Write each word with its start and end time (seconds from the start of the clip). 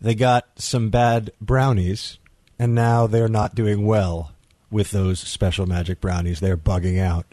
they 0.00 0.14
got 0.14 0.46
some 0.56 0.90
bad 0.90 1.30
brownies 1.40 2.18
and 2.58 2.74
now 2.74 3.06
they're 3.06 3.28
not 3.28 3.54
doing 3.54 3.86
well 3.86 4.32
with 4.70 4.90
those 4.90 5.20
special 5.20 5.66
magic 5.66 6.00
brownies. 6.00 6.40
They're 6.40 6.56
bugging 6.56 7.00
out. 7.00 7.26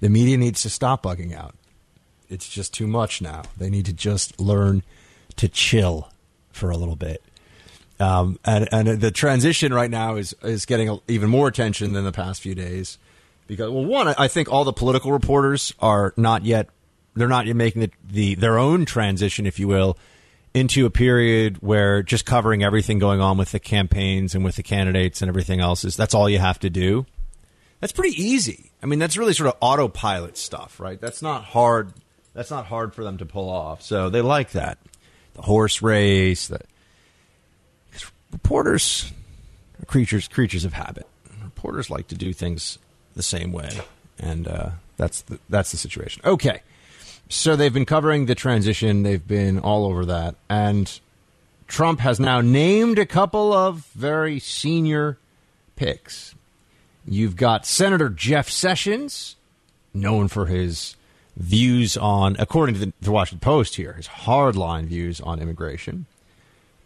The 0.00 0.08
media 0.08 0.36
needs 0.36 0.62
to 0.62 0.70
stop 0.70 1.02
bugging 1.02 1.34
out. 1.34 1.54
It's 2.28 2.48
just 2.48 2.72
too 2.72 2.86
much 2.86 3.20
now. 3.20 3.42
They 3.58 3.70
need 3.70 3.86
to 3.86 3.92
just 3.92 4.40
learn 4.40 4.82
to 5.36 5.48
chill 5.48 6.10
for 6.52 6.70
a 6.70 6.76
little 6.76 6.96
bit. 6.96 7.22
Um, 7.98 8.38
and, 8.44 8.68
and 8.72 9.00
the 9.00 9.10
transition 9.10 9.74
right 9.74 9.90
now 9.90 10.16
is 10.16 10.34
is 10.42 10.64
getting 10.64 10.98
even 11.06 11.28
more 11.28 11.48
attention 11.48 11.92
than 11.92 12.04
the 12.04 12.12
past 12.12 12.40
few 12.40 12.54
days 12.54 12.96
because 13.46 13.70
well, 13.70 13.84
one, 13.84 14.08
I 14.08 14.28
think 14.28 14.50
all 14.50 14.64
the 14.64 14.72
political 14.72 15.12
reporters 15.12 15.74
are 15.80 16.14
not 16.16 16.44
yet 16.44 16.68
they're 17.14 17.28
not 17.28 17.46
yet 17.46 17.56
making 17.56 17.82
the, 17.82 17.90
the 18.08 18.34
their 18.36 18.58
own 18.58 18.86
transition, 18.86 19.44
if 19.44 19.58
you 19.58 19.68
will, 19.68 19.98
into 20.52 20.86
a 20.86 20.90
period 20.90 21.58
where 21.60 22.02
just 22.02 22.26
covering 22.26 22.62
everything 22.62 22.98
going 22.98 23.20
on 23.20 23.38
with 23.38 23.52
the 23.52 23.60
campaigns 23.60 24.34
and 24.34 24.44
with 24.44 24.56
the 24.56 24.62
candidates 24.62 25.22
and 25.22 25.28
everything 25.28 25.60
else 25.60 25.84
is 25.84 25.96
that's 25.96 26.14
all 26.14 26.28
you 26.28 26.38
have 26.38 26.58
to 26.60 26.70
do. 26.70 27.06
That's 27.80 27.92
pretty 27.92 28.20
easy. 28.20 28.70
I 28.82 28.86
mean, 28.86 28.98
that's 28.98 29.16
really 29.16 29.32
sort 29.32 29.48
of 29.48 29.56
autopilot 29.60 30.36
stuff, 30.36 30.80
right? 30.80 31.00
That's 31.00 31.22
not 31.22 31.44
hard. 31.44 31.92
That's 32.34 32.50
not 32.50 32.66
hard 32.66 32.94
for 32.94 33.04
them 33.04 33.18
to 33.18 33.26
pull 33.26 33.48
off. 33.48 33.82
So 33.82 34.10
they 34.10 34.20
like 34.20 34.52
that. 34.52 34.78
The 35.34 35.42
horse 35.42 35.80
race. 35.82 36.48
The 36.48 36.60
reporters, 38.32 39.12
are 39.80 39.86
creatures, 39.86 40.28
creatures 40.28 40.64
of 40.64 40.72
habit. 40.72 41.06
Reporters 41.42 41.90
like 41.90 42.08
to 42.08 42.14
do 42.14 42.32
things 42.32 42.78
the 43.16 43.22
same 43.22 43.52
way, 43.52 43.70
and 44.18 44.46
uh, 44.46 44.70
that's 44.96 45.22
the, 45.22 45.38
that's 45.48 45.72
the 45.72 45.76
situation. 45.76 46.22
Okay. 46.24 46.62
So 47.32 47.54
they've 47.54 47.72
been 47.72 47.86
covering 47.86 48.26
the 48.26 48.34
transition. 48.34 49.04
They've 49.04 49.26
been 49.26 49.60
all 49.60 49.86
over 49.86 50.04
that. 50.06 50.34
And 50.48 51.00
Trump 51.68 52.00
has 52.00 52.18
now 52.18 52.40
named 52.40 52.98
a 52.98 53.06
couple 53.06 53.52
of 53.52 53.86
very 53.94 54.40
senior 54.40 55.16
picks. 55.76 56.34
You've 57.06 57.36
got 57.36 57.66
Senator 57.66 58.08
Jeff 58.08 58.50
Sessions, 58.50 59.36
known 59.94 60.26
for 60.26 60.46
his 60.46 60.96
views 61.36 61.96
on, 61.96 62.34
according 62.40 62.74
to 62.74 62.86
the, 62.86 62.92
the 63.00 63.12
Washington 63.12 63.44
Post 63.44 63.76
here, 63.76 63.92
his 63.92 64.08
hardline 64.08 64.86
views 64.86 65.20
on 65.20 65.40
immigration. 65.40 66.06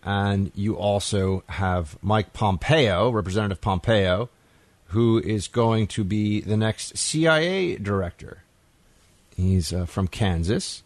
And 0.02 0.52
you 0.54 0.76
also 0.76 1.42
have 1.48 1.96
Mike 2.02 2.34
Pompeo, 2.34 3.08
Representative 3.08 3.62
Pompeo, 3.62 4.28
who 4.88 5.18
is 5.20 5.48
going 5.48 5.86
to 5.86 6.04
be 6.04 6.42
the 6.42 6.58
next 6.58 6.98
CIA 6.98 7.76
director. 7.76 8.43
He's 9.36 9.72
uh, 9.72 9.86
from 9.86 10.08
Kansas. 10.08 10.82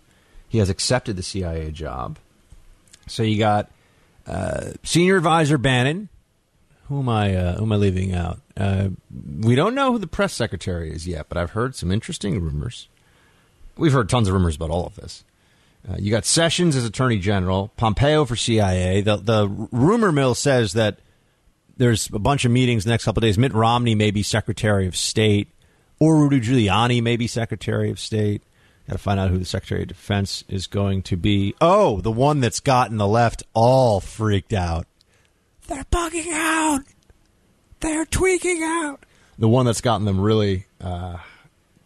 He 0.49 0.59
has 0.59 0.71
accepted 0.71 1.17
the 1.17 1.23
CIA 1.23 1.71
job. 1.71 2.19
So 3.07 3.23
you 3.23 3.39
got 3.39 3.71
uh, 4.27 4.73
Senior 4.83 5.17
Advisor 5.17 5.59
Bannon. 5.59 6.09
Who 6.89 7.01
am 7.01 7.09
I? 7.09 7.35
Uh, 7.35 7.57
who 7.57 7.65
am 7.65 7.73
I 7.73 7.77
leaving 7.77 8.15
out? 8.15 8.41
Uh, 8.57 8.89
we 9.41 9.55
don't 9.55 9.75
know 9.75 9.93
who 9.93 9.99
the 9.99 10.07
press 10.07 10.33
secretary 10.33 10.91
is 10.91 11.07
yet, 11.07 11.27
but 11.29 11.37
I've 11.37 11.51
heard 11.51 11.75
some 11.75 11.93
interesting 11.93 12.41
rumors. 12.41 12.89
We've 13.77 13.93
heard 13.93 14.09
tons 14.09 14.27
of 14.27 14.35
rumors 14.35 14.57
about 14.57 14.71
all 14.71 14.87
of 14.87 14.97
this. 14.97 15.25
Uh, 15.89 15.97
you 15.99 16.11
got 16.11 16.25
Sessions 16.25 16.75
as 16.75 16.85
Attorney 16.85 17.19
General, 17.19 17.71
Pompeo 17.77 18.25
for 18.25 18.37
CIA. 18.37 19.03
The 19.03 19.17
the 19.17 19.49
rumor 19.71 20.13
mill 20.13 20.35
says 20.35 20.73
that 20.73 20.99
there's 21.77 22.09
a 22.13 22.19
bunch 22.19 22.45
of 22.45 22.51
meetings 22.51 22.85
the 22.85 22.91
next 22.91 23.05
couple 23.05 23.21
of 23.21 23.29
days. 23.29 23.39
Mitt 23.39 23.53
Romney 23.53 23.95
may 23.95 24.11
be 24.11 24.23
Secretary 24.23 24.87
of 24.87 24.97
State 24.97 25.49
or 25.99 26.17
Rudy 26.17 26.41
Giuliani 26.41 27.03
maybe 27.03 27.27
Secretary 27.27 27.91
of 27.91 27.99
State. 27.99 28.43
Got 28.87 28.95
to 28.95 28.99
find 28.99 29.21
out 29.21 29.31
who 29.31 29.39
the 29.39 29.45
Secretary 29.45 29.83
of 29.83 29.89
Defense 29.89 30.45
is 30.49 30.67
going 30.67 31.03
to 31.03 31.17
be. 31.17 31.55
Oh, 31.61 32.01
the 32.01 32.11
one 32.11 32.41
that's 32.41 32.61
gotten 32.61 32.97
the 32.97 33.07
left 33.07 33.43
all 33.53 34.01
freaked 34.01 34.55
out. 34.55 34.87
They're 35.67 35.85
bugging 35.85 36.33
out. 36.33 36.81
They're 37.81 38.07
tweaking 38.07 38.63
out. 38.63 39.05
The 39.39 39.49
one 39.49 39.67
that's 39.67 39.83
gotten 39.83 40.07
them 40.07 40.19
really 40.21 40.67
uh, 40.81 41.19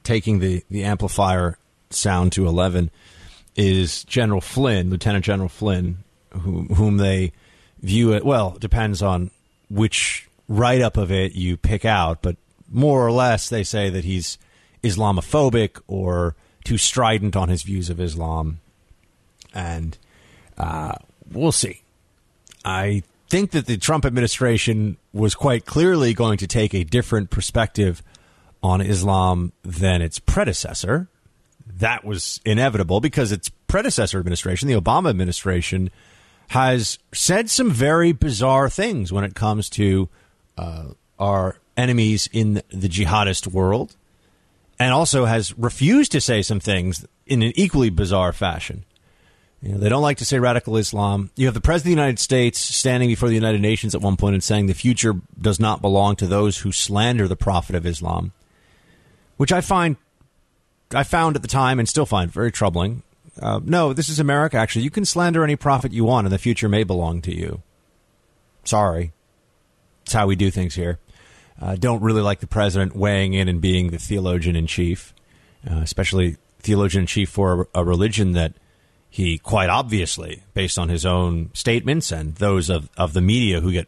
taking 0.05 0.39
the, 0.39 0.65
the 0.71 0.85
amplifier 0.85 1.59
sound 1.91 2.33
to 2.33 2.47
11 2.47 2.91
is 3.57 4.05
General 4.05 4.41
Flynn, 4.41 4.89
Lieutenant 4.91 5.25
General 5.25 5.49
Flynn, 5.49 5.99
whom, 6.31 6.69
whom 6.69 6.97
they 6.97 7.33
view 7.83 8.13
it, 8.13 8.25
well, 8.25 8.57
depends 8.59 9.03
on 9.03 9.31
which 9.69 10.29
write 10.49 10.81
up 10.81 10.97
of 10.97 11.11
it 11.11 11.35
you 11.35 11.57
pick 11.57 11.85
out, 11.85 12.23
but 12.23 12.37
more 12.73 13.07
or 13.07 13.13
less 13.13 13.49
they 13.49 13.63
say 13.63 13.91
that 13.91 14.05
he's 14.05 14.39
Islamophobic 14.83 15.81
or 15.87 16.35
too 16.65 16.79
strident 16.79 17.37
on 17.37 17.49
his 17.49 17.63
views 17.63 17.91
of 17.91 18.01
Islam. 18.01 18.61
And 19.55 19.97
uh, 20.57 20.95
we'll 21.31 21.53
see. 21.53 21.83
I 22.65 23.03
think 23.29 23.51
that 23.53 23.67
the 23.67 23.77
Trump 23.77 24.05
administration 24.05 24.97
was 25.13 25.35
quite 25.35 25.67
clearly 25.67 26.15
going 26.15 26.39
to 26.39 26.47
take 26.47 26.75
a 26.75 26.85
different 26.85 27.31
perspective 27.31 28.03
on 28.63 28.81
Islam 28.81 29.53
than 29.63 30.03
its 30.03 30.19
predecessor. 30.19 31.09
That 31.79 32.05
was 32.05 32.41
inevitable 32.45 33.01
because 33.01 33.33
its 33.33 33.49
predecessor 33.67 34.19
administration, 34.19 34.69
the 34.69 34.81
Obama 34.81 35.11
administration, 35.11 35.91
has 36.49 36.99
said 37.13 37.51
some 37.51 37.71
very 37.71 38.13
bizarre 38.13 38.69
things 38.69 39.13
when 39.13 39.25
it 39.25 39.35
comes 39.35 39.71
to 39.71 40.09
uh, 40.59 40.89
our 41.19 41.57
enemies 41.77 42.29
in 42.33 42.63
the 42.69 42.89
jihadist 42.89 43.47
world, 43.47 43.97
and 44.79 44.93
also 44.93 45.25
has 45.25 45.57
refused 45.59 46.13
to 46.13 46.21
say 46.21 46.43
some 46.43 46.61
things 46.61 47.07
in 47.27 47.43
an 47.43 47.53
equally 47.55 47.91
bizarre 47.91 48.33
fashion. 48.33 48.85
You 49.63 49.73
know, 49.73 49.79
they 49.79 49.89
don't 49.89 50.03
like 50.03 50.19
to 50.19 50.25
say 50.25 50.41
radical 50.41 50.77
Islam. 50.77 51.31
You 51.37 51.47
have 51.47 51.55
the 51.55 51.61
President 51.61 51.93
of 51.93 51.97
the 51.97 52.03
United 52.03 52.19
States 52.19 52.59
standing 52.59 53.09
before 53.09 53.29
the 53.29 53.37
United 53.37 53.61
Nations 53.61 53.95
at 53.95 54.01
one 54.01 54.17
point 54.17 54.35
and 54.35 54.43
saying 54.43 54.67
the 54.67 54.75
future 54.75 55.15
does 55.41 55.61
not 55.61 55.81
belong 55.81 56.17
to 56.17 56.27
those 56.27 56.59
who 56.59 56.73
slander 56.73 57.29
the 57.29 57.37
Prophet 57.37 57.77
of 57.77 57.87
Islam, 57.87 58.33
which 59.37 59.53
I 59.53 59.61
find, 59.61 59.97
I 60.93 61.05
found 61.05 61.37
at 61.37 61.43
the 61.43 61.49
time 61.49 61.79
and 61.79 61.89
still 61.89 62.07
find 62.07 62.31
very 62.31 62.51
troubling. 62.51 63.05
Uh, 63.41 63.61
no, 63.65 63.93
this 63.93 64.09
is 64.09 64.19
America, 64.19 64.57
actually. 64.57 64.83
You 64.83 64.91
can 64.91 65.05
slander 65.05 65.45
any 65.45 65.57
prophet 65.57 65.93
you 65.93 66.05
want, 66.05 66.27
and 66.27 66.33
the 66.33 66.39
future 66.39 66.69
may 66.69 66.83
belong 66.83 67.23
to 67.23 67.35
you. 67.35 67.63
Sorry. 68.65 69.13
It's 70.03 70.13
how 70.13 70.27
we 70.27 70.37
do 70.37 70.51
things 70.51 70.75
here. 70.75 70.99
Uh, 71.63 71.77
don't 71.77 72.03
really 72.03 72.23
like 72.23 72.41
the 72.41 72.47
president 72.47 72.97
weighing 72.97 73.35
in 73.35 73.49
and 73.49 73.61
being 73.61 73.91
the 73.91 73.99
theologian 73.99 74.57
in 74.57 74.67
chief, 74.67 75.15
uh, 75.71 75.77
especially 75.77 76.37
theologian 76.59 77.03
in 77.03 77.07
chief 77.07 77.31
for 77.31 77.69
a, 77.75 77.81
a 77.81 77.85
religion 77.85 78.33
that 78.33 78.55
he 79.09 79.39
quite 79.39 79.69
obviously, 79.69 80.43
based 80.55 80.77
on 80.77 80.89
his 80.89 81.07
own 81.07 81.51
statements 81.53 82.11
and 82.11 82.35
those 82.37 82.69
of, 82.69 82.91
of 82.97 83.13
the 83.13 83.21
media 83.21 83.61
who 83.61 83.71
get 83.71 83.87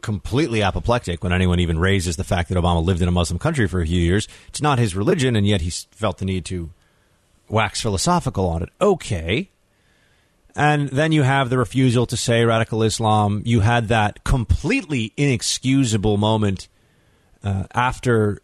completely 0.00 0.62
apoplectic 0.62 1.22
when 1.22 1.32
anyone 1.32 1.60
even 1.60 1.78
raises 1.78 2.16
the 2.16 2.24
fact 2.24 2.48
that 2.48 2.56
Obama 2.56 2.82
lived 2.82 3.02
in 3.02 3.08
a 3.08 3.12
Muslim 3.12 3.38
country 3.38 3.68
for 3.68 3.82
a 3.82 3.86
few 3.86 4.00
years. 4.00 4.26
It's 4.48 4.62
not 4.62 4.78
his 4.78 4.96
religion, 4.96 5.36
and 5.36 5.46
yet 5.46 5.60
he 5.60 5.70
felt 5.70 6.18
the 6.18 6.24
need 6.24 6.44
to 6.46 6.70
wax 7.48 7.82
philosophical 7.82 8.48
on 8.48 8.62
it. 8.62 8.70
Okay. 8.80 9.50
And 10.54 10.88
then 10.90 11.12
you 11.12 11.22
have 11.22 11.50
the 11.50 11.58
refusal 11.58 12.06
to 12.06 12.16
say 12.16 12.44
radical 12.44 12.82
Islam. 12.82 13.42
You 13.44 13.60
had 13.60 13.88
that 13.88 14.22
completely 14.24 15.12
inexcusable 15.16 16.18
moment 16.18 16.68
uh, 17.42 17.64
after 17.74 18.40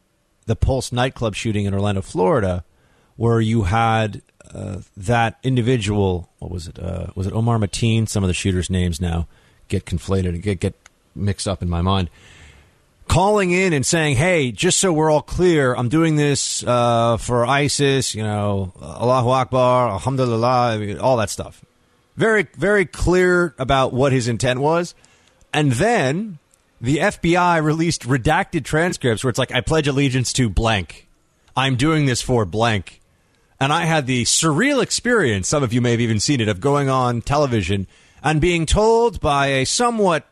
the 0.46 0.56
Pulse 0.56 0.90
nightclub 0.90 1.34
shooting 1.34 1.66
in 1.66 1.74
Orlando, 1.74 2.00
Florida, 2.00 2.64
where 3.16 3.40
you 3.40 3.64
had 3.64 4.22
uh, 4.54 4.78
that 4.96 5.38
individual. 5.42 6.30
What 6.38 6.50
was 6.50 6.66
it? 6.66 6.78
Uh, 6.78 7.08
was 7.14 7.26
it 7.26 7.34
Omar 7.34 7.58
Mateen? 7.58 8.08
Some 8.08 8.24
of 8.24 8.28
the 8.28 8.34
shooters' 8.34 8.70
names 8.70 9.00
now 9.00 9.28
get 9.68 9.84
conflated 9.84 10.30
and 10.30 10.42
get 10.42 10.60
get 10.60 10.74
mixed 11.14 11.46
up 11.46 11.62
in 11.62 11.68
my 11.68 11.82
mind. 11.82 12.08
Calling 13.06 13.50
in 13.50 13.72
and 13.74 13.84
saying, 13.84 14.16
"Hey, 14.16 14.52
just 14.52 14.80
so 14.80 14.92
we're 14.92 15.10
all 15.10 15.22
clear, 15.22 15.74
I'm 15.74 15.88
doing 15.90 16.16
this 16.16 16.64
uh, 16.64 17.18
for 17.18 17.44
ISIS. 17.46 18.14
You 18.14 18.22
know, 18.22 18.72
Allahu 18.80 19.28
Akbar, 19.28 19.90
Alhamdulillah, 19.90 20.98
all 20.98 21.18
that 21.18 21.28
stuff." 21.28 21.62
Very, 22.18 22.48
very 22.56 22.84
clear 22.84 23.54
about 23.60 23.92
what 23.92 24.10
his 24.10 24.26
intent 24.26 24.58
was, 24.58 24.96
and 25.52 25.70
then 25.70 26.38
the 26.80 26.98
FBI 26.98 27.62
released 27.62 28.02
redacted 28.08 28.64
transcripts 28.64 29.22
where 29.22 29.30
it's 29.30 29.38
like, 29.38 29.54
"I 29.54 29.60
pledge 29.60 29.86
allegiance 29.86 30.32
to 30.32 30.48
blank. 30.48 31.06
I'm 31.56 31.76
doing 31.76 32.06
this 32.06 32.20
for 32.20 32.44
blank." 32.44 33.00
And 33.60 33.72
I 33.72 33.84
had 33.84 34.08
the 34.08 34.24
surreal 34.24 34.82
experience, 34.82 35.46
some 35.46 35.62
of 35.62 35.72
you 35.72 35.80
may 35.80 35.92
have 35.92 36.00
even 36.00 36.18
seen 36.18 36.40
it, 36.40 36.48
of 36.48 36.60
going 36.60 36.88
on 36.88 37.22
television 37.22 37.86
and 38.20 38.40
being 38.40 38.66
told 38.66 39.20
by 39.20 39.46
a 39.48 39.64
somewhat, 39.64 40.26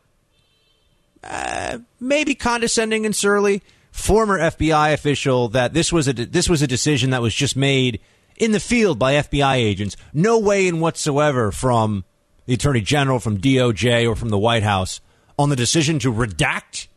uh, 1.23 1.79
maybe 2.01 2.35
condescending 2.35 3.07
and 3.07 3.15
surly 3.15 3.63
former 3.93 4.41
FBI 4.41 4.93
official 4.93 5.49
that 5.51 5.73
this 5.73 5.93
was 5.93 6.09
a 6.09 6.13
this 6.13 6.49
was 6.49 6.63
a 6.63 6.67
decision 6.67 7.11
that 7.11 7.23
was 7.23 7.33
just 7.33 7.57
made 7.57 8.01
in 8.39 8.53
the 8.53 8.61
field 8.61 8.99
by 8.99 9.15
FBI 9.15 9.57
agents. 9.57 9.97
No 10.13 10.39
weigh 10.39 10.69
in 10.69 10.81
whatsoever 10.81 11.53
from 11.53 12.05
the 12.47 12.55
Attorney 12.55 12.81
General, 12.81 13.19
from 13.19 13.39
DOJ, 13.39 14.09
or 14.09 14.15
from 14.17 14.29
the 14.29 14.39
White 14.39 14.63
House 14.63 15.01
on 15.39 15.51
the 15.51 15.57
decision 15.57 15.99
to 16.01 16.13
redact 16.13 16.89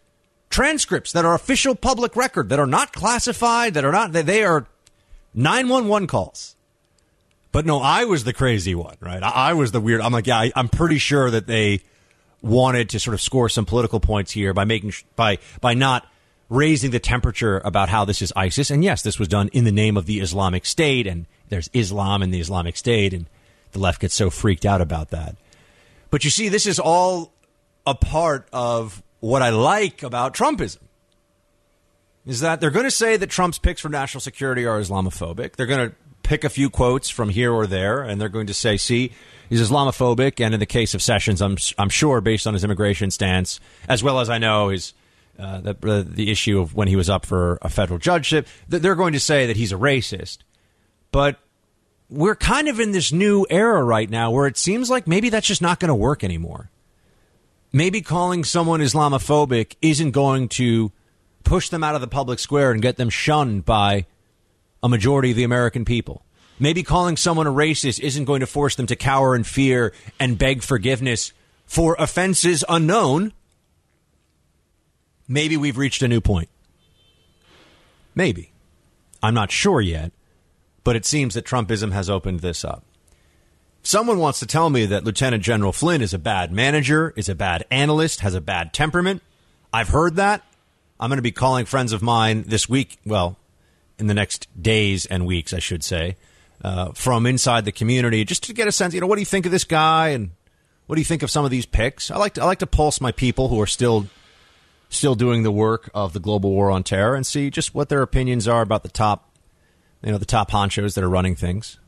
transcripts 0.49 1.11
that 1.11 1.25
are 1.25 1.33
official 1.33 1.75
public 1.75 2.15
record, 2.15 2.49
that 2.49 2.59
are 2.59 2.67
not 2.67 2.93
classified, 2.93 3.73
that 3.73 3.85
are 3.85 3.91
not 3.91 4.11
they 4.11 4.43
are 4.43 4.67
911 5.33 6.07
calls. 6.07 6.55
But 7.51 7.65
no, 7.65 7.79
I 7.79 8.05
was 8.05 8.23
the 8.23 8.33
crazy 8.33 8.75
one, 8.75 8.95
right? 8.99 9.23
I, 9.23 9.53
was 9.53 9.71
the 9.71 9.81
weird. 9.81 10.01
I'm 10.01 10.13
like, 10.13 10.27
yeah, 10.27 10.37
I, 10.37 10.51
I'm 10.55 10.69
pretty 10.69 10.99
sure 10.99 11.31
that 11.31 11.47
they 11.47 11.81
wanted 12.43 12.89
to 12.89 12.99
sort 12.99 13.15
of 13.15 13.21
score 13.21 13.49
some 13.49 13.65
political 13.65 13.99
points 13.99 14.31
here 14.31 14.53
by 14.53 14.65
making 14.65 14.93
by 15.15 15.39
by 15.59 15.73
not 15.73 16.07
raising 16.49 16.91
the 16.91 16.99
temperature 16.99 17.61
about 17.63 17.89
how 17.89 18.05
this 18.05 18.21
is 18.21 18.33
ISIS. 18.35 18.71
And 18.71 18.83
yes, 18.83 19.01
this 19.01 19.19
was 19.19 19.27
done 19.27 19.49
in 19.49 19.65
the 19.65 19.71
name 19.71 19.97
of 19.97 20.05
the 20.05 20.19
Islamic 20.19 20.65
State, 20.65 21.07
and 21.07 21.27
there's 21.49 21.69
Islam 21.73 22.23
in 22.23 22.31
the 22.31 22.39
Islamic 22.39 22.75
State, 22.75 23.13
and 23.13 23.27
the 23.71 23.79
left 23.79 24.01
gets 24.01 24.15
so 24.15 24.29
freaked 24.29 24.65
out 24.65 24.81
about 24.81 25.11
that. 25.11 25.35
But 26.09 26.23
you 26.23 26.29
see, 26.29 26.49
this 26.49 26.65
is 26.65 26.79
all 26.79 27.33
a 27.85 27.93
part 27.93 28.47
of 28.51 29.03
what 29.19 29.41
I 29.41 29.49
like 29.49 30.03
about 30.03 30.33
Trumpism 30.33 30.79
is 32.25 32.41
that 32.41 32.61
they're 32.61 32.69
going 32.69 32.85
to 32.85 32.91
say 32.91 33.17
that 33.17 33.29
Trump's 33.29 33.57
picks 33.57 33.81
for 33.81 33.89
national 33.89 34.21
security 34.21 34.65
are 34.65 34.79
Islamophobic. 34.79 35.55
They're 35.55 35.65
going 35.65 35.89
to 35.89 35.95
pick 36.21 36.43
a 36.43 36.49
few 36.49 36.69
quotes 36.69 37.09
from 37.09 37.29
here 37.29 37.51
or 37.51 37.65
there, 37.65 38.01
and 38.01 38.19
they're 38.21 38.29
going 38.29 38.47
to 38.47 38.53
say, 38.53 38.77
see, 38.77 39.11
he's 39.49 39.61
Islamophobic. 39.61 40.43
And 40.43 40.53
in 40.53 40.59
the 40.59 40.65
case 40.65 40.93
of 40.93 41.01
Sessions, 41.01 41.41
I'm, 41.41 41.57
I'm 41.77 41.89
sure, 41.89 42.21
based 42.21 42.45
on 42.45 42.53
his 42.53 42.63
immigration 42.63 43.09
stance, 43.09 43.59
as 43.87 44.03
well 44.03 44.19
as 44.19 44.29
I 44.29 44.37
know 44.37 44.69
his. 44.69 44.93
Uh, 45.39 45.61
the, 45.61 45.89
uh, 45.89 46.03
the 46.05 46.29
issue 46.29 46.59
of 46.59 46.75
when 46.75 46.89
he 46.89 46.97
was 46.97 47.09
up 47.09 47.25
for 47.25 47.57
a 47.61 47.69
federal 47.69 47.97
judgeship, 47.97 48.45
they're 48.67 48.95
going 48.95 49.13
to 49.13 49.19
say 49.21 49.45
that 49.45 49.55
he's 49.55 49.71
a 49.71 49.77
racist. 49.77 50.39
But 51.11 51.39
we're 52.09 52.35
kind 52.35 52.67
of 52.67 52.79
in 52.79 52.91
this 52.91 53.13
new 53.13 53.45
era 53.49 53.83
right 53.83 54.09
now 54.09 54.31
where 54.31 54.47
it 54.47 54.57
seems 54.57 54.89
like 54.89 55.07
maybe 55.07 55.29
that's 55.29 55.47
just 55.47 55.61
not 55.61 55.79
going 55.79 55.89
to 55.89 55.95
work 55.95 56.23
anymore. 56.23 56.69
Maybe 57.71 58.01
calling 58.01 58.43
someone 58.43 58.81
Islamophobic 58.81 59.75
isn't 59.81 60.11
going 60.11 60.49
to 60.49 60.91
push 61.43 61.69
them 61.69 61.83
out 61.83 61.95
of 61.95 62.01
the 62.01 62.07
public 62.07 62.39
square 62.39 62.71
and 62.71 62.81
get 62.81 62.97
them 62.97 63.09
shunned 63.09 63.63
by 63.63 64.05
a 64.83 64.89
majority 64.89 65.31
of 65.31 65.37
the 65.37 65.43
American 65.43 65.85
people. 65.85 66.25
Maybe 66.59 66.83
calling 66.83 67.15
someone 67.15 67.47
a 67.47 67.51
racist 67.51 67.99
isn't 68.01 68.25
going 68.25 68.41
to 68.41 68.47
force 68.47 68.75
them 68.75 68.87
to 68.87 68.95
cower 68.95 69.35
in 69.35 69.43
fear 69.43 69.93
and 70.19 70.37
beg 70.37 70.63
forgiveness 70.63 71.31
for 71.65 71.95
offenses 71.97 72.65
unknown. 72.67 73.33
Maybe 75.31 75.55
we've 75.55 75.77
reached 75.77 76.01
a 76.01 76.07
new 76.07 76.19
point. 76.19 76.49
Maybe. 78.15 78.51
I'm 79.21 79.35
not 79.35 79.51
sure 79.51 79.79
yet, 79.79 80.11
but 80.83 80.95
it 80.95 81.05
seems 81.05 81.35
that 81.35 81.45
Trumpism 81.45 81.91
has 81.91 82.09
opened 82.09 82.39
this 82.39 82.65
up. 82.65 82.83
Someone 83.83 84.17
wants 84.17 84.39
to 84.39 84.45
tell 84.45 84.69
me 84.69 84.85
that 84.87 85.03
Lieutenant 85.03 85.43
General 85.43 85.71
Flynn 85.71 86.01
is 86.01 86.13
a 86.13 86.19
bad 86.19 86.51
manager, 86.51 87.13
is 87.15 87.29
a 87.29 87.35
bad 87.35 87.63
analyst, 87.69 88.21
has 88.21 88.33
a 88.33 88.41
bad 88.41 88.73
temperament. 88.73 89.21
I've 89.71 89.89
heard 89.89 90.15
that. 90.15 90.43
I'm 90.99 91.09
going 91.09 91.17
to 91.17 91.23
be 91.23 91.31
calling 91.31 91.65
friends 91.65 91.93
of 91.93 92.01
mine 92.01 92.43
this 92.47 92.67
week. 92.67 92.97
Well, 93.05 93.37
in 93.99 94.07
the 94.07 94.13
next 94.13 94.47
days 94.61 95.05
and 95.05 95.25
weeks, 95.25 95.53
I 95.53 95.59
should 95.59 95.83
say, 95.83 96.17
uh, 96.63 96.91
from 96.93 97.25
inside 97.25 97.65
the 97.65 97.71
community, 97.71 98.25
just 98.25 98.43
to 98.43 98.53
get 98.53 98.67
a 98.67 98.71
sense. 98.71 98.93
You 98.93 99.01
know, 99.01 99.07
what 99.07 99.15
do 99.15 99.21
you 99.21 99.25
think 99.25 99.45
of 99.45 99.51
this 99.51 99.63
guy, 99.63 100.09
and 100.09 100.31
what 100.87 100.95
do 100.95 101.01
you 101.01 101.05
think 101.05 101.23
of 101.23 101.29
some 101.29 101.45
of 101.45 101.51
these 101.51 101.65
picks? 101.65 102.09
I 102.09 102.17
like 102.17 102.33
to, 102.33 102.41
I 102.41 102.45
like 102.45 102.59
to 102.59 102.67
pulse 102.67 102.99
my 102.99 103.11
people 103.11 103.47
who 103.47 103.61
are 103.61 103.67
still 103.67 104.07
still 104.89 105.15
doing 105.15 105.43
the 105.43 105.51
work 105.51 105.89
of 105.93 106.13
the 106.13 106.19
global 106.19 106.51
war 106.51 106.71
on 106.71 106.83
terror 106.83 107.15
and 107.15 107.25
see 107.25 107.49
just 107.49 107.73
what 107.73 107.89
their 107.89 108.01
opinions 108.01 108.47
are 108.47 108.61
about 108.61 108.83
the 108.83 108.89
top, 108.89 109.31
you 110.03 110.11
know, 110.11 110.17
the 110.17 110.25
top 110.25 110.51
honchos 110.51 110.95
that 110.95 111.03
are 111.03 111.09
running 111.09 111.35
things. 111.35 111.79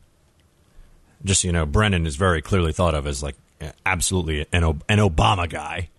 Just 1.23 1.43
you 1.43 1.51
know, 1.51 1.65
Brennan 1.65 2.07
is 2.07 2.15
very 2.15 2.41
clearly 2.41 2.73
thought 2.73 2.95
of 2.95 3.05
as 3.05 3.21
like 3.21 3.35
absolutely 3.85 4.45
an 4.51 4.63
an 4.63 4.97
Obama 4.97 5.49
guy 5.49 5.89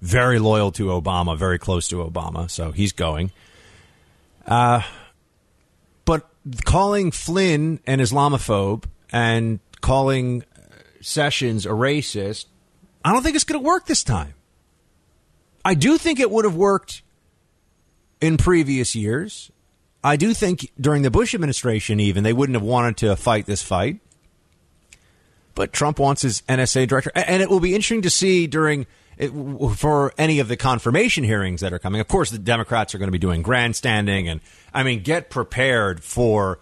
very 0.00 0.38
loyal 0.38 0.72
to 0.72 0.86
Obama, 0.86 1.36
very 1.36 1.58
close 1.58 1.88
to 1.88 1.96
Obama, 1.96 2.50
so 2.50 2.72
he's 2.72 2.92
going. 2.92 3.32
Uh, 4.46 4.82
but 6.04 6.28
calling 6.64 7.10
Flynn 7.10 7.80
an 7.86 7.98
Islamophobe 7.98 8.84
and 9.10 9.60
calling 9.80 10.44
Sessions 11.00 11.66
a 11.66 11.70
racist, 11.70 12.46
I 13.04 13.12
don't 13.12 13.22
think 13.22 13.36
it's 13.36 13.44
going 13.44 13.60
to 13.60 13.66
work 13.66 13.86
this 13.86 14.04
time. 14.04 14.34
I 15.64 15.74
do 15.74 15.98
think 15.98 16.20
it 16.20 16.30
would 16.30 16.44
have 16.44 16.56
worked 16.56 17.02
in 18.20 18.36
previous 18.36 18.94
years. 18.94 19.50
I 20.02 20.16
do 20.16 20.32
think 20.32 20.70
during 20.80 21.02
the 21.02 21.10
Bush 21.10 21.34
administration, 21.34 22.00
even 22.00 22.24
they 22.24 22.32
wouldn't 22.32 22.54
have 22.54 22.62
wanted 22.62 22.96
to 22.98 23.16
fight 23.16 23.46
this 23.46 23.62
fight. 23.62 24.00
But 25.54 25.72
Trump 25.72 25.98
wants 25.98 26.22
his 26.22 26.42
NSA 26.42 26.86
director, 26.86 27.10
and 27.14 27.42
it 27.42 27.50
will 27.50 27.58
be 27.58 27.74
interesting 27.74 28.02
to 28.02 28.10
see 28.10 28.46
during 28.46 28.86
it, 29.16 29.32
for 29.76 30.14
any 30.16 30.38
of 30.38 30.46
the 30.46 30.56
confirmation 30.56 31.24
hearings 31.24 31.60
that 31.62 31.72
are 31.72 31.80
coming. 31.80 32.00
Of 32.00 32.06
course, 32.06 32.30
the 32.30 32.38
Democrats 32.38 32.94
are 32.94 32.98
going 32.98 33.08
to 33.08 33.12
be 33.12 33.18
doing 33.18 33.42
grandstanding, 33.42 34.28
and 34.28 34.40
I 34.72 34.84
mean, 34.84 35.02
get 35.02 35.30
prepared 35.30 36.04
for 36.04 36.60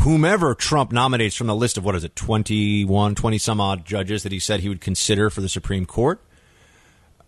whomever 0.00 0.54
Trump 0.56 0.90
nominates 0.90 1.36
from 1.36 1.46
the 1.46 1.54
list 1.54 1.78
of 1.78 1.84
what 1.84 1.94
is 1.94 2.02
it, 2.02 2.16
21, 2.16 3.14
20 3.14 3.38
some 3.38 3.60
odd 3.60 3.84
judges 3.84 4.24
that 4.24 4.32
he 4.32 4.40
said 4.40 4.60
he 4.60 4.68
would 4.68 4.80
consider 4.80 5.30
for 5.30 5.40
the 5.40 5.48
Supreme 5.48 5.86
Court. 5.86 6.20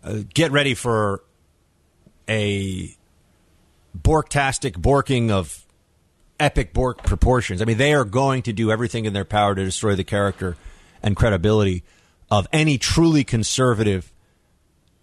Uh, 0.02 0.20
get 0.32 0.50
ready 0.50 0.74
for 0.74 1.22
a 2.28 2.96
borktastic 3.98 4.72
borking 4.72 5.30
of 5.30 5.66
epic 6.38 6.72
bork 6.72 7.02
proportions. 7.02 7.60
I 7.60 7.66
mean, 7.66 7.76
they 7.76 7.92
are 7.92 8.04
going 8.04 8.42
to 8.42 8.52
do 8.52 8.70
everything 8.70 9.04
in 9.04 9.12
their 9.12 9.24
power 9.24 9.54
to 9.54 9.64
destroy 9.64 9.94
the 9.94 10.04
character 10.04 10.56
and 11.02 11.14
credibility 11.14 11.84
of 12.30 12.48
any 12.52 12.78
truly 12.78 13.24
conservative 13.24 14.12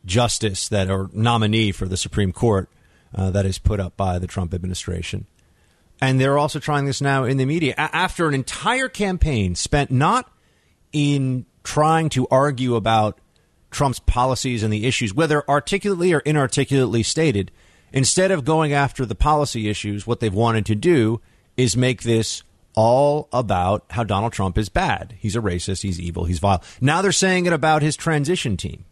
justice 0.05 0.67
that 0.69 0.89
or 0.89 1.09
nominee 1.13 1.71
for 1.71 1.85
the 1.87 1.97
Supreme 1.97 2.31
Court 2.31 2.69
uh, 3.13 3.29
that 3.31 3.45
is 3.45 3.59
put 3.59 3.79
up 3.79 3.95
by 3.97 4.17
the 4.19 4.27
Trump 4.27 4.53
administration. 4.53 5.27
And 5.99 6.19
they're 6.19 6.37
also 6.37 6.59
trying 6.59 6.85
this 6.85 7.01
now 7.01 7.23
in 7.23 7.37
the 7.37 7.45
media 7.45 7.73
A- 7.77 7.95
after 7.95 8.27
an 8.27 8.33
entire 8.33 8.87
campaign 8.87 9.55
spent 9.55 9.91
not 9.91 10.31
in 10.93 11.45
trying 11.63 12.09
to 12.09 12.27
argue 12.29 12.75
about 12.75 13.19
Trump's 13.77 13.99
policies 13.99 14.63
and 14.63 14.73
the 14.73 14.85
issues, 14.85 15.13
whether 15.13 15.47
articulately 15.47 16.11
or 16.11 16.19
inarticulately 16.19 17.03
stated. 17.03 17.51
Instead 17.93 18.31
of 18.31 18.43
going 18.43 18.73
after 18.73 19.05
the 19.05 19.15
policy 19.15 19.69
issues, 19.69 20.05
what 20.05 20.19
they've 20.19 20.33
wanted 20.33 20.65
to 20.65 20.75
do 20.75 21.21
is 21.55 21.77
make 21.77 22.01
this 22.01 22.43
all 22.75 23.29
about 23.31 23.85
how 23.91 24.03
Donald 24.03 24.33
Trump 24.33 24.57
is 24.57 24.67
bad. 24.67 25.15
He's 25.19 25.35
a 25.35 25.41
racist, 25.41 25.83
he's 25.83 25.99
evil, 25.99 26.25
he's 26.25 26.39
vile. 26.39 26.63
Now 26.81 27.01
they're 27.01 27.11
saying 27.11 27.45
it 27.45 27.53
about 27.53 27.81
his 27.81 27.95
transition 27.95 28.57
team. 28.57 28.83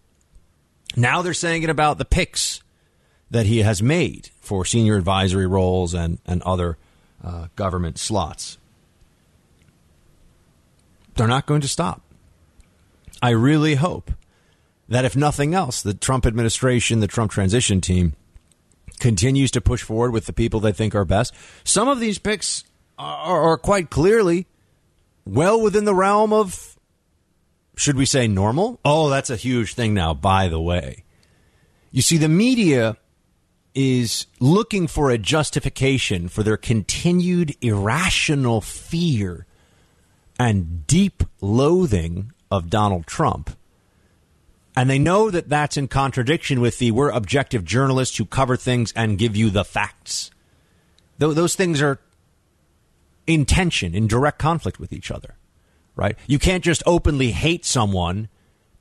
Now 0.95 1.21
they're 1.21 1.33
saying 1.33 1.63
it 1.63 1.69
about 1.69 1.97
the 1.97 2.05
picks 2.05 2.61
that 3.29 3.47
he 3.47 3.59
has 3.59 3.81
made 3.81 4.29
for 4.39 4.65
senior 4.65 4.95
advisory 4.95 5.47
roles 5.47 5.93
and, 5.93 6.19
and 6.25 6.41
other 6.43 6.77
uh, 7.23 7.47
government 7.55 7.97
slots. 7.97 8.57
They're 11.15 11.27
not 11.27 11.45
going 11.45 11.61
to 11.61 11.67
stop. 11.67 12.01
I 13.21 13.31
really 13.31 13.75
hope 13.75 14.11
that, 14.87 15.05
if 15.05 15.15
nothing 15.15 15.53
else, 15.53 15.81
the 15.81 15.93
Trump 15.93 16.25
administration, 16.25 16.99
the 16.99 17.07
Trump 17.07 17.31
transition 17.31 17.81
team, 17.81 18.13
continues 18.99 19.51
to 19.51 19.61
push 19.61 19.81
forward 19.81 20.11
with 20.11 20.25
the 20.25 20.33
people 20.33 20.59
they 20.59 20.71
think 20.71 20.95
are 20.95 21.05
best. 21.05 21.33
Some 21.63 21.87
of 21.87 21.99
these 21.99 22.19
picks 22.19 22.63
are, 22.97 23.41
are 23.41 23.57
quite 23.57 23.89
clearly 23.89 24.47
well 25.25 25.59
within 25.59 25.85
the 25.85 25.95
realm 25.95 26.31
of, 26.31 26.77
should 27.75 27.97
we 27.97 28.05
say, 28.05 28.27
normal? 28.27 28.79
Oh, 28.85 29.09
that's 29.09 29.29
a 29.29 29.35
huge 29.35 29.73
thing 29.73 29.93
now, 29.93 30.13
by 30.13 30.47
the 30.47 30.61
way. 30.61 31.03
You 31.91 32.01
see, 32.01 32.17
the 32.17 32.29
media 32.29 32.97
is 33.73 34.27
looking 34.39 34.87
for 34.87 35.09
a 35.09 35.17
justification 35.17 36.29
for 36.29 36.43
their 36.43 36.57
continued 36.57 37.55
irrational 37.61 38.61
fear 38.61 39.45
and 40.39 40.87
deep 40.87 41.23
loathing 41.41 42.31
of 42.49 42.69
Donald 42.69 43.05
Trump. 43.05 43.49
And 44.75 44.89
they 44.89 45.00
know 45.00 45.32
that 45.32 45.48
that's 45.50 45.77
in 45.77 45.88
contradiction 45.88 46.60
with 46.60 46.79
the 46.79 46.91
we're 46.91 47.10
objective 47.10 47.63
journalists 47.63 48.17
who 48.17 48.25
cover 48.25 48.58
things 48.58 48.91
and 48.96 49.17
give 49.17 49.36
you 49.36 49.50
the 49.50 49.63
facts. 49.63 50.32
Those 51.17 51.55
things 51.55 51.82
are 51.82 52.00
in 53.25 53.46
tension, 53.46 53.96
in 53.96 54.08
direct 54.08 54.38
conflict 54.38 54.79
with 54.79 54.91
each 54.91 55.12
other, 55.12 55.36
right? 55.96 56.17
You 56.27 56.39
can't 56.39 56.63
just 56.63 56.84
openly 56.86 57.32
hate 57.32 57.65
someone 57.65 58.27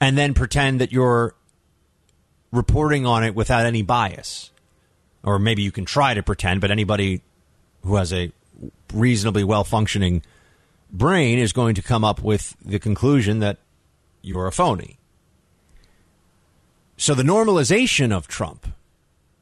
and 0.01 0.19
then 0.19 0.35
pretend 0.35 0.81
that 0.81 0.93
you're 0.93 1.35
reporting 2.51 3.07
on 3.07 3.25
it 3.25 3.35
without 3.35 3.67
any 3.67 3.83
bias. 3.83 4.51
Or 5.23 5.39
maybe 5.39 5.63
you 5.63 5.73
can 5.73 5.85
try 5.85 6.13
to 6.13 6.23
pretend, 6.23 6.61
but 6.61 6.71
anybody 6.71 7.23
who 7.83 7.97
has 7.97 8.13
a 8.13 8.33
reasonably 8.93 9.45
well 9.45 9.65
functioning 9.65 10.23
brain 10.91 11.39
is 11.39 11.53
going 11.53 11.77
to 11.77 11.83
come 11.83 12.05
up 12.05 12.23
with 12.23 12.57
the 12.65 12.79
conclusion 12.79 13.41
that 13.41 13.59
you're 14.23 14.47
a 14.47 14.53
phony. 14.53 14.99
So 16.97 17.15
the 17.15 17.23
normalization 17.23 18.13
of 18.13 18.29
Trump, 18.29 18.69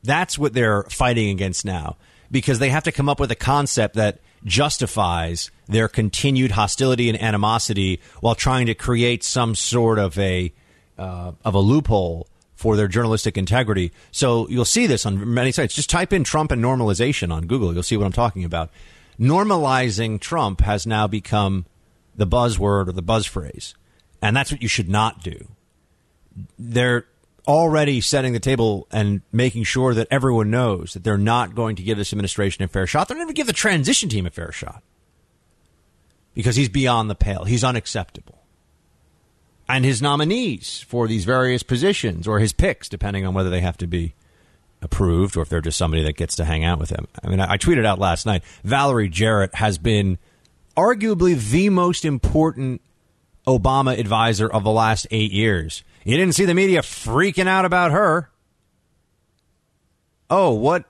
that's 0.03 0.39
what 0.39 0.53
they're 0.53 0.85
fighting 0.85 1.31
against 1.31 1.65
now 1.65 1.97
because 2.31 2.59
they 2.59 2.71
have 2.71 2.85
to 2.85 2.93
come 2.93 3.09
up 3.09 3.21
with 3.21 3.31
a 3.31 3.37
concept 3.37 3.95
that 3.95 4.21
justifies 4.45 5.51
their 5.69 5.87
continued 5.87 6.53
hostility 6.53 7.09
and 7.09 7.21
animosity 7.21 8.01
while 8.21 8.35
trying 8.35 8.67
to 8.67 8.75
create 8.75 9.23
some 9.23 9.55
sort 9.55 9.99
of 9.99 10.19
a 10.19 10.53
uh, 10.99 11.33
of 11.45 11.55
a 11.55 11.59
loophole 11.59 12.27
for 12.55 12.77
their 12.77 12.89
journalistic 12.89 13.37
integrity. 13.37 13.93
So 14.13 14.49
you'll 14.49 14.65
see 14.65 14.87
this 14.87 15.05
on 15.05 15.35
many 15.35 15.53
sites. 15.53 15.75
Just 15.75 15.91
type 15.91 16.13
in 16.13 16.23
Trump 16.23 16.53
and 16.53 16.63
normalization 16.63 17.33
on 17.33 17.47
Google. 17.47 17.73
You'll 17.73 17.83
see 17.83 17.97
what 17.97 18.07
I'm 18.07 18.13
talking 18.13 18.45
about. 18.45 18.71
Normalizing 19.19 20.21
Trump 20.21 20.61
has 20.61 20.87
now 20.87 21.07
become 21.07 21.67
the 22.15 22.27
buzzword 22.27 22.89
or 22.89 22.93
the 22.93 23.03
buzz 23.03 23.27
phrase. 23.27 23.75
And 24.21 24.37
that's 24.37 24.53
what 24.53 24.63
you 24.63 24.69
should 24.69 24.89
not 24.89 25.23
do. 25.23 25.49
They're 26.59 27.07
already 27.47 28.01
setting 28.01 28.33
the 28.33 28.41
table 28.41 28.87
and 28.93 29.23
making 29.33 29.65
sure 29.65 29.95
that 29.95 30.09
everyone 30.11 30.51
knows 30.51 30.95
that 30.95 31.03
they're 31.03 31.19
not 31.19 31.55
going 31.55 31.77
to 31.77 31.83
give 31.83 31.99
this 31.99 32.13
administration 32.13 32.63
a 32.65 32.69
fair 32.69 32.87
shot. 32.87 33.09
They're 33.09 33.17
not 33.17 33.25
going 33.25 33.35
to 33.35 33.39
give 33.39 33.47
the 33.47 33.53
transition 33.53 34.09
team 34.09 34.27
a 34.27 34.31
fair 34.31 34.53
shot 34.53 34.83
because 36.35 36.57
he's 36.57 36.69
beyond 36.69 37.11
the 37.11 37.15
pale. 37.15 37.45
He's 37.45 37.65
unacceptable. 37.65 38.39
And 39.69 39.85
his 39.85 40.03
nominees 40.03 40.81
for 40.81 41.09
these 41.09 41.25
various 41.25 41.63
positions 41.63 42.29
or 42.29 42.39
his 42.39 42.53
picks, 42.53 42.89
depending 42.89 43.27
on 43.27 43.35
whether 43.35 43.51
they 43.51 43.61
have 43.61 43.79
to 43.79 43.87
be 43.87 44.15
approved 44.83 45.37
or 45.37 45.43
if 45.43 45.49
they're 45.49 45.61
just 45.61 45.79
somebody 45.79 46.03
that 46.05 46.17
gets 46.17 46.37
to 46.37 46.45
hang 46.45 46.65
out 46.65 46.79
with 46.79 46.91
him. 46.91 47.07
I 47.23 47.29
mean, 47.29 47.41
I, 47.41 47.53
I 47.53 47.59
tweeted 47.59 47.87
out 47.87 47.99
last 47.99 48.27
night 48.27 48.43
Valerie 48.65 49.09
Jarrett 49.09 49.55
has 49.55 49.79
been 49.79 50.19
arguably 50.77 51.37
the 51.51 51.69
most 51.69 52.05
important 52.05 52.81
Obama 53.47 53.99
advisor 53.99 54.49
of 54.49 54.65
the 54.65 54.71
last 54.71 55.07
eight 55.11 55.33
years. 55.33 55.85
You 56.05 56.17
didn't 56.17 56.35
see 56.35 56.45
the 56.45 56.55
media 56.55 56.81
freaking 56.81 57.47
out 57.47 57.65
about 57.65 57.93
her. 57.93 58.31
Oh, 60.29 60.53
what? 60.55 60.85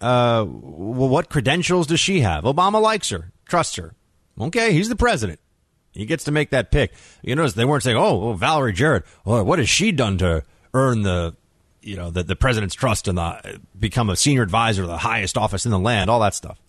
Uh, 0.00 0.44
what 0.44 1.30
credentials 1.30 1.86
does 1.86 2.00
she 2.00 2.20
have? 2.20 2.44
Obama 2.44 2.80
likes 2.80 3.10
her, 3.10 3.32
trusts 3.46 3.76
her. 3.76 3.94
Okay, 4.38 4.72
he's 4.72 4.88
the 4.88 4.96
president. 4.96 5.40
He 5.92 6.06
gets 6.06 6.24
to 6.24 6.32
make 6.32 6.50
that 6.50 6.70
pick. 6.70 6.92
You 7.22 7.36
notice 7.36 7.52
they 7.54 7.64
weren't 7.64 7.84
saying, 7.84 7.96
"Oh, 7.96 8.18
well, 8.18 8.34
Valerie 8.34 8.72
Jarrett. 8.72 9.04
Well, 9.24 9.44
what 9.44 9.60
has 9.60 9.68
she 9.68 9.92
done 9.92 10.18
to 10.18 10.42
earn 10.74 11.02
the, 11.02 11.36
you 11.80 11.96
know, 11.96 12.10
the, 12.10 12.24
the 12.24 12.36
president's 12.36 12.74
trust 12.74 13.06
and 13.06 13.16
the, 13.16 13.60
become 13.78 14.10
a 14.10 14.16
senior 14.16 14.42
advisor, 14.42 14.86
the 14.86 14.98
highest 14.98 15.38
office 15.38 15.64
in 15.64 15.70
the 15.70 15.78
land, 15.78 16.10
all 16.10 16.20
that 16.20 16.34
stuff." 16.34 16.60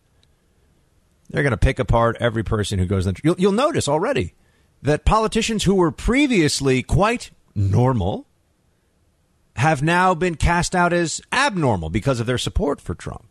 They're 1.29 1.43
going 1.43 1.51
to 1.51 1.57
pick 1.57 1.79
apart 1.79 2.17
every 2.19 2.43
person 2.43 2.77
who 2.77 2.85
goes. 2.85 3.07
In. 3.07 3.15
You'll, 3.23 3.35
you'll 3.39 3.51
notice 3.51 3.87
already 3.87 4.35
that 4.83 5.05
politicians 5.05 5.63
who 5.63 5.73
were 5.73 5.91
previously 5.91 6.83
quite 6.83 7.31
normal 7.55 8.27
have 9.55 9.81
now 9.81 10.13
been 10.13 10.35
cast 10.35 10.75
out 10.75 10.91
as 10.91 11.21
abnormal 11.31 11.89
because 11.89 12.19
of 12.19 12.25
their 12.25 12.37
support 12.37 12.81
for 12.81 12.93
Trump. 12.93 13.25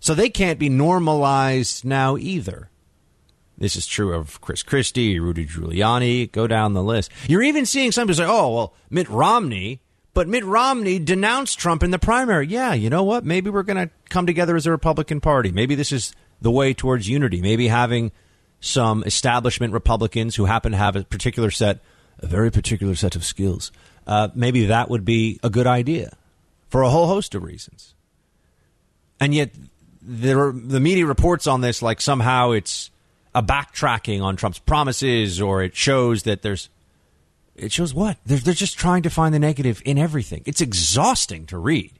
So 0.00 0.14
they 0.14 0.28
can't 0.28 0.58
be 0.58 0.68
normalized 0.68 1.84
now 1.84 2.16
either. 2.16 2.70
This 3.58 3.76
is 3.76 3.86
true 3.86 4.12
of 4.12 4.40
Chris 4.40 4.62
Christie, 4.62 5.18
Rudy 5.18 5.46
Giuliani, 5.46 6.30
go 6.30 6.46
down 6.46 6.74
the 6.74 6.82
list. 6.82 7.10
You're 7.26 7.42
even 7.42 7.64
seeing 7.64 7.90
some 7.90 8.06
people 8.06 8.16
say, 8.16 8.26
oh, 8.28 8.54
well, 8.54 8.74
Mitt 8.90 9.08
Romney, 9.08 9.80
but 10.12 10.28
Mitt 10.28 10.44
Romney 10.44 10.98
denounced 10.98 11.58
Trump 11.58 11.82
in 11.82 11.90
the 11.90 11.98
primary. 11.98 12.46
Yeah, 12.48 12.74
you 12.74 12.90
know 12.90 13.02
what? 13.02 13.24
Maybe 13.24 13.48
we're 13.48 13.62
going 13.62 13.88
to 13.88 13.94
come 14.10 14.26
together 14.26 14.56
as 14.56 14.66
a 14.66 14.70
Republican 14.70 15.20
Party. 15.20 15.52
Maybe 15.52 15.74
this 15.74 15.92
is 15.92 16.12
the 16.40 16.50
way 16.50 16.74
towards 16.74 17.08
unity. 17.08 17.40
Maybe 17.40 17.68
having 17.68 18.12
some 18.60 19.04
establishment 19.04 19.72
Republicans 19.72 20.36
who 20.36 20.44
happen 20.44 20.72
to 20.72 20.78
have 20.78 20.96
a 20.96 21.04
particular 21.04 21.50
set, 21.50 21.80
a 22.18 22.26
very 22.26 22.50
particular 22.50 22.94
set 22.94 23.16
of 23.16 23.24
skills, 23.24 23.72
uh, 24.06 24.28
maybe 24.34 24.66
that 24.66 24.88
would 24.88 25.04
be 25.04 25.38
a 25.42 25.50
good 25.50 25.66
idea 25.66 26.16
for 26.68 26.82
a 26.82 26.90
whole 26.90 27.06
host 27.06 27.34
of 27.34 27.42
reasons. 27.42 27.94
And 29.20 29.34
yet, 29.34 29.50
there, 30.02 30.52
the 30.52 30.80
media 30.80 31.06
reports 31.06 31.46
on 31.46 31.60
this 31.60 31.82
like 31.82 32.00
somehow 32.00 32.52
it's 32.52 32.90
a 33.34 33.42
backtracking 33.42 34.22
on 34.22 34.36
Trump's 34.36 34.58
promises, 34.58 35.40
or 35.40 35.62
it 35.62 35.76
shows 35.76 36.22
that 36.24 36.42
there's. 36.42 36.68
It 37.54 37.72
shows 37.72 37.94
what? 37.94 38.18
They're, 38.26 38.38
they're 38.38 38.52
just 38.52 38.78
trying 38.78 39.02
to 39.04 39.10
find 39.10 39.34
the 39.34 39.38
negative 39.38 39.80
in 39.86 39.96
everything. 39.96 40.42
It's 40.44 40.60
exhausting 40.60 41.46
to 41.46 41.56
read 41.56 41.92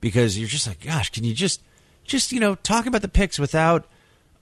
because 0.00 0.38
you're 0.38 0.48
just 0.48 0.66
like, 0.66 0.80
gosh, 0.80 1.10
can 1.10 1.22
you 1.22 1.34
just, 1.34 1.60
just 2.04 2.32
you 2.32 2.40
know, 2.40 2.54
talk 2.54 2.86
about 2.86 3.02
the 3.02 3.08
picks 3.08 3.38
without 3.38 3.84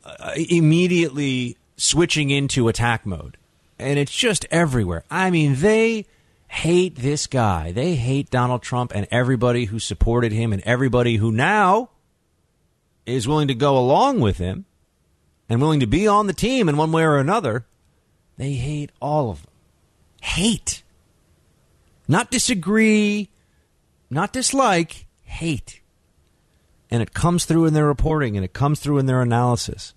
uh, 0.04 0.35
immediately 0.49 1.56
switching 1.76 2.30
into 2.30 2.68
attack 2.68 3.04
mode, 3.04 3.37
and 3.78 3.99
it's 3.99 4.14
just 4.14 4.47
everywhere. 4.50 5.04
I 5.11 5.31
mean, 5.31 5.57
they 5.57 6.07
hate 6.47 6.97
this 6.97 7.26
guy. 7.26 7.73
They 7.73 7.97
hate 7.97 8.31
Donald 8.31 8.62
Trump 8.62 8.93
and 8.95 9.07
everybody 9.11 9.64
who 9.66 9.78
supported 9.78 10.33
him 10.33 10.52
and 10.52 10.62
everybody 10.62 11.16
who 11.16 11.33
now 11.33 11.90
is 13.07 13.28
willing 13.28 13.49
to 13.49 13.54
go 13.54 13.76
along 13.76 14.21
with 14.21 14.38
him 14.38 14.64
and 15.49 15.61
willing 15.61 15.81
to 15.81 15.87
be 15.87 16.07
on 16.07 16.26
the 16.26 16.33
team 16.33 16.69
in 16.69 16.76
one 16.76 16.93
way 16.93 17.02
or 17.02 17.19
another, 17.19 17.66
they 18.37 18.52
hate 18.52 18.90
all 19.00 19.31
of 19.31 19.43
them. 19.43 19.50
Hate. 20.23 20.83
Not 22.07 22.31
disagree, 22.31 23.31
not 24.11 24.33
dislike, 24.33 25.07
hate. 25.25 25.81
And 26.90 27.02
it 27.02 27.14
comes 27.14 27.45
through 27.45 27.66
in 27.66 27.75
their 27.75 27.87
reporting 27.87 28.37
and 28.37 28.45
it 28.45 28.52
comes 28.52 28.78
through 28.78 28.99
in 28.99 29.07
their 29.07 29.23
analysis. 29.23 29.95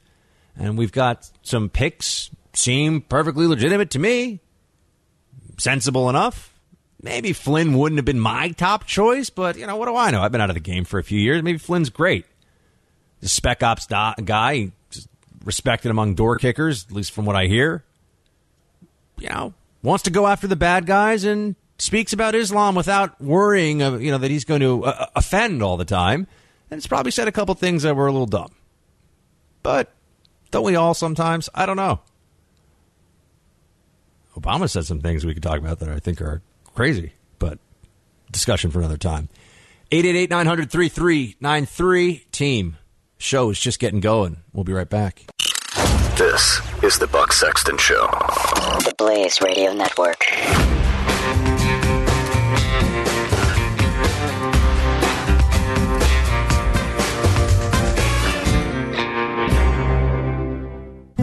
And 0.57 0.77
we've 0.77 0.91
got 0.91 1.29
some 1.43 1.69
picks 1.69 2.31
seem 2.57 3.01
perfectly 3.01 3.45
legitimate 3.47 3.91
to 3.91 3.99
me, 3.99 4.39
sensible 5.57 6.09
enough. 6.09 6.53
Maybe 7.01 7.31
Flynn 7.31 7.77
wouldn't 7.77 7.97
have 7.97 8.05
been 8.05 8.19
my 8.19 8.49
top 8.49 8.85
choice, 8.85 9.29
but 9.29 9.55
you 9.55 9.67
know 9.67 9.75
what 9.75 9.85
do 9.85 9.95
I 9.95 10.11
know? 10.11 10.21
I've 10.21 10.31
been 10.31 10.41
out 10.41 10.49
of 10.49 10.55
the 10.55 10.59
game 10.59 10.83
for 10.83 10.99
a 10.99 11.03
few 11.03 11.19
years. 11.19 11.43
Maybe 11.43 11.59
Flynn's 11.59 11.89
great. 11.89 12.25
The 13.21 13.29
spec 13.29 13.61
ops 13.61 13.85
do- 13.85 14.23
guy, 14.23 14.71
respected 15.43 15.91
among 15.91 16.15
door 16.15 16.37
kickers, 16.37 16.85
at 16.85 16.91
least 16.91 17.11
from 17.11 17.25
what 17.25 17.35
I 17.35 17.45
hear. 17.45 17.83
You 19.19 19.29
know, 19.29 19.53
wants 19.83 20.03
to 20.03 20.11
go 20.11 20.27
after 20.27 20.47
the 20.47 20.55
bad 20.55 20.85
guys 20.85 21.23
and 21.23 21.55
speaks 21.79 22.13
about 22.13 22.35
Islam 22.35 22.75
without 22.75 23.21
worrying 23.21 23.81
of 23.81 24.01
you 24.01 24.11
know 24.11 24.17
that 24.17 24.31
he's 24.31 24.45
going 24.45 24.61
to 24.61 24.85
uh, 24.85 25.05
offend 25.15 25.61
all 25.61 25.77
the 25.77 25.85
time. 25.85 26.27
And 26.69 26.77
it's 26.77 26.87
probably 26.87 27.11
said 27.11 27.27
a 27.27 27.31
couple 27.31 27.55
things 27.55 27.83
that 27.83 27.95
were 27.95 28.07
a 28.07 28.11
little 28.11 28.27
dumb. 28.27 28.51
But 29.63 29.93
don't 30.51 30.65
we 30.65 30.75
all 30.75 30.93
sometimes? 30.93 31.49
I 31.55 31.65
don't 31.65 31.77
know. 31.77 32.01
Obama 34.37 34.69
said 34.69 34.85
some 34.85 35.01
things 35.01 35.25
we 35.25 35.33
could 35.33 35.43
talk 35.43 35.59
about 35.59 35.79
that 35.79 35.89
I 35.89 35.99
think 35.99 36.21
are 36.21 36.41
crazy, 36.75 37.13
but 37.39 37.57
discussion 38.31 38.69
for 38.71 38.79
another 38.79 38.97
time. 38.97 39.29
888 39.91 40.29
900 40.29 40.71
3393 40.71 42.25
team. 42.31 42.77
Show 43.17 43.49
is 43.49 43.59
just 43.59 43.79
getting 43.79 43.99
going. 43.99 44.37
We'll 44.53 44.63
be 44.63 44.73
right 44.73 44.89
back. 44.89 45.25
This 46.17 46.61
is 46.83 46.99
the 46.99 47.07
Buck 47.07 47.33
Sexton 47.33 47.77
Show. 47.77 48.07
The 48.85 48.93
Blaze 48.97 49.41
Radio 49.41 49.73
Network. 49.73 50.23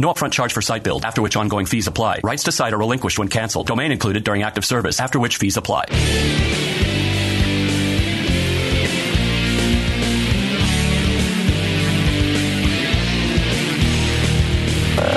No 0.00 0.10
upfront 0.10 0.32
charge 0.32 0.54
for 0.54 0.62
site 0.62 0.82
build, 0.82 1.04
after 1.04 1.20
which 1.20 1.36
ongoing 1.36 1.66
fees 1.66 1.86
apply. 1.86 2.20
Rights 2.24 2.44
to 2.44 2.52
site 2.52 2.72
are 2.72 2.78
relinquished 2.78 3.18
when 3.18 3.28
canceled. 3.28 3.66
Domain 3.66 3.92
included 3.92 4.24
during 4.24 4.42
active 4.42 4.64
service, 4.64 4.98
after 4.98 5.20
which 5.20 5.36
fees 5.36 5.58
apply. 5.58 5.84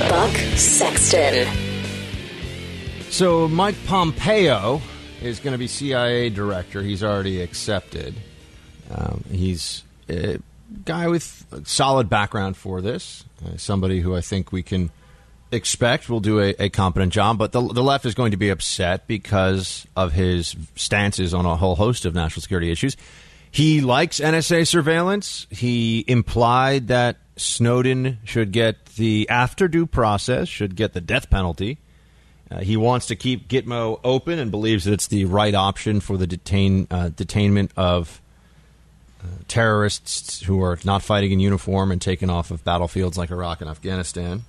Buck 0.10 0.36
Sexton. 0.58 1.48
So 3.10 3.48
Mike 3.48 3.78
Pompeo 3.86 4.82
is 5.22 5.40
going 5.40 5.54
to 5.54 5.58
be 5.58 5.68
CIA 5.68 6.30
director. 6.30 6.82
He's 6.82 7.06
already 7.06 7.42
accepted. 7.42 8.16
Um, 8.92 9.24
he's 9.32 9.86
a 10.10 10.40
guy 10.86 11.08
with 11.08 11.46
a 11.52 11.66
solid 11.66 12.10
background 12.10 12.58
for 12.58 12.82
this. 12.82 13.26
Uh, 13.46 13.58
somebody 13.58 14.02
who 14.02 14.16
I 14.16 14.22
think 14.22 14.52
we 14.52 14.64
can 14.64 14.92
expect 15.52 16.10
will 16.10 16.20
do 16.20 16.40
a, 16.40 16.56
a 16.60 16.70
competent 16.70 17.14
job. 17.14 17.38
But 17.38 17.52
the, 17.52 17.62
the 17.62 17.84
left 17.84 18.06
is 18.06 18.16
going 18.16 18.32
to 18.32 18.38
be 18.38 18.50
upset 18.50 19.08
because 19.08 19.88
of 19.96 20.14
his 20.14 20.56
stances 20.76 21.34
on 21.34 21.46
a 21.46 21.56
whole 21.56 21.76
host 21.76 22.06
of 22.06 22.16
national 22.16 22.42
security 22.42 22.72
issues. 22.72 22.98
He 23.52 23.82
likes 23.82 24.20
NSA 24.20 24.68
surveillance. 24.68 25.46
He 25.52 26.04
implied 26.08 26.88
that 26.88 27.18
Snowden 27.38 28.18
should 28.24 28.52
get 28.52 28.86
the 28.96 29.30
after 29.30 29.68
due 29.68 29.86
process, 29.86 30.48
should 30.48 30.76
get 30.76 30.94
the 30.94 31.02
death 31.02 31.30
penalty. 31.30 31.78
Uh, 32.50 32.60
he 32.60 32.78
wants 32.78 33.08
to 33.08 33.16
keep 33.16 33.48
Gitmo 33.48 34.00
open 34.04 34.40
and 34.40 34.52
believes 34.52 34.86
that 34.86 34.94
it's 34.94 35.08
the 35.08 35.26
right 35.26 35.54
option 35.54 36.00
for 36.00 36.18
the 36.18 36.28
detain 36.28 36.88
uh, 36.90 37.10
detainment 37.10 37.70
of 37.78 38.22
terrorists 39.48 40.42
who 40.42 40.62
are 40.64 40.78
not 40.84 41.02
fighting 41.02 41.32
in 41.32 41.40
uniform 41.40 41.92
and 41.92 42.02
taken 42.02 42.30
off 42.30 42.52
of 42.52 42.64
battlefields 42.64 43.18
like 43.18 43.32
Iraq 43.32 43.62
and 43.62 43.70
Afghanistan. 43.70 44.44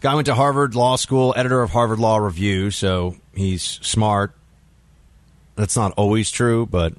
Guy 0.00 0.14
went 0.14 0.26
to 0.26 0.34
Harvard 0.34 0.74
Law 0.74 0.96
School, 0.96 1.34
editor 1.36 1.60
of 1.60 1.70
Harvard 1.70 1.98
Law 1.98 2.18
Review, 2.18 2.70
so 2.70 3.16
he's 3.34 3.62
smart. 3.62 4.32
That's 5.56 5.76
not 5.76 5.92
always 5.96 6.30
true, 6.30 6.66
but 6.66 6.94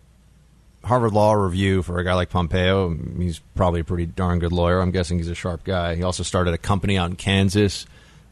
Harvard 0.84 1.14
Law 1.14 1.34
Review 1.34 1.82
for 1.82 2.00
a 2.00 2.04
guy 2.04 2.14
like 2.14 2.30
Pompeo, 2.30 2.94
he's 3.18 3.40
probably 3.56 3.82
a 3.82 3.84
pretty 3.84 4.06
darn 4.06 4.40
good 4.40 4.52
lawyer. 4.52 4.82
I'm 4.82 4.92
guessing 4.92 5.18
he's 5.18 5.30
a 5.30 5.36
sharp 5.36 5.64
guy. 5.64 5.96
He 5.96 6.04
also 6.04 6.24
started 6.24 6.54
a 6.54 6.58
company 6.58 6.98
out 6.98 7.10
in 7.10 7.16
Kansas, 7.16 7.86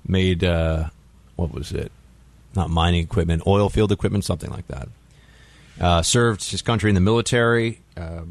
made 0.05 0.43
uh, 0.43 0.89
what 1.35 1.53
was 1.53 1.71
it? 1.71 1.91
Not 2.55 2.69
mining 2.69 3.03
equipment, 3.03 3.43
oil 3.47 3.69
field 3.69 3.91
equipment, 3.91 4.25
something 4.25 4.49
like 4.49 4.67
that. 4.67 4.89
Uh, 5.79 6.01
served 6.01 6.49
his 6.49 6.61
country 6.61 6.89
in 6.89 6.95
the 6.95 7.01
military. 7.01 7.79
Uh, 7.95 8.21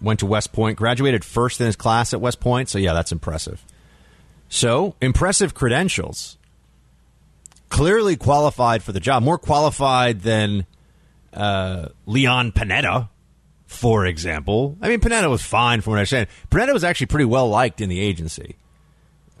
went 0.00 0.20
to 0.20 0.26
West 0.26 0.52
Point, 0.52 0.76
graduated 0.76 1.24
first 1.24 1.60
in 1.60 1.66
his 1.66 1.76
class 1.76 2.12
at 2.12 2.20
West 2.20 2.40
Point. 2.40 2.68
So 2.68 2.78
yeah, 2.78 2.92
that's 2.92 3.12
impressive. 3.12 3.64
So 4.48 4.94
impressive 5.00 5.54
credentials. 5.54 6.38
Clearly 7.68 8.16
qualified 8.16 8.82
for 8.82 8.92
the 8.92 9.00
job, 9.00 9.22
more 9.22 9.38
qualified 9.38 10.20
than 10.20 10.66
uh, 11.32 11.88
Leon 12.06 12.52
Panetta, 12.52 13.08
for 13.66 14.06
example. 14.06 14.76
I 14.80 14.88
mean, 14.88 15.00
Panetta 15.00 15.28
was 15.28 15.42
fine 15.42 15.80
from 15.80 15.92
what 15.92 15.96
I 15.96 16.00
understand. 16.00 16.28
Panetta 16.50 16.72
was 16.72 16.84
actually 16.84 17.06
pretty 17.06 17.24
well 17.24 17.48
liked 17.48 17.80
in 17.80 17.88
the 17.88 18.00
agency 18.00 18.56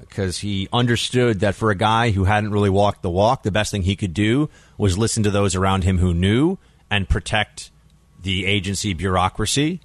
because 0.00 0.38
he 0.38 0.68
understood 0.72 1.40
that 1.40 1.54
for 1.54 1.70
a 1.70 1.76
guy 1.76 2.10
who 2.10 2.24
hadn't 2.24 2.50
really 2.50 2.70
walked 2.70 3.02
the 3.02 3.10
walk, 3.10 3.42
the 3.42 3.52
best 3.52 3.70
thing 3.70 3.82
he 3.82 3.96
could 3.96 4.12
do 4.12 4.50
was 4.76 4.98
listen 4.98 5.22
to 5.22 5.30
those 5.30 5.54
around 5.54 5.84
him 5.84 5.98
who 5.98 6.12
knew 6.12 6.58
and 6.90 7.08
protect 7.08 7.70
the 8.20 8.46
agency 8.46 8.92
bureaucracy. 8.92 9.80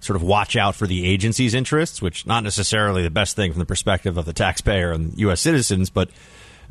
Sort 0.00 0.16
of 0.16 0.22
watch 0.22 0.56
out 0.56 0.74
for 0.74 0.86
the 0.86 1.06
agency's 1.06 1.52
interests, 1.54 2.00
which 2.00 2.26
not 2.26 2.42
necessarily 2.42 3.02
the 3.02 3.10
best 3.10 3.36
thing 3.36 3.52
from 3.52 3.58
the 3.58 3.66
perspective 3.66 4.16
of 4.16 4.24
the 4.24 4.32
taxpayer 4.32 4.92
and 4.92 5.16
U.S. 5.18 5.40
citizens, 5.42 5.90
but 5.90 6.08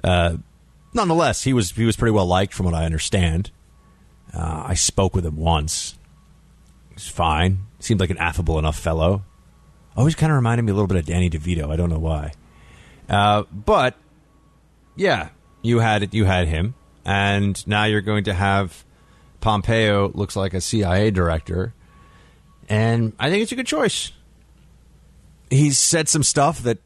uh, 0.03 0.37
nonetheless, 0.93 1.43
he 1.43 1.53
was 1.53 1.71
he 1.71 1.85
was 1.85 1.95
pretty 1.95 2.11
well 2.11 2.25
liked 2.25 2.53
from 2.53 2.65
what 2.65 2.75
I 2.75 2.85
understand. 2.85 3.51
Uh, 4.33 4.63
I 4.67 4.73
spoke 4.73 5.15
with 5.15 5.25
him 5.25 5.37
once. 5.37 5.95
He's 6.93 7.07
fine. 7.07 7.59
Seemed 7.79 7.99
like 7.99 8.09
an 8.09 8.17
affable 8.17 8.59
enough 8.59 8.77
fellow. 8.77 9.23
Always 9.95 10.15
kind 10.15 10.31
of 10.31 10.35
reminded 10.35 10.63
me 10.63 10.71
a 10.71 10.75
little 10.75 10.87
bit 10.87 10.97
of 10.97 11.05
Danny 11.05 11.29
DeVito. 11.29 11.71
I 11.71 11.75
don't 11.75 11.89
know 11.89 11.99
why. 11.99 12.33
Uh, 13.07 13.43
but 13.51 13.95
yeah, 14.95 15.29
you 15.61 15.79
had 15.79 16.03
it. 16.03 16.13
you 16.13 16.25
had 16.25 16.47
him, 16.47 16.75
and 17.05 17.65
now 17.67 17.85
you're 17.85 18.01
going 18.01 18.25
to 18.25 18.33
have 18.33 18.85
Pompeo. 19.41 20.11
Looks 20.13 20.35
like 20.35 20.53
a 20.53 20.61
CIA 20.61 21.11
director, 21.11 21.73
and 22.69 23.13
I 23.19 23.29
think 23.29 23.43
it's 23.43 23.51
a 23.51 23.55
good 23.55 23.67
choice. 23.67 24.11
He's 25.49 25.77
said 25.79 26.07
some 26.07 26.23
stuff 26.23 26.59
that 26.59 26.77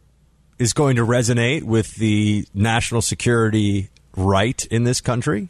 is 0.58 0.74
going 0.74 0.96
to 0.96 1.06
resonate 1.06 1.63
with 1.63 1.96
the 1.96 2.48
national 2.54 3.02
security 3.02 3.89
right 4.15 4.65
in 4.67 4.86
this 4.86 5.02
country. 5.02 5.50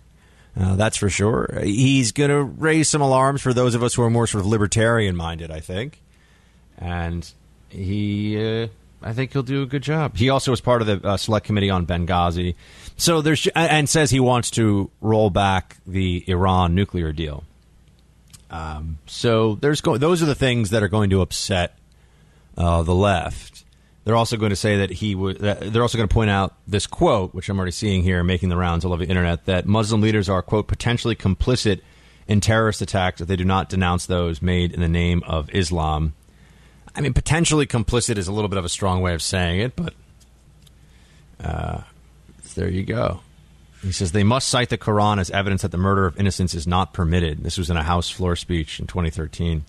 Uh, 0.59 0.75
that's 0.75 0.97
for 0.97 1.09
sure. 1.09 1.59
He's 1.63 2.11
going 2.11 2.29
to 2.29 2.43
raise 2.43 2.89
some 2.89 3.01
alarms 3.01 3.41
for 3.41 3.53
those 3.53 3.75
of 3.75 3.83
us 3.83 3.93
who 3.93 4.03
are 4.03 4.09
more 4.09 4.27
sort 4.27 4.41
of 4.41 4.47
libertarian 4.47 5.15
minded, 5.15 5.51
I 5.51 5.59
think. 5.59 6.01
And 6.77 7.29
he 7.69 8.63
uh, 8.63 8.67
I 9.01 9.13
think 9.13 9.33
he'll 9.33 9.43
do 9.43 9.61
a 9.63 9.65
good 9.65 9.83
job. 9.83 10.15
He 10.15 10.29
also 10.29 10.51
was 10.51 10.61
part 10.61 10.81
of 10.81 10.87
the 10.87 11.07
uh, 11.07 11.17
select 11.17 11.45
committee 11.45 11.69
on 11.69 11.85
Benghazi, 11.85 12.55
so 12.97 13.21
there's 13.21 13.47
and 13.55 13.89
says 13.89 14.11
he 14.11 14.19
wants 14.19 14.51
to 14.51 14.89
roll 15.01 15.29
back 15.29 15.77
the 15.85 16.23
Iran 16.27 16.73
nuclear 16.73 17.11
deal. 17.11 17.43
Um, 18.53 18.99
so 19.07 19.55
there's 19.55 19.81
go- 19.81 19.97
those 19.97 20.21
are 20.21 20.27
the 20.27 20.35
things 20.35 20.69
that 20.69 20.83
are 20.83 20.87
going 20.87 21.09
to 21.09 21.21
upset 21.21 21.75
uh, 22.55 22.83
the 22.83 22.93
left. 22.93 23.65
They're 24.05 24.15
also 24.15 24.37
going 24.37 24.51
to 24.51 24.55
say 24.55 24.77
that 24.77 24.91
he 24.91 25.15
would. 25.15 25.39
They're 25.39 25.81
also 25.81 25.97
going 25.97 26.07
to 26.07 26.13
point 26.13 26.29
out 26.29 26.53
this 26.67 26.85
quote, 26.85 27.33
which 27.33 27.49
I'm 27.49 27.57
already 27.57 27.71
seeing 27.71 28.03
here, 28.03 28.23
making 28.23 28.49
the 28.49 28.57
rounds 28.57 28.85
all 28.85 28.93
over 28.93 29.03
the 29.03 29.09
internet, 29.09 29.45
that 29.45 29.65
Muslim 29.65 30.01
leaders 30.01 30.29
are 30.29 30.43
quote 30.43 30.67
potentially 30.67 31.15
complicit 31.15 31.81
in 32.27 32.41
terrorist 32.41 32.81
attacks 32.81 33.21
if 33.21 33.27
they 33.27 33.35
do 33.35 33.45
not 33.45 33.69
denounce 33.69 34.05
those 34.05 34.39
made 34.41 34.71
in 34.71 34.81
the 34.81 34.87
name 34.87 35.23
of 35.25 35.49
Islam. 35.51 36.13
I 36.95 37.01
mean, 37.01 37.13
potentially 37.13 37.65
complicit 37.65 38.17
is 38.17 38.27
a 38.27 38.31
little 38.31 38.49
bit 38.49 38.59
of 38.59 38.65
a 38.65 38.69
strong 38.69 39.01
way 39.01 39.15
of 39.15 39.21
saying 39.23 39.61
it, 39.61 39.75
but 39.75 39.95
uh, 41.39 41.81
there 42.53 42.69
you 42.69 42.83
go. 42.83 43.21
He 43.83 43.91
says 43.91 44.13
they 44.13 44.23
must 44.23 44.47
cite 44.47 44.69
the 44.69 44.77
Quran 44.77 45.19
as 45.19 45.29
evidence 45.29 45.61
that 45.61 45.71
the 45.71 45.77
murder 45.77 46.05
of 46.05 46.17
innocents 46.17 46.53
is 46.53 46.65
not 46.65 46.93
permitted. 46.93 47.43
This 47.43 47.57
was 47.57 47.69
in 47.69 47.75
a 47.75 47.83
House 47.83 48.09
floor 48.09 48.37
speech 48.37 48.79
in 48.79 48.87
2013. 48.87 49.65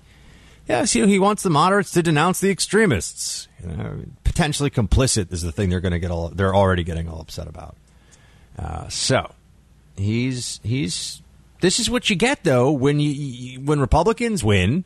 Yes, 0.69 0.95
you 0.95 1.07
he 1.07 1.19
wants 1.19 1.43
the 1.43 1.51
moderates 1.51 1.91
to 1.91 2.03
denounce 2.03 2.41
the 2.41 2.51
extremists. 2.51 3.49
You 3.63 3.77
know, 3.77 4.01
potentially 4.23 4.71
complicit 4.71 5.33
is 5.33 5.43
the 5.43 5.53
thing 5.53 5.69
they're 5.69 5.81
going 5.81 5.93
to 5.93 5.99
get 5.99 6.11
all. 6.11 6.29
They're 6.29 6.55
already 6.55 6.85
getting 6.85 7.09
all 7.09 7.21
upset 7.21 7.49
about. 7.49 7.77
Uh, 8.59 8.89
so 8.89 9.33
he's 9.97 10.61
he's. 10.63 11.21
This 11.61 11.81
is 11.81 11.91
what 11.91 12.09
you 12.09 12.17
get 12.17 12.45
though 12.45 12.71
when 12.71 13.01
you 13.01 13.61
when 13.61 13.81
Republicans 13.81 14.45
win, 14.45 14.85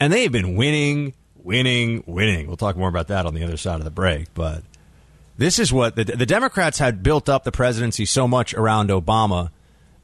and 0.00 0.12
they've 0.12 0.32
been 0.32 0.56
winning, 0.56 1.14
winning, 1.36 2.04
winning. 2.06 2.46
We'll 2.46 2.56
talk 2.56 2.76
more 2.76 2.88
about 2.88 3.08
that 3.08 3.26
on 3.26 3.34
the 3.34 3.44
other 3.44 3.56
side 3.56 3.80
of 3.80 3.84
the 3.84 3.90
break, 3.90 4.32
but 4.34 4.62
this 5.42 5.58
is 5.58 5.72
what 5.72 5.96
the, 5.96 6.04
the 6.04 6.26
Democrats 6.26 6.78
had 6.78 7.02
built 7.02 7.28
up 7.28 7.44
the 7.44 7.52
presidency 7.52 8.04
so 8.04 8.28
much 8.28 8.54
around 8.54 8.90
Obama 8.90 9.50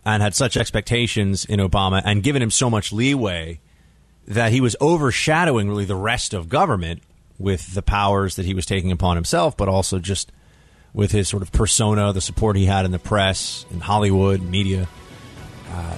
and 0.05 0.22
had 0.22 0.35
such 0.35 0.57
expectations 0.57 1.44
in 1.44 1.61
Obama 1.61 2.03
and 2.05 2.22
given 2.22 2.42
him 2.42 2.51
so 2.51 2.68
much 2.68 2.92
leeway 2.92 3.61
that 4.27 4.53
he 4.53 4.61
was 4.61 4.74
overshadowing 4.81 5.68
really 5.68 5.85
the 5.85 5.94
rest 5.94 6.35
of 6.35 6.48
government 6.48 7.03
with 7.38 7.74
the 7.74 7.83
powers 7.83 8.37
that 8.37 8.46
he 8.46 8.55
was 8.55 8.66
taking 8.66 8.90
upon 8.90 9.16
himself, 9.16 9.57
but 9.57 9.68
also 9.68 9.98
just 9.98 10.33
with 10.92 11.12
his 11.12 11.29
sort 11.29 11.42
of 11.42 11.53
persona, 11.53 12.12
the 12.12 12.20
support 12.20 12.57
he 12.57 12.66
had 12.66 12.85
in 12.85 12.90
the 12.90 12.98
press, 12.98 13.64
in 13.70 13.81
Hollywood, 13.81 14.42
media. 14.42 14.88
Uh, 15.70 15.96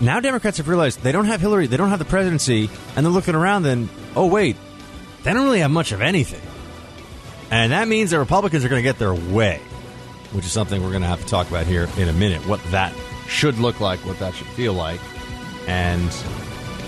now 0.00 0.20
Democrats 0.20 0.56
have 0.56 0.68
realized 0.68 1.02
they 1.02 1.12
don't 1.12 1.26
have 1.26 1.40
Hillary, 1.40 1.66
they 1.66 1.76
don't 1.76 1.90
have 1.90 1.98
the 1.98 2.04
presidency, 2.06 2.70
and 2.96 3.04
they're 3.04 3.12
looking 3.12 3.34
around 3.34 3.66
and, 3.66 3.88
oh, 4.16 4.26
wait, 4.26 4.56
they 5.22 5.34
don't 5.34 5.44
really 5.44 5.60
have 5.60 5.70
much 5.70 5.92
of 5.92 6.00
anything. 6.00 6.40
And 7.50 7.72
that 7.72 7.88
means 7.88 8.10
the 8.10 8.18
Republicans 8.18 8.64
are 8.64 8.68
going 8.68 8.82
to 8.82 8.88
get 8.88 8.98
their 8.98 9.14
way, 9.14 9.60
which 10.32 10.44
is 10.44 10.52
something 10.52 10.82
we're 10.82 10.90
going 10.90 11.02
to 11.02 11.08
have 11.08 11.20
to 11.20 11.26
talk 11.26 11.48
about 11.48 11.66
here 11.66 11.88
in 11.96 12.08
a 12.08 12.12
minute. 12.12 12.46
What 12.46 12.62
that 12.70 12.94
should 13.26 13.58
look 13.58 13.80
like, 13.80 13.98
what 14.06 14.18
that 14.20 14.34
should 14.34 14.46
feel 14.48 14.72
like. 14.72 15.00
And 15.66 16.10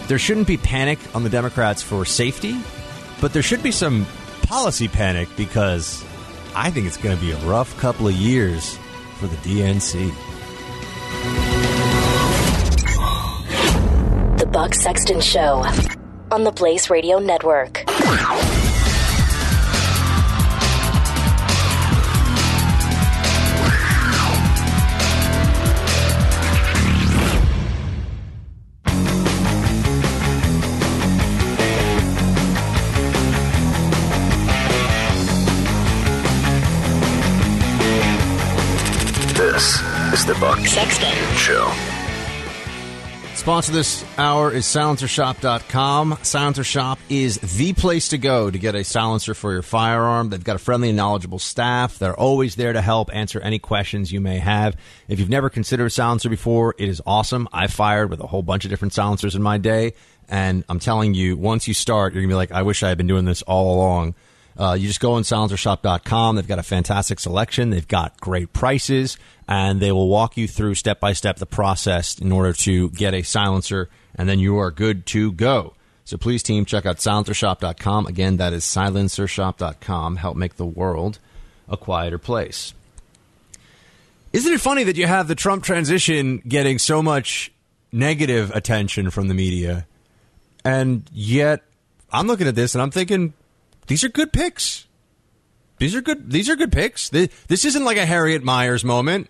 there 0.09 0.19
shouldn't 0.19 0.47
be 0.47 0.57
panic 0.57 0.99
on 1.15 1.25
the 1.25 1.31
Democrats 1.31 1.83
for 1.83 2.05
safety, 2.05 2.61
but 3.21 3.33
there 3.33 3.43
should 3.43 3.63
be 3.63 3.73
some 3.73 4.07
policy 4.43 4.87
panic 4.87 5.29
because 5.37 6.05
I 6.55 6.71
think 6.71 6.87
it's 6.87 6.97
going 6.97 7.17
to 7.17 7.21
be 7.21 7.33
a 7.33 7.39
rough 7.39 7.77
couple 7.79 8.07
of 8.07 8.15
years 8.15 8.79
for 9.19 9.27
the 9.27 9.37
DNC. 9.37 10.13
The 14.39 14.47
Buck 14.47 14.75
Sexton 14.75 15.21
Show 15.21 15.65
on 16.31 16.45
the 16.45 16.53
Blaze 16.53 16.91
Radio 16.91 17.19
Network. 17.19 17.85
Buck 40.43 40.59
Sexton 40.67 41.37
Show. 41.37 41.73
Sponsor 43.37 43.71
this 43.71 44.05
hour 44.19 44.51
is 44.51 44.65
silencershop.com. 44.65 46.19
Silencer 46.23 46.65
Shop 46.65 46.99
is 47.09 47.39
the 47.39 47.73
place 47.75 48.09
to 48.09 48.19
go 48.19 48.51
to 48.51 48.59
get 48.59 48.75
a 48.75 48.83
silencer 48.83 49.35
for 49.35 49.53
your 49.53 49.63
firearm. 49.63 50.31
They've 50.31 50.43
got 50.43 50.57
a 50.57 50.59
friendly 50.59 50.89
and 50.89 50.97
knowledgeable 50.97 51.39
staff. 51.39 51.97
They're 52.01 52.19
always 52.19 52.57
there 52.57 52.73
to 52.73 52.81
help 52.81 53.15
answer 53.15 53.39
any 53.39 53.61
questions 53.61 54.11
you 54.11 54.21
may 54.21 54.39
have. 54.39 54.77
If 55.07 55.21
you've 55.21 55.31
never 55.31 55.49
considered 55.49 55.87
a 55.87 55.91
silencer 55.91 56.29
before, 56.29 56.75
it 56.77 56.89
is 56.89 57.01
awesome. 57.07 57.49
I 57.53 57.69
fired 57.69 58.11
with 58.11 58.19
a 58.19 58.27
whole 58.27 58.43
bunch 58.43 58.65
of 58.65 58.71
different 58.71 58.95
silencers 58.95 59.37
in 59.37 59.43
my 59.43 59.59
day, 59.59 59.93
and 60.29 60.65
I'm 60.69 60.81
telling 60.81 61.15
you, 61.15 61.37
once 61.37 61.69
you 61.69 61.75
start, 61.75 62.15
you're 62.15 62.23
going 62.23 62.31
to 62.31 62.33
be 62.33 62.37
like, 62.37 62.51
I 62.51 62.63
wish 62.63 62.83
I 62.83 62.89
had 62.89 62.99
been 62.99 63.07
doing 63.07 63.27
this 63.27 63.43
all 63.43 63.77
along. 63.77 64.17
Uh, 64.57 64.77
you 64.79 64.87
just 64.87 65.01
go 65.01 65.15
on 65.15 65.23
silencershop.com. 65.23 66.37
They've 66.37 66.47
got 66.47 66.59
a 66.59 66.63
fantastic 66.63 67.19
selection. 67.19 67.71
They've 67.71 67.87
got 67.87 68.21
great 68.21 68.53
prices, 68.53 69.17
and 69.49 69.81
they 69.81 69.93
will 69.93 70.09
walk 70.09 70.37
you 70.37 70.47
through 70.47 70.75
step 70.75 71.01
by 71.01 71.13
step 71.13 71.37
the 71.37 71.47
process 71.47 72.19
in 72.19 72.33
order 72.33 72.53
to 72.53 72.91
get 72.91 73.15
a 73.15 73.23
silencer, 73.23 73.89
and 74.15 74.29
then 74.29 74.39
you 74.39 74.59
are 74.59 74.71
good 74.71 75.07
to 75.07 75.33
go. 75.33 75.75
So 76.05 76.17
please, 76.17 76.43
team, 76.43 76.65
check 76.65 76.85
out 76.85 76.99
silencershop.com. 76.99 78.07
Again, 78.07 78.37
that 78.37 78.53
is 78.53 78.65
silencershop.com. 78.65 80.17
Help 80.17 80.37
make 80.37 80.57
the 80.57 80.67
world 80.67 81.19
a 81.69 81.77
quieter 81.77 82.19
place. 82.19 82.75
Isn't 84.33 84.53
it 84.53 84.61
funny 84.61 84.85
that 84.85 84.97
you 84.97 85.07
have 85.07 85.29
the 85.29 85.35
Trump 85.35 85.63
transition 85.63 86.43
getting 86.47 86.79
so 86.79 87.03
much 87.03 87.53
negative 87.93 88.51
attention 88.55 89.11
from 89.11 89.29
the 89.29 89.35
media, 89.35 89.87
and 90.65 91.09
yet 91.13 91.63
I'm 92.11 92.27
looking 92.27 92.47
at 92.47 92.55
this 92.55 92.75
and 92.75 92.83
I'm 92.83 92.91
thinking 92.91 93.35
these 93.93 94.05
are 94.05 94.09
good 94.09 94.33
picks. 94.33 94.87
These 95.77 95.95
are 95.95 96.01
good. 96.01 96.31
These 96.31 96.49
are 96.49 96.57
good 96.57 96.73
picks. 96.73 97.11
This, 97.11 97.29
this 97.49 97.67
isn't 97.67 97.85
like 97.85 97.99
a 97.99 98.07
Harriet 98.07 98.43
Miers 98.43 98.87
moment. 98.87 99.29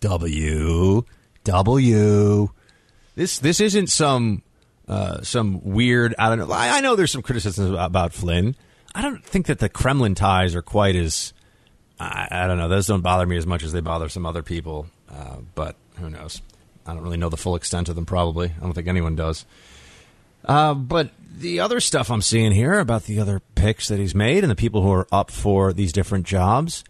W 0.00 1.04
W. 1.44 2.48
This 3.14 3.38
this 3.38 3.58
isn't 3.58 3.86
some 3.86 4.42
uh, 4.86 5.22
some 5.22 5.62
weird. 5.64 6.14
I 6.18 6.28
don't 6.28 6.46
know. 6.46 6.52
I, 6.52 6.76
I 6.76 6.80
know 6.82 6.94
there's 6.94 7.10
some 7.10 7.22
criticisms 7.22 7.70
about, 7.70 7.86
about 7.86 8.12
Flynn. 8.12 8.54
I 8.94 9.00
don't 9.00 9.24
think 9.24 9.46
that 9.46 9.60
the 9.60 9.70
Kremlin 9.70 10.14
ties 10.14 10.54
are 10.54 10.60
quite 10.60 10.94
as. 10.94 11.32
I, 11.98 12.28
I 12.30 12.46
don't 12.46 12.58
know. 12.58 12.68
Those 12.68 12.86
don't 12.86 13.00
bother 13.00 13.24
me 13.24 13.38
as 13.38 13.46
much 13.46 13.62
as 13.62 13.72
they 13.72 13.80
bother 13.80 14.10
some 14.10 14.26
other 14.26 14.42
people. 14.42 14.88
Uh, 15.10 15.38
but 15.54 15.74
who 15.98 16.10
knows? 16.10 16.42
I 16.86 16.92
don't 16.92 17.02
really 17.02 17.16
know 17.16 17.30
the 17.30 17.38
full 17.38 17.56
extent 17.56 17.88
of 17.88 17.94
them. 17.94 18.04
Probably, 18.04 18.48
I 18.48 18.60
don't 18.60 18.74
think 18.74 18.88
anyone 18.88 19.16
does. 19.16 19.46
Uh, 20.46 20.74
but 20.74 21.10
the 21.38 21.60
other 21.60 21.80
stuff 21.80 22.10
I'm 22.10 22.22
seeing 22.22 22.52
here 22.52 22.78
about 22.78 23.04
the 23.04 23.20
other 23.20 23.40
picks 23.54 23.88
that 23.88 23.98
he's 23.98 24.14
made 24.14 24.42
and 24.42 24.50
the 24.50 24.56
people 24.56 24.82
who 24.82 24.92
are 24.92 25.06
up 25.12 25.30
for 25.30 25.72
these 25.72 25.92
different 25.92 26.26
jobs, 26.26 26.84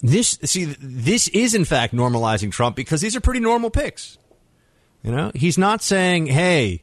this 0.00 0.38
see 0.44 0.64
this 0.78 1.28
is 1.28 1.54
in 1.54 1.64
fact 1.64 1.94
normalizing 1.94 2.52
Trump 2.52 2.76
because 2.76 3.00
these 3.00 3.16
are 3.16 3.20
pretty 3.20 3.40
normal 3.40 3.70
picks. 3.70 4.18
You 5.02 5.10
know, 5.10 5.32
he's 5.34 5.58
not 5.58 5.82
saying, 5.82 6.26
"Hey, 6.26 6.82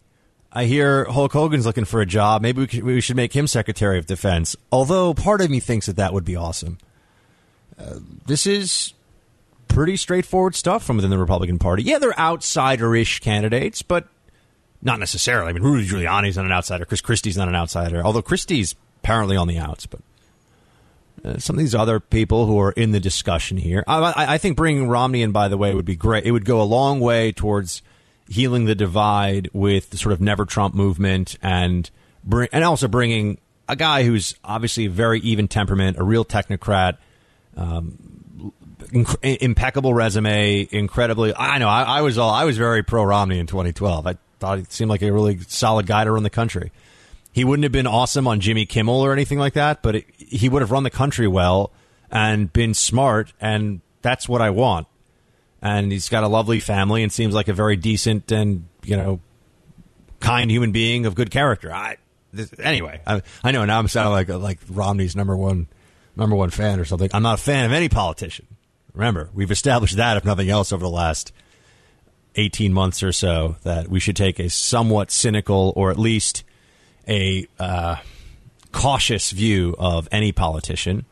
I 0.51 0.65
hear 0.65 1.05
Hulk 1.05 1.31
Hogan's 1.31 1.65
looking 1.65 1.85
for 1.85 2.01
a 2.01 2.05
job. 2.05 2.41
Maybe 2.41 2.65
we, 2.65 2.81
we 2.81 3.01
should 3.01 3.15
make 3.15 3.33
him 3.33 3.47
Secretary 3.47 3.97
of 3.97 4.05
Defense." 4.05 4.55
Although 4.71 5.13
part 5.13 5.41
of 5.41 5.49
me 5.49 5.59
thinks 5.59 5.85
that 5.85 5.95
that 5.95 6.13
would 6.13 6.25
be 6.25 6.35
awesome. 6.35 6.79
Uh, 7.77 7.99
this 8.25 8.45
is 8.45 8.93
pretty 9.69 9.95
straightforward 9.95 10.55
stuff 10.55 10.83
from 10.83 10.97
within 10.97 11.11
the 11.11 11.17
Republican 11.17 11.59
Party. 11.59 11.83
Yeah, 11.83 11.99
they're 11.99 12.17
outsider-ish 12.19 13.19
candidates, 13.21 13.81
but 13.81 14.07
not 14.81 14.99
necessarily. 14.99 15.49
I 15.49 15.53
mean, 15.53 15.63
Rudy 15.63 15.87
Giuliani's 15.87 16.37
not 16.37 16.45
an 16.45 16.51
outsider. 16.51 16.85
Chris 16.85 17.01
Christie's 17.01 17.37
not 17.37 17.47
an 17.47 17.55
outsider. 17.55 18.01
Although 18.03 18.21
Christie's 18.21 18.75
apparently 19.03 19.35
on 19.35 19.47
the 19.47 19.57
outs, 19.57 19.85
but 19.85 20.01
uh, 21.23 21.37
some 21.37 21.55
of 21.55 21.59
these 21.59 21.75
other 21.75 21.99
people 21.99 22.45
who 22.45 22.59
are 22.59 22.71
in 22.71 22.91
the 22.91 22.99
discussion 22.99 23.57
here. 23.57 23.83
I, 23.87 24.13
I, 24.35 24.37
think 24.37 24.55
bringing 24.55 24.87
Romney 24.87 25.21
in, 25.21 25.31
by 25.31 25.47
the 25.47 25.57
way, 25.57 25.73
would 25.73 25.85
be 25.85 25.95
great. 25.95 26.25
It 26.25 26.31
would 26.31 26.45
go 26.45 26.61
a 26.61 26.63
long 26.63 26.99
way 26.99 27.31
towards 27.31 27.81
healing 28.29 28.65
the 28.65 28.75
divide 28.75 29.49
with 29.53 29.89
the 29.89 29.97
sort 29.97 30.13
of 30.13 30.21
never 30.21 30.45
Trump 30.45 30.75
movement 30.75 31.37
and 31.41 31.89
bring, 32.23 32.47
and 32.51 32.63
also 32.63 32.87
bringing 32.87 33.39
a 33.67 33.75
guy 33.75 34.03
who's 34.03 34.35
obviously 34.43 34.87
very 34.87 35.19
even 35.21 35.47
temperament, 35.47 35.97
a 35.97 36.03
real 36.03 36.23
technocrat. 36.23 36.97
Um, 37.57 38.53
inc- 38.91 39.37
impeccable 39.41 39.93
resume, 39.93 40.67
incredibly. 40.71 41.33
I 41.35 41.57
know. 41.57 41.67
I, 41.67 41.83
I 41.83 42.01
was 42.01 42.17
all. 42.17 42.29
I 42.29 42.45
was 42.45 42.57
very 42.57 42.83
pro 42.83 43.03
Romney 43.03 43.39
in 43.39 43.47
2012. 43.47 44.07
I 44.07 44.17
thought 44.39 44.60
he 44.60 44.65
seemed 44.69 44.89
like 44.89 45.02
a 45.02 45.12
really 45.12 45.39
solid 45.47 45.88
guy 45.88 46.04
to 46.04 46.12
run 46.12 46.23
the 46.23 46.30
country. 46.30 46.71
He 47.32 47.43
wouldn't 47.43 47.63
have 47.63 47.71
been 47.71 47.88
awesome 47.88 48.28
on 48.28 48.39
Jimmy 48.39 48.65
Kimmel 48.65 49.02
or 49.02 49.13
anything 49.13 49.38
like 49.38 49.54
that, 49.54 49.82
but 49.82 49.95
it, 49.97 50.06
he 50.17 50.49
would 50.49 50.62
have 50.62 50.71
run 50.71 50.84
the 50.84 50.89
country 50.89 51.28
well 51.28 51.71
and 52.12 52.52
been 52.52 52.73
smart, 52.73 53.34
and 53.39 53.82
that's 54.02 54.28
what 54.28 54.41
I 54.41 54.49
want. 54.49 54.88
And 55.62 55.91
he's 55.91 56.10
got 56.10 56.23
a 56.23 56.28
lovely 56.28 56.60
family 56.60 57.04
and 57.04 57.12
seems 57.12 57.36
like 57.36 57.47
a 57.47 57.54
very 57.54 57.75
decent 57.75 58.32
and 58.32 58.67
you 58.84 58.97
know 58.97 59.19
kind 60.19 60.49
human 60.49 60.71
being 60.71 61.06
of 61.06 61.15
good 61.15 61.32
character. 61.32 61.71
I 61.71 61.97
this, 62.32 62.52
anyway, 62.60 63.02
I, 63.06 63.21
I 63.43 63.52
know 63.52 63.65
now 63.65 63.80
I'm 63.80 63.88
sounding 63.88 64.13
like 64.13 64.30
like 64.41 64.60
Romney's 64.69 65.15
number 65.15 65.36
one 65.36 65.67
number 66.15 66.36
one 66.36 66.49
fan 66.49 66.80
or 66.80 66.86
something. 66.86 67.10
I'm 67.13 67.23
not 67.23 67.39
a 67.39 67.41
fan 67.41 67.65
of 67.65 67.71
any 67.71 67.89
politician. 67.89 68.47
Remember, 68.93 69.30
we've 69.34 69.52
established 69.52 69.97
that, 69.97 70.17
if 70.17 70.25
nothing 70.25 70.49
else, 70.49 70.71
over 70.71 70.84
the 70.84 70.89
last 70.89 71.32
18 72.39 72.73
months 72.73 73.04
or 73.04 73.12
so, 73.12 73.58
that 73.63 73.88
we 73.88 73.99
should 73.99 74.15
take 74.15 74.39
a 74.39 74.49
somewhat 74.49 75.12
cynical 75.12 75.73
or 75.75 75.91
at 75.91 75.99
least 75.99 76.43
a 77.08 77.47
uh, 77.60 77.97
cautious 78.71 79.32
view 79.32 79.75
of 79.78 80.08
any 80.12 80.32
politician. 80.32 81.06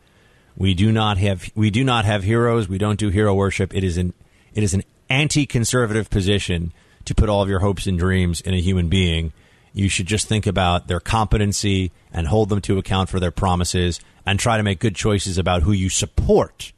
We 0.56 0.74
do 0.74 0.90
not 0.90 1.18
have 1.18 1.50
we 1.54 1.70
do 1.70 1.84
not 1.84 2.04
have 2.04 2.24
heroes. 2.24 2.68
We 2.68 2.78
don't 2.78 2.98
do 2.98 3.10
hero 3.10 3.34
worship. 3.34 3.74
It 3.74 3.84
is 3.84 3.96
an 3.96 4.12
it 4.54 4.62
is 4.62 4.74
an 4.74 4.82
anti-conservative 5.08 6.10
position 6.10 6.72
to 7.04 7.14
put 7.14 7.28
all 7.28 7.42
of 7.42 7.48
your 7.48 7.60
hopes 7.60 7.86
and 7.86 7.98
dreams 7.98 8.40
in 8.40 8.54
a 8.54 8.60
human 8.60 8.88
being. 8.88 9.32
You 9.72 9.88
should 9.88 10.06
just 10.06 10.26
think 10.26 10.46
about 10.46 10.88
their 10.88 11.00
competency 11.00 11.92
and 12.12 12.26
hold 12.26 12.48
them 12.48 12.60
to 12.62 12.78
account 12.78 13.08
for 13.08 13.20
their 13.20 13.30
promises 13.30 14.00
and 14.26 14.38
try 14.38 14.56
to 14.56 14.62
make 14.62 14.80
good 14.80 14.96
choices 14.96 15.38
about 15.38 15.62
who 15.62 15.72
you 15.72 15.88
support. 15.88 16.72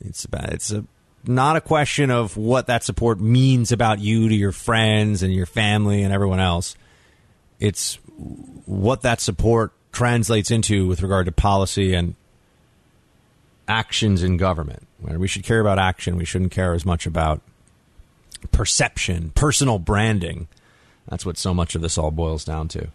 It's 0.00 0.24
about 0.24 0.52
it's 0.52 0.70
a 0.70 0.84
not 1.24 1.56
a 1.56 1.60
question 1.60 2.10
of 2.10 2.36
what 2.36 2.66
that 2.66 2.84
support 2.84 3.20
means 3.20 3.72
about 3.72 4.00
you 4.00 4.28
to 4.28 4.34
your 4.34 4.52
friends 4.52 5.22
and 5.22 5.32
your 5.32 5.46
family 5.46 6.02
and 6.02 6.12
everyone 6.12 6.40
else. 6.40 6.76
It's 7.60 7.98
what 8.66 9.02
that 9.02 9.20
support 9.20 9.72
translates 9.92 10.50
into 10.50 10.86
with 10.86 11.02
regard 11.02 11.26
to 11.26 11.32
policy 11.32 11.94
and 11.94 12.14
actions 13.68 14.22
in 14.22 14.36
government. 14.36 14.86
We 15.00 15.28
should 15.28 15.44
care 15.44 15.60
about 15.60 15.78
action. 15.78 16.16
We 16.16 16.24
shouldn't 16.24 16.52
care 16.52 16.74
as 16.74 16.84
much 16.84 17.06
about 17.06 17.40
perception, 18.50 19.30
personal 19.34 19.78
branding. 19.78 20.48
That's 21.08 21.26
what 21.26 21.38
so 21.38 21.52
much 21.54 21.74
of 21.74 21.82
this 21.82 21.98
all 21.98 22.10
boils 22.10 22.44
down 22.44 22.68
to. 22.68 22.88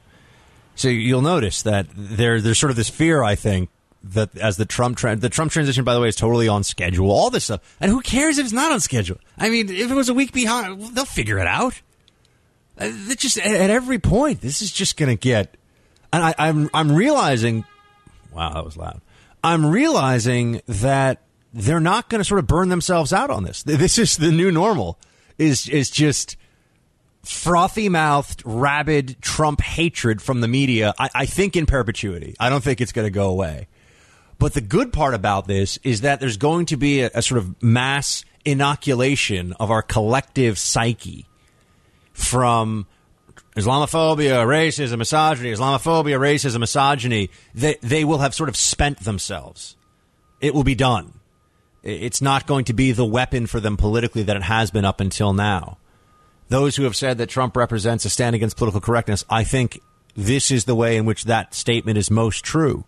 So 0.76 0.90
you'll 0.90 1.22
notice 1.22 1.62
that 1.64 1.88
there, 1.96 2.40
there's 2.40 2.60
sort 2.60 2.70
of 2.70 2.76
this 2.76 2.90
fear, 2.90 3.24
I 3.24 3.36
think, 3.36 3.70
that 4.04 4.38
as 4.38 4.58
the 4.58 4.66
Trump 4.66 4.98
tra- 4.98 5.16
the 5.16 5.30
Trump 5.30 5.52
transition, 5.52 5.84
by 5.84 5.94
the 5.94 6.02
way, 6.02 6.08
is 6.08 6.16
totally 6.16 6.48
on 6.48 6.64
schedule. 6.64 7.12
All 7.12 7.30
this 7.30 7.46
stuff, 7.46 7.78
and 7.80 7.92
who 7.92 8.02
cares 8.02 8.38
if 8.38 8.46
it's 8.46 8.54
not 8.54 8.72
on 8.72 8.80
schedule? 8.80 9.18
I 9.38 9.50
mean, 9.50 9.70
if 9.70 9.92
it 9.92 9.94
was 9.94 10.10
a 10.10 10.14
week 10.14 10.32
behind, 10.32 10.82
they'll 10.96 11.06
figure 11.06 11.40
it 11.40 11.48
out. 11.48 11.82
Uh, 12.78 12.92
just 13.16 13.38
at 13.40 13.70
every 13.70 14.00
point, 14.00 14.42
this 14.42 14.62
is 14.62 14.72
just 14.72 14.98
going 14.98 15.10
to 15.10 15.20
get. 15.20 15.58
And 16.14 16.24
I, 16.24 16.36
I'm 16.38 16.70
I'm 16.74 16.92
realizing, 16.94 17.66
wow, 18.34 18.54
that 18.54 18.64
was 18.64 18.78
loud. 18.78 19.02
I'm 19.44 19.66
realizing 19.66 20.62
that 20.68 21.24
they're 21.54 21.80
not 21.80 22.10
going 22.10 22.20
to 22.20 22.26
sort 22.26 22.40
of 22.40 22.48
burn 22.48 22.70
themselves 22.70 23.12
out 23.12 23.30
on 23.30 23.44
this. 23.44 23.64
This 23.64 23.98
is 23.98 24.18
the 24.18 24.32
new 24.32 24.52
normal. 24.52 25.00
Is 25.38 25.68
is 25.70 25.90
just 25.90 26.38
frothy 27.24 27.90
mouthed, 27.90 28.42
rabid 28.46 29.22
Trump 29.22 29.62
hatred 29.62 30.22
from 30.22 30.42
the 30.42 30.48
media. 30.48 30.94
I, 30.98 31.10
I 31.14 31.26
think 31.26 31.56
in 31.56 31.66
perpetuity. 31.66 32.36
I 32.40 32.50
don't 32.50 32.64
think 32.64 32.82
it's 32.82 32.92
going 32.92 33.06
to 33.06 33.12
go 33.12 33.30
away. 33.30 33.68
But 34.40 34.54
the 34.54 34.62
good 34.62 34.94
part 34.94 35.14
about 35.14 35.48
this 35.48 35.80
is 35.84 36.02
that 36.02 36.20
there's 36.20 36.38
going 36.38 36.68
to 36.68 36.78
be 36.78 37.02
a, 37.02 37.12
a 37.14 37.22
sort 37.22 37.40
of 37.40 37.62
mass 37.62 38.24
inoculation 38.46 39.54
of 39.54 39.72
our 39.72 39.82
collective 39.82 40.58
psyche 40.58 41.26
from 42.14 42.88
Islamophobia, 43.56 44.46
racism, 44.46 45.00
misogyny, 45.00 45.52
Islamophobia, 45.52 46.20
racism, 46.20 46.60
misogyny, 46.60 47.30
they, 47.56 47.76
they 47.82 48.06
will 48.06 48.20
have 48.20 48.36
sort 48.36 48.50
of 48.50 48.56
spent 48.56 49.00
themselves. 49.00 49.76
It 50.40 50.54
will 50.54 50.64
be 50.64 50.76
done. 50.76 51.14
It's 51.84 52.22
not 52.22 52.48
going 52.48 52.66
to 52.66 52.74
be 52.74 52.92
the 52.92 53.06
weapon 53.06 53.48
for 53.48 53.60
them 53.60 53.78
politically 53.78 54.24
that 54.24 54.36
it 54.36 54.44
has 54.44 54.72
been 54.72 54.86
up 54.86 55.00
until 55.00 55.34
now. 55.34 55.78
Those 56.50 56.76
who 56.76 56.84
have 56.84 56.96
said 56.96 57.18
that 57.18 57.30
Trump 57.30 57.58
represents 57.58 58.06
a 58.06 58.10
stand 58.10 58.36
against 58.36 58.58
political 58.58 58.82
correctness, 58.82 59.26
I 59.30 59.44
think 59.44 59.82
this 60.16 60.52
is 60.52 60.66
the 60.66 60.76
way 60.76 60.98
in 60.98 61.06
which 61.06 61.26
that 61.26 61.54
statement 61.54 61.98
is 61.98 62.12
most 62.12 62.44
true. 62.44 62.86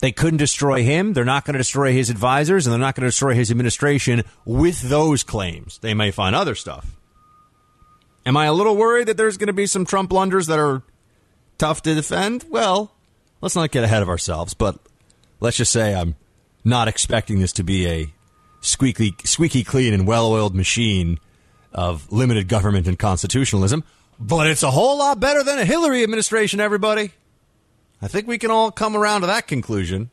They 0.00 0.12
couldn't 0.12 0.38
destroy 0.38 0.82
him. 0.82 1.12
They're 1.12 1.24
not 1.24 1.44
going 1.44 1.54
to 1.54 1.58
destroy 1.58 1.92
his 1.92 2.08
advisors, 2.08 2.66
and 2.66 2.72
they're 2.72 2.80
not 2.80 2.94
going 2.94 3.02
to 3.02 3.08
destroy 3.08 3.34
his 3.34 3.50
administration 3.50 4.24
with 4.44 4.80
those 4.82 5.22
claims. 5.22 5.78
They 5.78 5.92
may 5.92 6.10
find 6.10 6.34
other 6.34 6.54
stuff. 6.54 6.96
Am 8.24 8.36
I 8.36 8.46
a 8.46 8.52
little 8.52 8.76
worried 8.76 9.08
that 9.08 9.16
there's 9.16 9.36
going 9.36 9.48
to 9.48 9.52
be 9.52 9.66
some 9.66 9.84
Trump 9.84 10.10
blunders 10.10 10.46
that 10.46 10.58
are 10.58 10.82
tough 11.58 11.82
to 11.82 11.94
defend? 11.94 12.46
Well, 12.48 12.94
let's 13.40 13.56
not 13.56 13.70
get 13.70 13.84
ahead 13.84 14.02
of 14.02 14.08
ourselves, 14.08 14.54
but 14.54 14.78
let's 15.38 15.56
just 15.56 15.72
say 15.72 15.94
I'm 15.94 16.16
not 16.64 16.88
expecting 16.88 17.40
this 17.40 17.52
to 17.54 17.62
be 17.62 17.86
a 17.86 18.12
squeaky, 18.60 19.14
squeaky 19.24 19.64
clean 19.64 19.92
and 19.92 20.06
well 20.06 20.26
oiled 20.30 20.54
machine 20.54 21.18
of 21.72 22.10
limited 22.10 22.48
government 22.48 22.86
and 22.86 22.98
constitutionalism, 22.98 23.84
but 24.18 24.46
it's 24.46 24.62
a 24.62 24.70
whole 24.70 24.98
lot 24.98 25.20
better 25.20 25.42
than 25.42 25.58
a 25.58 25.64
Hillary 25.64 26.02
administration, 26.02 26.60
everybody. 26.60 27.12
I 28.02 28.08
think 28.08 28.26
we 28.26 28.38
can 28.38 28.50
all 28.50 28.70
come 28.70 28.96
around 28.96 29.22
to 29.22 29.26
that 29.26 29.46
conclusion. 29.46 30.10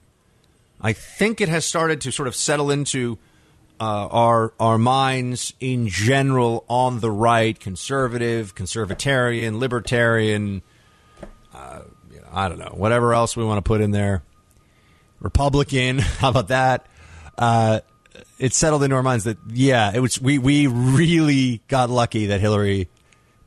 I 0.82 0.93
think 0.93 1.41
it 1.41 1.50
has 1.50 1.65
started 1.65 2.02
to 2.02 2.12
sort 2.12 2.28
of 2.28 2.36
settle 2.36 2.69
into 2.69 3.17
uh, 3.80 4.08
our 4.08 4.54
our 4.60 4.78
minds 4.78 5.54
in 5.60 5.88
general 5.88 6.65
on 6.67 7.00
the 7.00 7.12
right, 7.12 7.58
conservative, 7.60 8.56
conservatarian, 8.56 9.60
libertarian. 9.60 10.62
Uh, 11.54 11.82
I 12.32 12.50
don't 12.50 12.60
know, 12.60 12.73
whatever 12.73 13.13
else 13.13 13.38
we 13.38 13.45
want 13.45 13.58
to 13.58 13.67
put 13.67 13.82
in 13.82 13.91
there. 13.91 14.23
Republican, 15.19 15.97
how 16.00 16.30
about 16.30 16.50
that? 16.50 16.88
Uh, 17.38 17.80
it's 18.38 18.58
settled 18.58 18.84
into 18.84 18.95
our 18.95 19.04
minds 19.04 19.23
that 19.23 19.38
yeah, 19.52 19.91
it 19.93 20.00
was 20.00 20.21
we 20.21 20.38
we 20.38 20.67
really 20.67 21.62
got 21.67 21.89
lucky 21.89 22.28
that 22.28 22.41
Hillary 22.41 22.89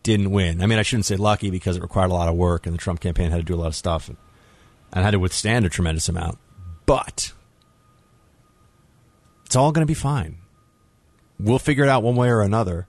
didn't 0.02 0.30
win. 0.30 0.62
I 0.62 0.66
mean, 0.66 0.78
I 0.78 0.82
shouldn't 0.82 1.06
say 1.06 1.16
lucky 1.16 1.50
because 1.50 1.76
it 1.76 1.82
required 1.82 2.10
a 2.10 2.14
lot 2.14 2.28
of 2.28 2.34
work, 2.36 2.66
and 2.66 2.74
the 2.74 2.78
Trump 2.78 3.00
campaign 3.00 3.30
had 3.30 3.36
to 3.36 3.42
do 3.42 3.54
a 3.54 3.60
lot 3.60 3.68
of 3.68 3.76
stuff 3.76 4.10
and, 4.92 5.04
had 5.04 5.12
to 5.12 5.18
withstand 5.18 5.64
a 5.64 5.68
tremendous 5.68 6.08
amount. 6.08 6.38
But 6.86 7.32
it's 9.46 9.56
all 9.56 9.72
going 9.72 9.82
to 9.82 9.90
be 9.90 9.94
fine. 9.94 10.38
We'll 11.38 11.58
figure 11.58 11.84
it 11.84 11.90
out 11.90 12.02
one 12.02 12.16
way 12.16 12.28
or 12.28 12.42
another. 12.42 12.86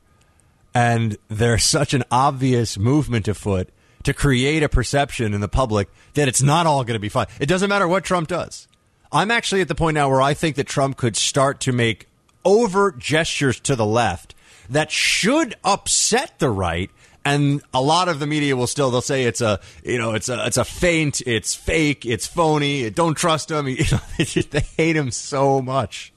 And 0.73 1.17
there's 1.27 1.63
such 1.63 1.93
an 1.93 2.03
obvious 2.11 2.77
movement 2.77 3.27
afoot 3.27 3.69
to 4.03 4.13
create 4.13 4.63
a 4.63 4.69
perception 4.69 5.33
in 5.33 5.41
the 5.41 5.47
public 5.47 5.89
that 6.13 6.27
it's 6.27 6.41
not 6.41 6.65
all 6.65 6.83
going 6.83 6.95
to 6.95 6.99
be 6.99 7.09
fine. 7.09 7.27
It 7.39 7.45
doesn't 7.47 7.69
matter 7.69 7.87
what 7.87 8.03
Trump 8.03 8.27
does. 8.27 8.67
I'm 9.11 9.31
actually 9.31 9.61
at 9.61 9.67
the 9.67 9.75
point 9.75 9.95
now 9.95 10.09
where 10.09 10.21
I 10.21 10.33
think 10.33 10.55
that 10.55 10.67
Trump 10.67 10.97
could 10.97 11.15
start 11.15 11.59
to 11.61 11.71
make 11.71 12.07
overt 12.45 12.97
gestures 12.97 13.59
to 13.61 13.75
the 13.75 13.85
left 13.85 14.33
that 14.69 14.89
should 14.89 15.55
upset 15.63 16.39
the 16.39 16.49
right 16.49 16.89
and 17.23 17.61
a 17.73 17.81
lot 17.81 18.07
of 18.09 18.19
the 18.19 18.27
media 18.27 18.55
will 18.55 18.67
still 18.67 18.89
they'll 18.91 19.01
say 19.01 19.25
it's 19.25 19.41
a 19.41 19.59
you 19.83 19.97
know 19.97 20.13
it's 20.13 20.29
a 20.29 20.45
it's 20.45 20.57
a 20.57 20.65
feint 20.65 21.21
it's 21.27 21.53
fake 21.53 22.05
it's 22.05 22.25
phony 22.25 22.89
don't 22.89 23.15
trust 23.15 23.51
him 23.51 23.67
you 23.67 23.83
know, 23.91 23.99
they 24.17 24.61
hate 24.77 24.95
him 24.95 25.11
so 25.11 25.61
much 25.61 26.13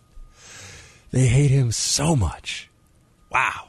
they 1.14 1.29
hate 1.29 1.53
him 1.53 1.71
so 1.71 2.17
much. 2.17 2.69
Wow. 3.31 3.69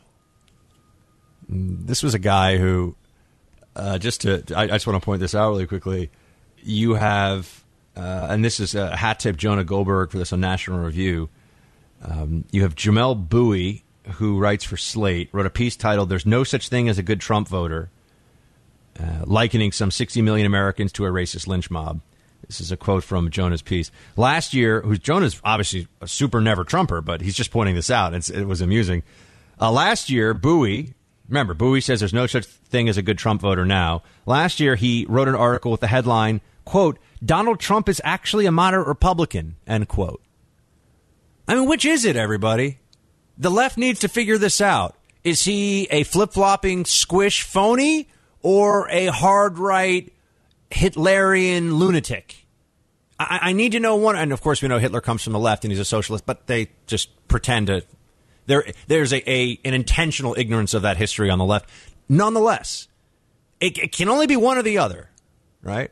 This 1.48 2.02
was 2.02 2.16
a 2.16 2.20
guy 2.20 2.58
who, 2.58 2.96
uh, 3.76 4.00
just 4.00 4.22
to, 4.22 4.44
I, 4.56 4.64
I, 4.64 4.68
just 4.68 4.88
want 4.88 5.00
to 5.00 5.06
point 5.06 5.20
this 5.20 5.36
out 5.36 5.52
really 5.52 5.68
quickly. 5.68 6.10
You 6.64 6.96
have, 6.96 7.64
uh, 7.96 8.26
and 8.32 8.44
this 8.44 8.60
is 8.60 8.74
a 8.74 8.96
hat 8.96 9.20
tip 9.20 9.38
Jonah 9.38 9.64
Goldberg 9.64 10.10
for 10.10 10.18
this 10.18 10.34
on 10.34 10.40
National 10.40 10.80
Review. 10.80 11.30
Um, 12.02 12.46
you 12.50 12.64
have 12.64 12.74
Jamelle 12.74 13.30
Bouie, 13.30 13.84
who 14.14 14.40
writes 14.40 14.64
for 14.64 14.78
Slate, 14.78 15.30
wrote 15.32 15.46
a 15.46 15.52
piece 15.52 15.76
titled 15.76 16.10
"There's 16.10 16.26
No 16.26 16.44
Such 16.44 16.70
Thing 16.70 16.90
as 16.90 16.98
a 16.98 17.04
Good 17.04 17.20
Trump 17.20 17.48
Voter," 17.48 17.90
uh, 19.00 19.24
likening 19.26 19.72
some 19.72 19.92
60 19.92 20.22
million 20.22 20.46
Americans 20.46 20.92
to 20.94 21.06
a 21.06 21.10
racist 21.10 21.48
lynch 21.48 21.70
mob. 21.70 22.02
This 22.48 22.62
is 22.62 22.72
a 22.72 22.78
quote 22.78 23.04
from 23.04 23.30
Jonah's 23.32 23.62
piece. 23.62 23.92
Last 24.16 24.54
year, 24.54 24.82
who's 24.82 25.00
Jonah's 25.00 25.42
obviously 25.44 25.88
a 26.02 26.08
super 26.08 26.42
never 26.42 26.64
Trumper, 26.64 27.02
but 27.02 27.22
he's 27.22 27.36
just 27.36 27.52
pointing 27.52 27.76
this 27.76 27.90
out. 27.90 28.14
It's, 28.14 28.30
it 28.30 28.46
was 28.46 28.62
amusing. 28.62 29.04
Uh, 29.60 29.72
last 29.72 30.10
year, 30.10 30.34
Bouie, 30.34 30.94
remember, 31.28 31.54
Bouie 31.54 31.82
says 31.82 32.00
there's 32.00 32.14
no 32.14 32.28
such 32.28 32.46
thing 32.46 32.90
as 32.90 32.98
a 32.98 33.02
good 33.02 33.18
Trump 33.18 33.42
voter 33.42 33.66
now. 33.66 34.04
Last 34.26 34.60
year, 34.60 34.76
he 34.76 35.06
wrote 35.10 35.28
an 35.28 35.36
article 35.36 35.72
with 35.72 35.82
the 35.82 35.88
headline, 35.88 36.42
quote, 36.66 37.00
Donald 37.24 37.60
Trump 37.60 37.90
is 37.90 38.02
actually 38.04 38.46
a 38.46 38.52
moderate 38.52 38.88
Republican, 38.88 39.56
end 39.66 39.88
quote. 39.88 40.22
I 41.48 41.56
mean, 41.56 41.68
which 41.68 41.86
is 41.86 42.06
it, 42.06 42.16
everybody? 42.16 42.80
The 43.38 43.52
left 43.52 43.78
needs 43.78 44.00
to 44.02 44.08
figure 44.08 44.38
this 44.38 44.62
out. 44.62 44.96
Is 45.24 45.44
he 45.44 45.88
a 45.92 46.04
flip 46.04 46.34
flopping 46.34 46.86
squish 46.86 47.42
phony 47.42 48.08
or 48.42 48.88
a 48.90 49.08
hard 49.08 49.58
right 49.58 50.14
Hitlerian 50.72 51.74
lunatic. 51.74 52.46
I, 53.20 53.40
I, 53.44 53.54
need 53.54 53.72
to 53.72 53.80
know 53.80 53.96
one. 53.96 54.16
And 54.16 54.32
of 54.32 54.42
course, 54.42 54.62
we 54.62 54.68
know 54.68 54.78
Hitler 54.78 55.02
comes 55.02 55.24
from 55.24 55.34
the 55.34 55.40
left 55.40 55.64
and 55.64 55.72
he's 55.72 55.80
a 55.80 55.86
socialist, 55.86 56.26
but 56.26 56.48
they 56.48 56.70
just 56.86 57.10
pretend 57.28 57.68
to. 57.68 57.84
There, 58.46 58.66
there's 58.88 59.14
a, 59.14 59.28
a 59.30 59.60
an 59.66 59.74
intentional 59.74 60.36
ignorance 60.38 60.74
of 60.74 60.84
that 60.84 60.98
history 60.98 61.30
on 61.30 61.40
the 61.40 61.46
left. 61.46 61.70
Nonetheless, 62.10 62.88
it, 63.60 63.78
it 63.78 63.92
can 63.92 64.10
only 64.10 64.28
be 64.28 64.36
one 64.36 64.58
or 64.58 64.62
the 64.62 64.78
other, 64.78 65.10
right? 65.64 65.92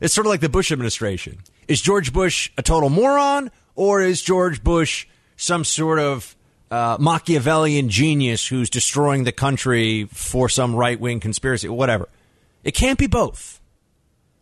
It's 0.00 0.12
sort 0.12 0.26
of 0.26 0.30
like 0.30 0.40
the 0.40 0.48
Bush 0.48 0.72
administration. 0.72 1.38
Is 1.68 1.80
George 1.80 2.12
Bush 2.12 2.50
a 2.58 2.62
total 2.62 2.90
moron, 2.90 3.50
or 3.74 4.02
is 4.02 4.22
George 4.22 4.64
Bush 4.64 5.06
some 5.36 5.64
sort 5.64 5.98
of 5.98 6.34
uh, 6.74 6.96
Machiavellian 6.98 7.88
genius 7.88 8.48
who's 8.48 8.68
destroying 8.68 9.22
the 9.22 9.30
country 9.30 10.06
for 10.06 10.48
some 10.48 10.74
right 10.74 10.98
wing 10.98 11.20
conspiracy, 11.20 11.68
whatever? 11.68 12.08
It 12.64 12.72
can't 12.72 12.98
be 12.98 13.06
both. 13.06 13.60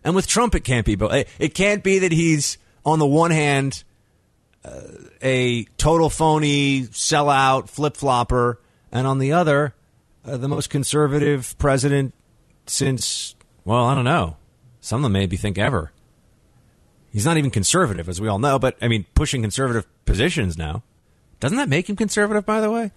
And 0.02 0.14
with 0.14 0.26
Trump, 0.26 0.54
it 0.54 0.60
can't 0.60 0.86
be 0.86 0.94
both. 0.94 1.12
It 1.38 1.52
can't 1.54 1.84
be 1.84 1.98
that 1.98 2.10
he's 2.10 2.56
on 2.86 2.98
the 2.98 3.06
one 3.06 3.32
hand, 3.32 3.84
uh, 4.64 4.80
a 5.20 5.64
total 5.76 6.08
phony, 6.08 6.84
sellout, 6.84 7.68
flip 7.68 7.98
flopper, 7.98 8.58
and 8.90 9.06
on 9.06 9.18
the 9.18 9.32
other, 9.32 9.74
uh, 10.24 10.38
the 10.38 10.48
most 10.48 10.70
conservative 10.70 11.54
president 11.58 12.14
since, 12.66 13.34
well, 13.66 13.84
I 13.84 13.94
don't 13.94 14.06
know. 14.06 14.38
Some 14.80 15.00
of 15.00 15.02
them 15.02 15.12
maybe 15.12 15.36
think 15.36 15.58
ever. 15.58 15.92
He's 17.12 17.26
not 17.26 17.36
even 17.36 17.50
conservative, 17.50 18.08
as 18.08 18.22
we 18.22 18.28
all 18.28 18.38
know, 18.38 18.58
but 18.58 18.78
I 18.80 18.88
mean, 18.88 19.04
pushing 19.14 19.42
conservative 19.42 19.86
positions 20.06 20.56
now. 20.56 20.82
Doesn't 21.42 21.59
that 21.59 21.68
make 21.68 21.90
him 21.90 21.96
conservative, 21.96 22.46
by 22.46 22.61
the 22.61 22.70
way? 22.70 22.92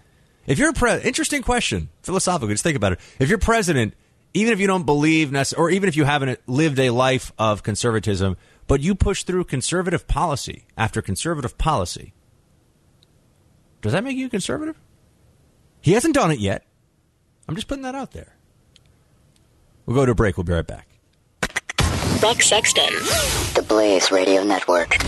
If 0.46 0.56
you're 0.60 0.70
a 0.70 0.72
pre- 0.72 1.00
interesting 1.02 1.42
question, 1.42 1.88
philosophically, 2.04 2.54
just 2.54 2.62
think 2.62 2.76
about 2.76 2.92
it. 2.92 3.00
If 3.18 3.28
you're 3.28 3.38
president, 3.38 3.94
even 4.34 4.52
if 4.52 4.60
you 4.60 4.68
don't 4.68 4.86
believe, 4.86 5.30
nece- 5.30 5.58
or 5.58 5.68
even 5.68 5.88
if 5.88 5.96
you 5.96 6.04
haven't 6.04 6.38
lived 6.46 6.78
a 6.78 6.90
life 6.90 7.32
of 7.40 7.64
conservatism, 7.64 8.36
but 8.68 8.80
you 8.80 8.94
push 8.94 9.24
through 9.24 9.42
conservative 9.46 10.06
policy 10.06 10.64
after 10.78 11.02
conservative 11.02 11.58
policy, 11.58 12.14
does 13.82 13.90
that 13.90 14.04
make 14.04 14.16
you 14.16 14.28
conservative? 14.28 14.80
He 15.80 15.94
hasn't 15.94 16.14
done 16.14 16.30
it 16.30 16.38
yet. 16.38 16.64
I'm 17.48 17.56
just 17.56 17.66
putting 17.66 17.82
that 17.82 17.96
out 17.96 18.12
there. 18.12 18.36
We'll 19.86 19.96
go 19.96 20.06
to 20.06 20.12
a 20.12 20.14
break. 20.14 20.36
We'll 20.36 20.44
be 20.44 20.52
right 20.52 20.64
back. 20.64 20.86
Buck 22.22 22.42
Sexton. 22.42 22.94
The 23.56 23.64
Blaze 23.66 24.12
Radio 24.12 24.44
Network. 24.44 24.98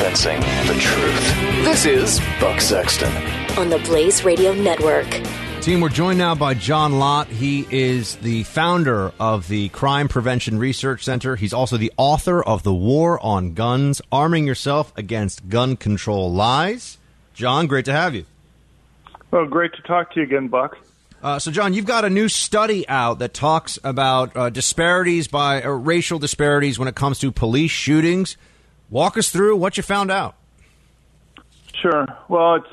Dispensing 0.00 0.40
the 0.66 0.80
truth. 0.80 1.34
This 1.62 1.84
is 1.84 2.20
Buck 2.40 2.58
Sexton. 2.62 3.14
On 3.58 3.68
the 3.68 3.78
Blaze 3.80 4.24
Radio 4.24 4.54
Network. 4.54 5.06
Team, 5.60 5.82
we're 5.82 5.90
joined 5.90 6.16
now 6.16 6.34
by 6.34 6.54
John 6.54 6.98
Lott. 6.98 7.26
He 7.28 7.66
is 7.70 8.16
the 8.16 8.44
founder 8.44 9.12
of 9.20 9.46
the 9.48 9.68
Crime 9.68 10.08
Prevention 10.08 10.58
Research 10.58 11.04
Center. 11.04 11.36
He's 11.36 11.52
also 11.52 11.76
the 11.76 11.92
author 11.98 12.42
of 12.42 12.62
The 12.62 12.72
War 12.72 13.22
on 13.22 13.52
Guns 13.52 14.00
Arming 14.10 14.46
Yourself 14.46 14.90
Against 14.96 15.50
Gun 15.50 15.76
Control 15.76 16.32
Lies. 16.32 16.96
John, 17.34 17.66
great 17.66 17.84
to 17.84 17.92
have 17.92 18.14
you. 18.14 18.24
Well, 19.30 19.44
great 19.44 19.74
to 19.74 19.82
talk 19.82 20.14
to 20.14 20.20
you 20.20 20.24
again, 20.24 20.48
Buck. 20.48 20.78
Uh, 21.22 21.38
so, 21.38 21.50
John, 21.50 21.74
you've 21.74 21.84
got 21.84 22.06
a 22.06 22.10
new 22.10 22.30
study 22.30 22.88
out 22.88 23.18
that 23.18 23.34
talks 23.34 23.78
about 23.84 24.34
uh, 24.34 24.48
disparities 24.48 25.28
by 25.28 25.62
uh, 25.62 25.68
racial 25.68 26.18
disparities 26.18 26.78
when 26.78 26.88
it 26.88 26.94
comes 26.94 27.18
to 27.18 27.30
police 27.30 27.70
shootings. 27.70 28.38
Walk 28.90 29.16
us 29.16 29.30
through 29.30 29.56
what 29.56 29.76
you 29.76 29.84
found 29.84 30.10
out. 30.10 30.34
Sure. 31.80 32.06
Well, 32.28 32.56
it's 32.56 32.66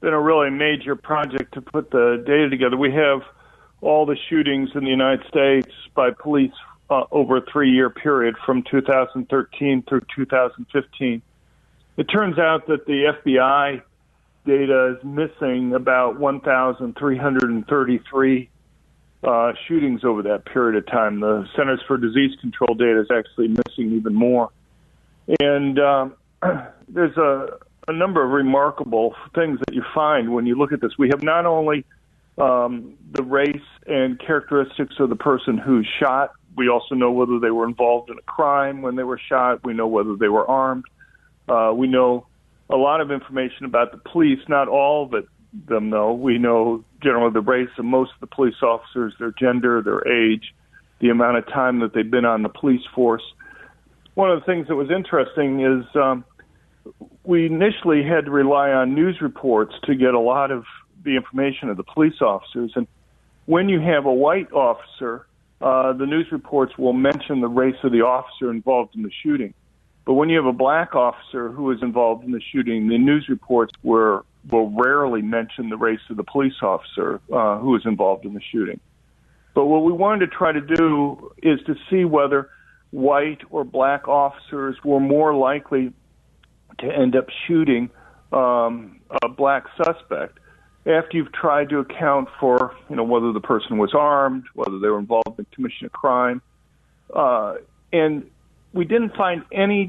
been 0.00 0.14
a 0.14 0.20
really 0.20 0.50
major 0.50 0.96
project 0.96 1.54
to 1.54 1.60
put 1.60 1.90
the 1.90 2.22
data 2.26 2.48
together. 2.48 2.76
We 2.76 2.92
have 2.92 3.22
all 3.80 4.06
the 4.06 4.16
shootings 4.28 4.70
in 4.74 4.82
the 4.84 4.90
United 4.90 5.26
States 5.28 5.70
by 5.94 6.10
police 6.10 6.52
uh, 6.88 7.04
over 7.10 7.36
a 7.36 7.42
three 7.52 7.70
year 7.70 7.90
period 7.90 8.36
from 8.44 8.64
2013 8.70 9.82
through 9.88 10.02
2015. 10.14 11.22
It 11.96 12.04
turns 12.04 12.38
out 12.38 12.68
that 12.68 12.86
the 12.86 13.12
FBI 13.24 13.82
data 14.46 14.96
is 14.96 15.04
missing 15.04 15.74
about 15.74 16.18
1,333 16.18 18.48
uh, 19.22 19.52
shootings 19.66 20.04
over 20.04 20.22
that 20.22 20.44
period 20.44 20.76
of 20.76 20.86
time. 20.86 21.20
The 21.20 21.48
Centers 21.56 21.80
for 21.86 21.96
Disease 21.96 22.36
Control 22.40 22.74
data 22.74 23.00
is 23.00 23.08
actually 23.10 23.48
missing 23.48 23.92
even 23.92 24.12
more. 24.14 24.50
And 25.40 25.78
um, 25.78 26.14
there's 26.88 27.16
a, 27.16 27.58
a 27.88 27.92
number 27.92 28.24
of 28.24 28.30
remarkable 28.30 29.14
things 29.34 29.58
that 29.66 29.74
you 29.74 29.82
find 29.94 30.32
when 30.32 30.46
you 30.46 30.56
look 30.56 30.72
at 30.72 30.80
this. 30.80 30.92
We 30.98 31.08
have 31.10 31.22
not 31.22 31.46
only 31.46 31.84
um, 32.38 32.94
the 33.12 33.22
race 33.22 33.56
and 33.86 34.18
characteristics 34.18 34.94
of 34.98 35.08
the 35.08 35.16
person 35.16 35.58
who's 35.58 35.88
shot, 36.00 36.32
we 36.56 36.68
also 36.68 36.94
know 36.94 37.12
whether 37.12 37.38
they 37.38 37.50
were 37.50 37.66
involved 37.66 38.10
in 38.10 38.18
a 38.18 38.22
crime 38.22 38.82
when 38.82 38.96
they 38.96 39.02
were 39.02 39.20
shot. 39.28 39.64
We 39.64 39.74
know 39.74 39.86
whether 39.86 40.16
they 40.16 40.28
were 40.28 40.48
armed. 40.48 40.84
Uh, 41.48 41.72
we 41.74 41.86
know 41.86 42.26
a 42.70 42.76
lot 42.76 43.00
of 43.00 43.10
information 43.10 43.66
about 43.66 43.92
the 43.92 43.98
police, 43.98 44.40
not 44.48 44.68
all 44.68 45.04
of 45.04 45.14
it, 45.14 45.26
them 45.68 45.90
though. 45.90 46.12
We 46.12 46.38
know 46.38 46.84
generally 47.02 47.32
the 47.32 47.40
race 47.40 47.68
of 47.78 47.84
most 47.84 48.12
of 48.14 48.20
the 48.20 48.34
police 48.34 48.62
officers, 48.62 49.14
their 49.18 49.32
gender, 49.38 49.82
their 49.82 50.06
age, 50.08 50.54
the 51.00 51.10
amount 51.10 51.38
of 51.38 51.46
time 51.46 51.80
that 51.80 51.92
they've 51.94 52.10
been 52.10 52.24
on 52.24 52.42
the 52.42 52.48
police 52.48 52.82
force. 52.94 53.22
One 54.16 54.30
of 54.30 54.40
the 54.40 54.46
things 54.46 54.66
that 54.68 54.76
was 54.76 54.90
interesting 54.90 55.60
is 55.60 55.84
um, 55.94 56.24
we 57.22 57.44
initially 57.44 58.02
had 58.02 58.24
to 58.24 58.30
rely 58.30 58.70
on 58.70 58.94
news 58.94 59.20
reports 59.20 59.74
to 59.84 59.94
get 59.94 60.14
a 60.14 60.18
lot 60.18 60.50
of 60.50 60.64
the 61.04 61.16
information 61.16 61.68
of 61.68 61.76
the 61.76 61.82
police 61.82 62.22
officers. 62.22 62.72
And 62.76 62.86
when 63.44 63.68
you 63.68 63.78
have 63.78 64.06
a 64.06 64.12
white 64.12 64.50
officer, 64.52 65.26
uh, 65.60 65.92
the 65.92 66.06
news 66.06 66.28
reports 66.32 66.78
will 66.78 66.94
mention 66.94 67.42
the 67.42 67.48
race 67.48 67.76
of 67.84 67.92
the 67.92 68.00
officer 68.00 68.50
involved 68.50 68.96
in 68.96 69.02
the 69.02 69.10
shooting. 69.22 69.52
But 70.06 70.14
when 70.14 70.30
you 70.30 70.38
have 70.38 70.46
a 70.46 70.52
black 70.52 70.94
officer 70.94 71.50
who 71.50 71.70
is 71.72 71.82
involved 71.82 72.24
in 72.24 72.32
the 72.32 72.40
shooting, 72.40 72.88
the 72.88 72.96
news 72.96 73.26
reports 73.28 73.74
were, 73.82 74.24
will 74.50 74.70
rarely 74.70 75.20
mention 75.20 75.68
the 75.68 75.76
race 75.76 76.00
of 76.08 76.16
the 76.16 76.24
police 76.24 76.62
officer 76.62 77.20
uh, 77.30 77.58
who 77.58 77.78
involved 77.84 78.24
in 78.24 78.32
the 78.32 78.40
shooting. 78.50 78.80
But 79.52 79.66
what 79.66 79.84
we 79.84 79.92
wanted 79.92 80.30
to 80.30 80.34
try 80.34 80.52
to 80.52 80.60
do 80.62 81.32
is 81.42 81.60
to 81.66 81.74
see 81.90 82.06
whether 82.06 82.48
white 82.90 83.40
or 83.50 83.64
black 83.64 84.08
officers 84.08 84.76
were 84.84 85.00
more 85.00 85.34
likely 85.34 85.92
to 86.78 86.86
end 86.86 87.16
up 87.16 87.26
shooting 87.46 87.90
um, 88.32 89.00
a 89.22 89.28
black 89.28 89.64
suspect 89.76 90.38
after 90.86 91.16
you've 91.16 91.32
tried 91.32 91.68
to 91.70 91.78
account 91.78 92.28
for, 92.38 92.74
you 92.88 92.96
know, 92.96 93.02
whether 93.02 93.32
the 93.32 93.40
person 93.40 93.78
was 93.78 93.92
armed, 93.94 94.44
whether 94.54 94.78
they 94.78 94.88
were 94.88 94.98
involved 94.98 95.38
in 95.38 95.46
commission 95.52 95.86
of 95.86 95.92
crime, 95.92 96.40
uh, 97.14 97.54
and 97.92 98.28
we 98.72 98.84
didn't 98.84 99.14
find 99.16 99.42
any 99.52 99.88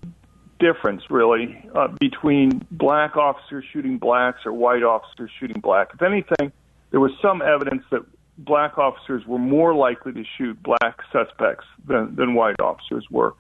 difference 0.60 1.04
really 1.10 1.70
uh, 1.76 1.88
between 2.00 2.66
black 2.72 3.16
officers 3.16 3.64
shooting 3.72 3.98
blacks 3.98 4.40
or 4.46 4.54
white 4.54 4.82
officers 4.82 5.30
shooting 5.40 5.62
black. 5.62 5.90
If 5.94 6.02
anything, 6.02 6.52
there 6.90 7.00
was 7.00 7.12
some 7.22 7.42
evidence 7.42 7.84
that 7.92 8.04
black 8.38 8.78
officers 8.78 9.24
were 9.26 9.40
more 9.40 9.74
likely 9.74 10.14
to 10.14 10.24
shoot 10.38 10.62
black 10.62 11.00
suspects 11.12 11.66
than, 11.88 12.16
than 12.16 12.36
white 12.36 12.60
officers 12.60 13.06
were. 13.10 13.34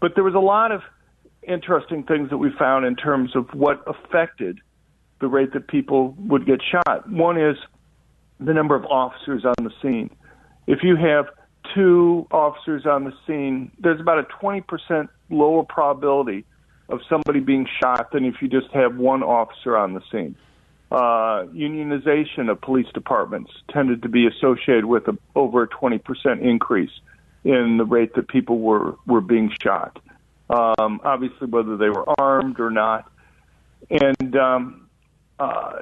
But 0.00 0.12
there 0.14 0.24
was 0.24 0.34
a 0.34 0.40
lot 0.40 0.72
of 0.72 0.82
interesting 1.46 2.04
things 2.04 2.30
that 2.30 2.38
we 2.38 2.50
found 2.58 2.86
in 2.86 2.96
terms 2.96 3.34
of 3.34 3.48
what 3.52 3.82
affected 3.86 4.58
the 5.20 5.28
rate 5.28 5.52
that 5.52 5.68
people 5.68 6.14
would 6.18 6.46
get 6.46 6.60
shot. 6.62 7.08
One 7.08 7.40
is 7.40 7.56
the 8.40 8.52
number 8.52 8.74
of 8.74 8.84
officers 8.86 9.44
on 9.44 9.54
the 9.64 9.70
scene. 9.80 10.10
If 10.66 10.80
you 10.82 10.96
have 10.96 11.26
two 11.74 12.26
officers 12.30 12.86
on 12.86 13.04
the 13.04 13.12
scene, 13.26 13.70
there's 13.78 14.00
about 14.00 14.18
a 14.18 14.24
20% 14.44 15.08
lower 15.30 15.64
probability 15.64 16.44
of 16.88 17.00
somebody 17.08 17.40
being 17.40 17.66
shot 17.80 18.12
than 18.12 18.24
if 18.24 18.36
you 18.40 18.48
just 18.48 18.70
have 18.72 18.96
one 18.96 19.22
officer 19.22 19.76
on 19.76 19.94
the 19.94 20.02
scene. 20.10 20.36
Uh, 20.92 21.46
unionization 21.54 22.50
of 22.50 22.60
police 22.60 22.86
departments 22.92 23.50
tended 23.72 24.02
to 24.02 24.10
be 24.10 24.26
associated 24.26 24.84
with 24.84 25.08
a, 25.08 25.16
over 25.34 25.62
a 25.62 25.68
20% 25.68 26.02
increase 26.42 26.90
in 27.44 27.78
the 27.78 27.84
rate 27.86 28.14
that 28.14 28.28
people 28.28 28.58
were, 28.58 28.96
were 29.06 29.22
being 29.22 29.50
shot. 29.62 29.98
Um, 30.50 31.00
obviously, 31.02 31.46
whether 31.46 31.78
they 31.78 31.88
were 31.88 32.04
armed 32.20 32.60
or 32.60 32.70
not. 32.70 33.10
And, 33.88 34.36
um, 34.36 34.90
uh, 35.38 35.78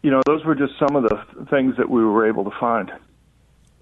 you 0.00 0.12
know, 0.12 0.22
those 0.26 0.44
were 0.44 0.54
just 0.54 0.74
some 0.78 0.94
of 0.94 1.02
the 1.02 1.46
things 1.50 1.76
that 1.78 1.90
we 1.90 2.04
were 2.04 2.28
able 2.28 2.44
to 2.44 2.56
find. 2.60 2.92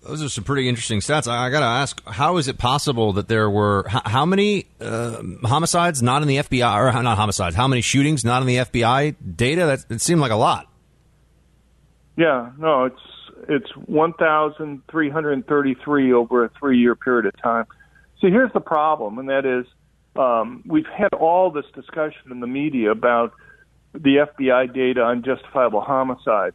Those 0.03 0.23
are 0.23 0.31
some 0.31 0.45
pretty 0.45 0.67
interesting 0.67 1.01
stats. 1.01 1.29
I, 1.29 1.49
I 1.49 1.51
got 1.51 1.61
to 1.61 1.67
ask, 1.67 2.03
how 2.07 2.39
is 2.39 2.49
it 2.49 2.57
possible 2.57 3.13
that 3.15 3.29
there 3.29 3.51
were 3.51 3.87
how, 3.87 4.01
how 4.07 4.25
many 4.25 4.65
uh, 4.81 5.23
homicides 5.43 6.03
not 6.03 6.23
in 6.23 6.29
the 6.29 6.39
FBI 6.39 6.95
or 6.95 7.03
not 7.03 7.19
homicides? 7.19 7.55
How 7.55 7.69
many 7.69 7.83
shootings 7.83 8.25
not 8.25 8.41
in 8.41 8.49
the 8.49 8.57
FBI 8.57 9.17
data? 9.37 9.67
That 9.67 9.85
it 9.91 10.01
seemed 10.01 10.23
like 10.23 10.33
a 10.33 10.37
lot. 10.37 10.70
Yeah, 12.21 12.53
no, 12.59 12.85
it's 12.85 13.01
it's 13.49 13.71
1,333 13.87 16.13
over 16.13 16.45
a 16.45 16.51
three-year 16.51 16.95
period 16.95 17.25
of 17.25 17.33
time. 17.43 17.65
See, 18.21 18.29
here's 18.29 18.53
the 18.53 18.61
problem, 18.61 19.19
and 19.19 19.31
that 19.31 19.47
is 19.47 19.65
um, 20.17 20.63
we've 20.67 20.85
had 20.85 21.15
all 21.15 21.51
this 21.51 21.65
discussion 21.75 22.31
in 22.31 22.41
the 22.41 22.47
media 22.47 22.91
about 22.91 23.33
the 23.95 24.27
FBI 24.39 24.75
data 24.75 25.01
on 25.01 25.23
justifiable 25.23 25.81
homicide. 25.81 26.53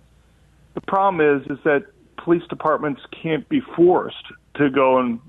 The 0.76 0.82
problem 0.82 1.42
is, 1.42 1.48
is 1.50 1.58
that 1.64 1.86
police 2.24 2.44
departments 2.48 3.02
can't 3.24 3.50
be 3.50 3.62
forced 3.76 4.28
to 4.58 4.70
go 4.70 5.00
and 5.00 5.20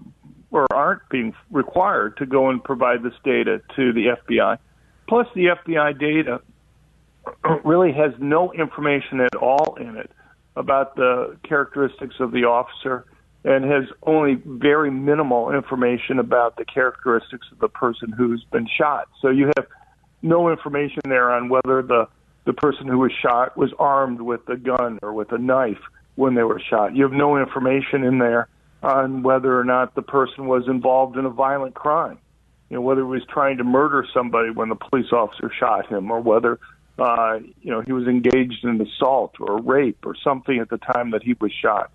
or 0.51 0.67
aren't 0.71 1.09
being 1.09 1.33
required 1.51 2.19
to 2.19 2.27
go 2.27 2.51
and 2.51 2.63
provide 2.63 3.03
this 3.03 3.15
data 3.25 3.63
to 3.75 3.95
the 3.95 4.15
FBI. 4.29 4.59
Plus, 5.09 5.27
the 5.35 5.47
FBI 5.47 5.99
data 5.99 6.43
really 7.65 7.93
has 7.93 8.13
no 8.19 8.53
information 8.53 9.23
at 9.23 9.35
all 9.35 9.79
in 9.81 9.97
it 9.97 10.11
about 10.57 10.97
the 10.97 11.37
characteristics 11.43 12.17
of 12.19 12.33
the 12.33 12.45
officer 12.45 13.05
and 13.45 13.65
has 13.65 13.85
only 14.03 14.43
very 14.45 14.91
minimal 14.91 15.53
information 15.53 16.19
about 16.19 16.57
the 16.57 16.65
characteristics 16.65 17.47
of 17.53 17.59
the 17.61 17.69
person 17.69 18.11
who's 18.11 18.45
been 18.51 18.67
shot. 18.67 19.09
So 19.23 19.29
you 19.29 19.53
have 19.57 19.67
no 20.23 20.51
information 20.51 21.03
there 21.05 21.31
on 21.31 21.49
whether 21.49 21.83
the 21.83 22.09
the 22.47 22.53
person 22.53 22.87
who 22.87 22.99
was 22.99 23.13
shot 23.21 23.57
was 23.57 23.73
armed 23.79 24.21
with 24.21 24.49
a 24.49 24.57
gun 24.57 25.01
or 25.03 25.13
with 25.13 25.33
a 25.33 25.39
knife 25.39 25.81
when 26.15 26.35
they 26.37 26.45
were 26.45 26.61
shot. 26.61 26.95
You 26.95 27.03
have 27.03 27.13
no 27.13 27.37
information 27.37 28.05
in 28.05 28.19
there 28.19 28.49
on 28.83 29.23
whether 29.23 29.59
or 29.59 29.65
not 29.65 29.97
the 29.97 30.03
person 30.03 30.47
was 30.47 30.69
involved 30.69 31.17
in 31.17 31.25
a 31.25 31.31
violent 31.31 31.75
crime. 31.75 32.19
You 32.71 32.77
know, 32.77 32.83
whether 32.83 33.01
he 33.01 33.07
was 33.07 33.25
trying 33.29 33.59
to 33.59 33.65
murder 33.65 34.07
somebody 34.15 34.51
when 34.51 34.69
the 34.69 34.77
police 34.77 35.13
officer 35.13 35.51
shot 35.59 35.89
him, 35.89 36.11
or 36.11 36.21
whether 36.21 36.59
uh, 36.99 37.39
you 37.61 37.71
know 37.71 37.81
he 37.81 37.93
was 37.93 38.07
engaged 38.07 38.65
in 38.65 38.81
assault 38.81 39.35
or 39.41 39.59
rape 39.59 40.05
or 40.05 40.15
something 40.15 40.59
at 40.59 40.71
the 40.71 40.79
time 40.79 41.11
that 41.11 41.23
he 41.23 41.35
was 41.41 41.53
shot. 41.53 41.91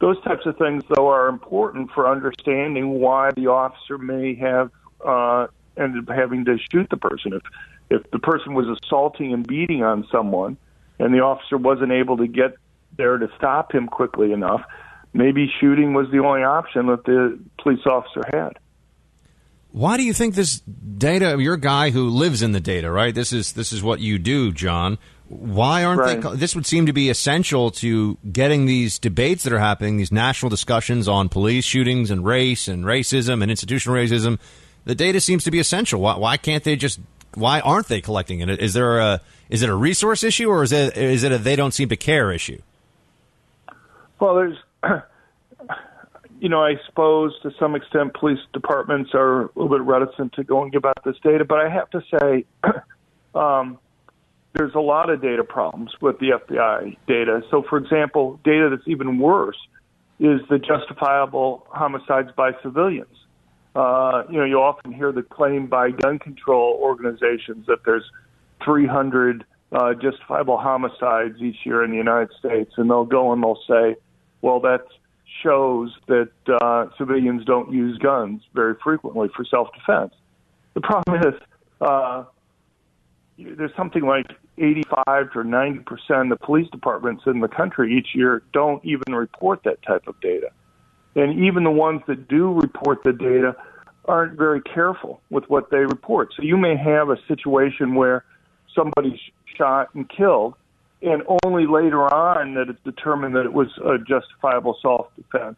Those 0.00 0.20
types 0.22 0.44
of 0.44 0.58
things, 0.58 0.82
though, 0.88 1.08
are 1.08 1.28
important 1.28 1.90
for 1.92 2.08
understanding 2.10 3.00
why 3.00 3.30
the 3.30 3.46
officer 3.46 3.96
may 3.96 4.34
have 4.34 4.70
uh, 5.04 5.46
ended 5.76 6.08
up 6.08 6.14
having 6.14 6.44
to 6.46 6.58
shoot 6.70 6.88
the 6.90 6.96
person. 6.96 7.32
If 7.32 7.42
if 7.90 8.10
the 8.10 8.18
person 8.18 8.54
was 8.54 8.66
assaulting 8.82 9.32
and 9.32 9.46
beating 9.46 9.82
on 9.82 10.06
someone, 10.10 10.56
and 10.98 11.14
the 11.14 11.20
officer 11.20 11.56
wasn't 11.56 11.92
able 11.92 12.16
to 12.18 12.26
get 12.26 12.56
there 12.96 13.18
to 13.18 13.28
stop 13.36 13.72
him 13.72 13.86
quickly 13.86 14.32
enough, 14.32 14.62
maybe 15.12 15.52
shooting 15.60 15.94
was 15.94 16.10
the 16.10 16.18
only 16.18 16.42
option 16.42 16.86
that 16.86 17.04
the 17.04 17.38
police 17.58 17.84
officer 17.86 18.22
had. 18.32 18.58
Why 19.74 19.96
do 19.96 20.04
you 20.04 20.12
think 20.12 20.36
this 20.36 20.60
data? 20.60 21.36
You're 21.36 21.54
a 21.54 21.60
guy 21.60 21.90
who 21.90 22.08
lives 22.08 22.42
in 22.42 22.52
the 22.52 22.60
data, 22.60 22.88
right? 22.92 23.12
This 23.12 23.32
is 23.32 23.54
this 23.54 23.72
is 23.72 23.82
what 23.82 23.98
you 23.98 24.20
do, 24.20 24.52
John. 24.52 24.98
Why 25.26 25.82
aren't 25.82 26.00
Right. 26.00 26.22
they? 26.22 26.36
This 26.36 26.54
would 26.54 26.64
seem 26.64 26.86
to 26.86 26.92
be 26.92 27.10
essential 27.10 27.72
to 27.72 28.16
getting 28.30 28.66
these 28.66 29.00
debates 29.00 29.42
that 29.42 29.52
are 29.52 29.58
happening, 29.58 29.96
these 29.96 30.12
national 30.12 30.48
discussions 30.48 31.08
on 31.08 31.28
police 31.28 31.64
shootings 31.64 32.12
and 32.12 32.24
race 32.24 32.68
and 32.68 32.84
racism 32.84 33.42
and 33.42 33.50
institutional 33.50 33.96
racism. 33.98 34.38
The 34.84 34.94
data 34.94 35.20
seems 35.20 35.42
to 35.42 35.50
be 35.50 35.58
essential. 35.58 36.00
Why, 36.00 36.18
why 36.18 36.36
can't 36.36 36.62
they 36.62 36.76
just? 36.76 37.00
Why 37.34 37.58
aren't 37.58 37.88
they 37.88 38.00
collecting 38.00 38.38
it? 38.42 38.48
Is 38.60 38.74
there 38.74 39.00
a 39.00 39.20
is 39.50 39.62
it 39.62 39.68
a 39.68 39.74
resource 39.74 40.22
issue 40.22 40.48
or 40.50 40.62
is 40.62 40.70
it 40.70 40.96
is 40.96 41.24
it 41.24 41.32
a 41.32 41.38
they 41.38 41.56
don't 41.56 41.74
seem 41.74 41.88
to 41.88 41.96
care 41.96 42.30
issue? 42.30 42.60
Well, 44.20 44.36
there's, 44.36 44.56
you 46.44 46.50
know, 46.50 46.62
I 46.62 46.74
suppose 46.84 47.32
to 47.42 47.50
some 47.58 47.74
extent 47.74 48.12
police 48.12 48.38
departments 48.52 49.12
are 49.14 49.44
a 49.44 49.50
little 49.56 49.70
bit 49.70 49.80
reticent 49.80 50.34
to 50.34 50.44
go 50.44 50.62
and 50.62 50.70
give 50.70 50.84
out 50.84 51.02
this 51.02 51.16
data, 51.24 51.42
but 51.42 51.58
I 51.58 51.70
have 51.70 51.88
to 51.88 52.02
say, 52.20 52.44
um, 53.34 53.78
there's 54.52 54.74
a 54.74 54.80
lot 54.80 55.08
of 55.08 55.22
data 55.22 55.42
problems 55.42 55.92
with 56.02 56.18
the 56.18 56.32
FBI 56.38 56.98
data. 57.08 57.40
So, 57.50 57.62
for 57.62 57.78
example, 57.78 58.38
data 58.44 58.68
that's 58.68 58.86
even 58.86 59.18
worse 59.18 59.56
is 60.20 60.42
the 60.50 60.58
justifiable 60.58 61.66
homicides 61.70 62.28
by 62.36 62.50
civilians. 62.62 63.16
Uh, 63.74 64.24
you 64.28 64.36
know, 64.36 64.44
you 64.44 64.60
often 64.60 64.92
hear 64.92 65.12
the 65.12 65.22
claim 65.22 65.66
by 65.66 65.92
gun 65.92 66.18
control 66.18 66.78
organizations 66.78 67.64
that 67.68 67.78
there's 67.86 68.04
300 68.62 69.46
uh, 69.72 69.94
justifiable 69.94 70.58
homicides 70.58 71.40
each 71.40 71.64
year 71.64 71.82
in 71.82 71.90
the 71.90 71.96
United 71.96 72.36
States, 72.38 72.74
and 72.76 72.90
they'll 72.90 73.06
go 73.06 73.32
and 73.32 73.42
they'll 73.42 73.62
say, 73.66 73.96
well, 74.42 74.60
that 74.60 74.82
shows 75.44 75.92
that 76.08 76.30
uh, 76.62 76.86
civilians 76.98 77.44
don't 77.44 77.72
use 77.72 77.98
guns 77.98 78.42
very 78.54 78.74
frequently 78.82 79.28
for 79.36 79.44
self-defense. 79.44 80.12
The 80.74 80.80
problem 80.80 81.20
is 81.22 81.40
uh, 81.80 82.24
there's 83.38 83.74
something 83.76 84.02
like 84.02 84.26
85 84.58 85.32
to 85.32 85.44
90 85.44 85.78
percent 85.80 86.32
of 86.32 86.38
the 86.38 86.44
police 86.44 86.68
departments 86.70 87.24
in 87.26 87.40
the 87.40 87.48
country 87.48 87.96
each 87.96 88.14
year 88.14 88.42
don't 88.52 88.84
even 88.84 89.14
report 89.14 89.60
that 89.64 89.82
type 89.82 90.06
of 90.06 90.20
data. 90.20 90.48
And 91.16 91.44
even 91.44 91.64
the 91.64 91.70
ones 91.70 92.02
that 92.08 92.28
do 92.28 92.52
report 92.52 92.98
the 93.04 93.12
data 93.12 93.54
aren't 94.06 94.36
very 94.36 94.60
careful 94.60 95.20
with 95.30 95.44
what 95.48 95.70
they 95.70 95.78
report. 95.78 96.32
So 96.36 96.42
you 96.42 96.56
may 96.56 96.76
have 96.76 97.08
a 97.08 97.16
situation 97.28 97.94
where 97.94 98.24
somebody's 98.74 99.20
shot 99.56 99.94
and 99.94 100.08
killed, 100.08 100.54
and 101.04 101.22
only 101.44 101.66
later 101.66 102.02
on 102.02 102.54
that 102.54 102.68
it's 102.68 102.82
determined 102.82 103.36
that 103.36 103.44
it 103.44 103.52
was 103.52 103.68
a 103.84 103.98
justifiable 103.98 104.78
self-defense. 104.80 105.56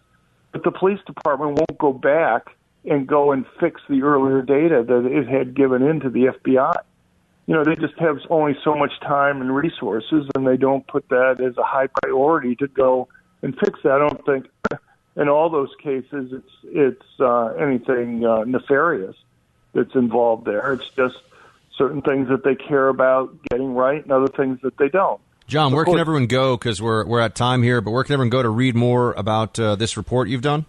But 0.52 0.64
the 0.64 0.72
police 0.72 1.00
department 1.06 1.58
won't 1.58 1.78
go 1.78 1.92
back 1.92 2.56
and 2.84 3.06
go 3.06 3.32
and 3.32 3.44
fix 3.60 3.80
the 3.88 4.02
earlier 4.02 4.42
data 4.42 4.84
that 4.86 5.06
it 5.06 5.28
had 5.28 5.54
given 5.54 5.82
into 5.82 6.10
the 6.10 6.26
FBI. 6.26 6.74
You 7.46 7.54
know, 7.54 7.64
they 7.64 7.76
just 7.76 7.98
have 7.98 8.18
only 8.28 8.56
so 8.64 8.74
much 8.74 8.98
time 9.00 9.40
and 9.40 9.54
resources, 9.54 10.28
and 10.34 10.46
they 10.46 10.56
don't 10.56 10.86
put 10.86 11.08
that 11.10 11.40
as 11.40 11.56
a 11.56 11.62
high 11.62 11.86
priority 11.86 12.56
to 12.56 12.66
go 12.66 13.08
and 13.42 13.56
fix 13.58 13.78
that. 13.84 13.92
I 13.92 13.98
don't 13.98 14.24
think 14.26 14.46
in 15.16 15.28
all 15.28 15.48
those 15.48 15.70
cases 15.80 16.32
it's 16.32 16.52
it's 16.64 17.20
uh, 17.20 17.46
anything 17.54 18.24
uh, 18.24 18.44
nefarious 18.44 19.16
that's 19.74 19.94
involved 19.94 20.44
there. 20.44 20.72
It's 20.72 20.88
just 20.90 21.18
certain 21.76 22.02
things 22.02 22.28
that 22.28 22.42
they 22.42 22.54
care 22.56 22.88
about 22.88 23.36
getting 23.50 23.74
right, 23.74 24.02
and 24.02 24.10
other 24.10 24.28
things 24.28 24.58
that 24.62 24.76
they 24.78 24.88
don't. 24.88 25.20
John, 25.46 25.72
where 25.72 25.84
can 25.84 25.98
everyone 25.98 26.26
go? 26.26 26.56
Because 26.56 26.80
we're 26.82 27.06
we're 27.06 27.20
at 27.20 27.36
time 27.36 27.62
here, 27.62 27.80
but 27.80 27.92
where 27.92 28.02
can 28.02 28.14
everyone 28.14 28.30
go 28.30 28.42
to 28.42 28.48
read 28.48 28.74
more 28.74 29.12
about 29.12 29.60
uh, 29.60 29.76
this 29.76 29.96
report 29.96 30.28
you've 30.28 30.42
done? 30.42 30.66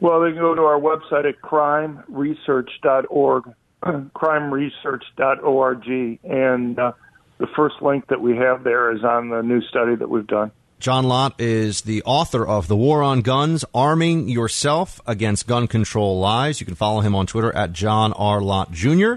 Well, 0.00 0.20
they 0.20 0.30
can 0.30 0.38
go 0.38 0.54
to 0.54 0.62
our 0.62 0.78
website 0.78 1.28
at 1.28 1.40
crimeresearch.org, 1.40 3.44
crimeresearch.org, 3.82 6.20
and 6.22 6.78
uh, 6.78 6.92
the 7.38 7.48
first 7.56 7.76
link 7.80 8.06
that 8.08 8.20
we 8.20 8.36
have 8.36 8.62
there 8.62 8.94
is 8.94 9.02
on 9.02 9.30
the 9.30 9.40
new 9.42 9.62
study 9.62 9.96
that 9.96 10.08
we've 10.08 10.26
done. 10.26 10.52
John 10.78 11.08
Lott 11.08 11.40
is 11.40 11.80
the 11.80 12.02
author 12.02 12.46
of 12.46 12.68
The 12.68 12.76
War 12.76 13.02
on 13.02 13.22
Guns 13.22 13.64
Arming 13.74 14.28
Yourself 14.28 15.00
Against 15.06 15.46
Gun 15.46 15.68
Control 15.68 16.20
Lies. 16.20 16.60
You 16.60 16.66
can 16.66 16.74
follow 16.74 17.00
him 17.00 17.14
on 17.14 17.26
Twitter 17.26 17.50
at 17.54 17.72
John 17.72 18.12
R. 18.12 18.42
Lott 18.42 18.72
Jr. 18.72 19.14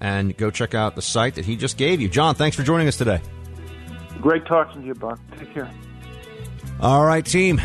and 0.00 0.34
go 0.34 0.50
check 0.50 0.74
out 0.74 0.96
the 0.96 1.02
site 1.02 1.34
that 1.34 1.44
he 1.44 1.56
just 1.56 1.76
gave 1.76 2.00
you. 2.00 2.08
John, 2.08 2.34
thanks 2.34 2.56
for 2.56 2.62
joining 2.62 2.88
us 2.88 2.96
today. 2.96 3.20
Great 4.20 4.46
talking 4.46 4.82
to 4.82 4.86
you, 4.86 4.94
Buck. 4.94 5.18
Take 5.38 5.52
care. 5.54 5.70
All 6.80 7.04
right, 7.04 7.24
team. 7.24 7.60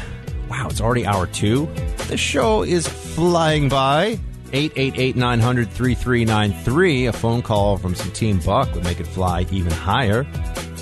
Wow, 0.49 0.67
it's 0.69 0.81
already 0.81 1.05
hour 1.05 1.27
two. 1.27 1.67
The 2.07 2.17
show 2.17 2.63
is 2.63 2.87
flying 2.87 3.69
by. 3.69 4.19
888 4.51 5.15
900 5.15 5.69
3393. 5.69 7.05
A 7.05 7.13
phone 7.13 7.41
call 7.41 7.77
from 7.77 7.93
some 7.93 8.11
Team 8.11 8.39
Buck 8.39 8.73
would 8.73 8.83
make 8.83 8.99
it 8.99 9.05
fly 9.05 9.45
even 9.51 9.71
higher 9.71 10.25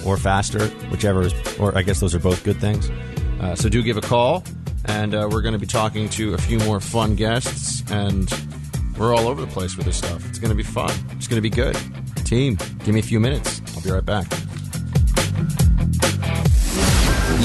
or 0.05 0.15
faster, 0.15 0.68
whichever 0.89 1.24
is, 1.24 1.34
or 1.59 1.78
I 1.78 1.82
guess 1.82 1.99
those 1.99 2.15
are 2.15 2.20
both 2.20 2.43
good 2.43 2.61
things. 2.61 2.89
Uh, 3.41 3.55
so 3.55 3.68
do 3.68 3.84
give 3.84 3.97
a 3.97 4.01
call, 4.01 4.43
and 4.86 5.13
uh, 5.13 5.28
we're 5.30 5.41
going 5.41 5.53
to 5.53 5.59
be 5.59 5.65
talking 5.65 6.07
to 6.09 6.34
a 6.34 6.38
few 6.38 6.59
more 6.59 6.80
fun 6.80 7.15
guests, 7.15 7.84
and 7.91 8.34
we're 8.97 9.13
all 9.13 9.28
over 9.28 9.41
the 9.41 9.47
place 9.47 9.76
with 9.76 9.86
this 9.86 9.97
stuff. 9.97 10.28
It's 10.30 10.39
going 10.39 10.49
to 10.49 10.55
be 10.55 10.63
fun. 10.63 10.91
It's 11.11 11.28
going 11.28 11.41
to 11.41 11.41
be 11.41 11.49
good. 11.49 11.78
Team, 12.24 12.57
give 12.86 12.93
me 12.93 12.99
a 12.99 13.03
few 13.03 13.20
minutes. 13.20 13.61
I'll 13.76 13.82
be 13.82 13.91
right 13.91 14.05
back. 14.05 14.26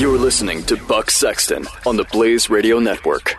You're 0.02 0.18
listening 0.18 0.64
to 0.64 0.76
Buck 0.88 1.12
Sexton 1.12 1.64
on 1.86 1.96
the 1.96 2.02
Blaze 2.02 2.50
Radio 2.50 2.80
Network. 2.80 3.36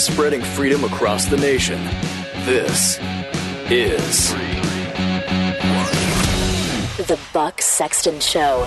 Now, 0.00 0.14
spreading 0.14 0.40
freedom 0.40 0.82
across 0.84 1.26
the 1.26 1.36
nation. 1.36 1.84
This 2.46 2.98
is 3.70 4.30
The 7.06 7.18
Buck 7.34 7.60
Sexton 7.60 8.18
Show. 8.20 8.64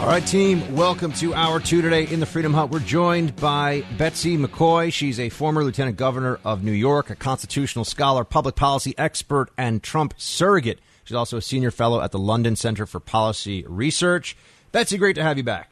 All 0.00 0.06
right, 0.06 0.26
team, 0.26 0.74
welcome 0.74 1.12
to 1.12 1.34
hour 1.34 1.60
two 1.60 1.82
today 1.82 2.06
in 2.06 2.20
the 2.20 2.26
Freedom 2.26 2.54
Hut. 2.54 2.70
We're 2.70 2.78
joined 2.78 3.36
by 3.36 3.84
Betsy 3.98 4.38
McCaughey. 4.38 4.90
She's 4.94 5.20
a 5.20 5.28
former 5.28 5.62
lieutenant 5.62 5.98
governor 5.98 6.40
of 6.42 6.64
New 6.64 6.72
York, 6.72 7.10
a 7.10 7.14
constitutional 7.14 7.84
scholar, 7.84 8.24
public 8.24 8.54
policy 8.54 8.94
expert, 8.96 9.50
and 9.58 9.82
Trump 9.82 10.14
surrogate. 10.16 10.78
She's 11.04 11.16
also 11.16 11.36
a 11.36 11.42
senior 11.42 11.70
fellow 11.70 12.00
at 12.00 12.12
the 12.12 12.18
London 12.18 12.56
Center 12.56 12.86
for 12.86 12.98
Policy 12.98 13.62
Research. 13.68 14.38
Betsy, 14.72 14.96
great 14.96 15.16
to 15.16 15.22
have 15.22 15.36
you 15.36 15.44
back. 15.44 15.70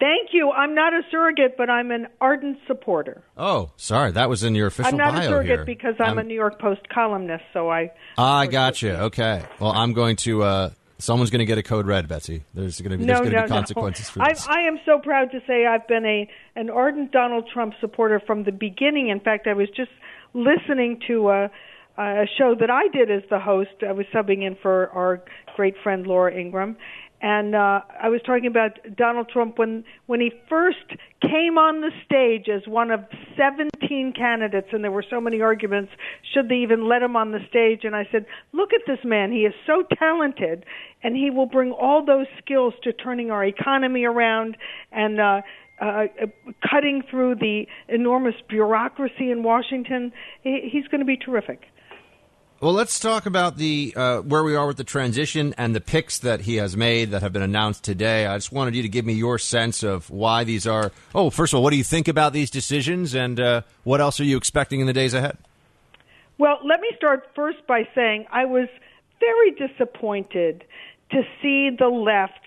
Thank 0.00 0.30
you. 0.32 0.50
I'm 0.50 0.74
not 0.74 0.92
a 0.92 1.02
surrogate, 1.10 1.56
but 1.56 1.68
I'm 1.68 1.90
an 1.90 2.06
ardent 2.20 2.58
supporter. 2.66 3.22
Oh, 3.36 3.72
sorry, 3.76 4.12
that 4.12 4.28
was 4.28 4.44
in 4.44 4.54
your 4.54 4.68
official 4.68 4.92
I'm 4.92 4.96
not 4.96 5.14
bio 5.14 5.22
a 5.22 5.24
surrogate 5.24 5.58
here. 5.58 5.64
because 5.64 5.94
I'm, 5.98 6.18
a 6.18 6.20
I'm- 6.20 6.28
New 6.28 6.34
York 6.34 6.60
Post 6.60 6.88
columnist, 6.88 7.44
so 7.52 7.70
I. 7.70 7.90
I 8.16 8.46
gotcha. 8.46 9.02
Okay. 9.04 9.44
Well, 9.58 9.72
I'm 9.72 9.92
going 9.92 10.16
to. 10.16 10.42
Uh, 10.42 10.70
someone's 10.98 11.30
going 11.30 11.40
to 11.40 11.46
get 11.46 11.58
a 11.58 11.62
code 11.62 11.86
red, 11.86 12.08
Betsy. 12.08 12.44
There's 12.54 12.80
going 12.80 12.92
to 12.92 12.98
be 12.98 13.04
no, 13.04 13.14
there's 13.14 13.20
going 13.20 13.32
to 13.32 13.40
no, 13.40 13.44
be 13.44 13.48
consequences 13.48 14.06
no. 14.06 14.24
for 14.24 14.30
this. 14.30 14.46
I, 14.46 14.60
I 14.60 14.66
am 14.68 14.78
so 14.84 14.98
proud 14.98 15.30
to 15.32 15.40
say 15.46 15.66
I've 15.66 15.86
been 15.88 16.04
a 16.04 16.28
an 16.56 16.70
ardent 16.70 17.12
Donald 17.12 17.48
Trump 17.52 17.74
supporter 17.80 18.20
from 18.24 18.44
the 18.44 18.52
beginning. 18.52 19.08
In 19.08 19.20
fact, 19.20 19.46
I 19.46 19.54
was 19.54 19.68
just 19.70 19.90
listening 20.34 21.00
to 21.08 21.30
a, 21.30 21.50
a 21.96 22.26
show 22.36 22.54
that 22.58 22.70
I 22.70 22.88
did 22.88 23.10
as 23.10 23.22
the 23.30 23.38
host. 23.40 23.70
I 23.86 23.92
was 23.92 24.06
subbing 24.14 24.46
in 24.46 24.56
for 24.60 24.90
our 24.90 25.22
great 25.56 25.74
friend 25.82 26.06
Laura 26.06 26.32
Ingraham, 26.32 26.76
and 27.20 27.54
uh, 27.54 27.80
I 28.00 28.08
was 28.08 28.20
talking 28.24 28.46
about 28.46 28.78
Donald 28.96 29.28
Trump 29.28 29.58
when 29.58 29.84
when 30.06 30.20
he 30.20 30.30
first 30.48 30.78
came 31.20 31.58
on 31.58 31.80
the 31.80 31.90
stage 32.04 32.48
as 32.48 32.66
one 32.68 32.92
of 32.92 33.00
17 33.36 34.12
candidates, 34.16 34.68
and 34.72 34.84
there 34.84 34.92
were 34.92 35.04
so 35.08 35.20
many 35.20 35.40
arguments 35.40 35.90
should 36.32 36.48
they 36.48 36.56
even 36.56 36.88
let 36.88 37.02
him 37.02 37.16
on 37.16 37.32
the 37.32 37.40
stage. 37.48 37.80
And 37.82 37.96
I 37.96 38.06
said, 38.12 38.26
look 38.52 38.70
at 38.72 38.82
this 38.86 39.04
man; 39.04 39.32
he 39.32 39.40
is 39.40 39.54
so 39.66 39.82
talented, 39.98 40.64
and 41.02 41.16
he 41.16 41.30
will 41.30 41.46
bring 41.46 41.72
all 41.72 42.04
those 42.04 42.26
skills 42.38 42.74
to 42.84 42.92
turning 42.92 43.30
our 43.30 43.44
economy 43.44 44.04
around 44.04 44.56
and. 44.92 45.20
Uh, 45.20 45.40
uh, 45.80 46.06
cutting 46.68 47.02
through 47.08 47.36
the 47.36 47.64
enormous 47.88 48.34
bureaucracy 48.48 49.30
in 49.30 49.44
Washington, 49.44 50.10
he's 50.42 50.88
going 50.88 50.98
to 50.98 51.04
be 51.04 51.16
terrific. 51.16 51.60
Well, 52.60 52.72
let's 52.72 52.98
talk 52.98 53.26
about 53.26 53.56
the 53.56 53.94
uh, 53.94 54.18
where 54.22 54.42
we 54.42 54.56
are 54.56 54.66
with 54.66 54.78
the 54.78 54.84
transition 54.84 55.54
and 55.56 55.76
the 55.76 55.80
picks 55.80 56.18
that 56.18 56.40
he 56.40 56.56
has 56.56 56.76
made 56.76 57.12
that 57.12 57.22
have 57.22 57.32
been 57.32 57.42
announced 57.42 57.84
today. 57.84 58.26
I 58.26 58.36
just 58.36 58.50
wanted 58.50 58.74
you 58.74 58.82
to 58.82 58.88
give 58.88 59.04
me 59.04 59.12
your 59.12 59.38
sense 59.38 59.84
of 59.84 60.10
why 60.10 60.42
these 60.42 60.66
are. 60.66 60.90
Oh, 61.14 61.30
first 61.30 61.52
of 61.52 61.58
all, 61.58 61.62
what 61.62 61.70
do 61.70 61.76
you 61.76 61.84
think 61.84 62.08
about 62.08 62.32
these 62.32 62.50
decisions, 62.50 63.14
and 63.14 63.38
uh, 63.38 63.62
what 63.84 64.00
else 64.00 64.18
are 64.18 64.24
you 64.24 64.36
expecting 64.36 64.80
in 64.80 64.88
the 64.88 64.92
days 64.92 65.14
ahead? 65.14 65.38
Well, 66.38 66.58
let 66.64 66.80
me 66.80 66.88
start 66.96 67.28
first 67.36 67.64
by 67.68 67.86
saying 67.94 68.26
I 68.32 68.46
was 68.46 68.66
very 69.20 69.52
disappointed 69.52 70.64
to 71.12 71.22
see 71.40 71.70
the 71.78 71.86
left 71.86 72.40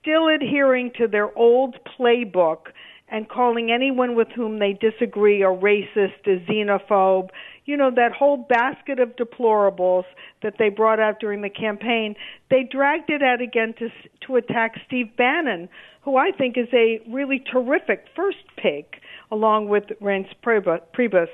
still 0.00 0.26
adhering 0.26 0.90
to 0.98 1.06
their 1.06 1.32
old 1.38 1.76
playbook 1.96 2.72
and 3.08 3.28
calling 3.28 3.70
anyone 3.70 4.16
with 4.16 4.28
whom 4.34 4.58
they 4.58 4.72
disagree 4.72 5.42
a 5.42 5.46
racist, 5.46 6.26
a 6.26 6.40
xenophobe, 6.50 7.28
you 7.66 7.76
know, 7.76 7.90
that 7.94 8.12
whole 8.12 8.36
basket 8.36 8.98
of 9.00 9.16
deplorables 9.16 10.04
that 10.42 10.54
they 10.58 10.68
brought 10.68 11.00
out 11.00 11.20
during 11.20 11.42
the 11.42 11.50
campaign, 11.50 12.14
they 12.50 12.62
dragged 12.62 13.10
it 13.10 13.22
out 13.22 13.40
again 13.40 13.74
to 13.78 13.88
to 14.26 14.36
attack 14.36 14.74
Steve 14.86 15.16
Bannon, 15.16 15.68
who 16.02 16.16
I 16.16 16.30
think 16.30 16.56
is 16.56 16.68
a 16.72 17.00
really 17.10 17.42
terrific 17.50 18.04
first 18.14 18.44
pick, 18.56 19.00
along 19.30 19.68
with 19.68 19.84
Reince 20.02 20.34
Priebus. 20.42 21.28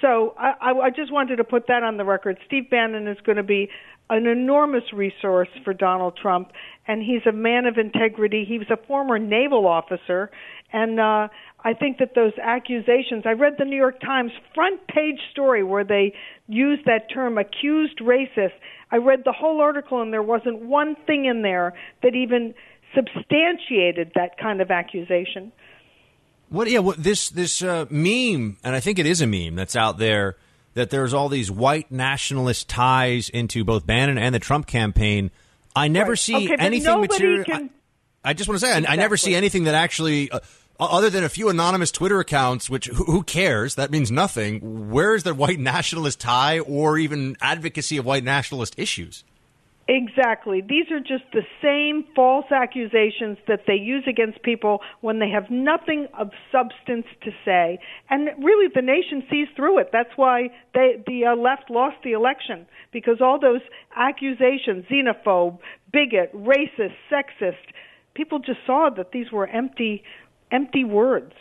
So 0.00 0.34
I, 0.38 0.70
I 0.70 0.90
just 0.90 1.12
wanted 1.12 1.36
to 1.36 1.44
put 1.44 1.66
that 1.66 1.82
on 1.82 1.96
the 1.96 2.04
record. 2.04 2.38
Steve 2.46 2.70
Bannon 2.70 3.08
is 3.08 3.18
going 3.24 3.36
to 3.36 3.42
be 3.42 3.68
an 4.10 4.26
enormous 4.26 4.84
resource 4.92 5.48
for 5.64 5.74
Donald 5.74 6.16
Trump, 6.20 6.52
and 6.86 7.02
he's 7.02 7.26
a 7.28 7.32
man 7.32 7.66
of 7.66 7.76
integrity. 7.76 8.44
He 8.48 8.58
was 8.58 8.68
a 8.70 8.76
former 8.86 9.18
naval 9.18 9.66
officer, 9.66 10.30
and 10.72 10.98
uh, 10.98 11.28
I 11.64 11.74
think 11.74 11.98
that 11.98 12.14
those 12.14 12.32
accusations. 12.40 13.24
I 13.26 13.32
read 13.32 13.54
the 13.58 13.64
New 13.64 13.76
York 13.76 14.00
Times 14.00 14.30
front 14.54 14.86
page 14.86 15.18
story 15.32 15.64
where 15.64 15.84
they 15.84 16.14
used 16.46 16.84
that 16.84 17.12
term, 17.12 17.36
accused 17.36 17.98
racist. 17.98 18.52
I 18.92 18.96
read 18.96 19.22
the 19.24 19.32
whole 19.32 19.60
article, 19.60 20.00
and 20.00 20.12
there 20.12 20.22
wasn't 20.22 20.60
one 20.60 20.94
thing 21.06 21.24
in 21.24 21.42
there 21.42 21.74
that 22.02 22.14
even 22.14 22.54
substantiated 22.94 24.12
that 24.14 24.38
kind 24.38 24.60
of 24.60 24.70
accusation. 24.70 25.52
What? 26.48 26.70
Yeah. 26.70 26.78
What 26.78 27.02
this 27.02 27.28
this 27.30 27.60
uh, 27.60 27.86
meme, 27.90 28.56
and 28.62 28.74
I 28.74 28.80
think 28.80 28.98
it 28.98 29.06
is 29.06 29.20
a 29.20 29.26
meme 29.26 29.56
that's 29.56 29.76
out 29.76 29.98
there 29.98 30.36
that 30.74 30.90
there's 30.90 31.12
all 31.12 31.28
these 31.28 31.50
white 31.50 31.90
nationalist 31.90 32.68
ties 32.68 33.28
into 33.28 33.64
both 33.64 33.84
Bannon 33.84 34.16
and 34.16 34.32
the 34.32 34.38
Trump 34.38 34.66
campaign. 34.68 35.32
I 35.74 35.88
never 35.88 36.10
right. 36.10 36.18
see 36.18 36.36
okay, 36.36 36.56
anything 36.58 37.00
material. 37.00 37.44
Can... 37.44 37.70
I, 38.24 38.30
I, 38.30 38.32
just 38.34 38.48
want 38.48 38.60
to 38.60 38.66
say, 38.66 38.70
exactly. 38.70 38.88
I, 38.88 38.92
I, 38.92 38.96
never 38.96 39.16
see 39.16 39.34
anything 39.34 39.64
that 39.64 39.74
actually. 39.74 40.30
Uh, 40.30 40.38
other 40.86 41.10
than 41.10 41.24
a 41.24 41.28
few 41.28 41.48
anonymous 41.48 41.90
Twitter 41.90 42.20
accounts, 42.20 42.70
which 42.70 42.86
who, 42.86 43.22
cares? 43.22 43.74
That 43.74 43.90
means 43.90 44.10
nothing. 44.10 44.90
Where 44.90 45.14
is 45.14 45.24
the 45.24 45.34
white 45.34 45.58
nationalist 45.58 46.20
tie 46.20 46.60
or 46.60 46.98
even 46.98 47.36
advocacy 47.40 47.96
of 47.96 48.04
white 48.04 48.24
nationalist 48.24 48.78
issues? 48.78 49.24
Exactly. 49.88 50.60
These 50.60 50.90
are 50.90 51.00
just 51.00 51.24
the 51.32 51.42
same 51.62 52.04
false 52.14 52.44
accusations 52.52 53.38
that 53.48 53.62
they 53.66 53.74
use 53.74 54.04
against 54.06 54.42
people 54.42 54.80
when 55.00 55.18
they 55.18 55.30
have 55.30 55.50
nothing 55.50 56.06
of 56.16 56.30
substance 56.52 57.06
to 57.22 57.30
say. 57.44 57.80
And 58.10 58.28
really, 58.44 58.68
the 58.72 58.82
nation 58.82 59.24
sees 59.30 59.48
through 59.56 59.78
it. 59.78 59.88
That's 59.90 60.14
why 60.16 60.50
they, 60.74 61.02
the 61.06 61.24
uh, 61.26 61.36
left 61.36 61.70
lost 61.70 61.96
the 62.04 62.12
election, 62.12 62.66
because 62.92 63.22
all 63.22 63.40
those 63.40 63.62
accusations 63.96 64.84
xenophobe, 64.90 65.58
bigot, 65.90 66.34
racist, 66.34 66.94
sexist 67.10 67.72
people 68.18 68.40
just 68.40 68.58
saw 68.66 68.90
that 68.96 69.12
these 69.12 69.30
were 69.30 69.46
empty, 69.46 70.02
empty 70.50 70.84
words. 70.84 71.32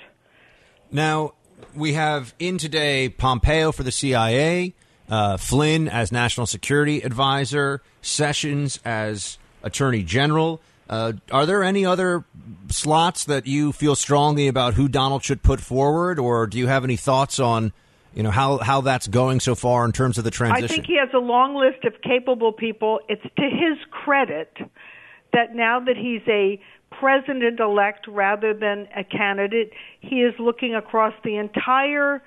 Now, 0.91 1.33
we 1.75 1.93
have 1.93 2.33
in 2.39 2.57
today 2.57 3.09
Pompeo 3.09 3.71
for 3.71 3.83
the 3.83 3.91
CIA 3.91 4.73
uh, 5.09 5.37
Flynn 5.37 5.87
as 5.87 6.11
National 6.11 6.45
Security 6.45 7.01
Advisor, 7.01 7.81
Sessions 8.01 8.79
as 8.83 9.37
Attorney 9.63 10.03
General. 10.03 10.61
Uh, 10.89 11.13
are 11.31 11.45
there 11.45 11.63
any 11.63 11.85
other 11.85 12.23
slots 12.69 13.25
that 13.25 13.45
you 13.45 13.71
feel 13.73 13.95
strongly 13.95 14.47
about 14.47 14.73
who 14.75 14.87
Donald 14.87 15.23
should 15.23 15.43
put 15.43 15.59
forward, 15.59 16.17
or 16.17 16.47
do 16.47 16.57
you 16.57 16.67
have 16.67 16.83
any 16.83 16.95
thoughts 16.95 17.39
on, 17.39 17.73
you 18.13 18.23
know, 18.23 18.31
how 18.31 18.57
how 18.57 18.79
that's 18.81 19.07
going 19.07 19.41
so 19.41 19.53
far 19.53 19.83
in 19.83 19.91
terms 19.91 20.17
of 20.17 20.23
the 20.23 20.31
transition? 20.31 20.65
I 20.65 20.67
think 20.67 20.85
he 20.85 20.97
has 20.97 21.09
a 21.13 21.19
long 21.19 21.55
list 21.55 21.83
of 21.83 22.01
capable 22.01 22.53
people. 22.53 23.01
It's 23.09 23.21
to 23.21 23.43
his 23.43 23.77
credit 23.91 24.57
that 25.33 25.53
now 25.53 25.81
that 25.81 25.97
he's 25.97 26.21
a 26.27 26.61
president 26.91 27.59
elect 27.59 28.07
rather 28.07 28.53
than 28.53 28.87
a 28.95 29.03
candidate, 29.03 29.71
he 29.99 30.17
is 30.17 30.33
looking 30.39 30.75
across 30.75 31.13
the 31.23 31.37
entire 31.37 32.21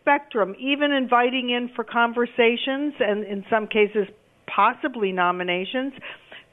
spectrum, 0.00 0.54
even 0.58 0.90
inviting 0.90 1.50
in 1.50 1.70
for 1.74 1.84
conversations 1.84 2.94
and 2.98 3.24
in 3.24 3.44
some 3.50 3.66
cases 3.66 4.08
possibly 4.46 5.12
nominations 5.12 5.92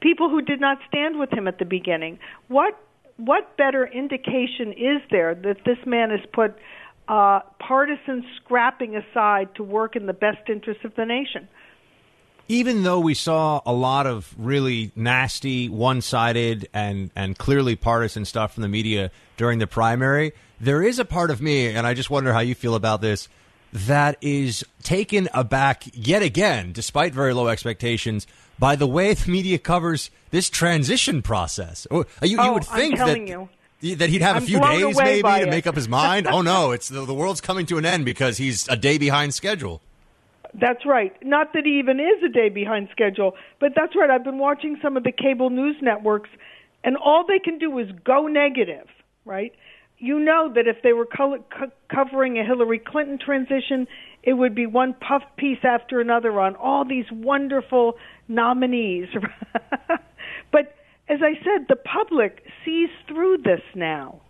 people 0.04 0.28
who 0.28 0.42
did 0.42 0.60
not 0.60 0.78
stand 0.86 1.18
with 1.18 1.32
him 1.32 1.48
at 1.48 1.58
the 1.58 1.64
beginning. 1.64 2.18
What 2.48 2.78
what 3.16 3.56
better 3.56 3.86
indication 3.86 4.72
is 4.72 5.00
there 5.10 5.34
that 5.34 5.58
this 5.64 5.78
man 5.86 6.10
has 6.10 6.20
put 6.32 6.56
uh, 7.08 7.40
partisan 7.60 8.24
scrapping 8.36 8.96
aside 8.96 9.54
to 9.54 9.62
work 9.62 9.94
in 9.96 10.06
the 10.06 10.12
best 10.12 10.48
interest 10.48 10.84
of 10.84 10.94
the 10.96 11.04
nation? 11.06 11.48
Even 12.48 12.82
though 12.82 13.00
we 13.00 13.14
saw 13.14 13.62
a 13.64 13.72
lot 13.72 14.06
of 14.06 14.34
really 14.36 14.92
nasty, 14.94 15.68
one-sided, 15.68 16.68
and 16.74 17.10
and 17.16 17.38
clearly 17.38 17.74
partisan 17.74 18.24
stuff 18.24 18.54
from 18.54 18.62
the 18.62 18.68
media 18.68 19.10
during 19.36 19.58
the 19.58 19.66
primary, 19.66 20.32
there 20.60 20.82
is 20.82 20.98
a 20.98 21.04
part 21.04 21.30
of 21.30 21.40
me, 21.40 21.68
and 21.68 21.86
I 21.86 21.94
just 21.94 22.10
wonder 22.10 22.32
how 22.32 22.40
you 22.40 22.54
feel 22.54 22.74
about 22.74 23.00
this, 23.00 23.28
that 23.72 24.16
is 24.20 24.64
taken 24.82 25.28
aback 25.34 25.84
yet 25.92 26.22
again, 26.22 26.72
despite 26.72 27.12
very 27.12 27.34
low 27.34 27.48
expectations, 27.48 28.26
by 28.58 28.76
the 28.76 28.86
way 28.86 29.12
the 29.14 29.30
media 29.30 29.58
covers 29.58 30.10
this 30.30 30.48
transition 30.48 31.22
process. 31.22 31.86
Uh, 31.90 32.04
you, 32.22 32.38
oh, 32.40 32.54
would 32.54 32.64
think 32.64 32.98
that. 32.98 33.26
You. 33.26 33.48
That 33.96 34.08
he'd 34.08 34.22
have 34.22 34.36
I'm 34.36 34.42
a 34.42 34.46
few 34.46 34.60
days 34.60 34.96
maybe 34.96 35.22
to 35.22 35.42
it. 35.42 35.50
make 35.50 35.66
up 35.66 35.74
his 35.74 35.88
mind. 35.88 36.26
oh 36.26 36.40
no, 36.40 36.70
it's 36.70 36.88
the, 36.88 37.04
the 37.04 37.12
world's 37.12 37.42
coming 37.42 37.66
to 37.66 37.76
an 37.76 37.84
end 37.84 38.06
because 38.06 38.38
he's 38.38 38.66
a 38.68 38.76
day 38.76 38.96
behind 38.96 39.34
schedule. 39.34 39.82
That's 40.58 40.86
right. 40.86 41.12
Not 41.22 41.52
that 41.54 41.64
he 41.64 41.78
even 41.78 41.98
is 41.98 42.22
a 42.24 42.28
day 42.28 42.48
behind 42.48 42.88
schedule, 42.92 43.32
but 43.60 43.72
that's 43.74 43.94
right. 43.96 44.10
I've 44.10 44.24
been 44.24 44.38
watching 44.38 44.78
some 44.82 44.96
of 44.96 45.02
the 45.02 45.12
cable 45.12 45.50
news 45.50 45.76
networks, 45.82 46.30
and 46.84 46.96
all 46.96 47.24
they 47.26 47.38
can 47.38 47.58
do 47.58 47.76
is 47.78 47.88
go 48.04 48.26
negative, 48.26 48.86
right? 49.24 49.52
you 49.98 50.18
know 50.18 50.52
that 50.54 50.66
if 50.66 50.82
they 50.82 50.92
were 50.92 51.06
co- 51.06 51.42
co- 51.56 51.70
covering 51.92 52.38
a 52.38 52.44
Hillary 52.44 52.78
Clinton 52.78 53.18
transition, 53.18 53.86
it 54.22 54.34
would 54.34 54.54
be 54.54 54.66
one 54.66 54.94
puff 54.94 55.22
piece 55.36 55.64
after 55.64 56.00
another 56.00 56.38
on 56.40 56.56
all 56.56 56.84
these 56.84 57.06
wonderful 57.10 57.94
nominees. 58.28 59.08
but 60.52 60.74
as 61.08 61.20
I 61.22 61.34
said, 61.44 61.66
the 61.68 61.76
public 61.76 62.42
sees 62.64 62.88
through 63.08 63.38
this 63.38 63.62
now. 63.74 64.20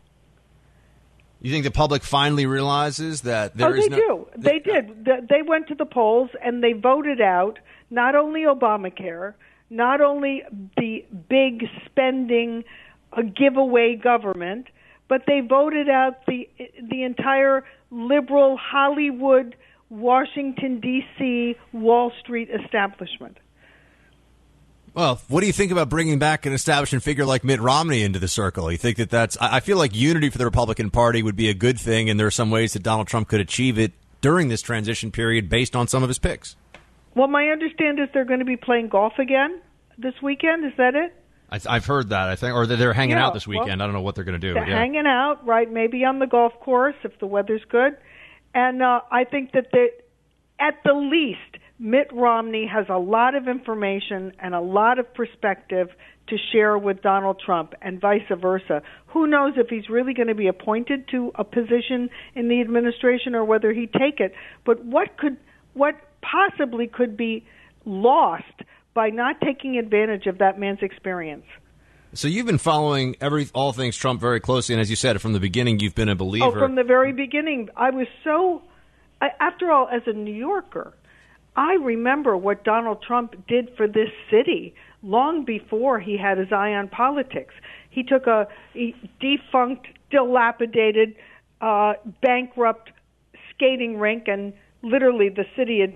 You 1.45 1.51
think 1.53 1.64
the 1.64 1.70
public 1.70 2.03
finally 2.05 2.47
realizes 2.47 3.20
that 3.20 3.55
there 3.55 3.68
oh, 3.68 3.72
they 3.74 3.88
no- 3.88 3.97
do. 3.97 4.28
They 4.34 4.61
did. 4.61 5.05
They 5.05 5.42
went 5.42 5.68
to 5.68 5.74
the 5.74 5.84
polls 5.84 6.30
and 6.42 6.64
they 6.64 6.72
voted 6.72 7.20
out 7.20 7.59
not 7.90 8.14
only 8.14 8.45
Obamacare, 8.45 9.34
not 9.68 10.01
only 10.01 10.42
the 10.78 11.05
big 11.28 11.64
spending, 11.84 12.64
a 13.12 13.22
giveaway 13.22 13.95
government, 13.95 14.68
but 15.07 15.24
they 15.26 15.40
voted 15.40 15.90
out 15.90 16.24
the 16.26 16.49
the 16.90 17.03
entire 17.03 17.62
liberal 17.90 18.57
Hollywood, 18.57 19.55
Washington 19.90 20.80
D.C., 20.80 21.57
Wall 21.74 22.11
Street 22.20 22.49
establishment. 22.49 23.36
Well, 24.95 25.20
what 25.28 25.40
do 25.40 25.49
you 25.49 25.53
think 25.53 25.72
about 25.72 25.88
bringing 25.88 26.20
back 26.20 26.47
an 26.47 26.53
establishment 26.53 27.03
figure 27.03 27.24
like 27.24 27.42
Mitt 27.42 27.61
Romney 27.61 28.03
into 28.03 28.20
the 28.20 28.28
circle? 28.28 28.70
You 28.70 28.78
think 28.78 28.97
that 28.99 29.11
that's? 29.11 29.36
I 29.40 29.59
feel 29.59 29.76
like 29.76 29.92
unity 29.95 30.30
for 30.30 30.38
the 30.38 30.45
Republican 30.45 30.90
Party 30.90 31.20
would 31.20 31.34
be 31.34 31.49
a 31.49 31.55
good 31.55 31.80
thing, 31.80 32.09
and 32.09 32.18
there 32.18 32.28
are 32.28 32.32
some 32.32 32.51
ways 32.51 32.74
that 32.74 32.84
Donald 32.84 33.09
Trump 33.09 33.26
could 33.26 33.40
achieve 33.40 33.76
it 33.76 33.92
during 34.20 34.49
this 34.49 34.62
transition 34.62 35.11
period 35.11 35.49
based 35.49 35.74
on 35.74 35.88
some 35.88 36.05
of 36.05 36.09
his 36.09 36.20
picks. 36.20 36.55
Well, 37.16 37.26
my 37.26 37.49
understanding 37.49 38.05
is 38.05 38.11
they're 38.14 38.24
going 38.24 38.38
to 38.38 38.45
be 38.45 38.57
playing 38.57 38.88
golf 38.88 39.14
again 39.18 39.61
this 39.99 40.14
weekend. 40.22 40.64
Is 40.64 40.72
that 40.76 40.95
it? 40.95 41.12
I, 41.51 41.74
have 41.74 41.86
heard 41.86 42.09
that. 42.11 42.28
I 42.28 42.36
think, 42.36 42.55
or 42.55 42.66
they're 42.66 42.92
hanging 42.92 43.16
yeah, 43.16 43.26
out 43.26 43.34
this 43.34 43.47
weekend. 43.47 43.66
Well, 43.68 43.82
I 43.82 43.86
don't 43.86 43.92
know 43.92 44.01
what 44.01 44.14
they're 44.14 44.24
going 44.24 44.40
to 44.40 44.47
do. 44.47 44.55
They're 44.55 44.68
yeah. 44.68 44.78
hanging 44.78 45.07
out, 45.07 45.45
right? 45.47 45.70
Maybe 45.70 46.05
on 46.05 46.18
the 46.18 46.26
golf 46.26 46.53
course 46.61 46.97
if 47.05 47.18
the 47.18 47.26
weather's 47.26 47.62
good. 47.68 47.97
And 48.55 48.82
uh, 48.82 49.01
I 49.11 49.24
think 49.24 49.53
that 49.53 49.68
they, 49.72 49.90
at 50.59 50.80
the 50.84 50.95
least, 50.95 51.53
Mitt 51.79 52.09
Romney 52.12 52.66
has 52.66 52.87
a 52.89 52.99
lot 52.99 53.35
of 53.35 53.49
information 53.49 54.33
and 54.39 54.55
a 54.55 54.61
lot 54.61 54.99
of 54.99 55.12
perspective 55.12 55.89
to 56.29 56.37
share 56.53 56.79
with 56.79 57.03
Donald 57.03 57.41
Trump 57.45 57.75
and 57.83 58.01
vice 58.01 58.22
versa. 58.41 58.83
Who 59.09 59.27
knows 59.27 59.55
if 59.57 59.68
he's 59.68 59.89
really 59.89 60.14
going 60.14 60.29
to 60.29 60.35
be 60.35 60.47
appointed 60.47 61.09
to 61.09 61.33
a 61.35 61.45
position 61.45 62.09
in 62.35 62.49
the 62.49 62.61
administration 62.61 63.35
or 63.35 63.45
whether 63.45 63.72
he'd 63.72 63.93
take 63.93 64.20
it. 64.20 64.35
But 64.64 64.85
what 64.85 65.16
could 65.16 65.37
what 65.75 65.97
possibly 66.22 66.87
could 66.87 67.16
be 67.16 67.45
lost 67.85 68.62
by 68.95 69.11
not 69.11 69.41
taking 69.41 69.77
advantage 69.77 70.27
of 70.27 70.39
that 70.39 70.59
man's 70.59 70.81
experience? 70.81 71.45
So 72.14 72.29
you've 72.29 72.47
been 72.47 72.59
following 72.59 73.16
every 73.20 73.49
all 73.53 73.72
things 73.72 73.97
Trump 73.97 74.20
very 74.20 74.39
closely, 74.39 74.75
and 74.75 74.81
as 74.81 74.89
you 74.89 74.97
said 74.97 75.20
from 75.20 75.33
the 75.33 75.41
beginning, 75.41 75.81
you've 75.81 75.97
been 75.97 76.09
a 76.09 76.14
believer. 76.14 76.47
Oh, 76.47 76.53
from 76.53 76.77
the 76.77 76.85
very 76.85 77.12
beginning, 77.12 77.68
I 77.77 77.91
was 77.91 78.07
so. 78.22 78.62
I, 79.20 79.31
after 79.41 79.72
all, 79.72 79.89
as 79.89 80.03
a 80.07 80.12
New 80.12 80.35
Yorker, 80.35 80.93
I 81.57 81.74
remember 81.74 82.36
what 82.36 82.64
Donald 82.64 83.02
Trump 83.02 83.46
did 83.46 83.70
for 83.76 83.86
this 83.86 84.11
city 84.30 84.74
long 85.02 85.44
before 85.44 86.00
he 86.00 86.16
had 86.16 86.38
his 86.38 86.48
eye 86.50 86.72
on 86.72 86.88
politics. 86.88 87.55
He 87.90 88.02
took 88.02 88.26
a 88.26 88.48
defunct, 89.20 89.86
dilapidated, 90.11 91.14
uh, 91.61 91.94
bankrupt 92.22 92.90
skating 93.55 93.98
rink, 93.98 94.24
and 94.26 94.52
literally 94.82 95.28
the 95.28 95.44
city 95.57 95.80
had 95.80 95.94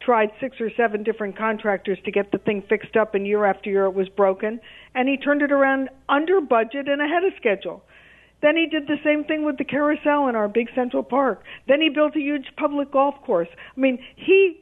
tried 0.00 0.30
six 0.40 0.60
or 0.60 0.70
seven 0.76 1.02
different 1.02 1.38
contractors 1.38 1.98
to 2.04 2.10
get 2.10 2.32
the 2.32 2.38
thing 2.38 2.62
fixed 2.68 2.96
up, 2.96 3.14
and 3.14 3.26
year 3.26 3.44
after 3.44 3.70
year 3.70 3.84
it 3.84 3.94
was 3.94 4.08
broken. 4.08 4.60
And 4.94 5.08
he 5.08 5.16
turned 5.16 5.42
it 5.42 5.52
around 5.52 5.88
under 6.08 6.40
budget 6.40 6.88
and 6.88 7.00
ahead 7.00 7.24
of 7.24 7.32
schedule. 7.36 7.82
Then 8.42 8.56
he 8.56 8.66
did 8.66 8.86
the 8.86 8.98
same 9.02 9.24
thing 9.24 9.44
with 9.44 9.56
the 9.56 9.64
carousel 9.64 10.28
in 10.28 10.34
our 10.34 10.48
big 10.48 10.68
Central 10.74 11.02
Park. 11.02 11.42
Then 11.68 11.80
he 11.80 11.88
built 11.88 12.14
a 12.16 12.20
huge 12.20 12.46
public 12.56 12.92
golf 12.92 13.14
course. 13.24 13.48
I 13.76 13.80
mean, 13.80 13.98
he 14.16 14.60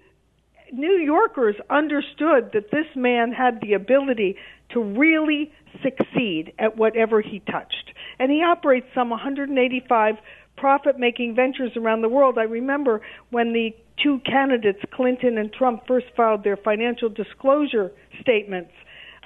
New 0.74 0.96
Yorkers 0.96 1.54
understood 1.70 2.50
that 2.52 2.70
this 2.72 2.86
man 2.96 3.32
had 3.32 3.60
the 3.60 3.74
ability 3.74 4.36
to 4.70 4.80
really 4.80 5.52
succeed 5.82 6.52
at 6.58 6.76
whatever 6.76 7.20
he 7.20 7.40
touched. 7.40 7.92
And 8.18 8.30
he 8.30 8.42
operates 8.42 8.86
some 8.94 9.10
185 9.10 10.16
profit 10.56 10.98
making 10.98 11.34
ventures 11.34 11.72
around 11.76 12.02
the 12.02 12.08
world. 12.08 12.38
I 12.38 12.42
remember 12.44 13.02
when 13.30 13.52
the 13.52 13.70
two 14.02 14.20
candidates, 14.26 14.80
Clinton 14.92 15.38
and 15.38 15.52
Trump, 15.52 15.86
first 15.86 16.06
filed 16.16 16.42
their 16.42 16.56
financial 16.56 17.08
disclosure 17.08 17.92
statements. 18.20 18.72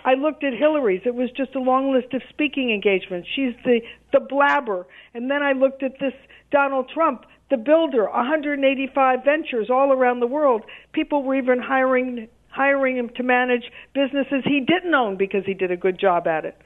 I 0.04 0.14
looked 0.14 0.44
at 0.44 0.52
Hillary's. 0.52 1.02
It 1.04 1.14
was 1.14 1.30
just 1.36 1.54
a 1.54 1.60
long 1.60 1.92
list 1.92 2.12
of 2.14 2.22
speaking 2.28 2.70
engagements. 2.70 3.28
She's 3.34 3.54
the 3.64 3.80
the 4.12 4.20
blabber. 4.20 4.86
And 5.14 5.30
then 5.30 5.42
I 5.42 5.52
looked 5.52 5.82
at 5.82 5.98
this 5.98 6.14
Donald 6.50 6.90
Trump 6.92 7.24
the 7.50 7.56
builder, 7.56 8.04
185 8.04 9.24
ventures 9.24 9.70
all 9.70 9.92
around 9.92 10.20
the 10.20 10.26
world. 10.26 10.62
People 10.92 11.22
were 11.22 11.36
even 11.36 11.60
hiring 11.60 12.28
hiring 12.50 12.96
him 12.96 13.08
to 13.10 13.22
manage 13.22 13.64
businesses 13.94 14.42
he 14.44 14.60
didn't 14.60 14.92
own 14.94 15.16
because 15.16 15.44
he 15.44 15.54
did 15.54 15.70
a 15.70 15.76
good 15.76 15.98
job 15.98 16.26
at 16.26 16.44
it. 16.44 16.56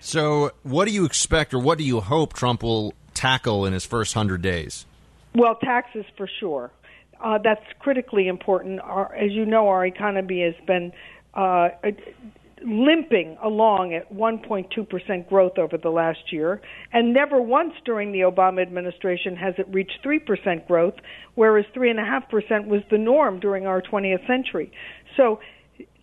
So, 0.00 0.52
what 0.62 0.86
do 0.86 0.94
you 0.94 1.04
expect, 1.04 1.52
or 1.52 1.58
what 1.58 1.78
do 1.78 1.84
you 1.84 2.00
hope 2.00 2.32
Trump 2.32 2.62
will 2.62 2.94
tackle 3.12 3.66
in 3.66 3.72
his 3.72 3.84
first 3.84 4.14
hundred 4.14 4.42
days? 4.42 4.86
Well, 5.34 5.56
taxes 5.56 6.04
for 6.16 6.28
sure. 6.40 6.70
Uh, 7.20 7.38
that's 7.38 7.64
critically 7.78 8.28
important. 8.28 8.80
Our, 8.80 9.14
as 9.14 9.32
you 9.32 9.46
know, 9.46 9.68
our 9.68 9.84
economy 9.84 10.42
has 10.42 10.54
been 10.66 10.92
uh, 11.34 11.70
limping 12.64 13.36
along 13.42 13.92
at 13.94 14.12
1.2% 14.12 15.28
growth 15.28 15.58
over 15.58 15.76
the 15.76 15.90
last 15.90 16.32
year, 16.32 16.60
and 16.92 17.12
never 17.12 17.40
once 17.40 17.74
during 17.84 18.12
the 18.12 18.20
Obama 18.20 18.62
administration 18.62 19.36
has 19.36 19.54
it 19.58 19.66
reached 19.70 19.98
3% 20.04 20.66
growth, 20.66 20.94
whereas 21.34 21.66
3.5% 21.74 22.66
was 22.66 22.82
the 22.90 22.98
norm 22.98 23.40
during 23.40 23.66
our 23.66 23.82
20th 23.82 24.26
century. 24.26 24.72
So, 25.16 25.40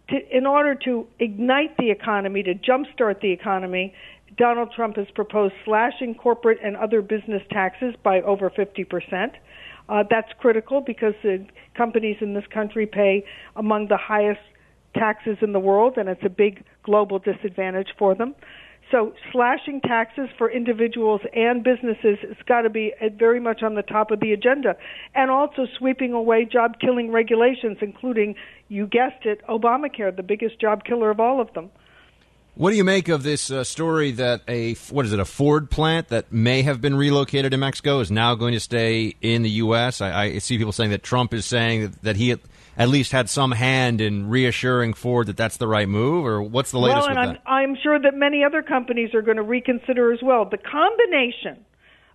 to, 0.09 0.17
in 0.35 0.45
order 0.45 0.75
to 0.85 1.07
ignite 1.19 1.77
the 1.77 1.89
economy, 1.89 2.43
to 2.43 2.53
jumpstart 2.53 3.21
the 3.21 3.31
economy, 3.31 3.93
Donald 4.37 4.71
Trump 4.75 4.97
has 4.97 5.07
proposed 5.15 5.53
slashing 5.65 6.15
corporate 6.15 6.59
and 6.63 6.75
other 6.75 7.01
business 7.01 7.41
taxes 7.49 7.95
by 8.03 8.21
over 8.21 8.49
50%. 8.49 9.31
Uh, 9.89 10.03
that's 10.09 10.29
critical 10.39 10.81
because 10.81 11.13
the 11.23 11.45
companies 11.75 12.17
in 12.21 12.33
this 12.33 12.45
country 12.53 12.85
pay 12.85 13.25
among 13.55 13.87
the 13.87 13.97
highest 13.97 14.39
taxes 14.93 15.37
in 15.41 15.53
the 15.53 15.59
world, 15.59 15.97
and 15.97 16.09
it's 16.09 16.23
a 16.23 16.29
big 16.29 16.63
global 16.83 17.19
disadvantage 17.19 17.89
for 17.97 18.15
them. 18.15 18.35
So, 18.91 19.13
slashing 19.31 19.81
taxes 19.81 20.29
for 20.37 20.51
individuals 20.51 21.21
and 21.33 21.63
businesses 21.63 22.19
has 22.21 22.37
got 22.45 22.61
to 22.61 22.69
be 22.69 22.93
very 23.17 23.39
much 23.39 23.63
on 23.63 23.73
the 23.73 23.81
top 23.81 24.11
of 24.11 24.19
the 24.19 24.33
agenda. 24.33 24.75
And 25.15 25.31
also 25.31 25.65
sweeping 25.79 26.13
away 26.13 26.45
job 26.45 26.79
killing 26.79 27.11
regulations, 27.11 27.77
including, 27.81 28.35
you 28.67 28.85
guessed 28.85 29.25
it, 29.25 29.41
Obamacare, 29.47 30.15
the 30.15 30.21
biggest 30.21 30.59
job 30.59 30.83
killer 30.83 31.09
of 31.09 31.19
all 31.19 31.41
of 31.41 31.51
them. 31.53 31.71
What 32.55 32.69
do 32.69 32.77
you 32.77 32.83
make 32.83 33.09
of 33.09 33.23
this 33.23 33.49
uh, 33.49 33.63
story 33.63 34.11
that 34.11 34.41
a 34.47 34.75
what 34.91 35.07
is 35.07 35.13
it 35.13 35.19
a 35.19 35.25
Ford 35.25 35.71
plant 35.71 36.09
that 36.09 36.31
may 36.31 36.61
have 36.61 36.81
been 36.81 36.95
relocated 36.95 37.51
in 37.51 37.59
Mexico 37.59 37.99
is 37.99 38.11
now 38.11 38.35
going 38.35 38.53
to 38.53 38.59
stay 38.59 39.15
in 39.21 39.41
the 39.41 39.49
U.S. 39.49 40.01
I, 40.01 40.25
I 40.25 40.37
see 40.37 40.59
people 40.59 40.71
saying 40.71 40.91
that 40.91 41.01
Trump 41.01 41.33
is 41.33 41.47
saying 41.47 41.81
that, 41.81 42.01
that 42.03 42.15
he 42.15 42.29
at 42.77 42.89
least 42.89 43.11
had 43.11 43.29
some 43.29 43.51
hand 43.51 44.01
in 44.01 44.29
reassuring 44.29 44.93
Ford 44.93 45.27
that 45.27 45.37
that's 45.37 45.57
the 45.57 45.67
right 45.67 45.87
move, 45.87 46.25
or 46.25 46.41
what's 46.41 46.71
the 46.71 46.79
latest 46.79 47.07
well, 47.07 47.17
and 47.17 47.19
with 47.19 47.27
I'm, 47.29 47.33
that? 47.35 47.49
I'm 47.49 47.77
sure 47.81 47.99
that 47.99 48.15
many 48.15 48.43
other 48.43 48.61
companies 48.61 49.13
are 49.13 49.21
going 49.21 49.37
to 49.37 49.43
reconsider 49.43 50.11
as 50.11 50.19
well. 50.23 50.45
The 50.49 50.57
combination 50.57 51.65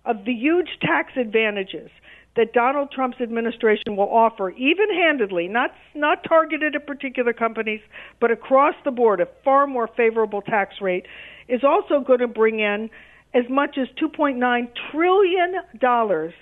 of 0.05 0.25
the 0.25 0.33
huge 0.33 0.69
tax 0.81 1.13
advantages 1.15 1.89
that 2.35 2.53
Donald 2.53 2.91
Trump's 2.91 3.19
administration 3.21 3.95
will 3.95 4.09
offer, 4.09 4.51
even-handedly, 4.51 5.47
not 5.47 5.71
not 5.95 6.23
targeted 6.23 6.75
at 6.75 6.85
particular 6.85 7.33
companies, 7.33 7.81
but 8.19 8.31
across 8.31 8.75
the 8.85 8.91
board, 8.91 9.19
a 9.19 9.27
far 9.43 9.67
more 9.67 9.87
favorable 9.87 10.41
tax 10.41 10.75
rate, 10.81 11.05
is 11.47 11.63
also 11.63 11.99
going 11.99 12.19
to 12.19 12.27
bring 12.27 12.59
in 12.59 12.89
as 13.33 13.43
much 13.49 13.77
as 13.77 13.87
2.9 14.01 14.69
trillion 14.91 15.55
dollars. 15.79 16.33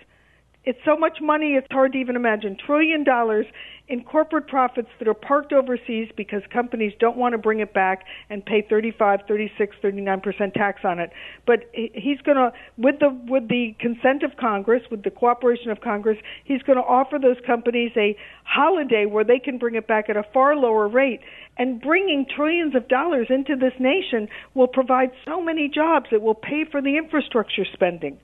It's 0.67 0.83
so 0.83 0.97
much 0.97 1.19
money; 1.21 1.53
it's 1.53 1.67
hard 1.71 1.93
to 1.93 1.97
even 1.97 2.17
imagine. 2.17 2.57
Trillion 2.57 3.05
dollars 3.05 3.45
in 3.87 4.03
corporate 4.03 4.47
profits 4.47 4.89
that 4.99 5.07
are 5.07 5.13
parked 5.13 5.53
overseas 5.53 6.09
because 6.17 6.41
companies 6.51 6.91
don't 6.99 7.15
want 7.15 7.31
to 7.31 7.37
bring 7.37 7.61
it 7.61 7.73
back 7.73 8.03
and 8.29 8.45
pay 8.45 8.61
35, 8.69 9.21
36, 9.29 9.77
39% 9.81 10.53
tax 10.53 10.81
on 10.83 10.99
it. 10.99 11.09
But 11.45 11.71
he's 11.71 12.19
going 12.19 12.35
to 12.35 12.51
with 12.77 12.99
the 12.99 13.17
with 13.29 13.47
the 13.47 13.77
consent 13.79 14.23
of 14.23 14.35
Congress, 14.35 14.83
with 14.91 15.03
the 15.03 15.09
cooperation 15.09 15.71
of 15.71 15.79
Congress, 15.79 16.17
he's 16.43 16.61
going 16.63 16.77
to 16.77 16.83
offer 16.83 17.17
those 17.17 17.37
companies 17.45 17.93
a 17.95 18.17
holiday 18.43 19.05
where 19.05 19.23
they 19.23 19.39
can 19.39 19.57
bring 19.57 19.75
it 19.75 19.87
back 19.87 20.09
at 20.09 20.17
a 20.17 20.23
far 20.33 20.57
lower 20.57 20.89
rate. 20.89 21.21
And 21.57 21.79
bringing 21.79 22.25
trillions 22.25 22.75
of 22.75 22.89
dollars 22.89 23.27
into 23.29 23.55
this 23.55 23.79
nation 23.79 24.27
will 24.53 24.67
provide 24.67 25.11
so 25.23 25.41
many 25.41 25.69
jobs 25.69 26.07
that 26.11 26.21
will 26.21 26.35
pay 26.35 26.65
for 26.69 26.81
the 26.81 26.97
infrastructure 26.97 27.63
spending. 27.71 28.19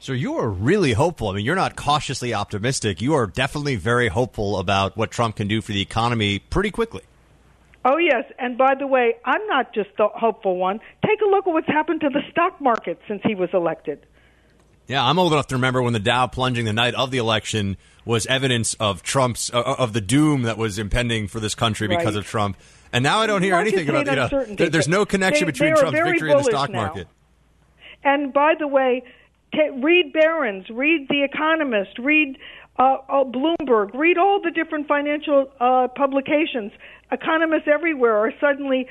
So 0.00 0.14
you 0.14 0.38
are 0.38 0.48
really 0.48 0.94
hopeful. 0.94 1.28
I 1.28 1.34
mean, 1.34 1.44
you're 1.44 1.54
not 1.54 1.76
cautiously 1.76 2.32
optimistic. 2.32 3.02
You 3.02 3.12
are 3.12 3.26
definitely 3.26 3.76
very 3.76 4.08
hopeful 4.08 4.58
about 4.58 4.96
what 4.96 5.10
Trump 5.10 5.36
can 5.36 5.46
do 5.46 5.60
for 5.60 5.72
the 5.72 5.82
economy 5.82 6.38
pretty 6.38 6.70
quickly. 6.70 7.02
Oh, 7.84 7.98
yes. 7.98 8.24
And 8.38 8.56
by 8.56 8.74
the 8.74 8.86
way, 8.86 9.16
I'm 9.26 9.46
not 9.46 9.74
just 9.74 9.90
the 9.98 10.08
hopeful 10.08 10.56
one. 10.56 10.80
Take 11.04 11.20
a 11.20 11.26
look 11.26 11.46
at 11.46 11.52
what's 11.52 11.66
happened 11.66 12.00
to 12.00 12.08
the 12.08 12.22
stock 12.30 12.58
market 12.62 12.98
since 13.06 13.20
he 13.24 13.34
was 13.34 13.50
elected. 13.52 14.06
Yeah, 14.86 15.04
I'm 15.04 15.18
old 15.18 15.34
enough 15.34 15.48
to 15.48 15.56
remember 15.56 15.82
when 15.82 15.92
the 15.92 16.00
Dow 16.00 16.26
plunging 16.26 16.64
the 16.64 16.72
night 16.72 16.94
of 16.94 17.10
the 17.10 17.18
election 17.18 17.76
was 18.06 18.24
evidence 18.26 18.72
of 18.74 19.02
Trump's 19.02 19.52
uh, 19.52 19.62
of 19.78 19.92
the 19.92 20.00
doom 20.00 20.42
that 20.42 20.56
was 20.56 20.78
impending 20.78 21.28
for 21.28 21.40
this 21.40 21.54
country 21.54 21.88
because 21.88 22.16
of 22.16 22.24
Trump. 22.24 22.56
And 22.90 23.04
now 23.04 23.18
I 23.18 23.26
don't 23.26 23.42
hear 23.42 23.54
anything 23.54 23.88
about 23.88 24.06
you 24.06 24.16
know 24.16 24.54
there, 24.56 24.70
there's 24.70 24.88
no 24.88 25.04
connection 25.04 25.44
they, 25.44 25.52
between 25.52 25.74
they 25.74 25.80
Trump's 25.80 26.00
victory 26.00 26.32
and 26.32 26.40
the 26.40 26.44
stock 26.44 26.70
now. 26.70 26.86
market. 26.86 27.06
And 28.02 28.32
by 28.32 28.54
the 28.58 28.66
way, 28.66 29.04
T- 29.52 29.70
read 29.82 30.12
Barron's, 30.12 30.68
read 30.70 31.06
The 31.08 31.24
Economist, 31.24 31.98
read 31.98 32.36
uh, 32.78 32.96
uh, 33.08 33.24
Bloomberg, 33.24 33.94
read 33.94 34.16
all 34.16 34.40
the 34.42 34.50
different 34.50 34.86
financial 34.86 35.50
uh, 35.60 35.88
publications. 35.94 36.72
Economists 37.10 37.68
everywhere 37.72 38.16
are 38.16 38.32
suddenly 38.40 38.86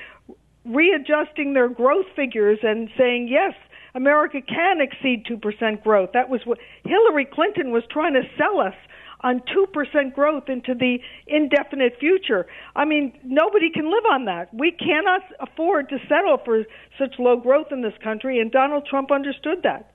readjusting 0.66 1.54
their 1.54 1.70
growth 1.70 2.06
figures 2.16 2.60
and 2.62 2.90
saying, 2.98 3.30
yes, 3.30 3.54
America 3.96 4.40
can 4.42 4.82
exceed 4.82 5.26
2% 5.26 5.84
growth. 5.84 6.10
That 6.14 6.30
was 6.30 6.42
what 6.46 6.60
Hillary 6.84 7.26
Clinton 7.26 7.72
was 7.72 7.84
trying 7.90 8.14
to 8.14 8.22
sell 8.38 8.60
us 8.60 8.76
on 9.22 9.42
2% 9.42 10.14
growth 10.14 10.44
into 10.48 10.74
the 10.74 11.00
indefinite 11.28 11.94
future. 12.00 12.46
I 12.76 12.86
mean, 12.86 13.18
nobody 13.24 13.70
can 13.70 13.86
live 13.86 14.06
on 14.10 14.26
that. 14.26 14.54
We 14.54 14.72
cannot 14.72 15.22
afford 15.40 15.90
to 15.90 15.98
settle 16.08 16.38
for 16.46 16.64
such 16.98 17.16
low 17.20 17.38
growth 17.38 17.68
in 17.72 17.82
this 17.82 17.94
country, 18.04 18.40
and 18.40 18.52
Donald 18.52 18.86
Trump 18.90 19.12
understood 19.12 19.64
that. 19.64 19.92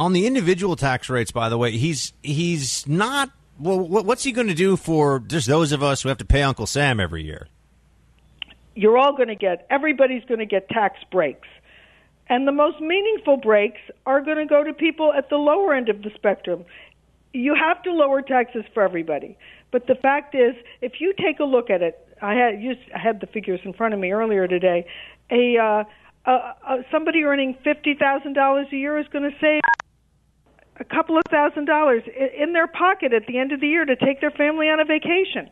On 0.00 0.14
the 0.14 0.26
individual 0.26 0.76
tax 0.76 1.10
rates, 1.10 1.30
by 1.30 1.50
the 1.50 1.58
way, 1.58 1.72
he's 1.72 2.14
he's 2.22 2.88
not. 2.88 3.30
Well, 3.58 3.78
what's 3.78 4.24
he 4.24 4.32
going 4.32 4.48
to 4.48 4.54
do 4.54 4.78
for 4.78 5.20
just 5.20 5.46
those 5.46 5.72
of 5.72 5.82
us 5.82 6.00
who 6.00 6.08
have 6.08 6.16
to 6.18 6.24
pay 6.24 6.42
Uncle 6.42 6.64
Sam 6.64 6.98
every 6.98 7.22
year? 7.22 7.48
You're 8.74 8.96
all 8.96 9.14
going 9.14 9.28
to 9.28 9.34
get. 9.34 9.66
Everybody's 9.68 10.24
going 10.24 10.40
to 10.40 10.46
get 10.46 10.70
tax 10.70 10.96
breaks, 11.12 11.48
and 12.30 12.48
the 12.48 12.52
most 12.52 12.80
meaningful 12.80 13.36
breaks 13.36 13.80
are 14.06 14.22
going 14.22 14.38
to 14.38 14.46
go 14.46 14.64
to 14.64 14.72
people 14.72 15.12
at 15.12 15.28
the 15.28 15.36
lower 15.36 15.74
end 15.74 15.90
of 15.90 16.00
the 16.00 16.10
spectrum. 16.14 16.64
you 17.32 17.54
have 17.54 17.82
to 17.82 17.92
lower 17.92 18.22
taxes 18.22 18.64
for 18.74 18.82
everybody. 18.82 19.36
But 19.70 19.86
the 19.86 19.94
fact 19.94 20.34
is, 20.34 20.54
if 20.80 21.00
you 21.00 21.12
take 21.12 21.38
a 21.40 21.44
look 21.44 21.70
at 21.70 21.82
it, 21.82 21.98
I 22.22 22.34
had 22.34 22.54
I 22.94 22.98
had 22.98 23.20
the 23.20 23.26
figures 23.26 23.60
in 23.64 23.72
front 23.72 23.94
of 23.94 24.00
me 24.00 24.12
earlier 24.12 24.48
today. 24.48 24.86
A 25.30 25.58
uh, 25.58 25.84
uh, 26.26 26.52
uh, 26.66 26.76
somebody 26.90 27.22
earning 27.22 27.56
fifty 27.62 27.94
thousand 27.94 28.32
dollars 28.32 28.66
a 28.72 28.76
year 28.76 28.98
is 28.98 29.06
going 29.08 29.30
to 29.30 29.36
save 29.40 29.60
a 30.80 30.84
couple 30.84 31.18
of 31.18 31.22
thousand 31.30 31.66
dollars 31.66 32.02
in 32.36 32.52
their 32.52 32.66
pocket 32.66 33.12
at 33.12 33.26
the 33.26 33.38
end 33.38 33.52
of 33.52 33.60
the 33.60 33.68
year 33.68 33.84
to 33.84 33.94
take 33.96 34.20
their 34.20 34.30
family 34.30 34.68
on 34.68 34.80
a 34.80 34.84
vacation. 34.84 35.50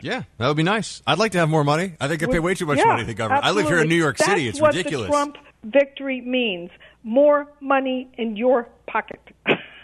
Yeah, 0.00 0.24
that 0.38 0.48
would 0.48 0.56
be 0.56 0.62
nice. 0.62 1.02
I'd 1.06 1.18
like 1.18 1.32
to 1.32 1.38
have 1.38 1.48
more 1.48 1.64
money. 1.64 1.94
I 2.00 2.08
think 2.08 2.22
I 2.22 2.26
pay 2.26 2.38
way 2.38 2.54
too 2.54 2.66
much 2.66 2.78
yeah, 2.78 2.84
money 2.86 3.02
to 3.02 3.06
the 3.06 3.14
government. 3.14 3.44
Absolutely. 3.44 3.62
I 3.62 3.64
live 3.64 3.74
here 3.74 3.82
in 3.82 3.88
New 3.88 3.94
York 3.94 4.18
That's 4.18 4.30
City. 4.30 4.48
It's 4.48 4.60
what 4.60 4.74
ridiculous. 4.74 5.06
The 5.06 5.12
Trump 5.12 5.36
victory 5.62 6.20
means 6.20 6.70
more 7.04 7.46
money 7.60 8.10
in 8.18 8.36
your 8.36 8.68
pocket. 8.86 9.20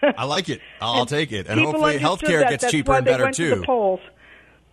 I 0.03 0.25
like 0.25 0.49
it. 0.49 0.61
I'll, 0.81 1.07
take 1.07 1.33
it. 1.33 1.47
And 1.47 1.61
hopefully 1.61 1.99
healthcare 1.99 2.41
that. 2.41 2.51
gets 2.51 2.63
That's 2.63 2.73
cheaper 2.73 2.95
and 2.95 3.05
better 3.05 3.31
too. 3.31 3.57
To 3.57 3.63
polls. 3.63 4.01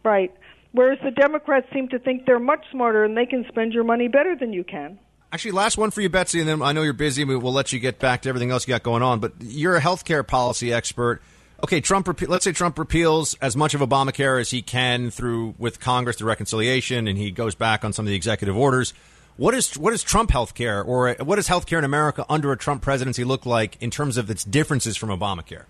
Right. 0.03 0.33
Whereas 0.71 0.99
the 1.03 1.11
Democrats 1.11 1.67
seem 1.73 1.87
to 1.89 1.99
think 1.99 2.25
they're 2.25 2.39
much 2.39 2.65
smarter 2.71 3.03
and 3.03 3.15
they 3.15 3.25
can 3.25 3.45
spend 3.47 3.73
your 3.73 3.83
money 3.83 4.07
better 4.07 4.35
than 4.35 4.53
you 4.53 4.63
can. 4.63 4.99
Actually, 5.31 5.51
last 5.51 5.77
one 5.77 5.91
for 5.91 6.01
you, 6.01 6.09
Betsy, 6.09 6.39
and 6.39 6.47
then 6.47 6.61
I 6.61 6.71
know 6.71 6.83
you're 6.83 6.93
busy. 6.93 7.23
We- 7.25 7.35
We'll 7.35 7.53
let 7.53 7.73
you 7.73 7.79
get 7.79 7.99
back 7.99 8.21
to 8.21 8.29
everything 8.29 8.49
else 8.51 8.67
you 8.67 8.73
got 8.73 8.83
going 8.83 9.03
on. 9.03 9.19
But 9.19 9.33
you're 9.41 9.75
a 9.75 9.81
healthcare 9.81 10.25
policy 10.25 10.71
expert. 10.71 11.21
Okay, 11.63 11.81
Trump. 11.81 12.07
Let's 12.29 12.43
say 12.45 12.51
Trump 12.51 12.77
repeals 12.79 13.35
as 13.41 13.57
much 13.57 13.73
of 13.73 13.81
Obamacare 13.81 14.39
as 14.39 14.51
he 14.51 14.61
can 14.61 15.09
through 15.09 15.55
with 15.57 15.79
Congress 15.79 16.17
through 16.17 16.27
reconciliation, 16.29 17.07
and 17.07 17.17
he 17.17 17.31
goes 17.31 17.55
back 17.55 17.83
on 17.83 17.93
some 17.93 18.05
of 18.05 18.09
the 18.09 18.15
executive 18.15 18.55
orders. 18.55 18.93
What 19.37 19.53
is 19.53 19.77
what 19.77 19.91
is 19.93 20.01
Trump 20.03 20.31
healthcare, 20.31 20.85
or 20.87 21.15
what 21.23 21.35
does 21.35 21.47
healthcare 21.47 21.79
in 21.79 21.83
America 21.83 22.25
under 22.29 22.51
a 22.51 22.57
Trump 22.57 22.81
presidency 22.81 23.23
look 23.23 23.45
like 23.45 23.75
in 23.81 23.89
terms 23.91 24.17
of 24.17 24.29
its 24.29 24.43
differences 24.43 24.97
from 24.97 25.09
Obamacare? 25.09 25.63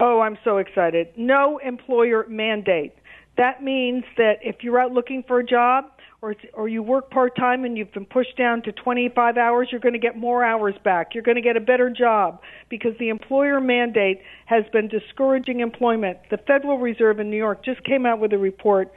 Oh, 0.00 0.20
I'm 0.20 0.38
so 0.42 0.58
excited. 0.58 1.08
No 1.16 1.58
employer 1.58 2.24
mandate. 2.28 2.94
That 3.36 3.62
means 3.62 4.04
that 4.16 4.38
if 4.42 4.62
you're 4.62 4.78
out 4.80 4.92
looking 4.92 5.22
for 5.22 5.38
a 5.38 5.44
job 5.44 5.90
or 6.22 6.36
or 6.54 6.68
you 6.68 6.82
work 6.82 7.10
part-time 7.10 7.64
and 7.64 7.76
you've 7.76 7.92
been 7.92 8.06
pushed 8.06 8.36
down 8.38 8.62
to 8.62 8.72
25 8.72 9.36
hours, 9.36 9.68
you're 9.70 9.80
going 9.80 9.92
to 9.92 9.98
get 9.98 10.16
more 10.16 10.44
hours 10.44 10.74
back. 10.84 11.14
You're 11.14 11.24
going 11.24 11.34
to 11.34 11.42
get 11.42 11.56
a 11.56 11.60
better 11.60 11.90
job 11.90 12.40
because 12.70 12.92
the 13.00 13.08
employer 13.08 13.60
mandate 13.60 14.20
has 14.46 14.64
been 14.72 14.86
discouraging 14.86 15.60
employment. 15.60 16.18
The 16.30 16.38
Federal 16.38 16.78
Reserve 16.78 17.18
in 17.18 17.28
New 17.28 17.36
York 17.36 17.64
just 17.64 17.82
came 17.82 18.06
out 18.06 18.20
with 18.20 18.32
a 18.32 18.38
report 18.38 18.92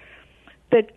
that 0.72 0.92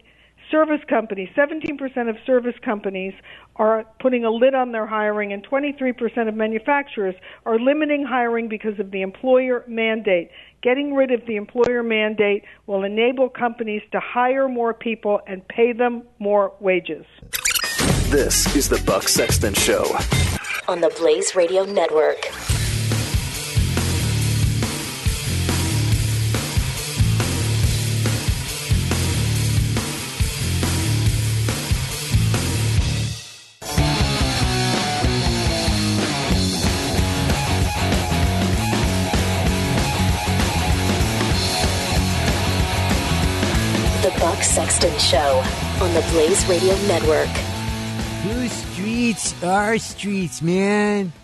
service 0.51 0.81
companies, 0.89 1.31
17% 1.37 2.11
of 2.11 2.17
service 2.27 2.55
companies 2.63 3.15
are 3.59 3.85
putting 4.01 4.25
a 4.25 4.31
lid 4.31 4.55
on 4.55 4.73
their 4.73 4.87
hiring, 4.87 5.33
and 5.33 5.47
23% 5.47 6.29
of 6.29 6.35
manufacturers 6.35 7.15
are 7.45 7.59
limiting 7.59 8.05
hiring 8.05 8.49
because 8.49 8.79
of 8.79 8.91
the 8.91 9.03
employer 9.03 9.65
mandate. 9.67 10.31
Getting 10.63 10.95
rid 10.95 11.11
of 11.11 11.27
the 11.27 11.37
employer 11.37 11.83
mandate 11.83 12.45
will 12.67 12.85
enable 12.85 13.29
companies 13.29 13.83
to 13.93 14.01
hire 14.01 14.49
more 14.49 14.75
people 14.75 15.21
and 15.27 15.47
pay 15.49 15.73
them 15.73 16.05
more 16.19 16.53
wages. 16.61 17.05
This 18.11 18.57
is 18.57 18.69
the 18.69 18.83
Buck 18.87 19.09
Sexton 19.09 19.55
Show. 19.55 19.85
On 20.67 20.81
the 20.81 20.91
Blaze 20.99 21.35
Radio 21.35 21.65
Network. 21.65 22.58
Show 45.09 45.43
on 45.81 45.95
the 45.95 46.07
Blaze 46.11 46.47
Radio 46.49 46.75
Network. 46.87 47.29
Whose 48.25 48.53
streets 48.53 49.43
are 49.43 49.79
streets, 49.79 50.43
man? 50.43 51.15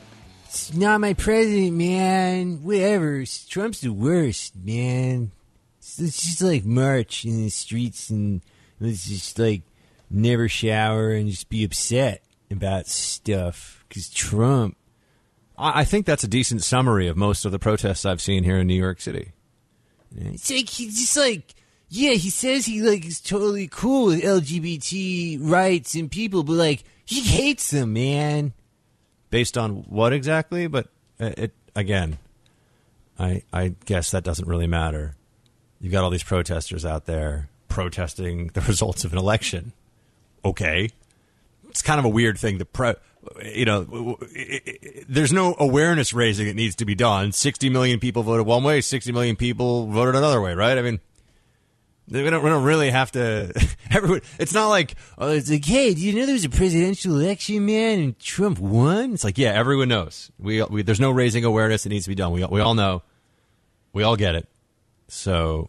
It's 0.46 0.72
not 0.72 1.02
my 1.02 1.12
president, 1.12 1.74
man. 1.74 2.62
Whatever. 2.62 3.24
Trump's 3.46 3.82
the 3.82 3.92
worst, 3.92 4.56
man. 4.56 5.32
It's 5.80 6.00
it's 6.00 6.22
just 6.22 6.40
like 6.40 6.64
march 6.64 7.26
in 7.26 7.42
the 7.42 7.50
streets 7.50 8.08
and 8.08 8.40
let's 8.80 9.06
just 9.06 9.38
like 9.38 9.60
never 10.08 10.48
shower 10.48 11.10
and 11.10 11.28
just 11.28 11.50
be 11.50 11.62
upset 11.62 12.22
about 12.50 12.86
stuff. 12.86 13.84
Because 13.86 14.08
Trump. 14.08 14.78
I 15.58 15.80
I 15.80 15.84
think 15.84 16.06
that's 16.06 16.24
a 16.24 16.28
decent 16.28 16.62
summary 16.62 17.06
of 17.06 17.18
most 17.18 17.44
of 17.44 17.52
the 17.52 17.58
protests 17.58 18.06
I've 18.06 18.22
seen 18.22 18.44
here 18.44 18.56
in 18.56 18.66
New 18.66 18.80
York 18.80 19.02
City. 19.02 19.32
It's 20.16 20.50
like 20.50 20.70
he's 20.70 20.98
just 20.98 21.18
like 21.18 21.54
yeah, 21.94 22.14
he 22.14 22.28
says 22.28 22.66
he 22.66 22.82
like 22.82 23.06
is 23.06 23.20
totally 23.20 23.68
cool 23.68 24.06
with 24.06 24.22
LGBT 24.22 25.38
rights 25.40 25.94
and 25.94 26.10
people, 26.10 26.42
but 26.42 26.54
like 26.54 26.82
he 27.04 27.20
hates 27.22 27.70
them, 27.70 27.92
man. 27.92 28.52
Based 29.30 29.56
on 29.56 29.84
what 29.88 30.12
exactly? 30.12 30.66
But 30.66 30.88
uh, 31.20 31.30
it 31.36 31.52
again, 31.76 32.18
I 33.18 33.42
I 33.52 33.74
guess 33.84 34.10
that 34.10 34.24
doesn't 34.24 34.48
really 34.48 34.66
matter. 34.66 35.14
You've 35.80 35.92
got 35.92 36.02
all 36.02 36.10
these 36.10 36.24
protesters 36.24 36.84
out 36.84 37.06
there 37.06 37.48
protesting 37.68 38.48
the 38.48 38.60
results 38.68 39.04
of 39.04 39.12
an 39.12 39.18
election. 39.18 39.72
Okay, 40.44 40.90
it's 41.70 41.82
kind 41.82 42.00
of 42.00 42.04
a 42.04 42.10
weird 42.10 42.38
thing 42.38 42.58
to 42.58 42.64
pro. 42.64 42.94
You 43.42 43.64
know, 43.64 44.18
there's 45.08 45.32
no 45.32 45.54
awareness 45.60 46.12
raising 46.12 46.46
that 46.48 46.56
needs 46.56 46.74
to 46.76 46.84
be 46.84 46.94
done. 46.94 47.32
60 47.32 47.70
million 47.70 48.00
people 48.00 48.22
voted 48.22 48.46
one 48.46 48.64
way, 48.64 48.80
60 48.80 49.12
million 49.12 49.36
people 49.36 49.86
voted 49.86 50.14
another 50.14 50.42
way, 50.42 50.52
right? 50.52 50.76
I 50.76 50.82
mean, 50.82 51.00
we 52.10 52.22
don't, 52.28 52.42
we 52.42 52.50
don't 52.50 52.64
really 52.64 52.90
have 52.90 53.12
to. 53.12 53.52
Everyone, 53.90 54.20
it's 54.38 54.52
not 54.52 54.68
like 54.68 54.94
Oh, 55.16 55.30
it's 55.30 55.50
like, 55.50 55.64
hey, 55.64 55.94
do 55.94 56.00
you 56.00 56.14
know 56.14 56.26
there 56.26 56.34
was 56.34 56.44
a 56.44 56.50
presidential 56.50 57.18
election, 57.18 57.64
man, 57.64 57.98
and 58.00 58.18
Trump 58.18 58.58
won? 58.58 59.14
It's 59.14 59.24
like, 59.24 59.38
yeah, 59.38 59.50
everyone 59.52 59.88
knows. 59.88 60.30
We, 60.38 60.62
we 60.64 60.82
there's 60.82 61.00
no 61.00 61.10
raising 61.10 61.44
awareness 61.44 61.84
that 61.84 61.88
needs 61.90 62.04
to 62.04 62.10
be 62.10 62.14
done. 62.14 62.32
We 62.32 62.44
we 62.44 62.60
all 62.60 62.74
know. 62.74 63.02
We 63.92 64.02
all 64.02 64.16
get 64.16 64.34
it. 64.34 64.48
So 65.08 65.68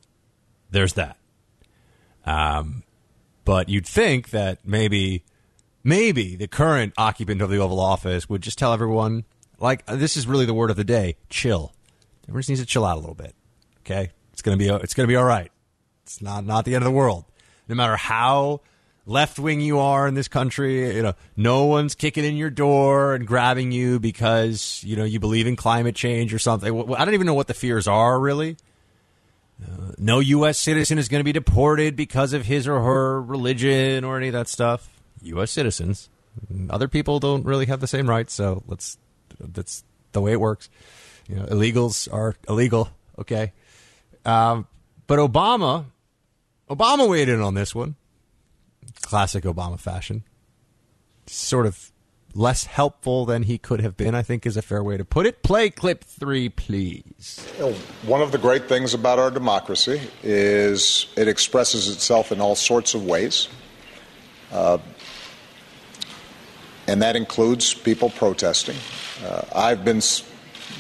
there's 0.72 0.94
that. 0.94 1.18
Um, 2.26 2.84
but 3.46 3.70
you'd 3.70 3.86
think 3.86 4.32
that 4.32 4.60
maybe 4.66 5.24
maybe 5.84 6.36
the 6.36 6.48
current 6.48 6.94
occupant 6.98 7.42
of 7.42 7.50
the 7.50 7.58
Oval 7.58 7.80
Office 7.80 8.28
would 8.28 8.42
just 8.42 8.58
tell 8.58 8.74
everyone, 8.74 9.24
like, 9.60 9.86
this 9.86 10.18
is 10.18 10.26
really 10.26 10.46
the 10.46 10.54
word 10.54 10.72
of 10.72 10.76
the 10.76 10.84
day: 10.84 11.16
chill. 11.30 11.72
Everyone 12.24 12.42
just 12.42 12.50
needs 12.50 12.62
to 12.62 12.66
chill 12.66 12.84
out 12.84 12.98
a 12.98 13.00
little 13.00 13.16
bit. 13.16 13.36
Okay, 13.82 14.10
it's 14.34 14.42
gonna 14.42 14.58
be 14.58 14.68
it's 14.68 14.96
gonna 14.96 15.08
be 15.08 15.16
all 15.16 15.24
right. 15.24 15.52
It's 16.06 16.22
not 16.22 16.46
not 16.46 16.66
the 16.66 16.76
end 16.76 16.84
of 16.84 16.86
the 16.86 16.96
world. 16.96 17.26
No 17.68 17.74
matter 17.74 17.96
how 17.96 18.62
left 19.08 19.40
wing 19.40 19.60
you 19.60 19.80
are 19.80 20.08
in 20.08 20.14
this 20.14 20.28
country, 20.28 20.96
you 20.96 21.02
know, 21.02 21.14
no 21.36 21.66
one's 21.66 21.96
kicking 21.96 22.24
in 22.24 22.36
your 22.36 22.52
door 22.52 23.16
and 23.16 23.26
grabbing 23.26 23.72
you 23.72 24.00
because 24.00 24.84
you 24.86 24.96
know 24.96 25.04
you 25.04 25.20
believe 25.20 25.48
in 25.48 25.56
climate 25.56 25.96
change 25.96 26.32
or 26.32 26.38
something. 26.38 26.94
I 26.94 27.06
don't 27.06 27.16
even 27.16 27.26
know 27.26 27.34
what 27.34 27.48
the 27.48 27.56
fears 27.56 27.88
are 27.88 28.20
really. 28.20 28.58
Uh, 29.64 29.94
no 29.98 30.20
U.S. 30.20 30.60
citizen 30.60 31.00
is 31.00 31.08
going 31.08 31.22
to 31.22 31.26
be 31.26 31.32
deported 31.32 31.96
because 31.96 32.34
of 32.34 32.46
his 32.46 32.68
or 32.68 32.80
her 32.82 33.20
religion 33.20 34.04
or 34.04 34.18
any 34.18 34.28
of 34.28 34.34
that 34.34 34.48
stuff. 34.48 34.90
U.S. 35.24 35.50
citizens, 35.50 36.10
other 36.70 36.88
people 36.88 37.20
don't 37.20 37.46
really 37.46 37.66
have 37.66 37.80
the 37.80 37.88
same 37.88 38.08
rights. 38.08 38.34
So 38.34 38.62
let's 38.68 39.00
that's 39.40 39.84
the 40.12 40.22
way 40.22 40.34
it 40.34 40.40
works. 40.40 40.70
You 41.28 41.38
know, 41.38 41.46
illegals 41.46 42.14
are 42.14 42.36
illegal. 42.48 42.90
Okay, 43.18 43.54
um, 44.24 44.68
but 45.08 45.20
Obama, 45.20 45.86
Obama 46.70 47.08
weighed 47.10 47.30
in 47.30 47.42
on 47.42 47.54
this 47.54 47.76
one. 47.76 47.96
Classic 49.02 49.44
Obama 49.44 49.80
fashion. 49.80 50.24
Sort 51.28 51.66
of 51.66 51.92
less 52.34 52.66
helpful 52.66 53.26
than 53.26 53.44
he 53.44 53.58
could 53.58 53.82
have 53.82 53.96
been. 53.96 54.14
I 54.14 54.22
think 54.22 54.46
is 54.46 54.58
a 54.58 54.62
fair 54.62 54.84
way 54.84 54.98
to 54.98 55.06
put 55.06 55.26
it. 55.26 55.42
Play 55.42 55.70
clip 55.70 56.04
three, 56.04 56.50
please. 56.50 57.46
One 58.04 58.22
of 58.22 58.32
the 58.32 58.38
great 58.38 58.68
things 58.68 58.94
about 58.94 59.20
our 59.20 59.32
democracy 59.32 60.02
is 60.22 61.08
it 61.16 61.28
expresses 61.28 61.90
itself 61.90 62.32
in 62.32 62.42
all 62.42 62.56
sorts 62.56 62.94
of 62.94 63.06
ways. 63.06 63.48
Uh, 64.52 64.78
and 66.88 67.02
that 67.02 67.16
includes 67.16 67.74
people 67.74 68.10
protesting. 68.10 68.76
Uh, 69.24 69.42
I've 69.56 69.84
been 69.84 70.02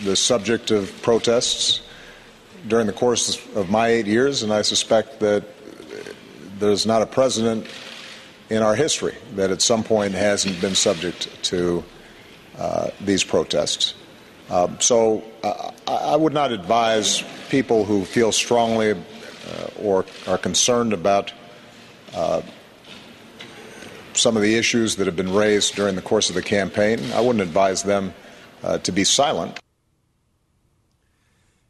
the 0.03 0.15
subject 0.15 0.71
of 0.71 0.91
protests 1.01 1.81
during 2.67 2.87
the 2.87 2.93
course 2.93 3.39
of 3.55 3.69
my 3.69 3.87
eight 3.87 4.07
years, 4.07 4.43
and 4.43 4.51
I 4.51 4.61
suspect 4.61 5.19
that 5.21 5.43
there's 6.59 6.85
not 6.85 7.01
a 7.01 7.05
president 7.05 7.67
in 8.49 8.61
our 8.61 8.75
history 8.75 9.15
that 9.35 9.51
at 9.51 9.61
some 9.61 9.83
point 9.83 10.13
hasn't 10.13 10.59
been 10.61 10.75
subject 10.75 11.27
to 11.43 11.83
uh, 12.57 12.89
these 13.01 13.23
protests. 13.23 13.95
Um, 14.49 14.79
so 14.79 15.23
uh, 15.43 15.71
I 15.87 16.15
would 16.15 16.33
not 16.33 16.51
advise 16.51 17.23
people 17.49 17.83
who 17.83 18.05
feel 18.05 18.31
strongly 18.31 18.91
uh, 18.91 18.95
or 19.81 20.05
are 20.27 20.37
concerned 20.37 20.93
about 20.93 21.33
uh, 22.13 22.41
some 24.13 24.37
of 24.37 24.43
the 24.43 24.55
issues 24.55 24.95
that 24.97 25.07
have 25.07 25.15
been 25.15 25.33
raised 25.33 25.75
during 25.75 25.95
the 25.95 26.01
course 26.01 26.29
of 26.29 26.35
the 26.35 26.41
campaign. 26.41 26.99
I 27.13 27.21
wouldn't 27.21 27.41
advise 27.41 27.83
them 27.83 28.13
uh, 28.63 28.77
to 28.79 28.91
be 28.91 29.03
silent. 29.03 29.59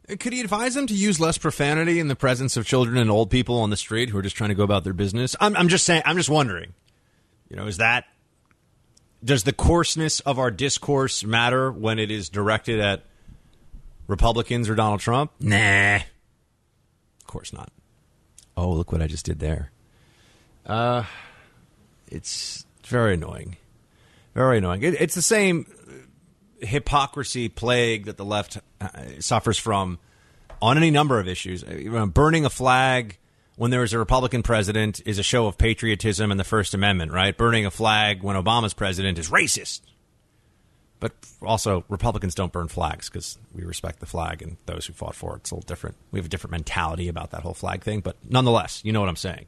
Could 0.06 0.32
he 0.32 0.40
advise 0.40 0.74
them 0.74 0.86
to 0.86 0.94
use 0.94 1.18
less 1.18 1.36
profanity 1.36 1.98
in 1.98 2.08
the 2.08 2.14
presence 2.14 2.56
of 2.56 2.64
children 2.64 2.96
and 2.96 3.10
old 3.10 3.28
people 3.28 3.58
on 3.58 3.70
the 3.70 3.76
street 3.76 4.10
who 4.10 4.18
are 4.18 4.22
just 4.22 4.36
trying 4.36 4.50
to 4.50 4.54
go 4.54 4.62
about 4.62 4.84
their 4.84 4.92
business? 4.92 5.34
I'm, 5.40 5.56
I'm 5.56 5.68
just 5.68 5.84
saying. 5.84 6.02
I'm 6.04 6.16
just 6.16 6.30
wondering. 6.30 6.74
You 7.50 7.56
know, 7.56 7.66
is 7.66 7.78
that 7.78 8.04
does 9.24 9.42
the 9.42 9.52
coarseness 9.52 10.20
of 10.20 10.38
our 10.38 10.50
discourse 10.50 11.24
matter 11.24 11.70
when 11.72 11.98
it 11.98 12.10
is 12.10 12.28
directed 12.28 12.78
at 12.80 13.02
Republicans 14.06 14.68
or 14.68 14.76
Donald 14.76 15.00
Trump? 15.00 15.32
Nah, 15.40 15.96
of 15.96 17.26
course 17.26 17.52
not. 17.52 17.72
Oh, 18.56 18.70
look 18.70 18.92
what 18.92 19.02
I 19.02 19.06
just 19.06 19.26
did 19.26 19.40
there. 19.40 19.72
Uh, 20.64 21.04
it's 22.08 22.64
very 22.84 23.14
annoying. 23.14 23.56
Very 24.34 24.58
annoying. 24.58 24.82
It, 24.82 25.00
it's 25.00 25.14
the 25.14 25.22
same 25.22 25.66
hypocrisy 26.60 27.48
plague 27.48 28.06
that 28.06 28.16
the 28.16 28.24
left 28.24 28.58
uh, 28.80 28.88
suffers 29.20 29.58
from 29.58 29.98
on 30.60 30.76
any 30.76 30.90
number 30.90 31.20
of 31.20 31.28
issues. 31.28 31.62
Uh, 31.64 32.06
Burning 32.06 32.44
a 32.44 32.50
flag 32.50 33.18
when 33.56 33.70
there 33.70 33.82
is 33.82 33.92
a 33.92 33.98
Republican 33.98 34.42
president 34.42 35.00
is 35.06 35.18
a 35.18 35.22
show 35.22 35.46
of 35.46 35.58
patriotism 35.58 36.30
and 36.30 36.38
the 36.38 36.44
First 36.44 36.74
Amendment, 36.74 37.12
right? 37.12 37.36
Burning 37.36 37.66
a 37.66 37.70
flag 37.70 38.22
when 38.22 38.36
Obama's 38.36 38.74
president 38.74 39.18
is 39.18 39.30
racist. 39.30 39.80
But 40.98 41.12
also, 41.42 41.84
Republicans 41.88 42.34
don't 42.34 42.52
burn 42.52 42.68
flags 42.68 43.10
because 43.10 43.36
we 43.54 43.64
respect 43.64 44.00
the 44.00 44.06
flag 44.06 44.40
and 44.40 44.56
those 44.64 44.86
who 44.86 44.94
fought 44.94 45.14
for 45.14 45.34
it. 45.34 45.40
It's 45.40 45.50
a 45.50 45.54
little 45.54 45.66
different. 45.66 45.96
We 46.10 46.18
have 46.18 46.26
a 46.26 46.28
different 46.28 46.52
mentality 46.52 47.08
about 47.08 47.32
that 47.32 47.42
whole 47.42 47.54
flag 47.54 47.82
thing. 47.82 48.00
But 48.00 48.16
nonetheless, 48.26 48.80
you 48.82 48.92
know 48.92 49.00
what 49.00 49.10
I'm 49.10 49.16
saying. 49.16 49.46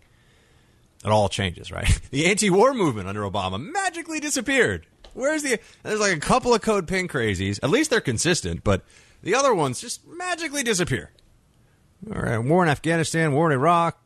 It 1.05 1.11
all 1.11 1.29
changes, 1.29 1.71
right? 1.71 1.89
The 2.11 2.27
anti 2.27 2.51
war 2.51 2.75
movement 2.75 3.09
under 3.09 3.23
Obama 3.23 3.61
magically 3.61 4.21
disappeared. 4.21 4.87
Where's 5.15 5.43
the. 5.43 5.59
There's 5.83 6.01
like 6.01 6.17
a 6.17 6.21
couple 6.21 6.55
of 6.55 6.63
code 6.63 6.89
pink 6.89 7.11
crazies. 7.11 7.59
At 7.63 7.71
least 7.71 7.91
they're 7.91 8.01
consistent, 8.01 8.65
but 8.65 8.85
the 9.23 9.35
other 9.35 9.55
ones 9.55 9.81
just 9.81 10.07
magically 10.07 10.63
disappear. 10.63 11.11
All 12.15 12.21
right, 12.23 12.39
war 12.39 12.63
in 12.63 12.69
Afghanistan, 12.69 13.33
war 13.33 13.51
in 13.51 13.59
Iraq, 13.59 14.01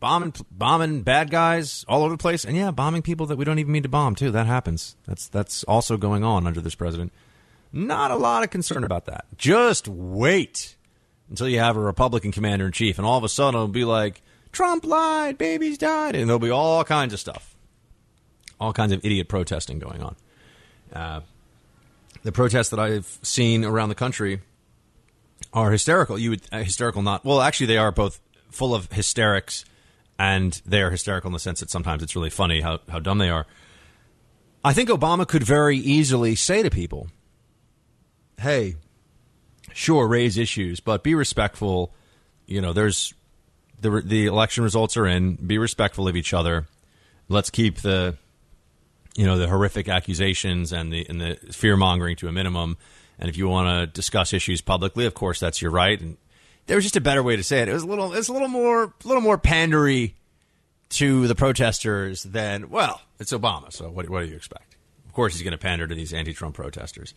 bombing, 0.00 0.34
bombing 0.50 1.02
bad 1.02 1.30
guys 1.30 1.84
all 1.88 2.02
over 2.02 2.14
the 2.14 2.18
place, 2.18 2.44
and 2.44 2.56
yeah, 2.56 2.70
bombing 2.70 3.02
people 3.02 3.26
that 3.26 3.36
we 3.36 3.44
don't 3.44 3.58
even 3.58 3.72
mean 3.72 3.82
to 3.82 3.88
bomb 3.88 4.14
too. 4.14 4.30
That 4.30 4.46
happens. 4.46 4.96
That's 5.06 5.28
that's 5.28 5.64
also 5.64 5.96
going 5.96 6.24
on 6.24 6.46
under 6.46 6.60
this 6.60 6.74
president. 6.74 7.12
Not 7.72 8.10
a 8.10 8.16
lot 8.16 8.44
of 8.44 8.50
concern 8.50 8.84
about 8.84 9.06
that. 9.06 9.26
Just 9.36 9.88
wait 9.88 10.76
until 11.28 11.48
you 11.48 11.58
have 11.58 11.76
a 11.76 11.80
Republican 11.80 12.32
commander 12.32 12.66
in 12.66 12.72
chief, 12.72 12.98
and 12.98 13.06
all 13.06 13.18
of 13.18 13.24
a 13.24 13.28
sudden 13.28 13.56
it'll 13.56 13.68
be 13.68 13.84
like 13.84 14.22
Trump 14.52 14.84
lied, 14.84 15.36
babies 15.36 15.76
died, 15.76 16.14
and 16.14 16.28
there'll 16.28 16.38
be 16.38 16.50
all 16.50 16.84
kinds 16.84 17.12
of 17.12 17.20
stuff, 17.20 17.56
all 18.60 18.72
kinds 18.72 18.92
of 18.92 19.04
idiot 19.04 19.28
protesting 19.28 19.78
going 19.78 20.02
on. 20.02 20.16
Uh, 20.94 21.20
the 22.22 22.32
protests 22.32 22.70
that 22.70 22.80
I've 22.80 23.18
seen 23.22 23.64
around 23.64 23.88
the 23.90 23.94
country 23.94 24.40
are 25.52 25.70
hysterical. 25.70 26.18
You 26.18 26.30
would 26.30 26.42
uh, 26.52 26.62
hysterical 26.62 27.02
not 27.02 27.24
well. 27.24 27.40
Actually, 27.40 27.66
they 27.66 27.78
are 27.78 27.92
both 27.92 28.20
full 28.50 28.74
of 28.74 28.90
hysterics, 28.92 29.64
and 30.18 30.60
they 30.64 30.82
are 30.82 30.90
hysterical 30.90 31.28
in 31.28 31.32
the 31.32 31.38
sense 31.38 31.60
that 31.60 31.70
sometimes 31.70 32.02
it's 32.02 32.16
really 32.16 32.30
funny 32.30 32.60
how 32.60 32.80
how 32.88 32.98
dumb 32.98 33.18
they 33.18 33.30
are. 33.30 33.46
I 34.64 34.72
think 34.72 34.88
Obama 34.88 35.26
could 35.28 35.42
very 35.42 35.76
easily 35.76 36.34
say 36.34 36.62
to 36.62 36.70
people, 36.70 37.08
"Hey, 38.40 38.76
sure, 39.72 40.06
raise 40.06 40.38
issues, 40.38 40.80
but 40.80 41.02
be 41.02 41.14
respectful. 41.14 41.92
You 42.46 42.62
know, 42.62 42.72
there's 42.72 43.12
the 43.80 44.00
the 44.00 44.26
election 44.26 44.64
results 44.64 44.96
are 44.96 45.06
in. 45.06 45.34
Be 45.36 45.58
respectful 45.58 46.08
of 46.08 46.16
each 46.16 46.32
other. 46.32 46.66
Let's 47.28 47.50
keep 47.50 47.78
the 47.78 48.16
you 49.14 49.26
know 49.26 49.38
the 49.38 49.48
horrific 49.48 49.88
accusations 49.88 50.72
and 50.72 50.92
the 50.92 51.06
and 51.08 51.20
the 51.20 51.36
fear 51.52 51.76
mongering 51.76 52.16
to 52.16 52.28
a 52.28 52.32
minimum." 52.32 52.76
And 53.18 53.28
if 53.28 53.36
you 53.36 53.48
want 53.48 53.68
to 53.68 53.86
discuss 53.86 54.32
issues 54.32 54.60
publicly, 54.60 55.06
of 55.06 55.14
course, 55.14 55.38
that's 55.38 55.62
your 55.62 55.70
right. 55.70 56.00
And 56.00 56.16
there 56.66 56.76
was 56.76 56.84
just 56.84 56.96
a 56.96 57.00
better 57.00 57.22
way 57.22 57.36
to 57.36 57.42
say 57.42 57.60
it. 57.60 57.68
It 57.68 57.72
was 57.72 57.82
a 57.82 57.86
little, 57.86 58.12
it's 58.12 58.28
a 58.28 58.32
little 58.32 58.48
more, 58.48 58.84
a 58.84 59.08
little 59.08 59.22
more 59.22 59.38
pandery 59.38 60.14
to 60.90 61.26
the 61.26 61.34
protesters 61.34 62.22
than, 62.22 62.70
well, 62.70 63.00
it's 63.18 63.32
Obama, 63.32 63.72
so 63.72 63.88
what, 63.88 64.08
what 64.08 64.20
do 64.20 64.26
you 64.26 64.36
expect? 64.36 64.76
Of 65.06 65.12
course, 65.12 65.34
he's 65.34 65.42
going 65.42 65.52
to 65.52 65.58
pander 65.58 65.86
to 65.86 65.94
these 65.94 66.12
anti-Trump 66.12 66.54
protesters. 66.54 67.14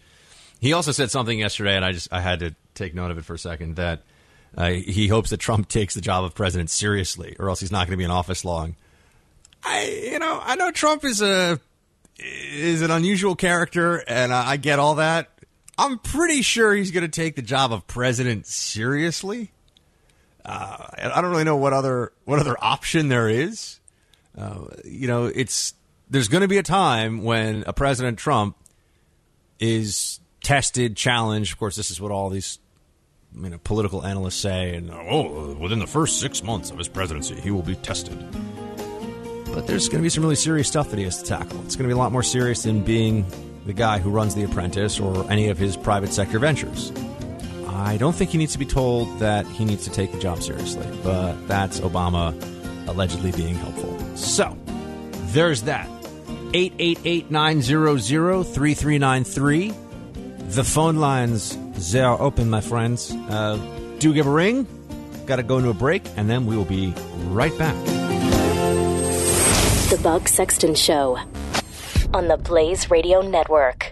He 0.59 0.73
also 0.73 0.91
said 0.91 1.11
something 1.11 1.37
yesterday, 1.37 1.75
and 1.75 1.85
I 1.85 1.91
just 1.91 2.11
I 2.11 2.21
had 2.21 2.39
to 2.39 2.55
take 2.73 2.95
note 2.95 3.11
of 3.11 3.17
it 3.17 3.25
for 3.25 3.35
a 3.35 3.39
second 3.39 3.75
that 3.75 4.01
uh, 4.57 4.69
he 4.69 5.07
hopes 5.07 5.29
that 5.29 5.37
Trump 5.37 5.69
takes 5.69 5.93
the 5.93 6.01
job 6.01 6.23
of 6.23 6.33
president 6.33 6.69
seriously, 6.69 7.35
or 7.39 7.49
else 7.49 7.59
he's 7.59 7.71
not 7.71 7.85
going 7.85 7.91
to 7.91 7.97
be 7.97 8.03
in 8.03 8.11
office 8.11 8.43
long. 8.43 8.75
I, 9.63 9.85
you 10.11 10.19
know, 10.19 10.39
I 10.41 10.55
know 10.55 10.71
Trump 10.71 11.03
is 11.03 11.21
a 11.21 11.59
is 12.19 12.81
an 12.81 12.91
unusual 12.91 13.35
character, 13.35 13.97
and 14.07 14.33
I 14.33 14.57
get 14.57 14.79
all 14.79 14.95
that. 14.95 15.29
I'm 15.77 15.99
pretty 15.99 16.41
sure 16.41 16.73
he's 16.73 16.91
going 16.91 17.03
to 17.03 17.09
take 17.09 17.35
the 17.35 17.41
job 17.41 17.71
of 17.71 17.85
president 17.85 18.47
seriously. 18.47 19.51
Uh, 20.43 20.87
I 20.97 21.21
don't 21.21 21.29
really 21.29 21.43
know 21.43 21.57
what 21.57 21.73
other 21.73 22.13
what 22.25 22.39
other 22.39 22.55
option 22.59 23.09
there 23.09 23.29
is. 23.29 23.79
Uh, 24.37 24.67
you 24.85 25.07
know, 25.07 25.25
it's 25.25 25.73
there's 26.09 26.29
going 26.29 26.41
to 26.41 26.47
be 26.47 26.57
a 26.57 26.63
time 26.63 27.23
when 27.23 27.63
a 27.67 27.73
President 27.73 28.17
Trump 28.17 28.55
is 29.59 30.19
tested, 30.41 30.95
challenged. 30.95 31.51
Of 31.51 31.59
course, 31.59 31.75
this 31.75 31.91
is 31.91 31.99
what 31.99 32.11
all 32.11 32.29
these 32.29 32.59
you 33.35 33.49
know 33.49 33.59
political 33.63 34.05
analysts 34.05 34.37
say. 34.37 34.75
And 34.75 34.89
oh, 34.89 35.53
within 35.59 35.79
the 35.79 35.87
first 35.87 36.19
six 36.19 36.41
months 36.41 36.71
of 36.71 36.77
his 36.77 36.87
presidency, 36.87 37.35
he 37.35 37.51
will 37.51 37.61
be 37.61 37.75
tested. 37.75 38.17
But 39.53 39.67
there's 39.67 39.87
going 39.87 39.99
to 39.99 40.03
be 40.03 40.09
some 40.09 40.23
really 40.23 40.35
serious 40.35 40.67
stuff 40.67 40.89
that 40.89 40.97
he 40.97 41.05
has 41.05 41.21
to 41.21 41.27
tackle. 41.27 41.61
It's 41.63 41.75
going 41.75 41.87
to 41.87 41.93
be 41.93 41.97
a 41.97 42.01
lot 42.01 42.11
more 42.11 42.23
serious 42.23 42.63
than 42.63 42.83
being 42.83 43.25
the 43.65 43.73
guy 43.73 43.99
who 43.99 44.09
runs 44.09 44.35
The 44.35 44.43
Apprentice 44.43 44.99
or 44.99 45.29
any 45.31 45.49
of 45.49 45.57
his 45.57 45.75
private 45.75 46.13
sector 46.13 46.39
ventures. 46.39 46.91
I 47.67 47.97
don't 47.97 48.15
think 48.15 48.31
he 48.31 48.37
needs 48.37 48.53
to 48.53 48.59
be 48.59 48.65
told 48.65 49.19
that 49.19 49.45
he 49.45 49.63
needs 49.63 49.83
to 49.83 49.91
take 49.91 50.11
the 50.11 50.19
job 50.19 50.41
seriously, 50.41 50.87
but 51.03 51.35
that's 51.47 51.79
Obama 51.81 52.33
allegedly 52.87 53.31
being 53.31 53.55
helpful. 53.55 53.97
So, 54.15 54.57
there's 55.31 55.63
that. 55.63 55.87
888 56.53 57.29
900 57.29 58.43
3393. 58.43 59.73
The 60.49 60.63
phone 60.63 60.95
lines, 60.95 61.57
they 61.91 62.01
are 62.01 62.19
open, 62.19 62.49
my 62.49 62.61
friends. 62.61 63.11
Uh, 63.11 63.57
do 63.99 64.13
give 64.13 64.27
a 64.27 64.31
ring. 64.31 64.65
Got 65.25 65.35
to 65.35 65.43
go 65.43 65.57
into 65.57 65.69
a 65.69 65.73
break, 65.73 66.03
and 66.15 66.29
then 66.29 66.45
we 66.45 66.55
will 66.55 66.65
be 66.65 66.93
right 67.25 67.55
back. 67.57 68.06
The 69.89 69.97
Buck 70.03 70.27
Sexton 70.27 70.75
Show 70.75 71.17
on 72.13 72.27
the 72.27 72.35
Blaze 72.35 72.91
Radio 72.91 73.21
Network. 73.21 73.89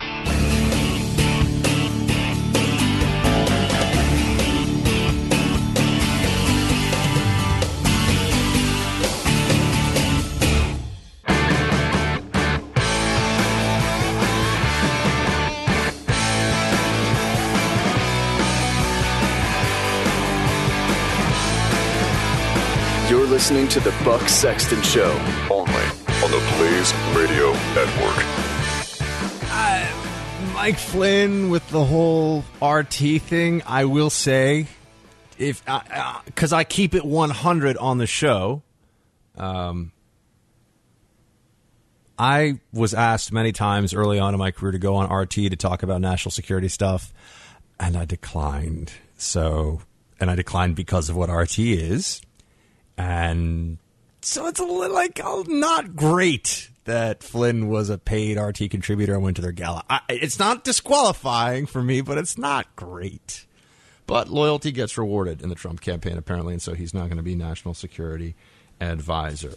Listening 23.45 23.67
to 23.67 23.79
the 23.79 23.93
Buck 24.03 24.27
Sexton 24.27 24.81
Show, 24.81 25.11
only 25.51 25.73
on 26.23 26.31
the 26.31 26.43
Blaze 26.57 26.91
Radio 27.15 27.53
Network. 27.75 28.25
Mike 30.55 30.79
Flynn 30.79 31.51
with 31.51 31.69
the 31.69 31.85
whole 31.85 32.43
RT 32.59 33.21
thing, 33.21 33.61
I 33.67 33.85
will 33.85 34.09
say, 34.09 34.65
if 35.37 35.63
because 35.63 36.53
uh, 36.53 36.55
uh, 36.55 36.59
I 36.59 36.63
keep 36.63 36.95
it 36.95 37.05
100 37.05 37.77
on 37.77 37.99
the 37.99 38.07
show, 38.07 38.63
um, 39.37 39.91
I 42.17 42.59
was 42.73 42.95
asked 42.95 43.31
many 43.31 43.51
times 43.51 43.93
early 43.93 44.17
on 44.17 44.33
in 44.33 44.39
my 44.39 44.49
career 44.49 44.71
to 44.71 44.79
go 44.79 44.95
on 44.95 45.15
RT 45.15 45.33
to 45.33 45.55
talk 45.55 45.83
about 45.83 46.01
national 46.01 46.31
security 46.31 46.67
stuff, 46.67 47.13
and 47.79 47.95
I 47.95 48.05
declined. 48.05 48.91
So, 49.19 49.83
and 50.19 50.31
I 50.31 50.35
declined 50.35 50.75
because 50.75 51.09
of 51.09 51.15
what 51.15 51.29
RT 51.29 51.59
is, 51.59 52.21
and 52.97 53.77
so 54.21 54.47
it's 54.47 54.59
a 54.59 54.63
little 54.63 54.93
like 54.93 55.19
oh, 55.23 55.43
not 55.47 55.95
great 55.95 56.69
that 56.85 57.23
Flynn 57.23 57.67
was 57.67 57.89
a 57.89 57.97
paid 57.97 58.37
RT 58.37 58.69
contributor 58.69 59.15
and 59.15 59.23
went 59.23 59.35
to 59.35 59.41
their 59.41 59.51
gala. 59.51 59.83
I, 59.89 60.01
it's 60.09 60.39
not 60.39 60.63
disqualifying 60.63 61.65
for 61.65 61.81
me, 61.81 62.01
but 62.01 62.17
it's 62.17 62.37
not 62.37 62.75
great. 62.75 63.45
But 64.07 64.29
loyalty 64.29 64.71
gets 64.71 64.97
rewarded 64.97 65.41
in 65.41 65.49
the 65.49 65.55
Trump 65.55 65.81
campaign, 65.81 66.15
apparently, 66.17 66.53
and 66.53 66.61
so 66.61 66.73
he's 66.75 66.93
not 66.93 67.05
going 67.05 67.17
to 67.17 67.23
be 67.23 67.35
national 67.35 67.73
security 67.73 68.35
advisor. 68.79 69.53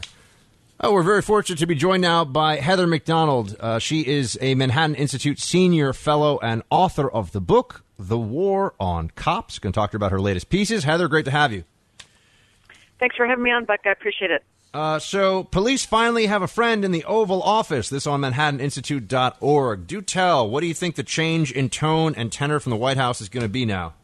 Oh, 0.81 0.93
we're 0.93 1.03
very 1.03 1.23
fortunate 1.23 1.59
to 1.59 1.67
be 1.67 1.75
joined 1.75 2.03
now 2.03 2.25
by 2.25 2.57
Heather 2.57 2.87
Mac 2.87 3.05
Donald. 3.05 3.57
Uh, 3.59 3.79
she 3.79 4.07
is 4.07 4.39
a 4.41 4.55
Manhattan 4.55 4.95
Institute 4.95 5.39
senior 5.41 5.93
fellow 5.93 6.39
and 6.39 6.63
author 6.71 7.11
of 7.11 7.33
the 7.33 7.41
book, 7.41 7.85
The 7.99 8.19
War 8.19 8.75
on 8.79 9.11
Cops. 9.11 9.59
Going 9.59 9.73
to 9.73 9.77
talk 9.79 9.91
to 9.91 9.95
her 9.95 9.97
about 9.97 10.13
her 10.13 10.21
latest 10.21 10.49
pieces. 10.49 10.85
Heather, 10.85 11.09
great 11.09 11.25
to 11.25 11.31
have 11.33 11.53
you. 11.53 11.65
Thanks 12.99 13.17
for 13.17 13.27
having 13.27 13.45
me 13.45 13.51
on, 13.51 13.65
Buck. 13.65 13.81
I 13.85 13.91
appreciate 13.91 14.31
it. 14.31 14.45
Uh, 14.75 14.99
so, 14.99 15.45
police 15.45 15.87
finally 15.87 16.27
have 16.27 16.43
a 16.43 16.47
friend 16.47 16.85
in 16.85 16.93
the 16.93 17.05
Oval 17.05 17.43
Office. 17.43 17.89
This 17.89 18.07
on 18.07 18.21
ManhattanInstitute.org. 18.21 19.87
Do 19.87 20.03
tell, 20.03 20.49
what 20.49 20.61
do 20.61 20.67
you 20.67 20.75
think 20.75 20.97
the 20.97 21.03
change 21.03 21.53
in 21.53 21.71
tone 21.71 22.15
and 22.17 22.31
tenor 22.31 22.61
from 22.61 22.71
the 22.71 22.77
White 22.77 22.99
House 22.99 23.21
is 23.23 23.31
going 23.31 23.45
to 23.45 23.49
be 23.49 23.65
now? 23.65 23.95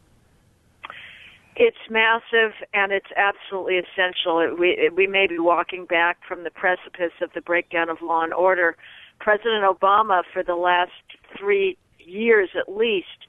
It's 1.55 1.77
massive 1.89 2.53
and 2.73 2.91
it's 2.91 3.11
absolutely 3.15 3.77
essential. 3.77 4.39
It, 4.39 4.59
we, 4.59 4.69
it, 4.71 4.95
we 4.95 5.07
may 5.07 5.27
be 5.27 5.39
walking 5.39 5.85
back 5.85 6.17
from 6.27 6.43
the 6.43 6.49
precipice 6.49 7.13
of 7.21 7.31
the 7.33 7.41
breakdown 7.41 7.89
of 7.89 8.01
law 8.01 8.23
and 8.23 8.33
order. 8.33 8.75
President 9.19 9.63
Obama, 9.63 10.23
for 10.33 10.43
the 10.43 10.55
last 10.55 10.91
three 11.37 11.77
years 11.99 12.49
at 12.57 12.75
least, 12.75 13.27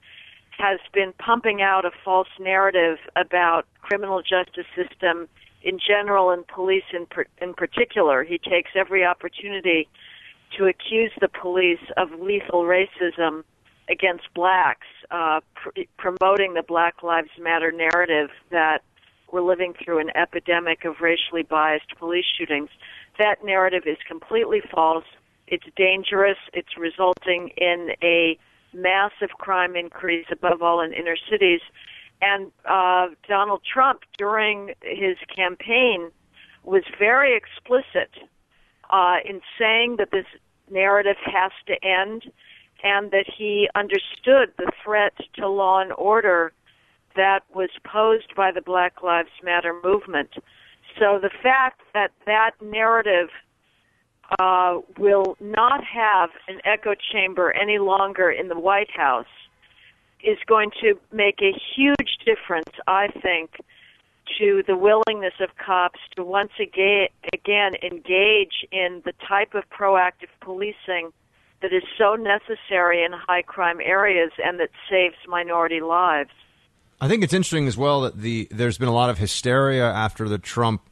has 0.58 0.80
been 0.92 1.12
pumping 1.18 1.62
out 1.62 1.84
a 1.84 1.90
false 2.04 2.28
narrative 2.40 2.98
about 3.14 3.66
criminal 3.82 4.22
justice 4.22 4.66
system 4.74 5.28
in 5.66 5.80
general 5.84 6.30
and 6.30 6.46
police 6.46 6.84
in, 6.92 7.06
per, 7.06 7.26
in 7.42 7.52
particular. 7.52 8.22
He 8.22 8.38
takes 8.38 8.70
every 8.76 9.04
opportunity 9.04 9.88
to 10.56 10.66
accuse 10.66 11.10
the 11.20 11.28
police 11.28 11.84
of 11.96 12.08
lethal 12.20 12.62
racism 12.62 13.42
against 13.90 14.32
blacks, 14.32 14.86
uh, 15.10 15.40
pr- 15.56 15.80
promoting 15.98 16.54
the 16.54 16.62
Black 16.62 17.02
Lives 17.02 17.30
Matter 17.38 17.72
narrative 17.72 18.30
that 18.50 18.82
we're 19.32 19.42
living 19.42 19.74
through 19.84 19.98
an 19.98 20.16
epidemic 20.16 20.84
of 20.84 21.00
racially 21.00 21.42
biased 21.42 21.96
police 21.98 22.24
shootings. 22.38 22.70
That 23.18 23.44
narrative 23.44 23.82
is 23.86 23.98
completely 24.06 24.62
false. 24.72 25.04
It's 25.48 25.66
dangerous. 25.76 26.38
It's 26.52 26.78
resulting 26.78 27.50
in 27.56 27.90
a 28.04 28.38
massive 28.72 29.30
crime 29.36 29.74
increase, 29.74 30.26
above 30.30 30.62
all 30.62 30.80
in 30.80 30.92
inner 30.92 31.16
cities. 31.28 31.60
And 32.22 32.50
uh, 32.64 33.08
Donald 33.28 33.62
Trump, 33.70 34.00
during 34.16 34.72
his 34.82 35.16
campaign, 35.34 36.10
was 36.64 36.82
very 36.98 37.36
explicit 37.36 38.10
uh, 38.90 39.16
in 39.24 39.40
saying 39.58 39.96
that 39.98 40.10
this 40.10 40.26
narrative 40.70 41.16
has 41.24 41.52
to 41.66 41.74
end 41.84 42.24
and 42.82 43.10
that 43.10 43.26
he 43.36 43.68
understood 43.74 44.52
the 44.58 44.70
threat 44.84 45.14
to 45.34 45.48
law 45.48 45.80
and 45.80 45.92
order 45.92 46.52
that 47.14 47.40
was 47.54 47.70
posed 47.84 48.34
by 48.36 48.52
the 48.52 48.60
Black 48.60 49.02
Lives 49.02 49.30
Matter 49.42 49.74
movement. 49.82 50.34
So 50.98 51.18
the 51.20 51.30
fact 51.42 51.80
that 51.94 52.12
that 52.26 52.52
narrative 52.62 53.28
uh, 54.38 54.80
will 54.98 55.36
not 55.40 55.82
have 55.84 56.30
an 56.48 56.60
echo 56.64 56.94
chamber 57.12 57.52
any 57.52 57.78
longer 57.78 58.30
in 58.30 58.48
the 58.48 58.58
White 58.58 58.90
House 58.90 59.26
is 60.26 60.38
going 60.46 60.70
to 60.80 60.98
make 61.12 61.40
a 61.40 61.52
huge 61.76 62.18
difference, 62.24 62.70
I 62.86 63.08
think, 63.08 63.56
to 64.38 64.62
the 64.66 64.76
willingness 64.76 65.34
of 65.40 65.50
cops 65.56 66.00
to 66.16 66.24
once 66.24 66.50
again, 66.60 67.08
again 67.32 67.74
engage 67.82 68.66
in 68.72 69.02
the 69.04 69.12
type 69.26 69.54
of 69.54 69.62
proactive 69.70 70.28
policing 70.40 71.12
that 71.62 71.72
is 71.72 71.84
so 71.96 72.14
necessary 72.14 73.04
in 73.04 73.12
high 73.12 73.42
crime 73.42 73.78
areas 73.82 74.32
and 74.44 74.60
that 74.60 74.70
saves 74.90 75.16
minority 75.28 75.80
lives. 75.80 76.30
I 77.00 77.08
think 77.08 77.22
it's 77.22 77.32
interesting 77.32 77.66
as 77.66 77.76
well 77.76 78.02
that 78.02 78.18
the 78.18 78.48
there's 78.50 78.78
been 78.78 78.88
a 78.88 78.94
lot 78.94 79.10
of 79.10 79.18
hysteria 79.18 79.84
after 79.84 80.28
the 80.28 80.38
Trump 80.38 80.82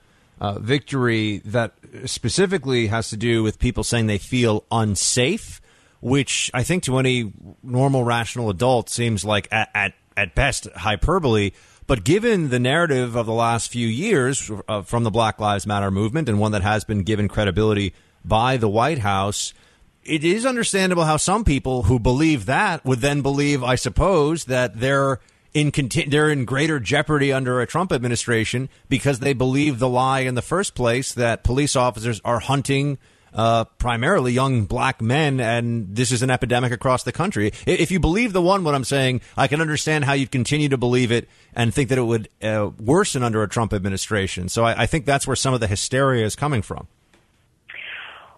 uh, 0.40 0.58
victory 0.58 1.38
that 1.44 1.74
specifically 2.04 2.88
has 2.88 3.10
to 3.10 3.16
do 3.16 3.42
with 3.42 3.58
people 3.58 3.84
saying 3.84 4.06
they 4.06 4.18
feel 4.18 4.64
unsafe, 4.70 5.60
which 6.04 6.50
I 6.52 6.64
think 6.64 6.82
to 6.82 6.98
any 6.98 7.32
normal 7.62 8.04
rational 8.04 8.50
adult 8.50 8.90
seems 8.90 9.24
like 9.24 9.48
at 9.50 9.70
at, 9.74 9.94
at 10.18 10.34
best 10.34 10.68
hyperbole. 10.76 11.52
But 11.86 12.04
given 12.04 12.50
the 12.50 12.58
narrative 12.58 13.16
of 13.16 13.24
the 13.24 13.32
last 13.32 13.70
few 13.70 13.88
years 13.88 14.50
uh, 14.68 14.82
from 14.82 15.04
the 15.04 15.10
Black 15.10 15.40
Lives 15.40 15.66
Matter 15.66 15.90
movement 15.90 16.28
and 16.28 16.38
one 16.38 16.52
that 16.52 16.60
has 16.60 16.84
been 16.84 17.04
given 17.04 17.26
credibility 17.26 17.94
by 18.22 18.58
the 18.58 18.68
White 18.68 18.98
House, 18.98 19.54
it 20.02 20.24
is 20.24 20.44
understandable 20.44 21.04
how 21.04 21.16
some 21.16 21.42
people 21.42 21.84
who 21.84 21.98
believe 21.98 22.44
that 22.46 22.84
would 22.84 23.00
then 23.00 23.22
believe, 23.22 23.62
I 23.62 23.74
suppose, 23.74 24.44
that 24.44 24.78
they're 24.78 25.20
in 25.54 25.72
conti- 25.72 26.08
they're 26.08 26.30
in 26.30 26.44
greater 26.44 26.80
jeopardy 26.80 27.32
under 27.32 27.62
a 27.62 27.66
Trump 27.66 27.92
administration 27.92 28.68
because 28.90 29.20
they 29.20 29.32
believe 29.32 29.78
the 29.78 29.88
lie 29.88 30.20
in 30.20 30.34
the 30.34 30.42
first 30.42 30.74
place 30.74 31.14
that 31.14 31.44
police 31.44 31.74
officers 31.74 32.20
are 32.26 32.40
hunting 32.40 32.98
uh, 33.34 33.64
primarily 33.78 34.32
young 34.32 34.64
black 34.64 35.02
men, 35.02 35.40
and 35.40 35.94
this 35.94 36.12
is 36.12 36.22
an 36.22 36.30
epidemic 36.30 36.72
across 36.72 37.02
the 37.02 37.12
country. 37.12 37.52
If 37.66 37.90
you 37.90 38.00
believe 38.00 38.32
the 38.32 38.42
one, 38.42 38.64
what 38.64 38.74
I'm 38.74 38.84
saying, 38.84 39.20
I 39.36 39.48
can 39.48 39.60
understand 39.60 40.04
how 40.04 40.12
you'd 40.12 40.30
continue 40.30 40.68
to 40.68 40.78
believe 40.78 41.10
it 41.10 41.28
and 41.54 41.74
think 41.74 41.88
that 41.88 41.98
it 41.98 42.02
would 42.02 42.28
uh, 42.42 42.70
worsen 42.78 43.22
under 43.22 43.42
a 43.42 43.48
Trump 43.48 43.72
administration. 43.72 44.48
So 44.48 44.64
I, 44.64 44.82
I 44.82 44.86
think 44.86 45.04
that's 45.04 45.26
where 45.26 45.36
some 45.36 45.52
of 45.52 45.60
the 45.60 45.66
hysteria 45.66 46.24
is 46.24 46.36
coming 46.36 46.62
from. 46.62 46.86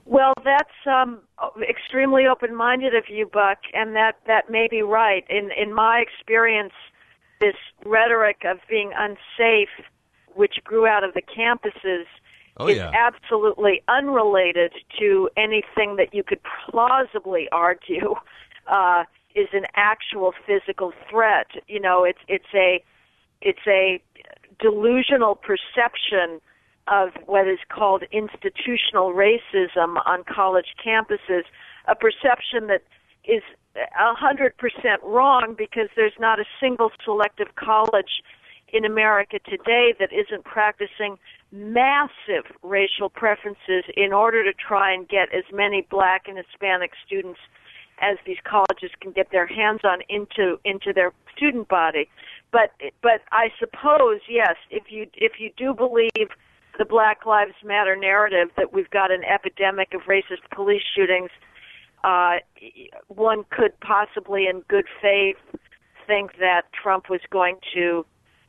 Well, 0.07 0.35
that's 0.45 0.71
um, 0.87 1.19
extremely 1.69 2.27
open-minded 2.27 2.95
of 2.95 3.05
you, 3.09 3.27
Buck, 3.27 3.59
and 3.75 3.97
that 3.97 4.15
that 4.27 4.49
may 4.49 4.69
be 4.71 4.83
right. 4.83 5.25
In 5.29 5.51
in 5.51 5.75
my 5.75 5.99
experience, 5.99 6.75
this 7.41 7.57
rhetoric 7.85 8.43
of 8.45 8.59
being 8.69 8.93
unsafe, 8.97 9.69
which 10.35 10.55
grew 10.63 10.87
out 10.87 11.03
of 11.03 11.13
the 11.15 11.23
campuses, 11.23 12.05
oh, 12.59 12.69
is 12.69 12.77
yeah. 12.77 12.91
absolutely 12.95 13.83
unrelated 13.89 14.73
to 14.99 15.29
anything 15.37 15.97
that 15.97 16.13
you 16.13 16.23
could 16.23 16.41
plausibly 16.69 17.49
argue 17.53 18.15
uh, 18.67 19.05
is 19.35 19.49
an 19.53 19.67
actual 19.75 20.33
physical 20.47 20.93
threat. 21.11 21.47
You 21.69 21.81
know, 21.81 22.05
it's 22.05 22.19
it's 22.29 22.53
a 22.55 22.83
it's 23.41 23.67
a 23.67 24.03
delusional 24.59 25.35
perception 25.35 26.41
of 26.89 27.11
what 27.27 27.49
is 27.49 27.59
called 27.69 28.05
institutional 28.13 29.13
racism 29.13 30.01
on 30.07 30.23
college 30.25 30.75
campuses, 30.85 31.43
a 31.89 31.95
perception 31.95 32.69
that 32.69 32.83
is 33.25 33.43
a 33.77 34.15
hundred 34.15 34.57
percent 34.57 35.03
wrong 35.03 35.55
because 35.57 35.89
there's 35.97 36.19
not 36.19 36.41
a 36.41 36.45
single 36.61 36.91
selective 37.05 37.55
college 37.57 38.23
in 38.73 38.85
America 38.85 39.39
today 39.45 39.95
that 39.99 40.11
isn't 40.13 40.45
practicing 40.45 41.19
massive 41.53 42.45
racial 42.63 43.09
preferences 43.09 43.85
in 43.97 44.13
order 44.13 44.45
to 44.45 44.53
try 44.53 44.93
and 44.93 45.09
get 45.09 45.33
as 45.33 45.45
many 45.53 45.87
black 45.91 46.27
and 46.29 46.37
Hispanic 46.37 46.93
students 47.07 47.41
as 48.01 48.19
these 48.27 48.37
colleges 48.45 48.91
can 49.01 49.13
get 49.13 49.31
their 49.31 49.47
hands 49.47 49.81
on 49.85 50.01
into 50.09 50.59
into 50.65 50.93
their 50.93 51.13
student 51.35 51.69
body. 51.69 52.09
But 52.53 52.73
but 53.03 53.23
I 53.33 53.49
suppose 53.59 54.21
yes, 54.29 54.57
if 54.71 54.85
you 54.91 55.07
if 55.15 55.35
you 55.39 55.51
do 55.57 55.73
believe 55.73 56.29
the 56.79 56.85
Black 56.85 57.25
Lives 57.25 57.55
Matter 57.65 57.97
narrative 57.97 58.51
that 58.57 58.73
we've 58.73 58.91
got 58.91 59.11
an 59.11 59.25
epidemic 59.25 59.95
of 59.95 60.03
racist 60.03 60.45
police 60.55 60.83
shootings, 60.95 61.31
uh, 62.05 62.37
one 63.09 63.45
could 63.51 63.79
possibly, 63.81 64.47
in 64.47 64.61
good 64.69 64.87
faith, 65.01 65.37
think 66.07 66.39
that 66.39 66.63
Trump 66.73 67.09
was 67.09 67.21
going 67.31 67.57
to 67.75 68.05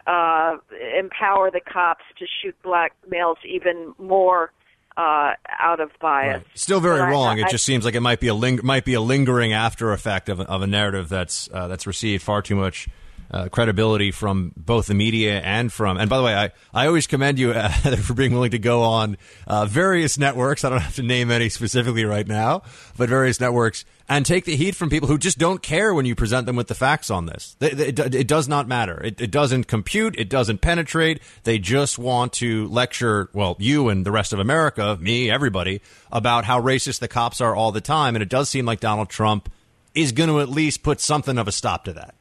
uh, 0.08 0.58
empower 0.98 1.52
the 1.52 1.60
cops 1.60 2.04
to 2.18 2.26
shoot 2.42 2.56
black 2.64 2.94
males 3.10 3.38
even 3.46 3.94
more 4.00 4.52
uh, 4.96 5.34
out 5.60 5.80
of 5.80 5.92
bias. 6.02 6.44
Still 6.56 6.80
very 6.80 7.00
But 7.02 7.10
wrong. 7.12 7.40
I- 7.40 7.44
it 7.46 7.50
just 7.50 7.66
seems 7.66 7.86
like 7.86 7.94
it 7.94 8.00
might 8.02 8.20
be 8.20 8.30
a 8.30 8.34
ling- 8.34 8.62
might 8.64 8.84
be 8.86 8.96
a 8.96 9.02
lingering 9.02 9.54
after 9.54 9.92
effect 9.92 10.28
of, 10.30 10.40
a- 10.40 10.44
of 10.50 10.62
a 10.64 10.68
narrative 10.68 11.08
that's 11.10 11.48
uh, 11.54 11.68
that's 11.68 11.86
received 11.86 12.24
far 12.24 12.42
too 12.42 12.56
much 12.56 12.88
uh, 13.32 13.50
credibility 13.50 14.12
from 14.12 14.54
both 14.56 14.88
the 14.88 14.94
media 14.94 15.40
and 15.40 15.72
from. 15.72 15.98
And 15.98 16.10
by 16.10 16.18
the 16.18 16.24
way, 16.24 16.36
I, 16.36 16.52
I 16.74 16.88
always 16.88 17.08
commend 17.08 17.40
you 17.40 17.52
uh, 17.56 17.70
for 17.98 18.14
being 18.14 18.34
willing 18.34 18.52
to 18.52 18.60
go 18.60 18.84
on 18.84 19.18
uh, 19.46 19.66
various 19.66 20.18
networks. 20.18 20.64
I 20.64 20.70
don't 20.70 20.80
have 20.80 20.96
to 20.96 21.04
name 21.04 21.32
any 21.32 21.50
specifically 21.50 22.06
right 22.06 22.28
now, 22.28 22.64
but 22.98 23.10
various 23.10 23.40
networks 23.40 23.86
and 24.10 24.26
take 24.26 24.46
the 24.46 24.56
heat 24.56 24.76
from 24.76 24.90
people 24.90 25.08
who 25.08 25.18
just 25.18 25.38
don't 25.38 25.62
care 25.62 25.94
when 25.94 26.06
you 26.06 26.16
present 26.16 26.46
them 26.46 26.56
with 26.56 26.68
the 26.68 26.76
facts 26.76 27.10
on 27.10 27.26
this. 27.26 27.58
It, 27.60 28.00
it 28.00 28.28
does 28.28 28.48
not 28.48 28.68
matter. 28.68 29.02
It, 29.04 29.20
it 29.20 29.32
doesn't 29.32 29.66
compute. 29.66 30.16
It 30.18 30.30
doesn't 30.30 30.62
penetrate. 30.62 31.22
They 31.44 31.60
just 31.60 32.00
want 32.00 32.34
to 32.34 32.68
lecture, 32.70 33.30
well, 33.34 33.58
you 33.60 33.90
and 33.90 34.06
the 34.06 34.12
rest 34.12 34.32
of 34.32 34.40
America, 34.40 34.98
me, 35.02 35.30
everybody, 35.30 35.82
about 36.12 36.46
how 36.46 36.62
racist 36.62 37.00
the 37.00 37.08
cops 37.08 37.42
are 37.42 37.56
all 37.56 37.72
the 37.72 37.82
time. 37.82 38.16
And 38.16 38.24
it 38.24 38.30
does 38.30 38.50
seem 38.50 38.66
like 38.66 38.80
Donald 38.80 39.10
Trump 39.10 39.50
is 39.94 40.12
going 40.12 40.30
to 40.30 40.40
at 40.40 40.50
least 40.50 40.84
put 40.84 41.02
something 41.02 41.38
of 41.38 41.48
a 41.48 41.52
stop 41.52 41.84
to 41.86 41.94
that. 41.94 42.16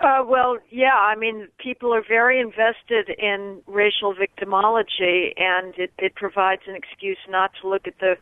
Uh, 0.00 0.22
well, 0.24 0.58
yeah. 0.70 0.94
I 0.94 1.16
mean, 1.16 1.48
people 1.58 1.92
are 1.92 2.04
very 2.06 2.40
invested 2.40 3.10
in 3.18 3.62
racial 3.66 4.14
victimology, 4.14 5.32
and 5.36 5.74
it, 5.76 5.92
it 5.98 6.14
provides 6.14 6.62
an 6.68 6.76
excuse 6.76 7.18
not 7.28 7.50
to 7.60 7.68
look 7.68 7.86
at 7.86 7.98
the 7.98 8.16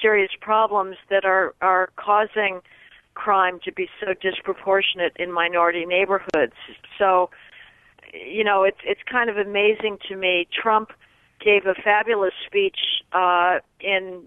serious 0.00 0.30
problems 0.40 0.96
that 1.10 1.24
are 1.24 1.54
are 1.60 1.90
causing 1.96 2.60
crime 3.14 3.60
to 3.64 3.72
be 3.72 3.88
so 4.00 4.14
disproportionate 4.14 5.12
in 5.16 5.30
minority 5.30 5.84
neighborhoods. 5.84 6.54
So, 6.98 7.28
you 8.14 8.44
know, 8.44 8.62
it's 8.64 8.80
it's 8.84 9.02
kind 9.10 9.28
of 9.28 9.36
amazing 9.36 9.98
to 10.08 10.16
me. 10.16 10.48
Trump 10.50 10.90
gave 11.38 11.66
a 11.66 11.74
fabulous 11.74 12.34
speech 12.46 12.78
uh, 13.12 13.58
in 13.80 14.26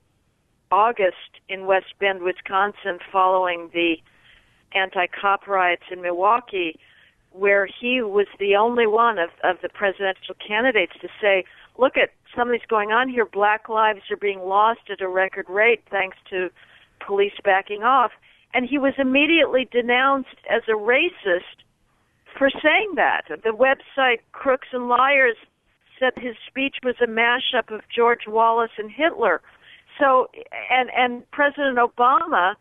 August 0.72 1.41
in 1.50 1.66
West 1.66 1.94
Bend, 2.00 2.22
Wisconsin, 2.22 3.00
following 3.12 3.70
the 3.74 3.96
anti-cop 4.76 5.47
riots 5.47 5.84
in 5.91 6.01
Milwaukee, 6.01 6.80
where 7.32 7.65
he 7.65 8.01
was 8.01 8.28
the 8.39 8.55
only 8.55 8.88
one 8.88 9.17
of, 9.17 9.30
of 9.43 9.57
the 9.61 9.69
presidential 9.69 10.36
candidates 10.45 10.93
to 11.01 11.07
say, 11.21 11.45
"Look 11.78 11.97
at 11.97 12.11
something's 12.36 12.65
going 12.67 12.91
on 12.91 13.09
here. 13.09 13.26
Black 13.26 13.69
lives 13.69 14.01
are 14.11 14.17
being 14.17 14.39
lost 14.39 14.89
at 14.89 15.01
a 15.01 15.07
record 15.07 15.49
rate 15.49 15.84
thanks 15.89 16.17
to 16.30 16.49
police 16.99 17.34
backing 17.43 17.84
off." 17.84 18.11
And 18.53 18.69
he 18.69 18.78
was 18.78 18.93
immediately 18.99 19.67
denounced 19.71 20.38
as 20.49 20.61
a 20.67 20.74
racist 20.74 21.63
for 22.38 22.49
saying 22.49 22.93
that. 22.95 23.24
The 23.28 23.49
website 23.49 24.19
Crooks 24.32 24.67
and 24.71 24.88
Liars 24.89 25.38
said 25.99 26.13
his 26.17 26.36
speech 26.47 26.78
was 26.84 26.95
a 27.01 27.07
mashup 27.07 27.74
of 27.74 27.82
George 27.89 28.28
Wallace 28.28 28.71
and 28.78 28.91
Hitler. 28.91 29.41
So, 29.99 30.30
and 30.69 30.89
and 30.95 31.30
President 31.32 31.78
Obama 31.78 32.55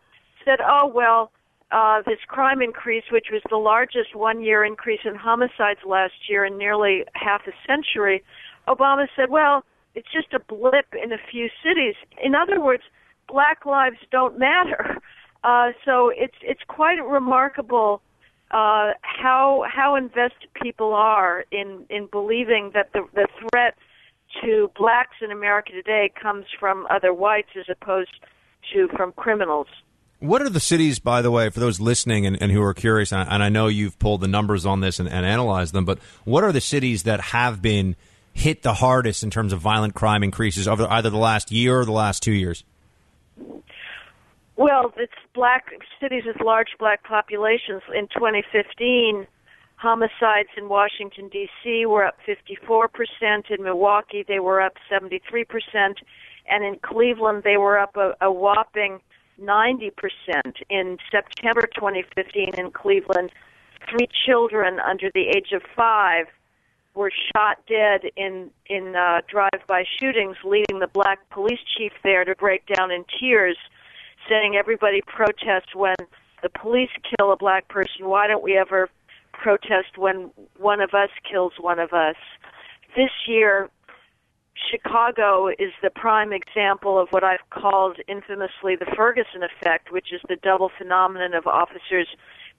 said, 0.45 0.59
"Oh 0.61 0.87
well, 0.87 1.31
uh, 1.73 2.01
this 2.05 2.19
crime 2.27 2.61
increase, 2.61 3.03
which 3.11 3.27
was 3.31 3.41
the 3.49 3.57
largest 3.57 4.15
one-year 4.15 4.63
increase 4.63 5.01
in 5.03 5.15
homicides 5.15 5.79
last 5.85 6.29
year 6.29 6.45
in 6.45 6.57
nearly 6.57 7.03
half 7.13 7.41
a 7.47 7.51
century." 7.67 8.23
Obama 8.67 9.07
said, 9.15 9.29
"Well, 9.29 9.65
it's 9.95 10.11
just 10.11 10.33
a 10.33 10.39
blip 10.39 10.93
in 10.93 11.11
a 11.11 11.17
few 11.31 11.49
cities." 11.63 11.95
In 12.23 12.35
other 12.35 12.61
words, 12.61 12.83
black 13.27 13.65
lives 13.65 13.97
don't 14.11 14.37
matter. 14.39 14.97
Uh, 15.43 15.73
so 15.83 16.09
it's 16.15 16.37
it's 16.41 16.61
quite 16.69 17.03
remarkable 17.05 18.01
uh, 18.51 18.91
how 19.01 19.65
how 19.67 19.95
invested 19.95 20.47
people 20.61 20.93
are 20.93 21.43
in 21.51 21.85
in 21.89 22.07
believing 22.11 22.71
that 22.73 22.93
the 22.93 23.01
the 23.13 23.27
threat 23.39 23.75
to 24.41 24.71
blacks 24.77 25.17
in 25.21 25.31
America 25.31 25.71
today 25.71 26.11
comes 26.21 26.45
from 26.59 26.87
other 26.89 27.13
whites 27.13 27.49
as 27.59 27.65
opposed 27.69 28.11
to 28.71 28.87
from 28.95 29.11
criminals. 29.13 29.67
What 30.23 30.41
are 30.41 30.47
the 30.47 30.61
cities, 30.61 30.99
by 30.99 31.21
the 31.21 31.29
way, 31.29 31.49
for 31.49 31.59
those 31.59 31.81
listening 31.81 32.25
and, 32.25 32.41
and 32.41 32.49
who 32.49 32.61
are 32.61 32.73
curious, 32.73 33.11
and 33.11 33.29
I, 33.29 33.33
and 33.35 33.43
I 33.43 33.49
know 33.49 33.67
you've 33.67 33.99
pulled 33.99 34.21
the 34.21 34.27
numbers 34.29 34.65
on 34.65 34.79
this 34.79 34.97
and, 34.97 35.09
and 35.09 35.25
analyzed 35.25 35.73
them, 35.73 35.83
but 35.83 35.99
what 36.23 36.45
are 36.45 36.53
the 36.53 36.61
cities 36.61 37.03
that 37.03 37.19
have 37.19 37.61
been 37.61 37.97
hit 38.31 38.61
the 38.61 38.75
hardest 38.75 39.23
in 39.23 39.29
terms 39.29 39.51
of 39.51 39.59
violent 39.59 39.95
crime 39.95 40.23
increases 40.23 40.65
over 40.65 40.89
either 40.89 41.09
the 41.09 41.17
last 41.17 41.51
year 41.51 41.77
or 41.77 41.83
the 41.83 41.91
last 41.91 42.23
two 42.23 42.31
years? 42.31 42.63
Well, 44.55 44.93
it's 44.95 45.11
black 45.35 45.65
cities 45.99 46.23
with 46.25 46.39
large 46.39 46.69
black 46.79 47.03
populations. 47.03 47.81
In 47.93 48.07
2015, 48.07 49.27
homicides 49.75 50.49
in 50.55 50.69
Washington 50.69 51.27
D.C. 51.27 51.85
were 51.85 52.05
up 52.05 52.15
54 52.25 52.87
percent. 52.87 53.47
In 53.49 53.61
Milwaukee, 53.61 54.23
they 54.25 54.39
were 54.39 54.61
up 54.61 54.75
73 54.89 55.43
percent, 55.43 55.99
and 56.47 56.63
in 56.63 56.79
Cleveland, 56.81 57.43
they 57.43 57.57
were 57.57 57.77
up 57.77 57.97
a, 57.97 58.13
a 58.21 58.31
whopping 58.31 59.01
90 59.37 59.91
percent. 59.91 60.57
In 60.69 60.97
September 61.11 61.67
2015, 61.75 62.55
in 62.55 62.71
Cleveland, 62.71 63.31
three 63.89 64.07
children 64.25 64.79
under 64.79 65.09
the 65.13 65.27
age 65.29 65.51
of 65.53 65.61
five 65.75 66.27
were 66.95 67.11
shot 67.35 67.57
dead 67.67 68.01
in 68.15 68.51
in 68.67 68.95
uh, 68.95 69.21
drive-by 69.27 69.83
shootings, 69.99 70.37
leading 70.43 70.79
the 70.79 70.87
black 70.87 71.19
police 71.29 71.59
chief 71.77 71.91
there 72.03 72.23
to 72.23 72.35
break 72.35 72.65
down 72.67 72.91
in 72.91 73.03
tears 73.19 73.57
saying 74.29 74.55
everybody 74.55 75.01
protests 75.01 75.75
when 75.75 75.95
the 76.41 76.49
police 76.49 76.89
kill 77.17 77.31
a 77.31 77.37
black 77.37 77.67
person. 77.67 78.07
Why 78.07 78.27
don't 78.27 78.43
we 78.43 78.57
ever 78.57 78.89
protest 79.31 79.97
when 79.97 80.31
one 80.57 80.81
of 80.81 80.93
us 80.93 81.09
kills 81.29 81.53
one 81.59 81.79
of 81.79 81.93
us? 81.93 82.15
This 82.95 83.11
year, 83.27 83.69
Chicago 84.69 85.47
is 85.47 85.71
the 85.81 85.89
prime 85.89 86.31
example 86.33 86.99
of 86.99 87.09
what 87.09 87.23
I've 87.23 87.47
called 87.49 87.97
infamously 88.07 88.75
the 88.75 88.87
Ferguson 88.95 89.43
effect, 89.43 89.91
which 89.91 90.13
is 90.13 90.21
the 90.29 90.37
double 90.37 90.71
phenomenon 90.77 91.33
of 91.33 91.47
officers 91.47 92.07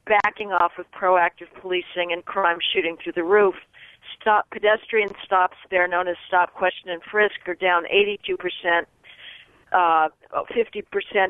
backing 0.06 0.52
off 0.52 0.72
of 0.78 0.86
proactive 0.92 1.48
policing 1.60 2.12
and 2.12 2.24
crime 2.24 2.58
shooting 2.72 2.96
through 3.02 3.14
the 3.14 3.24
roof. 3.24 3.54
Stop 4.20 4.50
pedestrian 4.50 5.10
stops 5.24 5.56
there 5.70 5.88
known 5.88 6.08
as 6.08 6.16
stop 6.26 6.52
question 6.52 6.90
and 6.90 7.02
frisk 7.02 7.36
are 7.46 7.54
down 7.54 7.84
82 7.88 8.36
percent 8.36 8.86
uh, 9.74 10.08
50% 10.32 10.84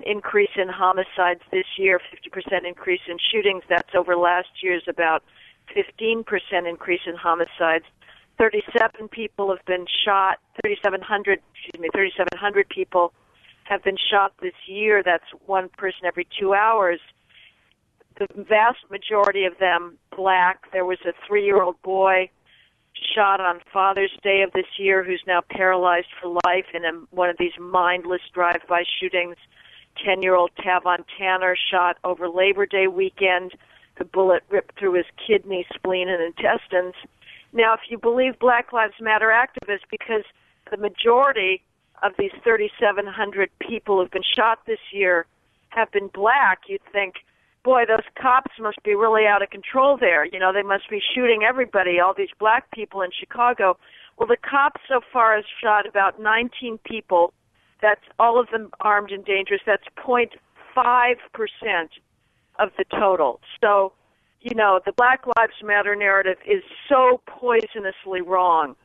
increase 0.05 0.51
in 0.57 0.69
homicides 0.69 1.41
this 1.51 1.65
year, 1.79 1.99
50% 1.99 2.67
increase 2.67 3.01
in 3.09 3.17
shootings. 3.33 3.63
That's 3.69 3.95
over 3.95 4.17
last 4.17 4.63
year's 4.63 4.85
about 4.87 5.23
15% 5.75 6.25
increase 6.69 7.01
in 7.07 7.17
homicides. 7.17 7.87
37 8.39 9.09
people 9.09 9.51
have 9.51 9.65
been 9.67 9.87
shot. 10.05 10.39
3,700, 10.63 11.41
excuse 11.55 11.81
me, 11.81 11.89
3,700 11.93 12.69
people 12.69 13.13
have 13.65 13.83
been 13.83 13.97
shot 14.11 14.33
this 14.41 14.55
year. 14.67 15.03
That's 15.03 15.25
one 15.47 15.69
person 15.69 16.07
every 16.07 16.27
two 16.39 16.55
hours. 16.55 17.01
The 18.19 18.27
vast 18.37 18.79
majority 18.91 19.45
of 19.45 19.59
them 19.59 19.99
black. 20.17 20.71
There 20.73 20.85
was 20.85 20.99
a 21.05 21.13
three-year-old 21.27 21.81
boy 21.83 22.31
shot 23.15 23.41
on 23.41 23.61
Father's 23.73 24.17
Day 24.23 24.43
of 24.43 24.53
this 24.53 24.67
year 24.79 25.03
who's 25.03 25.23
now 25.27 25.43
paralyzed 25.51 26.07
for 26.21 26.29
life 26.45 26.67
in 26.73 26.85
a, 26.85 26.93
one 27.11 27.29
of 27.29 27.37
these 27.39 27.59
mindless 27.59 28.23
drive-by 28.33 28.85
shootings. 29.01 29.37
10-year-old 30.07 30.51
Tavon 30.57 31.05
Tanner 31.19 31.57
shot 31.71 31.97
over 32.05 32.29
Labor 32.29 32.67
Day 32.67 32.87
weekend. 32.87 33.53
The 33.99 34.05
bullet 34.05 34.43
ripped 34.49 34.79
through 34.79 34.95
his 34.95 35.07
kidney, 35.27 35.67
spleen, 35.75 36.09
and 36.09 36.23
intestines. 36.23 36.95
Now, 37.55 37.73
if 37.75 37.81
you 37.89 37.97
believe 37.97 38.39
Black 38.39 38.73
Lives 38.73 38.95
Matter 39.01 39.29
activists, 39.29 39.87
because 39.91 40.25
the 40.71 40.77
majority 40.77 41.63
of 42.03 42.13
these 42.19 42.33
3,700 42.43 43.49
people 43.61 44.01
who've 44.01 44.11
been 44.11 44.23
shot 44.37 44.59
this 44.67 44.81
year 44.93 45.25
have 45.71 45.91
been 45.93 46.09
black, 46.09 46.69
you'd 46.69 46.83
think– 46.93 47.15
boy, 47.65 47.85
those 47.89 48.05
cops 48.21 48.53
must 48.61 48.81
be 48.85 48.95
really 48.95 49.27
out 49.27 49.43
of 49.43 49.51
control 49.51 49.97
there. 49.97 50.25
You 50.27 50.39
know, 50.39 50.53
they 50.53 50.63
must 50.63 50.89
be 50.89 51.01
shooting 51.15 51.43
everybody, 51.43 51.99
all 51.99 52.15
these 52.17 52.29
black 52.39 52.71
people 52.71 53.01
in 53.01 53.11
Chicago. 53.19 53.77
Well, 54.19 54.29
the 54.29 54.37
cops 54.37 54.83
so 54.87 55.01
far 55.13 55.35
has 55.35 55.45
shot 55.63 55.89
about 55.89 56.21
19 56.21 56.79
people. 56.85 57.33
That's 57.83 58.05
all 58.19 58.39
of 58.39 58.49
them 58.53 58.71
armed 58.81 59.11
and 59.11 59.25
dangerous. 59.25 59.63
That's 59.67 59.83
0.5% 59.97 60.29
of 62.59 62.71
the 62.79 62.85
total. 62.91 63.41
So, 63.61 63.93
you 64.45 64.55
know, 64.55 64.79
the 64.85 64.93
Black 64.93 65.25
Lives 65.37 65.55
Matter 65.63 65.97
narrative 65.97 66.37
is 66.47 66.63
so 66.89 67.21
poisonously 67.27 68.21
wrong. 68.25 68.77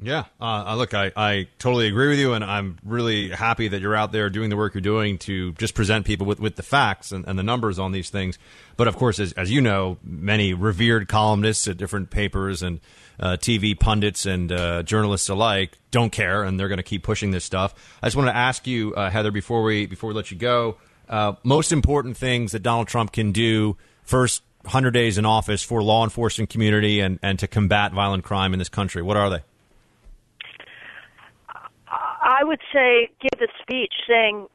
Yeah, 0.00 0.26
uh, 0.40 0.76
look, 0.76 0.94
I, 0.94 1.10
I 1.16 1.48
totally 1.58 1.88
agree 1.88 2.08
with 2.08 2.20
you, 2.20 2.34
and 2.34 2.44
I'm 2.44 2.78
really 2.84 3.30
happy 3.30 3.66
that 3.66 3.80
you're 3.80 3.96
out 3.96 4.12
there 4.12 4.30
doing 4.30 4.48
the 4.48 4.56
work 4.56 4.74
you're 4.74 4.80
doing 4.80 5.18
to 5.20 5.52
just 5.54 5.74
present 5.74 6.06
people 6.06 6.24
with, 6.24 6.38
with 6.38 6.54
the 6.54 6.62
facts 6.62 7.10
and, 7.10 7.26
and 7.26 7.36
the 7.36 7.42
numbers 7.42 7.80
on 7.80 7.90
these 7.90 8.08
things. 8.08 8.38
But 8.76 8.86
of 8.86 8.94
course, 8.94 9.18
as, 9.18 9.32
as 9.32 9.50
you 9.50 9.60
know, 9.60 9.96
many 10.04 10.54
revered 10.54 11.08
columnists 11.08 11.66
at 11.66 11.78
different 11.78 12.10
papers 12.10 12.62
and 12.62 12.78
uh, 13.18 13.38
TV 13.40 13.76
pundits 13.76 14.24
and 14.24 14.52
uh, 14.52 14.84
journalists 14.84 15.28
alike 15.30 15.76
don't 15.90 16.12
care, 16.12 16.44
and 16.44 16.60
they're 16.60 16.68
going 16.68 16.76
to 16.76 16.84
keep 16.84 17.02
pushing 17.02 17.32
this 17.32 17.44
stuff. 17.44 17.74
I 18.00 18.06
just 18.06 18.16
want 18.16 18.28
to 18.28 18.36
ask 18.36 18.68
you, 18.68 18.94
uh, 18.94 19.10
Heather, 19.10 19.32
before 19.32 19.64
we 19.64 19.86
before 19.86 20.08
we 20.08 20.14
let 20.14 20.30
you 20.30 20.36
go, 20.36 20.76
uh, 21.08 21.32
most 21.42 21.72
important 21.72 22.16
things 22.16 22.52
that 22.52 22.62
Donald 22.62 22.86
Trump 22.86 23.10
can 23.10 23.32
do 23.32 23.76
first 24.04 24.42
100 24.62 24.90
days 24.90 25.18
in 25.18 25.24
office 25.24 25.62
for 25.62 25.82
law 25.82 26.04
enforcement 26.04 26.50
community 26.50 27.00
and, 27.00 27.18
and 27.22 27.38
to 27.38 27.46
combat 27.46 27.92
violent 27.92 28.24
crime 28.24 28.52
in 28.52 28.58
this 28.58 28.68
country. 28.68 29.02
What 29.02 29.16
are 29.16 29.30
they? 29.30 29.42
I 31.88 32.44
would 32.44 32.60
say 32.72 33.10
give 33.20 33.40
a 33.40 33.48
speech 33.62 33.94
saying 34.06 34.46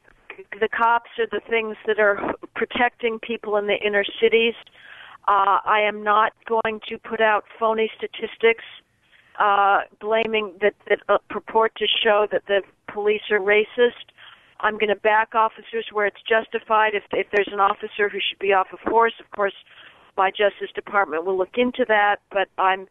the 0.60 0.68
cops 0.68 1.10
are 1.18 1.26
the 1.30 1.40
things 1.48 1.76
that 1.86 1.98
are 1.98 2.34
protecting 2.54 3.18
people 3.18 3.56
in 3.56 3.66
the 3.66 3.76
inner 3.84 4.04
cities. 4.20 4.54
Uh, 5.26 5.58
I 5.64 5.80
am 5.80 6.02
not 6.02 6.32
going 6.46 6.80
to 6.88 6.98
put 6.98 7.20
out 7.20 7.44
phony 7.58 7.90
statistics 7.96 8.64
uh, 9.38 9.80
blaming 10.00 10.54
that 10.60 10.74
that 10.88 11.00
uh, 11.08 11.18
purport 11.28 11.74
to 11.76 11.86
show 11.86 12.26
that 12.30 12.46
the 12.46 12.62
police 12.92 13.22
are 13.30 13.40
racist. 13.40 14.12
I'm 14.60 14.74
going 14.74 14.88
to 14.88 14.96
back 14.96 15.34
officers 15.34 15.86
where 15.92 16.06
it's 16.06 16.22
justified. 16.28 16.94
If 16.94 17.04
if 17.12 17.26
there's 17.32 17.50
an 17.52 17.60
officer 17.60 18.08
who 18.08 18.18
should 18.20 18.38
be 18.38 18.52
off 18.52 18.68
of 18.72 18.78
force, 18.80 19.14
of 19.18 19.30
course, 19.32 19.54
my 20.16 20.30
Justice 20.30 20.70
Department 20.74 21.24
will 21.24 21.36
look 21.36 21.56
into 21.56 21.84
that. 21.88 22.16
But 22.30 22.48
I'm 22.58 22.86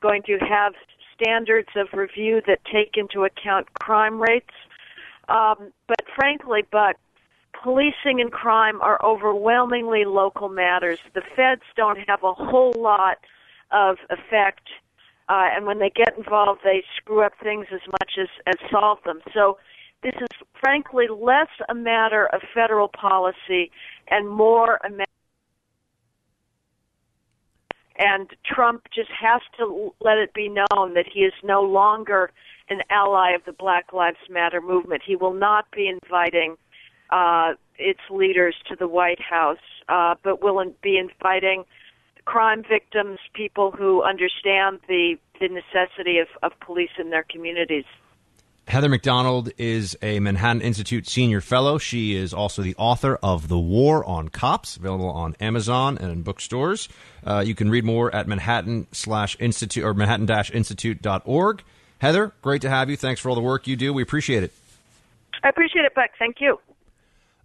going 0.00 0.22
to 0.24 0.38
have 0.38 0.74
standards 1.14 1.68
of 1.76 1.88
review 1.92 2.40
that 2.46 2.60
take 2.64 2.96
into 2.96 3.24
account 3.24 3.72
crime 3.74 4.20
rates. 4.20 4.54
Um, 5.28 5.72
but 5.86 6.00
frankly, 6.14 6.64
but 6.70 6.96
policing 7.62 8.20
and 8.20 8.32
crime 8.32 8.80
are 8.80 8.98
overwhelmingly 9.04 10.04
local 10.04 10.48
matters. 10.48 10.98
The 11.14 11.22
feds 11.36 11.62
don't 11.76 11.98
have 12.08 12.22
a 12.22 12.32
whole 12.32 12.74
lot 12.76 13.18
of 13.70 13.96
effect, 14.10 14.68
uh, 15.28 15.48
and 15.54 15.66
when 15.66 15.78
they 15.78 15.90
get 15.90 16.16
involved, 16.16 16.60
they 16.64 16.82
screw 16.96 17.22
up 17.22 17.32
things 17.42 17.66
as 17.72 17.80
much 17.92 18.12
as, 18.18 18.28
as 18.46 18.54
solve 18.70 18.98
them. 19.04 19.20
So 19.34 19.58
this 20.02 20.14
is 20.20 20.28
frankly 20.58 21.06
less 21.08 21.48
a 21.68 21.74
matter 21.74 22.26
of 22.26 22.40
federal 22.54 22.88
policy 22.88 23.70
and 24.08 24.28
more 24.28 24.80
a 24.84 24.90
matter 24.90 25.04
and 27.98 28.30
Trump 28.44 28.84
just 28.94 29.10
has 29.10 29.40
to 29.58 29.92
let 30.00 30.18
it 30.18 30.32
be 30.32 30.48
known 30.48 30.94
that 30.94 31.06
he 31.12 31.20
is 31.20 31.32
no 31.42 31.62
longer 31.62 32.30
an 32.70 32.82
ally 32.90 33.32
of 33.32 33.42
the 33.44 33.52
Black 33.52 33.92
Lives 33.92 34.18
Matter 34.30 34.60
movement. 34.60 35.02
He 35.04 35.16
will 35.16 35.32
not 35.32 35.70
be 35.70 35.88
inviting 35.88 36.56
uh, 37.10 37.54
its 37.78 38.00
leaders 38.10 38.54
to 38.68 38.76
the 38.76 38.86
White 38.86 39.20
House, 39.20 39.58
uh, 39.88 40.14
but 40.22 40.42
will 40.42 40.62
be 40.82 40.98
inviting 40.98 41.64
crime 42.24 42.62
victims, 42.68 43.18
people 43.32 43.70
who 43.70 44.02
understand 44.02 44.80
the, 44.86 45.16
the 45.40 45.48
necessity 45.48 46.18
of, 46.18 46.28
of 46.42 46.52
police 46.60 46.90
in 46.98 47.10
their 47.10 47.24
communities. 47.24 47.86
Heather 48.68 48.90
Mac 48.90 49.00
Donald 49.00 49.50
is 49.56 49.96
a 50.02 50.20
Manhattan 50.20 50.60
Institute 50.60 51.08
senior 51.08 51.40
fellow. 51.40 51.78
She 51.78 52.14
is 52.14 52.34
also 52.34 52.60
the 52.60 52.74
author 52.76 53.18
of 53.22 53.48
The 53.48 53.58
War 53.58 54.04
on 54.04 54.28
Cops, 54.28 54.76
available 54.76 55.08
on 55.08 55.34
Amazon 55.40 55.96
and 55.96 56.12
in 56.12 56.20
bookstores. 56.22 56.90
Uh, 57.26 57.42
you 57.44 57.54
can 57.54 57.70
read 57.70 57.84
more 57.84 58.14
at 58.14 58.28
Manhattan 58.28 58.86
slash 58.92 59.38
Institute 59.40 59.82
or 59.82 59.94
Manhattan 59.94 60.26
dash 60.26 60.50
Institute.org. 60.50 61.62
Heather, 62.00 62.34
great 62.42 62.60
to 62.60 62.68
have 62.68 62.90
you. 62.90 62.98
Thanks 62.98 63.22
for 63.22 63.30
all 63.30 63.34
the 63.34 63.40
work 63.40 63.66
you 63.66 63.74
do. 63.74 63.94
We 63.94 64.02
appreciate 64.02 64.42
it. 64.42 64.52
I 65.42 65.48
appreciate 65.48 65.86
it, 65.86 65.94
Buck. 65.94 66.10
Thank 66.18 66.36
you. 66.38 66.60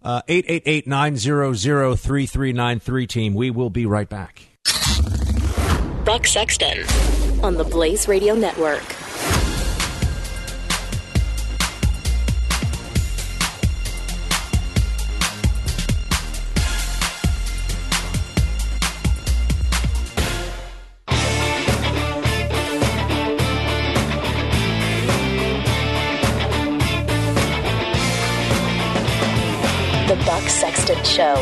Uh, 0.02 0.20
888 0.28 0.86
900 0.86 1.96
3393 1.96 3.06
team. 3.06 3.34
We 3.34 3.50
will 3.50 3.70
be 3.70 3.86
right 3.86 4.08
back. 4.08 4.42
Buck 6.04 6.26
Sexton 6.26 6.84
on 7.42 7.54
the 7.54 7.64
Blaze 7.64 8.08
Radio 8.08 8.34
Network. 8.34 8.93
Show. 31.14 31.34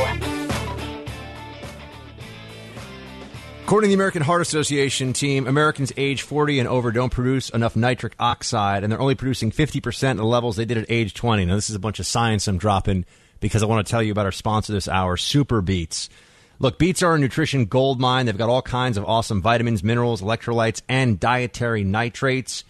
According 3.65 3.89
to 3.89 3.89
the 3.89 3.95
American 3.95 4.21
Heart 4.21 4.43
Association 4.43 5.15
team, 5.15 5.47
Americans 5.47 5.95
age 5.97 6.21
40 6.21 6.59
and 6.59 6.69
over 6.69 6.93
don't 6.93 7.11
produce 7.11 7.49
enough 7.49 7.75
nitric 7.75 8.15
oxide, 8.19 8.85
and 8.85 8.93
they're 8.93 9.01
only 9.01 9.15
producing 9.15 9.51
50% 9.51 10.11
of 10.11 10.17
the 10.19 10.25
levels 10.27 10.57
they 10.57 10.67
did 10.67 10.77
at 10.77 10.91
age 10.91 11.15
20. 11.15 11.47
Now, 11.47 11.55
this 11.55 11.71
is 11.71 11.77
a 11.77 11.79
bunch 11.79 12.01
of 12.01 12.07
science 12.07 12.47
I'm 12.49 12.59
dropping 12.59 13.07
because 13.41 13.63
I 13.63 13.67
want 13.67 13.87
to 13.87 13.91
tell 13.91 14.03
you 14.03 14.13
about 14.13 14.27
our 14.27 14.33
sponsor 14.33 14.75
this 14.75 14.89
hour, 14.89 15.17
Super 15.17 15.63
Beets. 15.63 16.11
Look, 16.59 16.79
beets 16.79 17.03
are 17.03 17.15
a 17.15 17.19
nutrition 17.19 17.65
gold 17.65 17.99
mine. 17.99 18.27
They've 18.27 18.37
got 18.37 18.51
all 18.51 18.61
kinds 18.61 18.99
of 18.99 19.07
awesome 19.07 19.41
vitamins, 19.41 19.83
minerals, 19.83 20.21
electrolytes, 20.21 20.83
and 20.87 21.19
dietary 21.19 21.83
nitrates. 21.83 22.65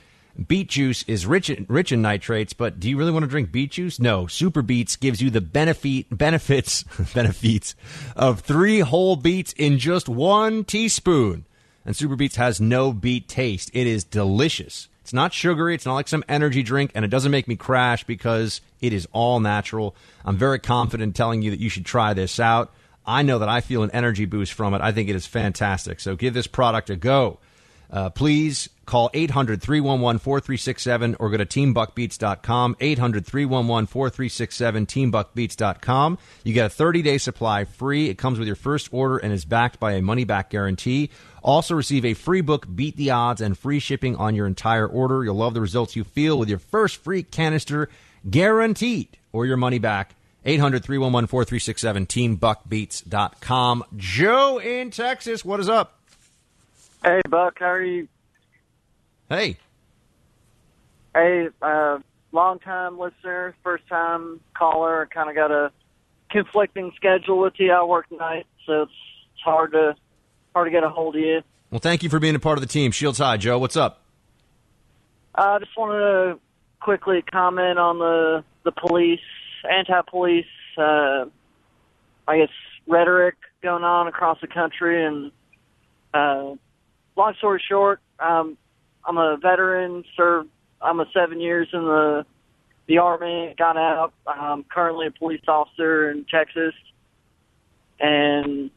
Beet 0.46 0.68
juice 0.68 1.04
is 1.06 1.26
rich 1.26 1.50
in, 1.50 1.66
rich 1.68 1.92
in 1.92 2.00
nitrates, 2.00 2.52
but 2.52 2.80
do 2.80 2.88
you 2.88 2.96
really 2.96 3.10
want 3.10 3.24
to 3.24 3.28
drink 3.28 3.52
beet 3.52 3.72
juice? 3.72 4.00
No. 4.00 4.26
Super 4.26 4.62
Beets 4.62 4.96
gives 4.96 5.20
you 5.20 5.28
the 5.30 5.42
benefit 5.42 6.06
benefits 6.10 6.82
benefits 7.14 7.74
of 8.16 8.40
three 8.40 8.80
whole 8.80 9.16
beets 9.16 9.52
in 9.52 9.78
just 9.78 10.08
one 10.08 10.64
teaspoon. 10.64 11.44
And 11.84 11.96
Super 11.96 12.16
Beets 12.16 12.36
has 12.36 12.60
no 12.60 12.92
beet 12.92 13.28
taste. 13.28 13.70
It 13.74 13.86
is 13.86 14.04
delicious. 14.04 14.88
It's 15.02 15.12
not 15.12 15.32
sugary. 15.32 15.74
It's 15.74 15.84
not 15.84 15.94
like 15.94 16.08
some 16.08 16.24
energy 16.28 16.62
drink, 16.62 16.92
and 16.94 17.04
it 17.04 17.08
doesn't 17.08 17.32
make 17.32 17.48
me 17.48 17.56
crash 17.56 18.04
because 18.04 18.60
it 18.80 18.92
is 18.92 19.08
all 19.12 19.40
natural. 19.40 19.96
I'm 20.24 20.36
very 20.36 20.60
confident 20.60 21.16
telling 21.16 21.42
you 21.42 21.50
that 21.50 21.58
you 21.58 21.68
should 21.68 21.84
try 21.84 22.14
this 22.14 22.38
out. 22.38 22.72
I 23.04 23.22
know 23.22 23.40
that 23.40 23.48
I 23.48 23.60
feel 23.60 23.82
an 23.82 23.90
energy 23.90 24.26
boost 24.26 24.52
from 24.52 24.74
it. 24.74 24.80
I 24.80 24.92
think 24.92 25.08
it 25.08 25.16
is 25.16 25.26
fantastic. 25.26 25.98
So 25.98 26.14
give 26.14 26.34
this 26.34 26.46
product 26.46 26.88
a 26.88 26.96
go. 26.96 27.40
Uh, 27.92 28.08
please 28.08 28.70
call 28.86 29.10
800 29.12 29.60
311 29.60 30.18
4367 30.18 31.16
or 31.20 31.30
go 31.30 31.36
to 31.36 31.46
teambuckbeats.com. 31.46 32.76
800 32.80 33.26
311 33.26 33.86
4367, 33.86 34.86
teambuckbeats.com. 34.86 36.18
You 36.42 36.54
get 36.54 36.66
a 36.66 36.70
30 36.70 37.02
day 37.02 37.18
supply 37.18 37.64
free. 37.64 38.08
It 38.08 38.16
comes 38.16 38.38
with 38.38 38.46
your 38.48 38.56
first 38.56 38.88
order 38.92 39.18
and 39.18 39.32
is 39.32 39.44
backed 39.44 39.78
by 39.78 39.92
a 39.92 40.02
money 40.02 40.24
back 40.24 40.50
guarantee. 40.50 41.10
Also, 41.42 41.74
receive 41.74 42.04
a 42.04 42.14
free 42.14 42.40
book, 42.40 42.66
Beat 42.74 42.96
the 42.96 43.10
Odds, 43.10 43.40
and 43.40 43.58
free 43.58 43.80
shipping 43.80 44.16
on 44.16 44.34
your 44.34 44.46
entire 44.46 44.86
order. 44.86 45.24
You'll 45.24 45.34
love 45.34 45.54
the 45.54 45.60
results 45.60 45.96
you 45.96 46.04
feel 46.04 46.38
with 46.38 46.48
your 46.48 46.60
first 46.60 47.02
free 47.02 47.22
canister 47.22 47.88
guaranteed 48.28 49.18
or 49.32 49.44
your 49.44 49.56
money 49.56 49.78
back. 49.78 50.14
800 50.44 50.84
311 50.84 51.28
4367, 51.28 52.06
teambuckbeats.com. 52.38 53.84
Joe 53.96 54.58
in 54.58 54.90
Texas, 54.90 55.44
what 55.44 55.60
is 55.60 55.68
up? 55.68 56.01
Hey, 57.04 57.20
Buck, 57.28 57.58
how 57.58 57.66
are 57.66 57.82
you? 57.82 58.06
Hey. 59.28 59.56
Hey, 61.14 61.48
uh, 61.60 61.98
long 62.30 62.60
time 62.60 62.98
listener, 62.98 63.54
first 63.64 63.86
time 63.88 64.40
caller. 64.56 65.08
Kind 65.12 65.28
of 65.28 65.34
got 65.34 65.50
a 65.50 65.72
conflicting 66.30 66.92
schedule 66.94 67.38
with 67.38 67.54
you. 67.58 67.72
I 67.72 67.82
work 67.82 68.06
night, 68.12 68.46
so 68.66 68.82
it's, 68.82 68.92
it's 69.34 69.42
hard 69.42 69.72
to 69.72 69.96
hard 70.54 70.66
to 70.66 70.70
get 70.70 70.84
a 70.84 70.88
hold 70.88 71.16
of 71.16 71.22
you. 71.22 71.42
Well, 71.70 71.80
thank 71.80 72.02
you 72.02 72.08
for 72.08 72.20
being 72.20 72.34
a 72.34 72.38
part 72.38 72.56
of 72.56 72.62
the 72.62 72.68
team. 72.68 72.92
Shields 72.92 73.18
High, 73.18 73.36
Joe. 73.36 73.58
What's 73.58 73.76
up? 73.76 74.02
I 75.34 75.58
just 75.58 75.76
wanted 75.76 75.98
to 75.98 76.38
quickly 76.80 77.22
comment 77.22 77.78
on 77.78 77.98
the 77.98 78.44
the 78.64 78.72
police, 78.72 79.20
anti-police, 79.68 80.44
uh, 80.78 81.24
I 82.28 82.38
guess 82.38 82.50
rhetoric 82.86 83.34
going 83.60 83.82
on 83.82 84.06
across 84.06 84.40
the 84.40 84.46
country. 84.46 85.04
And 85.04 85.32
uh, 86.14 86.54
long 87.16 87.34
story 87.38 87.62
short, 87.68 88.00
um, 88.18 88.56
I'm 89.06 89.18
a 89.18 89.36
veteran. 89.40 90.04
Served. 90.16 90.48
I'm 90.80 91.00
a 91.00 91.06
seven 91.14 91.40
years 91.40 91.68
in 91.72 91.82
the 91.82 92.26
the 92.86 92.98
army. 92.98 93.54
Got 93.58 93.76
out. 93.76 94.12
I'm 94.26 94.64
currently 94.64 95.06
a 95.06 95.10
police 95.10 95.42
officer 95.48 96.10
in 96.10 96.24
Texas, 96.24 96.74
and 98.00 98.70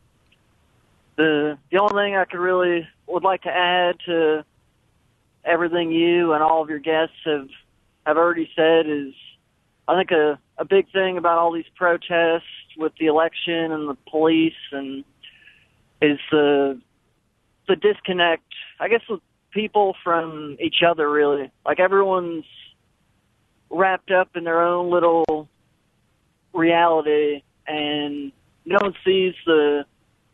the 1.17 1.57
the 1.71 1.77
only 1.77 1.93
thing 1.93 2.15
I 2.15 2.25
could 2.25 2.39
really 2.39 2.87
would 3.07 3.23
like 3.23 3.43
to 3.43 3.49
add 3.49 3.97
to 4.05 4.45
everything 5.43 5.91
you 5.91 6.33
and 6.33 6.41
all 6.41 6.61
of 6.63 6.69
your 6.69 6.79
guests 6.79 7.15
have 7.25 7.47
have 8.05 8.17
already 8.17 8.49
said 8.55 8.87
is 8.87 9.13
I 9.87 9.95
think 9.97 10.11
a 10.11 10.39
a 10.57 10.65
big 10.65 10.91
thing 10.91 11.17
about 11.17 11.37
all 11.37 11.51
these 11.51 11.65
protests 11.75 12.43
with 12.77 12.93
the 12.99 13.07
election 13.07 13.71
and 13.71 13.89
the 13.89 13.97
police 14.09 14.53
and 14.71 15.03
is 16.01 16.19
the 16.31 16.79
the 17.67 17.75
disconnect 17.75 18.43
I 18.79 18.87
guess 18.87 19.01
with 19.09 19.21
people 19.51 19.95
from 20.03 20.57
each 20.59 20.83
other 20.87 21.09
really. 21.09 21.49
Like 21.65 21.79
everyone's 21.79 22.45
wrapped 23.69 24.11
up 24.11 24.35
in 24.35 24.43
their 24.43 24.61
own 24.61 24.91
little 24.91 25.47
reality 26.53 27.41
and 27.67 28.31
no 28.65 28.77
one 28.81 28.93
sees 29.05 29.33
the 29.45 29.85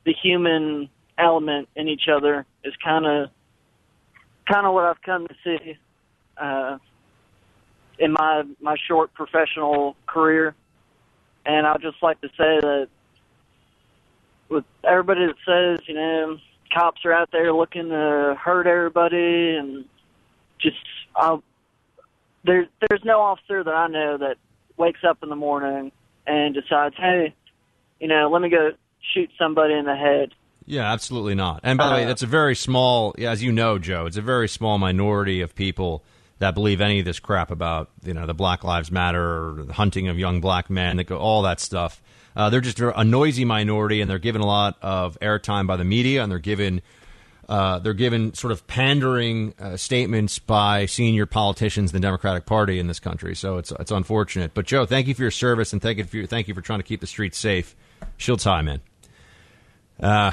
the 0.06 0.14
human 0.14 0.90
element 1.18 1.70
in 1.76 1.88
each 1.88 2.08
other. 2.12 2.46
Is 2.64 2.74
kind 2.84 3.06
of 3.06 3.30
kind 4.52 4.66
of 4.66 4.74
what 4.74 4.86
I've 4.86 5.02
come 5.02 5.28
to 5.28 5.36
see 5.44 5.78
uh, 6.38 6.78
in 8.00 8.14
my 8.14 8.44
my 8.60 8.76
short 8.88 9.14
professional 9.14 9.96
career, 10.08 10.56
and 11.46 11.68
I'd 11.68 11.82
just 11.82 12.02
like 12.02 12.20
to 12.22 12.28
say 12.30 12.60
that 12.62 12.88
with 14.50 14.66
everybody 14.84 15.28
that 15.28 15.36
says 15.46 15.88
you 15.88 15.96
know 15.96 16.38
cops 16.74 17.02
are 17.06 17.14
out 17.14 17.30
there 17.32 17.54
looking 17.54 17.90
to 17.90 18.38
hurt 18.40 18.68
everybody 18.68 19.56
and 19.58 19.86
just 20.60 20.78
I'll, 21.16 21.44
there 22.46 22.68
there's 22.90 23.04
no 23.04 23.20
officer 23.20 23.64
that 23.64 23.74
I 23.74 23.88
know 23.88 24.18
that 24.18 24.38
wakes 24.78 25.02
up 25.08 25.20
in 25.24 25.30
the 25.30 25.36
morning 25.36 25.92
and 26.26 26.54
decides 26.54 26.96
hey 26.98 27.34
you 28.00 28.08
know 28.08 28.30
let 28.32 28.42
me 28.42 28.50
go 28.50 28.72
shoot 29.14 29.30
somebody 29.38 29.74
in 29.74 29.86
the 29.86 29.96
head 29.96 30.34
Yeah, 30.66 30.92
absolutely 30.92 31.36
not. 31.36 31.62
And 31.64 31.78
by 31.78 31.90
the 31.90 31.96
way, 31.96 32.04
Uh, 32.04 32.08
that's 32.08 32.22
a 32.22 32.28
very 32.28 32.56
small, 32.56 33.16
as 33.18 33.44
you 33.44 33.52
know, 33.52 33.78
Joe. 33.80 34.06
It's 34.06 34.16
a 34.18 34.22
very 34.22 34.48
small 34.48 34.78
minority 34.78 35.42
of 35.42 35.56
people 35.56 36.04
that 36.38 36.54
believe 36.54 36.82
any 36.82 37.00
of 37.00 37.06
this 37.06 37.20
crap 37.20 37.52
about 37.52 37.90
you 38.04 38.14
know 38.14 38.26
the 38.26 38.34
Black 38.34 38.64
Lives 38.64 38.92
Matter 38.92 39.20
or 39.22 39.64
the 39.64 39.74
hunting 39.74 40.08
of 40.08 40.18
young 40.18 40.40
black 40.40 40.70
men, 40.70 40.98
that 40.98 41.06
go 41.06 41.18
all 41.18 41.42
that 41.42 41.60
stuff. 41.60 42.02
Uh, 42.36 42.50
they're 42.50 42.62
just 42.62 42.80
a 42.80 43.04
noisy 43.04 43.46
minority, 43.46 44.02
and 44.02 44.10
they're 44.10 44.20
given 44.20 44.42
a 44.42 44.46
lot 44.46 44.78
of 44.82 45.20
airtime 45.20 45.68
by 45.68 45.76
the 45.76 45.84
media, 45.84 46.24
and 46.24 46.32
they're 46.32 46.40
given 46.40 46.82
uh, 47.50 47.80
they're 47.80 47.94
given 47.94 48.34
sort 48.34 48.54
of 48.54 48.66
pandering 48.66 49.54
uh, 49.60 49.76
statements 49.76 50.40
by 50.40 50.86
senior 50.86 51.26
politicians 51.26 51.92
in 51.92 52.00
the 52.00 52.06
Democratic 52.06 52.46
Party 52.46 52.80
in 52.80 52.88
this 52.88 53.00
country. 53.00 53.36
So 53.36 53.58
it's 53.58 53.72
it's 53.80 53.92
unfortunate. 53.92 54.54
But 54.54 54.66
Joe, 54.66 54.86
thank 54.86 55.08
you 55.08 55.14
for 55.14 55.24
your 55.24 55.32
service, 55.32 55.74
and 55.74 55.82
thank 55.82 55.98
you 55.98 56.06
for 56.06 56.18
your, 56.18 56.28
thank 56.28 56.48
you 56.48 56.54
for 56.54 56.62
trying 56.62 56.80
to 56.80 56.84
keep 56.84 57.02
the 57.02 57.08
streets 57.08 57.38
safe. 57.38 57.76
Shields 58.16 58.46
high, 58.46 58.62
man. 58.62 58.80
Uh, 60.00 60.32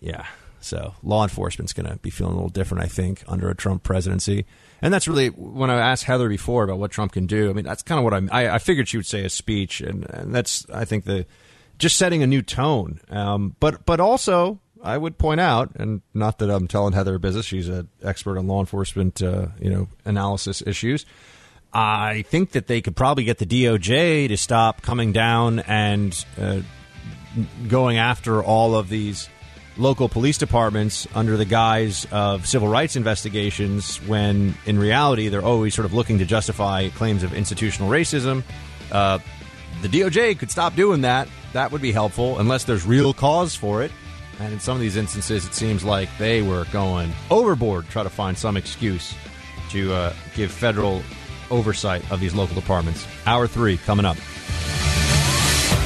yeah. 0.00 0.26
So 0.60 0.94
law 1.02 1.22
enforcement's 1.22 1.72
going 1.72 1.88
to 1.88 1.96
be 1.96 2.10
feeling 2.10 2.32
a 2.32 2.36
little 2.36 2.48
different, 2.48 2.84
I 2.84 2.88
think, 2.88 3.24
under 3.26 3.48
a 3.48 3.54
Trump 3.54 3.82
presidency. 3.82 4.46
And 4.82 4.92
that's 4.92 5.08
really 5.08 5.28
when 5.28 5.70
I 5.70 5.78
asked 5.78 6.04
Heather 6.04 6.28
before 6.28 6.64
about 6.64 6.78
what 6.78 6.90
Trump 6.90 7.12
can 7.12 7.26
do. 7.26 7.50
I 7.50 7.52
mean, 7.52 7.64
that's 7.64 7.82
kind 7.82 7.98
of 7.98 8.04
what 8.04 8.14
I'm, 8.14 8.28
I, 8.30 8.50
I 8.50 8.58
figured 8.58 8.88
she 8.88 8.98
would 8.98 9.06
say 9.06 9.24
a 9.24 9.30
speech, 9.30 9.80
and, 9.80 10.08
and 10.10 10.34
that's 10.34 10.66
I 10.70 10.84
think 10.84 11.04
the 11.04 11.26
just 11.78 11.96
setting 11.96 12.22
a 12.22 12.26
new 12.26 12.42
tone. 12.42 13.00
Um, 13.08 13.56
but 13.58 13.86
but 13.86 14.00
also 14.00 14.60
I 14.82 14.98
would 14.98 15.18
point 15.18 15.40
out, 15.40 15.72
and 15.76 16.02
not 16.14 16.38
that 16.38 16.50
I'm 16.50 16.68
telling 16.68 16.92
Heather 16.92 17.18
business, 17.18 17.46
she's 17.46 17.68
an 17.68 17.88
expert 18.02 18.38
on 18.38 18.46
law 18.46 18.60
enforcement, 18.60 19.22
uh, 19.22 19.48
you 19.60 19.70
know, 19.70 19.88
analysis 20.04 20.62
issues. 20.64 21.06
I 21.72 22.22
think 22.28 22.52
that 22.52 22.68
they 22.68 22.80
could 22.80 22.96
probably 22.96 23.24
get 23.24 23.38
the 23.38 23.46
DOJ 23.46 24.28
to 24.28 24.36
stop 24.36 24.82
coming 24.82 25.12
down 25.12 25.58
and 25.60 26.24
uh, 26.40 26.60
going 27.68 27.98
after 27.98 28.42
all 28.42 28.74
of 28.76 28.88
these 28.88 29.28
local 29.78 30.08
police 30.08 30.38
departments 30.38 31.06
under 31.14 31.36
the 31.36 31.44
guise 31.44 32.06
of 32.10 32.46
civil 32.46 32.68
rights 32.68 32.96
investigations 32.96 33.98
when 34.02 34.54
in 34.64 34.78
reality 34.78 35.28
they're 35.28 35.44
always 35.44 35.74
sort 35.74 35.84
of 35.84 35.94
looking 35.94 36.18
to 36.18 36.24
justify 36.24 36.88
claims 36.90 37.22
of 37.22 37.32
institutional 37.34 37.90
racism. 37.90 38.42
Uh, 38.90 39.18
the 39.82 39.88
DOJ 39.88 40.38
could 40.38 40.50
stop 40.50 40.74
doing 40.74 41.02
that. 41.02 41.28
That 41.52 41.72
would 41.72 41.82
be 41.82 41.92
helpful, 41.92 42.38
unless 42.38 42.64
there's 42.64 42.86
real 42.86 43.12
cause 43.12 43.54
for 43.54 43.82
it. 43.82 43.92
And 44.40 44.52
in 44.52 44.60
some 44.60 44.74
of 44.74 44.80
these 44.80 44.96
instances, 44.96 45.46
it 45.46 45.54
seems 45.54 45.84
like 45.84 46.08
they 46.18 46.42
were 46.42 46.64
going 46.72 47.12
overboard, 47.30 47.88
try 47.88 48.02
to 48.02 48.10
find 48.10 48.36
some 48.36 48.56
excuse 48.56 49.14
to 49.70 49.92
uh, 49.92 50.12
give 50.34 50.50
federal 50.50 51.02
oversight 51.50 52.10
of 52.10 52.20
these 52.20 52.34
local 52.34 52.54
departments. 52.54 53.06
Hour 53.26 53.46
three 53.46 53.78
coming 53.78 54.04
up. 54.04 54.16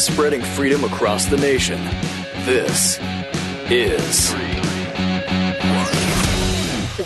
Spreading 0.00 0.40
freedom 0.40 0.82
across 0.84 1.26
the 1.26 1.36
nation. 1.36 1.78
This 2.46 2.98
is 3.70 4.30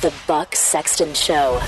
The 0.01 0.13
Buck 0.29 0.55
Sexton 0.55 1.13
Show. 1.13 1.59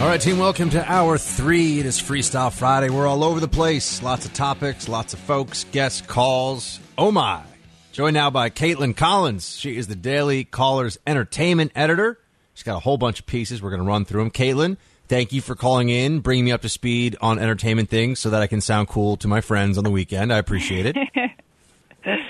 All 0.00 0.08
right, 0.08 0.18
team, 0.18 0.38
welcome 0.38 0.70
to 0.70 0.82
hour 0.90 1.18
three. 1.18 1.78
It 1.78 1.84
is 1.84 2.00
Freestyle 2.00 2.50
Friday. 2.50 2.88
We're 2.88 3.06
all 3.06 3.22
over 3.22 3.38
the 3.38 3.48
place. 3.48 4.02
Lots 4.02 4.24
of 4.24 4.32
topics, 4.32 4.88
lots 4.88 5.12
of 5.12 5.18
folks, 5.20 5.64
guests, 5.64 6.00
calls. 6.00 6.80
Oh 6.96 7.12
my. 7.12 7.42
Joined 7.92 8.14
now 8.14 8.30
by 8.30 8.48
Kaitlan 8.48 8.96
Collins. 8.96 9.54
She 9.54 9.76
is 9.76 9.88
the 9.88 9.94
Daily 9.94 10.44
Caller's 10.44 10.98
entertainment 11.06 11.72
editor. 11.76 12.18
She's 12.54 12.62
got 12.62 12.76
a 12.76 12.80
whole 12.80 12.96
bunch 12.96 13.20
of 13.20 13.26
pieces. 13.26 13.60
We're 13.60 13.70
going 13.70 13.82
to 13.82 13.88
run 13.88 14.06
through 14.06 14.22
them. 14.22 14.30
Kaitlan, 14.30 14.78
thank 15.08 15.32
you 15.32 15.40
for 15.40 15.54
calling 15.54 15.88
in, 15.88 16.20
bringing 16.20 16.44
me 16.44 16.52
up 16.52 16.62
to 16.62 16.68
speed 16.68 17.16
on 17.20 17.38
entertainment 17.38 17.90
things 17.90 18.18
so 18.18 18.30
that 18.30 18.42
I 18.42 18.46
can 18.46 18.60
sound 18.60 18.88
cool 18.88 19.16
to 19.18 19.28
my 19.28 19.40
friends 19.40 19.78
on 19.78 19.84
the 19.84 19.90
weekend. 19.90 20.32
I 20.32 20.38
appreciate 20.38 20.86
it. 20.86 20.96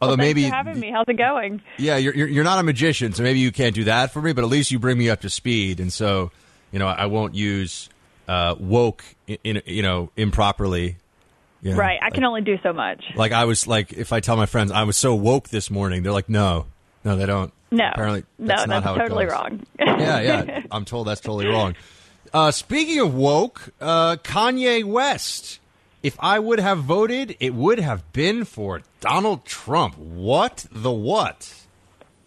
Although 0.00 0.12
well, 0.12 0.16
maybe 0.16 0.48
for 0.48 0.54
having 0.54 0.80
me. 0.80 0.90
How's 0.90 1.06
it 1.08 1.18
going? 1.18 1.60
yeah, 1.78 1.96
you're, 1.96 2.14
you're 2.14 2.28
you're 2.28 2.44
not 2.44 2.58
a 2.58 2.62
magician, 2.62 3.12
so 3.12 3.22
maybe 3.22 3.38
you 3.38 3.52
can't 3.52 3.74
do 3.74 3.84
that 3.84 4.12
for 4.12 4.22
me. 4.22 4.32
But 4.32 4.44
at 4.44 4.50
least 4.50 4.70
you 4.70 4.78
bring 4.78 4.96
me 4.96 5.10
up 5.10 5.20
to 5.22 5.30
speed, 5.30 5.80
and 5.80 5.92
so 5.92 6.30
you 6.72 6.78
know 6.78 6.86
I 6.86 7.06
won't 7.06 7.34
use 7.34 7.90
uh, 8.28 8.54
woke 8.58 9.04
in, 9.26 9.38
in 9.44 9.62
you 9.66 9.82
know 9.82 10.10
improperly. 10.16 10.96
you 11.60 11.72
know, 11.72 11.76
right. 11.76 11.98
I 12.00 12.06
like, 12.06 12.14
can 12.14 12.24
only 12.24 12.40
do 12.40 12.56
so 12.62 12.72
much. 12.72 13.04
like 13.14 13.32
I 13.32 13.44
was 13.44 13.66
like 13.66 13.92
if 13.92 14.12
I 14.12 14.20
tell 14.20 14.36
my 14.36 14.46
friends 14.46 14.70
I 14.70 14.84
was 14.84 14.96
so 14.96 15.14
woke 15.14 15.48
this 15.48 15.70
morning, 15.70 16.02
they're 16.02 16.12
like, 16.12 16.28
no, 16.28 16.66
no, 17.04 17.16
they 17.16 17.26
don't. 17.26 17.52
No. 17.70 17.88
apparently 17.92 18.24
no, 18.38 18.46
that's 18.46 18.68
not 18.68 18.84
how 18.84 18.94
totally 18.94 19.24
it 19.24 19.28
goes. 19.28 19.34
wrong. 19.34 19.66
yeah, 19.78 20.20
yeah, 20.20 20.62
I'm 20.70 20.84
told 20.84 21.08
that's 21.08 21.20
totally 21.20 21.46
wrong. 21.46 21.74
Uh, 22.34 22.50
speaking 22.50 22.98
of 22.98 23.14
woke, 23.14 23.68
uh, 23.80 24.16
Kanye 24.16 24.82
West. 24.82 25.60
If 26.02 26.16
I 26.18 26.40
would 26.40 26.58
have 26.58 26.78
voted, 26.78 27.36
it 27.38 27.54
would 27.54 27.78
have 27.78 28.12
been 28.12 28.44
for 28.44 28.82
Donald 28.98 29.44
Trump. 29.44 29.96
What 29.96 30.66
the 30.72 30.90
what? 30.90 31.64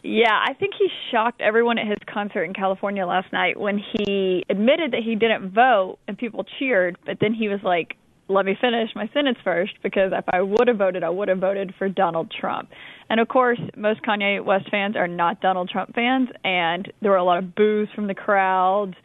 Yeah, 0.03 0.31
I 0.31 0.53
think 0.53 0.75
he 0.79 0.87
shocked 1.11 1.41
everyone 1.41 1.77
at 1.77 1.87
his 1.87 1.97
concert 2.07 2.45
in 2.45 2.53
California 2.53 3.05
last 3.05 3.33
night 3.33 3.59
when 3.59 3.79
he 3.79 4.45
admitted 4.49 4.93
that 4.93 5.03
he 5.03 5.15
didn't 5.15 5.49
vote 5.49 5.97
and 6.07 6.17
people 6.17 6.45
cheered, 6.57 6.97
but 7.05 7.17
then 7.19 7.33
he 7.33 7.49
was 7.49 7.59
like, 7.61 7.97
let 8.29 8.45
me 8.45 8.57
finish 8.59 8.89
my 8.95 9.09
sentence 9.13 9.37
first 9.43 9.73
because 9.83 10.13
if 10.13 10.23
I 10.29 10.41
would 10.41 10.69
have 10.69 10.77
voted, 10.77 11.03
I 11.03 11.09
would 11.09 11.27
have 11.27 11.39
voted 11.39 11.73
for 11.77 11.89
Donald 11.89 12.31
Trump. 12.31 12.69
And 13.09 13.19
of 13.19 13.27
course, 13.27 13.59
most 13.75 14.01
Kanye 14.03 14.43
West 14.43 14.71
fans 14.71 14.95
are 14.95 15.07
not 15.07 15.41
Donald 15.41 15.69
Trump 15.69 15.93
fans, 15.93 16.29
and 16.45 16.93
there 17.01 17.11
were 17.11 17.17
a 17.17 17.25
lot 17.25 17.39
of 17.39 17.55
boos 17.55 17.89
from 17.93 18.07
the 18.07 18.15
crowd, 18.15 18.95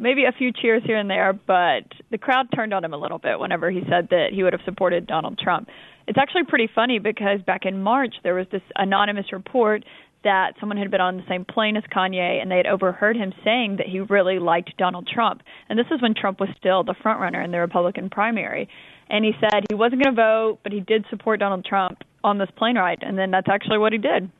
maybe 0.00 0.24
a 0.24 0.32
few 0.32 0.52
cheers 0.52 0.82
here 0.84 0.96
and 0.96 1.08
there, 1.10 1.32
but 1.32 1.84
the 2.10 2.18
crowd 2.18 2.46
turned 2.54 2.74
on 2.74 2.84
him 2.84 2.92
a 2.92 2.96
little 2.96 3.18
bit 3.18 3.38
whenever 3.38 3.70
he 3.70 3.80
said 3.88 4.08
that 4.10 4.28
he 4.32 4.42
would 4.42 4.52
have 4.52 4.62
supported 4.64 5.06
Donald 5.06 5.38
Trump. 5.38 5.68
It's 6.06 6.18
actually 6.18 6.44
pretty 6.44 6.68
funny 6.74 6.98
because 6.98 7.40
back 7.46 7.64
in 7.64 7.82
March, 7.82 8.14
there 8.22 8.34
was 8.34 8.46
this 8.50 8.62
anonymous 8.76 9.32
report 9.32 9.84
that 10.24 10.52
someone 10.60 10.76
had 10.76 10.90
been 10.90 11.00
on 11.00 11.16
the 11.16 11.22
same 11.28 11.44
plane 11.44 11.76
as 11.76 11.84
Kanye 11.84 12.42
and 12.42 12.50
they 12.50 12.56
had 12.56 12.66
overheard 12.66 13.16
him 13.16 13.32
saying 13.44 13.76
that 13.76 13.86
he 13.86 14.00
really 14.00 14.38
liked 14.38 14.76
Donald 14.76 15.08
Trump. 15.12 15.42
And 15.68 15.78
this 15.78 15.86
is 15.90 16.02
when 16.02 16.14
Trump 16.14 16.40
was 16.40 16.50
still 16.58 16.84
the 16.84 16.94
front 17.02 17.20
runner 17.20 17.40
in 17.40 17.50
the 17.50 17.58
Republican 17.58 18.10
primary. 18.10 18.68
And 19.08 19.24
he 19.24 19.32
said 19.40 19.64
he 19.68 19.74
wasn't 19.74 20.02
going 20.04 20.14
to 20.14 20.22
vote, 20.22 20.58
but 20.62 20.72
he 20.72 20.80
did 20.80 21.04
support 21.10 21.40
Donald 21.40 21.64
Trump 21.64 21.98
on 22.22 22.38
this 22.38 22.50
plane 22.56 22.76
ride. 22.76 22.98
And 23.02 23.18
then 23.18 23.30
that's 23.30 23.48
actually 23.48 23.78
what 23.78 23.92
he 23.92 23.98
did. 23.98 24.30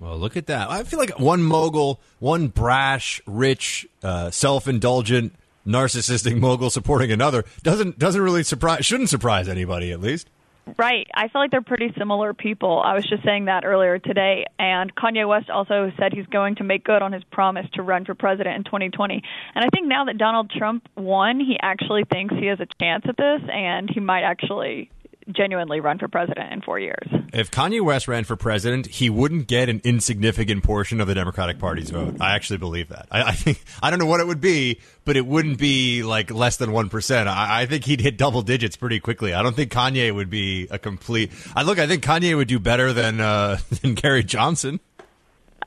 Well, 0.00 0.16
look 0.16 0.36
at 0.36 0.46
that. 0.46 0.70
I 0.70 0.84
feel 0.84 0.98
like 0.98 1.18
one 1.18 1.42
mogul, 1.42 2.00
one 2.20 2.48
brash, 2.48 3.20
rich, 3.26 3.86
uh, 4.02 4.30
self-indulgent, 4.30 5.34
narcissistic 5.66 6.38
mogul 6.38 6.70
supporting 6.70 7.12
another 7.12 7.44
doesn't 7.62 7.98
doesn't 7.98 8.22
really 8.22 8.42
surprise 8.42 8.86
shouldn't 8.86 9.10
surprise 9.10 9.48
anybody 9.48 9.92
at 9.92 10.00
least. 10.00 10.30
Right. 10.76 11.06
I 11.14 11.28
feel 11.28 11.40
like 11.40 11.50
they're 11.50 11.62
pretty 11.62 11.92
similar 11.96 12.34
people. 12.34 12.82
I 12.84 12.94
was 12.94 13.08
just 13.08 13.24
saying 13.24 13.46
that 13.46 13.64
earlier 13.64 13.98
today. 13.98 14.44
And 14.58 14.94
Kanye 14.94 15.26
West 15.26 15.48
also 15.48 15.90
said 15.98 16.12
he's 16.12 16.26
going 16.26 16.56
to 16.56 16.64
make 16.64 16.84
good 16.84 17.00
on 17.00 17.12
his 17.12 17.24
promise 17.24 17.66
to 17.74 17.82
run 17.82 18.04
for 18.04 18.14
president 18.14 18.56
in 18.56 18.64
2020. 18.64 19.22
And 19.54 19.64
I 19.64 19.68
think 19.68 19.86
now 19.86 20.04
that 20.04 20.18
Donald 20.18 20.50
Trump 20.50 20.86
won, 20.96 21.40
he 21.40 21.56
actually 21.60 22.04
thinks 22.04 22.34
he 22.34 22.46
has 22.46 22.60
a 22.60 22.66
chance 22.80 23.04
at 23.08 23.16
this, 23.16 23.40
and 23.50 23.88
he 23.88 24.00
might 24.00 24.24
actually 24.24 24.90
genuinely 25.34 25.80
run 25.80 25.98
for 25.98 26.08
president 26.08 26.52
in 26.52 26.62
four 26.62 26.78
years. 26.78 27.08
If 27.32 27.50
Kanye 27.50 27.84
West 27.84 28.08
ran 28.08 28.24
for 28.24 28.36
president, 28.36 28.86
he 28.86 29.10
wouldn't 29.10 29.46
get 29.46 29.68
an 29.68 29.80
insignificant 29.84 30.64
portion 30.64 31.00
of 31.00 31.06
the 31.06 31.14
Democratic 31.14 31.58
Party's 31.58 31.90
vote. 31.90 32.16
I 32.20 32.34
actually 32.34 32.58
believe 32.58 32.88
that. 32.88 33.06
I, 33.10 33.22
I 33.22 33.32
think 33.32 33.62
I 33.82 33.90
don't 33.90 33.98
know 33.98 34.06
what 34.06 34.20
it 34.20 34.26
would 34.26 34.40
be, 34.40 34.80
but 35.04 35.16
it 35.16 35.26
wouldn't 35.26 35.58
be 35.58 36.02
like 36.02 36.30
less 36.30 36.56
than 36.56 36.72
one 36.72 36.88
percent. 36.88 37.28
I, 37.28 37.62
I 37.62 37.66
think 37.66 37.84
he'd 37.84 38.00
hit 38.00 38.16
double 38.16 38.42
digits 38.42 38.76
pretty 38.76 39.00
quickly. 39.00 39.34
I 39.34 39.42
don't 39.42 39.54
think 39.54 39.72
Kanye 39.72 40.14
would 40.14 40.30
be 40.30 40.68
a 40.70 40.78
complete. 40.78 41.30
I 41.54 41.62
look. 41.62 41.78
I 41.78 41.86
think 41.86 42.02
Kanye 42.02 42.36
would 42.36 42.48
do 42.48 42.58
better 42.58 42.92
than 42.92 43.20
uh, 43.20 43.58
than 43.82 43.94
Gary 43.94 44.24
Johnson. 44.24 44.80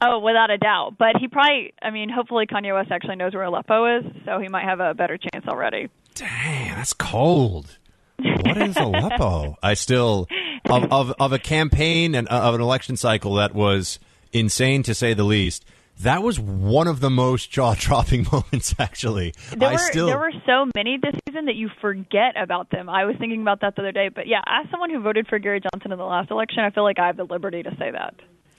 Oh, 0.04 0.20
without 0.20 0.50
a 0.50 0.58
doubt. 0.58 0.96
But 0.98 1.18
he 1.20 1.28
probably, 1.28 1.74
I 1.80 1.92
mean, 1.92 2.10
hopefully 2.10 2.48
Kanye 2.48 2.74
West 2.74 2.90
actually 2.92 3.18
knows 3.18 3.36
where 3.36 3.44
Aleppo 3.44 4.00
is, 4.00 4.06
so 4.26 4.40
he 4.40 4.48
might 4.48 4.64
have 4.64 4.80
a 4.80 4.96
better 4.96 5.20
chance 5.20 5.46
already. 5.48 5.90
Dang, 6.16 6.76
that's 6.76 6.94
cold. 6.94 7.78
What 8.24 8.58
is 8.58 8.78
Aleppo? 8.78 9.58
I 9.64 9.74
still 9.74 10.28
of, 10.70 10.92
of 10.92 11.14
of 11.20 11.34
a 11.34 11.40
campaign 11.40 12.16
and 12.16 12.28
uh, 12.30 12.42
of 12.44 12.56
an 12.56 12.62
election 12.62 12.98
cycle 12.98 13.36
that 13.36 13.54
was 13.54 14.00
insane 14.32 14.84
to 14.84 14.94
say 14.94 15.14
the 15.14 15.24
least. 15.24 15.66
That 16.00 16.24
was 16.24 16.40
one 16.40 16.88
of 16.88 17.00
the 17.00 17.12
most 17.12 17.52
jaw 17.52 17.76
dropping 17.78 18.26
moments. 18.32 18.74
Actually, 18.80 19.34
There 19.56 19.70
I 19.70 19.74
were 19.74 19.78
still 19.78 20.08
there 20.08 20.18
were 20.18 20.32
so 20.48 20.66
many 20.76 20.98
this 20.98 21.14
season 21.28 21.46
that 21.46 21.56
you 21.56 21.70
forget 21.80 22.34
about 22.42 22.72
them. 22.72 22.90
I 22.90 23.06
was 23.06 23.16
thinking 23.20 23.42
about 23.42 23.62
that 23.62 23.76
the 23.76 23.82
other 23.84 23.92
day, 23.92 24.10
but 24.10 24.26
yeah, 24.28 24.42
as 24.48 24.70
someone 24.72 24.90
who 24.90 25.00
voted 25.00 25.28
for 25.28 25.38
Gary 25.38 25.60
Johnson 25.62 25.92
in 25.92 25.98
the 26.00 26.06
last 26.06 26.32
election, 26.32 26.60
I 26.64 26.72
feel 26.72 26.84
like 26.84 26.98
I 26.98 27.08
have 27.08 27.18
the 27.18 27.26
liberty 27.26 27.62
to 27.64 27.70
say 27.78 27.92
that. 27.92 28.16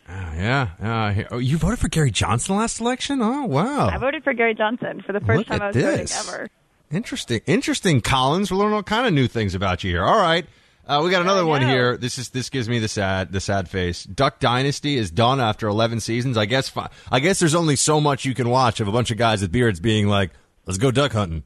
yeah. 0.08 1.26
Uh, 1.30 1.36
you 1.38 1.56
voted 1.58 1.78
for 1.80 1.88
Gary 1.88 2.10
Johnson 2.10 2.56
last 2.56 2.80
election? 2.80 3.20
Oh 3.22 3.46
wow, 3.46 3.88
I 3.88 3.96
voted 3.98 4.22
for 4.24 4.34
Gary 4.34 4.54
Johnson 4.54 5.02
for 5.04 5.12
the 5.12 5.20
first 5.20 5.38
Look 5.38 5.46
time 5.48 5.62
I 5.62 5.66
was 5.68 5.74
this. 5.74 6.22
voting 6.24 6.34
ever. 6.34 6.50
Interesting, 6.92 7.40
interesting, 7.46 8.02
Collins. 8.02 8.50
We're 8.50 8.58
learning 8.58 8.74
all 8.74 8.82
kind 8.82 9.06
of 9.06 9.14
new 9.14 9.26
things 9.26 9.54
about 9.54 9.82
you 9.82 9.90
here. 9.92 10.04
All 10.04 10.18
right, 10.18 10.44
uh, 10.86 11.00
we 11.02 11.10
got 11.10 11.22
another 11.22 11.46
one 11.46 11.62
here. 11.62 11.96
This 11.96 12.18
is 12.18 12.28
this 12.28 12.50
gives 12.50 12.68
me 12.68 12.80
the 12.80 12.88
sad 12.88 13.32
the 13.32 13.40
sad 13.40 13.70
face. 13.70 14.04
Duck 14.04 14.40
Dynasty 14.40 14.98
is 14.98 15.10
done 15.10 15.40
after 15.40 15.68
eleven 15.68 16.00
seasons. 16.00 16.36
I 16.36 16.44
guess 16.44 16.68
fi- 16.68 16.90
I 17.10 17.20
guess 17.20 17.38
there's 17.38 17.54
only 17.54 17.76
so 17.76 17.98
much 17.98 18.26
you 18.26 18.34
can 18.34 18.50
watch 18.50 18.78
of 18.80 18.88
a 18.88 18.92
bunch 18.92 19.10
of 19.10 19.16
guys 19.16 19.40
with 19.40 19.50
beards 19.50 19.80
being 19.80 20.06
like, 20.06 20.32
"Let's 20.66 20.76
go 20.76 20.90
duck 20.90 21.12
hunting." 21.12 21.44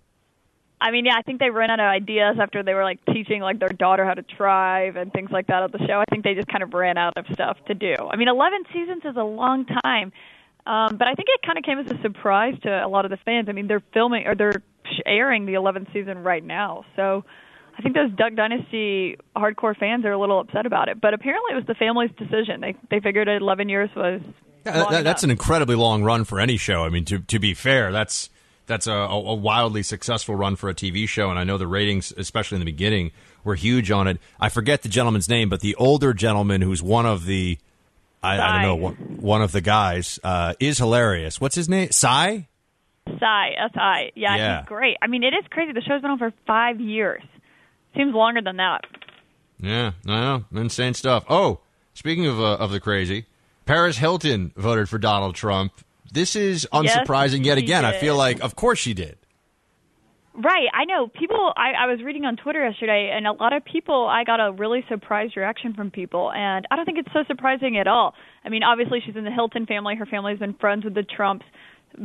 I 0.81 0.91
mean, 0.91 1.07
yeah, 1.07 1.15
I 1.17 1.23
think 1.23 1.39
they 1.39 1.51
ran 1.51 1.71
out 1.71 1.81
of 1.81 1.87
ideas 1.87 2.37
after 2.41 2.63
they 2.63 2.75
were 2.75 2.83
like 2.83 2.99
teaching 3.07 3.41
like 3.41 3.61
their 3.61 3.69
daughter 3.69 4.05
how 4.05 4.15
to 4.15 4.23
drive 4.37 4.97
and 4.97 5.13
things 5.13 5.31
like 5.31 5.47
that 5.47 5.63
on 5.63 5.71
the 5.71 5.79
show. 5.87 6.01
I 6.01 6.05
think 6.11 6.25
they 6.25 6.35
just 6.35 6.49
kind 6.49 6.63
of 6.63 6.75
ran 6.75 6.99
out 6.99 7.17
of 7.17 7.25
stuff 7.33 7.57
to 7.69 7.75
do. 7.75 7.95
I 8.11 8.17
mean, 8.17 8.29
11 8.29 8.65
seasons 8.73 9.03
is 9.05 9.17
a 9.17 9.25
long 9.25 9.65
time. 9.65 10.13
Um, 10.67 10.97
but 10.97 11.07
I 11.07 11.15
think 11.15 11.29
it 11.29 11.47
kind 11.47 11.59
of 11.59 11.65
came 11.65 11.79
as 11.79 11.91
a 11.91 12.03
surprise 12.03 12.59
to 12.63 12.85
a 12.85 12.89
lot 12.89 13.05
of 13.05 13.13
the 13.13 13.17
fans. 13.19 13.49
I 13.49 13.53
mean, 13.53 13.69
they're 13.69 13.85
filming 13.95 14.27
or 14.27 14.35
they're 14.35 14.63
airing 15.05 15.47
the 15.47 15.55
11th 15.55 15.93
season 15.93 16.19
right 16.19 16.45
now. 16.45 16.85
So 16.97 17.25
I 17.79 17.83
think 17.83 17.95
those 17.95 18.11
Duck 18.13 18.35
Dynasty 18.35 19.19
hardcore 19.37 19.77
fans 19.77 20.05
are 20.05 20.13
a 20.13 20.19
little 20.19 20.41
upset 20.41 20.67
about 20.67 20.89
it. 20.89 21.01
But 21.01 21.15
apparently 21.15 21.53
it 21.53 21.57
was 21.57 21.67
the 21.67 21.75
family's 21.75 22.11
decision. 22.17 22.61
They 22.61 22.75
they 22.91 23.01
figured 23.01 23.29
11 23.29 23.69
years 23.69 23.91
was 23.95 24.21
Yeah, 24.65 24.87
that, 24.91 25.05
that's 25.05 25.25
an 25.25 25.31
incredibly 25.31 25.75
long 25.75 26.03
run 26.03 26.25
for 26.25 26.41
any 26.41 26.57
show. 26.57 26.85
I 26.85 26.89
mean, 26.89 27.05
to 27.07 27.19
to 27.19 27.39
be 27.39 27.55
fair, 27.55 27.93
that's 27.93 28.31
that's 28.67 28.87
a, 28.87 28.93
a 28.93 29.35
wildly 29.35 29.83
successful 29.83 30.35
run 30.35 30.57
for 30.57 30.69
a 30.69 30.75
TV 30.75 31.09
show, 31.09 31.31
and 31.31 31.39
I 31.39 31.45
know 31.45 31.57
the 31.57 31.69
ratings, 31.69 32.13
especially 32.17 32.57
in 32.57 32.61
the 32.61 32.71
beginning, 32.71 33.13
were 33.45 33.55
huge 33.55 33.93
on 33.93 34.09
it. 34.09 34.19
I 34.41 34.49
forget 34.49 34.83
the 34.83 34.89
gentleman's 34.89 35.29
name, 35.29 35.49
but 35.49 35.61
the 35.61 35.77
older 35.77 36.13
gentleman 36.13 36.63
who's 36.63 36.83
one 36.83 37.07
of 37.07 37.27
the 37.27 37.59
I, 38.23 38.41
I 38.41 38.53
don't 38.53 38.63
know 38.63 38.75
one, 38.77 38.95
one 39.21 39.43
of 39.43 39.53
the 39.53 39.61
guys 39.61 40.19
uh, 40.25 40.55
is 40.59 40.79
hilarious. 40.79 41.41
What's 41.41 41.55
his 41.55 41.69
name? 41.69 41.91
Si. 41.93 42.49
Si, 43.07 43.13
S-I. 43.25 44.11
Yeah, 44.15 44.37
Yeah. 44.37 44.59
he's 44.61 44.69
great. 44.69 44.97
I 45.01 45.07
mean, 45.07 45.23
it 45.23 45.35
is 45.35 45.45
crazy. 45.51 45.73
The 45.73 45.81
show's 45.83 46.03
been 46.03 46.11
on 46.11 46.19
for 46.19 46.33
five 46.47 46.81
years. 46.81 47.23
Seems 47.97 48.15
longer 48.15 48.43
than 48.43 48.57
that. 48.57 48.83
Yeah, 49.61 49.93
I 50.07 50.21
know. 50.21 50.45
Insane 50.55 50.95
stuff. 50.95 51.25
Oh, 51.31 51.61
speaking 51.95 52.27
of 52.27 52.39
uh, 52.41 52.57
of 52.57 52.71
the 52.71 52.81
crazy, 52.81 53.25
Paris 53.65 53.97
Hilton 53.99 54.53
voted 54.57 54.89
for 54.89 54.99
Donald 54.99 55.35
Trump. 55.35 55.73
This 56.13 56.37
is 56.37 56.67
Yes, 56.73 56.97
unsurprising 56.99 57.45
yet 57.45 57.59
she 57.59 57.65
again. 57.65 57.85
I 57.85 57.93
feel 57.99 58.17
like, 58.17 58.41
of 58.41 58.55
course, 58.55 58.79
she 58.79 58.93
did. 58.95 59.17
Right. 60.35 60.69
I 60.75 60.85
know. 60.85 61.09
People, 61.09 61.53
I, 61.57 61.73
I 61.73 61.87
was 61.87 62.03
reading 62.03 62.27
on 62.27 62.37
Twitter 62.37 62.63
yesterday, 62.69 63.11
and 63.15 63.27
a 63.27 63.33
lot 63.33 63.55
of 63.55 63.65
people, 63.65 64.07
I 64.07 64.23
got 64.25 64.39
a 64.39 64.53
really 64.53 64.85
surprised 64.89 65.35
reaction 65.37 65.73
from 65.73 65.91
people. 65.91 66.31
And 66.31 66.67
I 66.71 66.77
don't 66.77 66.85
think 66.85 66.99
it's 66.99 67.13
so 67.15 67.25
surprising 67.27 67.79
at 67.79 67.87
all. 67.87 68.15
I 68.45 68.51
mean, 68.51 68.63
obviously, 68.63 69.01
she's 69.05 69.17
in 69.17 69.25
the 69.25 69.31
Hilton 69.31 69.65
family. 69.65 69.95
Her 69.97 70.05
family's 70.05 70.39
been 70.39 70.53
friends 70.55 70.85
with 70.85 70.93
the 70.95 71.03
Trumps 71.05 71.47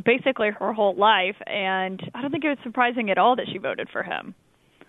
basically 0.03 0.49
her 0.49 0.73
whole 0.73 0.95
life. 0.95 1.35
And 1.47 2.01
I 2.13 2.22
don't 2.22 2.31
think 2.31 2.43
it 2.43 2.49
was 2.49 2.57
surprising 2.63 3.09
at 3.09 3.18
all 3.18 3.35
that 3.35 3.47
she 3.51 3.57
voted 3.57 3.89
for 3.89 4.03
him. 4.03 4.35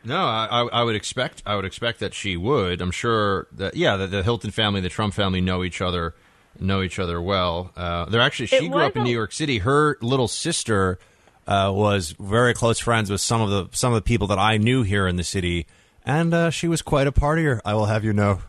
No, 0.05 0.19
I, 0.19 0.67
I, 0.73 0.83
would 0.83 0.97
expect 0.97 1.45
I 1.47 1.55
would 1.55 1.65
expect 1.65 2.01
that 2.01 2.13
she 2.13 2.37
would. 2.37 2.81
I'm 2.81 2.91
sure 2.91 3.47
that 3.53 3.77
yeah, 3.77 3.97
the, 3.97 4.09
the 4.09 4.23
Hilton 4.25 4.51
family, 4.51 4.81
the 4.81 4.89
Trump 4.89 5.15
family 5.15 5.41
know 5.41 5.63
each 5.63 5.81
other 5.81 6.15
know 6.59 6.83
each 6.83 6.99
other 6.99 7.21
well. 7.21 7.71
Uh, 7.77 8.07
they're 8.07 8.21
actually 8.21 8.47
she 8.47 8.69
grew 8.69 8.83
up 8.83 8.97
in 8.97 9.05
New 9.05 9.13
York 9.13 9.33
City. 9.33 9.59
Her 9.59 9.97
little 10.01 10.29
sister 10.29 10.99
uh, 11.47 11.71
was 11.73 12.15
very 12.19 12.55
close 12.55 12.79
friends 12.79 13.11
with 13.11 13.21
some 13.21 13.41
of 13.41 13.51
the 13.51 13.77
some 13.77 13.93
of 13.93 13.97
the 13.97 14.03
people 14.03 14.27
that 14.29 14.39
I 14.39 14.57
knew 14.57 14.83
here 14.83 15.07
in 15.07 15.17
the 15.17 15.25
city, 15.25 15.67
and 16.05 16.35
uh, 16.35 16.51
she 16.51 16.69
was 16.69 16.83
quite 16.83 17.07
a 17.07 17.13
partier. 17.13 17.61
I 17.65 17.75
will 17.75 17.87
have 17.87 18.05
you 18.05 18.13
know. 18.13 18.41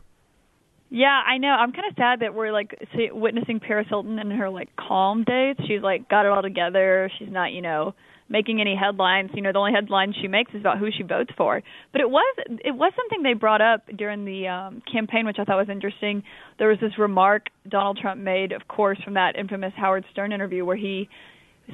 Yeah, 0.94 1.24
I 1.26 1.40
know. 1.40 1.48
I'm 1.48 1.72
kind 1.72 1.90
of 1.90 1.96
sad 1.98 2.20
that 2.20 2.36
we're 2.36 2.52
like 2.52 2.78
witnessing 3.12 3.60
Paris 3.60 3.88
Hilton 3.90 4.20
in 4.20 4.30
her 4.30 4.48
like 4.52 4.70
calm 4.76 5.24
days. 5.24 5.56
She's 5.68 5.82
like 5.82 6.08
got 6.08 6.28
it 6.28 6.32
all 6.32 6.44
together. 6.44 7.10
She's 7.18 7.32
not, 7.32 7.52
you 7.52 7.64
know, 7.64 7.96
making 8.30 8.62
any 8.62 8.76
headlines. 8.76 9.32
You 9.34 9.42
know, 9.42 9.52
the 9.52 9.58
only 9.58 9.72
headlines 9.74 10.16
she 10.22 10.28
makes 10.28 10.54
is 10.54 10.62
about 10.62 10.78
who 10.78 10.90
she 10.96 11.02
votes 11.02 11.32
for. 11.36 11.64
But 11.94 12.02
it 12.02 12.10
was 12.12 12.38
it 12.64 12.76
was 12.76 12.94
something 12.96 13.24
they 13.24 13.34
brought 13.34 13.60
up 13.60 13.88
during 13.98 14.24
the 14.24 14.48
um 14.48 14.84
campaign, 14.92 15.26
which 15.26 15.38
I 15.40 15.46
thought 15.46 15.58
was 15.58 15.68
interesting. 15.68 16.22
There 16.60 16.70
was 16.70 16.78
this 16.80 17.00
remark 17.00 17.48
Donald 17.68 17.98
Trump 18.00 18.22
made, 18.22 18.52
of 18.52 18.68
course, 18.68 19.00
from 19.04 19.16
that 19.16 19.36
infamous 19.36 19.74
Howard 19.76 20.06
Stern 20.12 20.32
interview 20.32 20.64
where 20.64 20.78
he 20.78 21.10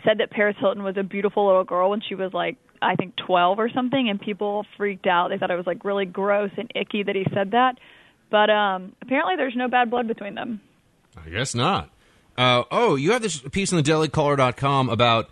said 0.06 0.20
that 0.20 0.32
Paris 0.32 0.56
Hilton 0.62 0.82
was 0.82 0.96
a 0.98 1.04
beautiful 1.04 1.46
little 1.46 1.66
girl 1.66 1.90
when 1.90 2.00
she 2.08 2.16
was 2.16 2.32
like 2.34 2.56
I 2.82 2.96
think 2.96 3.16
12 3.28 3.60
or 3.60 3.70
something 3.70 4.08
and 4.10 4.18
people 4.22 4.66
freaked 4.78 5.08
out. 5.08 5.28
They 5.28 5.38
thought 5.38 5.52
it 5.52 5.58
was 5.58 5.68
like 5.68 5.84
really 5.84 6.06
gross 6.06 6.52
and 6.56 6.72
icky 6.74 7.04
that 7.04 7.18
he 7.18 7.26
said 7.34 7.52
that. 7.52 7.74
But 8.30 8.49
um 8.49 8.93
apparently 9.01 9.35
there's 9.35 9.56
no 9.56 9.68
bad 9.68 9.89
blood 9.89 10.07
between 10.07 10.35
them. 10.35 10.61
I 11.18 11.30
guess 11.30 11.56
not. 11.56 11.89
Uh, 12.38 12.64
oh, 12.72 12.95
you 12.95 13.11
have 13.11 13.22
this 13.22 13.39
piece 13.39 13.73
on 13.73 13.77
the 13.77 13.84
dailycaller.com 13.84 14.88
about 14.88 15.30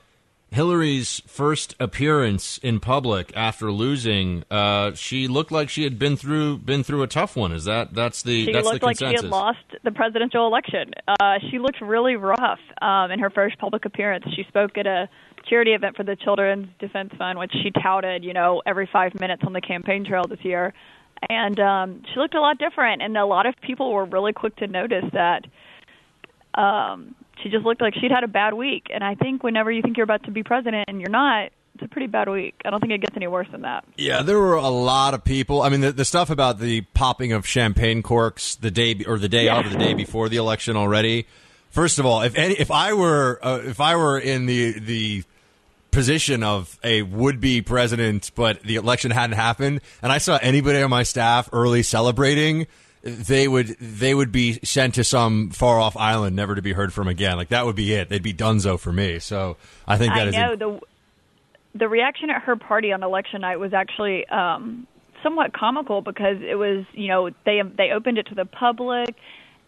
Hillary's 0.49 1.22
first 1.26 1.76
appearance 1.80 2.57
in 2.57 2.80
public 2.80 3.32
after 3.36 3.72
losing. 3.72 4.44
Uh, 4.49 4.94
she 4.94 5.28
looked 5.28 5.52
like 5.52 5.69
she 5.69 5.84
had 5.84 5.99
been 5.99 6.15
through 6.15 6.60
been 6.60 6.84
through 6.84 7.03
a 7.03 7.07
tough 7.07 7.36
one. 7.36 7.52
Is 7.52 7.65
that 7.65 7.94
that's 7.94 8.24
the 8.24 8.45
She 8.45 8.52
that's 8.52 8.65
looked 8.65 8.80
the 8.80 8.86
like 8.86 8.99
she 8.99 9.06
had 9.06 9.26
lost 9.26 9.60
the 9.84 9.91
presidential 9.91 10.48
election. 10.48 10.94
Uh, 11.07 11.40
she 11.49 11.60
looked 11.60 11.82
really 11.82 12.15
rough 12.15 12.60
um, 12.82 13.11
in 13.11 13.19
her 13.19 13.30
first 13.30 13.57
public 13.57 13.86
appearance. 13.86 14.26
She 14.36 14.44
spoke 14.48 14.78
at 14.78 14.88
a 14.88 15.10
charity 15.49 15.72
event 15.72 15.95
for 15.95 16.03
the 16.03 16.15
Children's 16.15 16.68
Defense 16.80 17.14
Fund, 17.18 17.40
which 17.40 17.52
she 17.64 17.72
touted, 17.72 18.24
you 18.24 18.34
know, 18.34 18.61
every 18.65 18.90
five 18.91 19.19
minutes 19.19 19.44
on 19.45 19.53
the 19.53 19.61
campaign 19.61 20.06
trail 20.06 20.28
this 20.28 20.44
year. 20.44 20.74
And 21.30 21.60
um, 21.60 22.03
she 22.14 22.19
looked 22.19 22.35
a 22.35 22.39
lot 22.41 22.57
different, 22.57 23.02
and 23.02 23.18
a 23.18 23.26
lot 23.26 23.45
of 23.45 23.56
people 23.61 23.91
were 23.94 24.06
really 24.06 24.34
quick 24.34 24.56
to 24.57 24.68
notice 24.68 25.06
that 25.14 25.45
um, 26.56 27.15
she 27.44 27.49
just 27.49 27.65
looked 27.65 27.81
like 27.81 27.94
she'd 27.95 28.11
had 28.11 28.23
a 28.23 28.27
bad 28.27 28.53
week. 28.53 28.88
And 28.94 29.03
I 29.03 29.15
think 29.15 29.44
whenever 29.44 29.72
you 29.72 29.81
think 29.81 29.98
you're 29.98 30.03
about 30.03 30.23
to 30.23 30.31
be 30.31 30.44
president 30.44 30.85
and 30.88 30.99
you're 31.02 31.10
not, 31.10 31.52
it's 31.76 31.84
a 31.84 31.88
pretty 31.88 32.07
bad 32.07 32.27
week. 32.27 32.56
I 32.65 32.72
don't 32.72 32.80
think 32.80 32.91
it 32.94 33.02
gets 33.02 33.15
any 33.15 33.27
worse 33.27 33.48
than 33.52 33.61
that. 33.61 33.84
Yeah, 33.98 34.23
there 34.23 34.39
were 34.39 34.56
a 34.56 34.69
lot 34.69 35.14
of 35.14 35.23
people. 35.23 35.61
I 35.61 35.69
mean, 35.69 35.81
the, 35.81 35.91
the 35.91 36.06
stuff 36.06 36.30
about 36.31 36.60
the 36.60 36.81
popping 36.94 37.34
of 37.34 37.45
champagne 37.45 38.02
corks 38.02 38.56
the 38.56 38.72
day 38.72 39.03
or 39.07 39.19
the 39.19 39.30
day 39.30 39.45
Yeah. 39.45 39.60
of 39.60 39.72
the 39.72 39.77
day 39.77 39.94
before 39.94 40.27
the 40.30 40.38
election 40.38 40.76
already. 40.76 41.27
First 41.69 41.99
of 41.99 42.06
all, 42.07 42.22
if 42.23 42.35
any, 42.35 42.56
if 42.56 42.72
I 42.72 42.94
were 42.94 43.39
uh, 43.44 43.60
if 43.64 43.80
I 43.80 43.95
were 43.95 44.18
in 44.18 44.48
the 44.48 44.80
the 44.80 45.23
position 45.98 46.44
of 46.44 46.78
a 46.84 47.02
would 47.02 47.40
be 47.40 47.64
president, 47.64 48.30
but 48.36 48.61
the 48.61 48.76
election 48.76 49.10
hadn't 49.10 49.36
happened, 49.36 49.82
and 50.03 50.11
I 50.11 50.19
saw 50.19 50.38
anybody 50.40 50.80
on 50.80 50.91
my 50.91 51.02
staff 51.02 51.49
early 51.52 51.82
celebrating, 51.82 52.68
they 53.02 53.48
would 53.48 53.69
they 53.80 54.14
would 54.14 54.32
be 54.32 54.60
sent 54.64 54.94
to 54.94 55.03
some 55.03 55.49
far 55.49 55.80
off 55.80 55.98
island, 55.98 56.36
never 56.36 56.53
to 56.53 56.61
be 56.61 56.74
heard 56.74 56.94
from 56.94 57.07
again. 57.07 57.36
Like 57.36 57.49
that 57.49 57.65
would 57.65 57.76
be 57.76 57.94
it. 57.94 58.10
They'd 58.10 58.22
be 58.22 58.32
Dunzo 58.32 58.80
for 58.80 58.94
me. 58.94 59.18
So 59.18 59.57
I 59.88 59.98
think 59.98 60.14
that 60.14 60.28
I 60.28 60.30
is 60.30 60.36
know 60.36 60.56
the 60.56 60.80
the 61.80 61.88
reaction 61.90 62.30
at 62.30 62.44
her 62.44 62.56
party 62.56 62.94
on 62.94 63.02
election 63.02 63.41
night 63.41 63.57
was 63.57 63.74
actually 63.74 64.28
um, 64.28 64.86
somewhat 65.24 65.52
comical 65.52 66.03
because 66.03 66.38
it 66.44 66.60
was 66.60 66.86
you 66.94 67.07
know 67.07 67.32
they 67.44 67.64
they 67.76 67.90
opened 67.90 68.19
it 68.19 68.28
to 68.28 68.36
the 68.36 68.45
public 68.45 69.15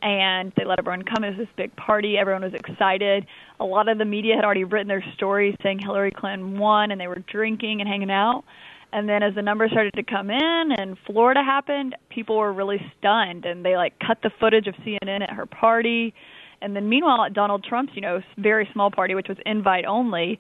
and 0.01 0.53
they 0.55 0.65
let 0.65 0.79
everyone 0.79 1.03
come. 1.03 1.23
It 1.23 1.37
was 1.37 1.37
this 1.37 1.55
big 1.57 1.75
party. 1.75 2.17
Everyone 2.17 2.43
was 2.43 2.53
excited. 2.53 3.25
A 3.59 3.65
lot 3.65 3.89
of 3.89 3.97
the 3.97 4.05
media 4.05 4.35
had 4.35 4.45
already 4.45 4.63
written 4.63 4.87
their 4.87 5.03
stories 5.15 5.55
saying 5.61 5.79
Hillary 5.79 6.11
Clinton 6.11 6.57
won, 6.57 6.91
and 6.91 6.99
they 6.99 7.07
were 7.07 7.23
drinking 7.31 7.81
and 7.81 7.89
hanging 7.89 8.11
out. 8.11 8.43
And 8.91 9.07
then 9.07 9.21
as 9.21 9.35
the 9.35 9.41
numbers 9.41 9.71
started 9.71 9.93
to 9.93 10.03
come 10.03 10.31
in 10.31 10.71
and 10.77 10.97
Florida 11.05 11.43
happened, 11.43 11.95
people 12.09 12.37
were 12.37 12.51
really 12.51 12.81
stunned 12.97 13.45
and 13.45 13.63
they 13.63 13.75
like 13.75 13.93
cut 13.99 14.17
the 14.23 14.31
footage 14.39 14.67
of 14.67 14.73
CNN 14.75 15.21
at 15.21 15.29
her 15.29 15.45
party. 15.45 16.13
And 16.61 16.75
then 16.75 16.89
meanwhile 16.89 17.23
at 17.23 17.33
Donald 17.33 17.63
Trump's, 17.63 17.93
you 17.95 18.01
know, 18.01 18.21
very 18.37 18.67
small 18.73 18.89
party 18.89 19.13
which 19.13 19.27
was 19.27 19.37
invite 19.45 19.85
only, 19.85 20.39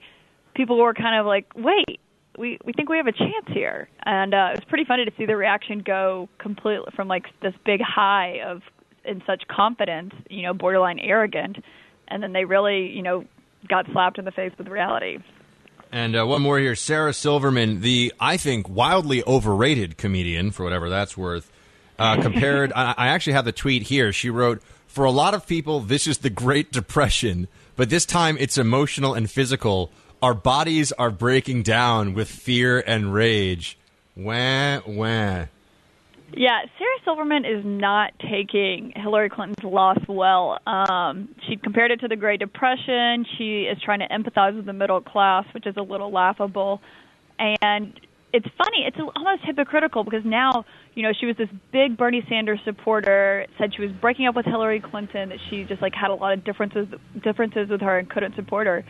people 0.55 0.79
were 0.79 0.93
kind 0.93 1.19
of 1.19 1.27
like, 1.27 1.45
"Wait, 1.55 1.99
we 2.37 2.57
we 2.65 2.73
think 2.73 2.89
we 2.89 2.97
have 2.97 3.07
a 3.07 3.11
chance 3.11 3.45
here." 3.53 3.87
And 4.03 4.33
uh 4.33 4.49
it 4.53 4.59
was 4.59 4.65
pretty 4.67 4.85
funny 4.85 5.05
to 5.05 5.11
see 5.15 5.27
the 5.27 5.37
reaction 5.37 5.83
go 5.85 6.27
completely 6.39 6.87
from 6.95 7.07
like 7.07 7.25
this 7.41 7.53
big 7.65 7.81
high 7.81 8.39
of 8.45 8.63
in 9.05 9.21
such 9.25 9.47
confidence, 9.47 10.13
you 10.29 10.43
know, 10.43 10.53
borderline 10.53 10.99
arrogant, 10.99 11.57
and 12.07 12.21
then 12.21 12.33
they 12.33 12.45
really, 12.45 12.87
you 12.87 13.01
know, 13.01 13.25
got 13.67 13.85
slapped 13.91 14.17
in 14.17 14.25
the 14.25 14.31
face 14.31 14.51
with 14.57 14.67
reality. 14.67 15.19
And 15.91 16.15
uh, 16.15 16.25
one 16.25 16.41
more 16.41 16.59
here, 16.59 16.75
Sarah 16.75 17.13
Silverman, 17.13 17.81
the 17.81 18.13
I 18.19 18.37
think 18.37 18.69
wildly 18.69 19.23
overrated 19.25 19.97
comedian 19.97 20.51
for 20.51 20.63
whatever 20.63 20.89
that's 20.89 21.17
worth. 21.17 21.51
Uh, 21.97 22.17
compared, 22.21 22.71
I, 22.73 22.93
I 22.97 23.07
actually 23.07 23.33
have 23.33 23.45
the 23.45 23.51
tweet 23.51 23.83
here. 23.83 24.13
She 24.13 24.29
wrote, 24.29 24.61
"For 24.87 25.03
a 25.03 25.11
lot 25.11 25.33
of 25.33 25.47
people, 25.47 25.79
this 25.79 26.05
is 26.05 26.19
the 26.19 26.29
Great 26.29 26.71
Depression, 26.71 27.47
but 27.75 27.89
this 27.89 28.05
time 28.05 28.37
it's 28.39 28.57
emotional 28.57 29.13
and 29.13 29.29
physical. 29.29 29.91
Our 30.21 30.33
bodies 30.33 30.91
are 30.93 31.11
breaking 31.11 31.63
down 31.63 32.13
with 32.13 32.29
fear 32.29 32.83
and 32.85 33.13
rage." 33.13 33.77
Wah 34.15 34.81
wah. 34.85 35.45
Yeah, 36.33 36.59
Sarah 36.77 36.99
Silverman 37.03 37.45
is 37.45 37.63
not 37.65 38.11
taking 38.19 38.93
Hillary 38.95 39.29
Clinton's 39.29 39.63
loss 39.63 39.97
well. 40.07 40.59
Um, 40.67 41.29
she 41.47 41.57
compared 41.57 41.91
it 41.91 41.99
to 42.01 42.07
the 42.07 42.15
Great 42.15 42.39
Depression. 42.39 43.25
She 43.37 43.63
is 43.63 43.81
trying 43.83 43.99
to 43.99 44.07
empathize 44.07 44.55
with 44.55 44.65
the 44.65 44.73
middle 44.73 45.01
class, 45.01 45.45
which 45.53 45.65
is 45.65 45.75
a 45.77 45.81
little 45.81 46.11
laughable. 46.11 46.81
And 47.39 47.99
it's 48.31 48.47
funny, 48.57 48.85
it's 48.85 48.97
almost 48.99 49.43
hypocritical 49.43 50.03
because 50.03 50.23
now, 50.23 50.65
you 50.93 51.03
know, 51.03 51.11
she 51.19 51.25
was 51.25 51.35
this 51.37 51.49
big 51.71 51.97
Bernie 51.97 52.23
Sanders 52.29 52.59
supporter, 52.63 53.47
said 53.57 53.73
she 53.75 53.81
was 53.81 53.91
breaking 53.99 54.27
up 54.27 54.35
with 54.35 54.45
Hillary 54.45 54.81
Clinton, 54.81 55.29
that 55.29 55.39
she 55.49 55.63
just 55.63 55.81
like 55.81 55.93
had 55.95 56.11
a 56.11 56.15
lot 56.15 56.33
of 56.33 56.43
differences 56.43 56.87
differences 57.23 57.69
with 57.69 57.81
her 57.81 57.97
and 57.97 58.09
couldn't 58.09 58.35
support 58.35 58.67
her. 58.67 58.83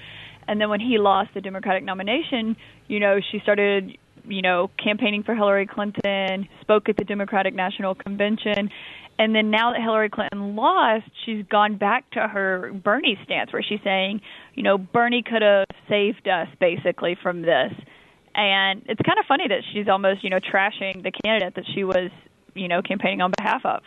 And 0.48 0.60
then 0.60 0.70
when 0.70 0.80
he 0.80 0.98
lost 0.98 1.30
the 1.34 1.42
Democratic 1.42 1.84
nomination, 1.84 2.58
you 2.88 3.00
know, 3.00 3.20
she 3.32 3.40
started 3.40 3.98
you 4.28 4.42
know, 4.42 4.70
campaigning 4.84 5.24
for 5.24 5.36
Hillary 5.36 5.68
Clinton, 5.68 6.48
spoke 6.62 6.90
at 6.90 6.98
the 6.98 7.04
Democratic 7.04 7.54
National 7.54 7.96
Convention, 7.96 8.70
and 9.20 9.36
then 9.36 9.52
now 9.52 9.74
that 9.74 9.82
Hillary 9.82 10.10
Clinton 10.10 10.56
lost, 10.56 11.06
she's 11.26 11.46
gone 11.46 11.76
back 11.76 12.10
to 12.12 12.26
her 12.26 12.72
Bernie 12.74 13.20
stance 13.26 13.52
where 13.52 13.62
she's 13.62 13.82
saying, 13.84 14.22
you 14.56 14.64
know, 14.64 14.78
Bernie 14.78 15.24
could 15.24 15.42
have 15.42 15.66
saved 15.90 16.28
us 16.30 16.48
basically 16.62 17.18
from 17.22 17.42
this. 17.42 17.74
And 18.34 18.82
it's 18.86 19.02
kind 19.02 19.20
of 19.20 19.26
funny 19.28 19.50
that 19.50 19.64
she's 19.74 19.90
almost, 19.90 20.24
you 20.24 20.30
know, 20.30 20.40
trashing 20.40 21.04
the 21.04 21.12
candidate 21.12 21.56
that 21.56 21.66
she 21.76 21.84
was, 21.84 22.10
you 22.54 22.70
know, 22.70 22.82
campaigning 22.82 23.20
on 23.20 23.34
behalf 23.38 23.66
of. 23.66 23.82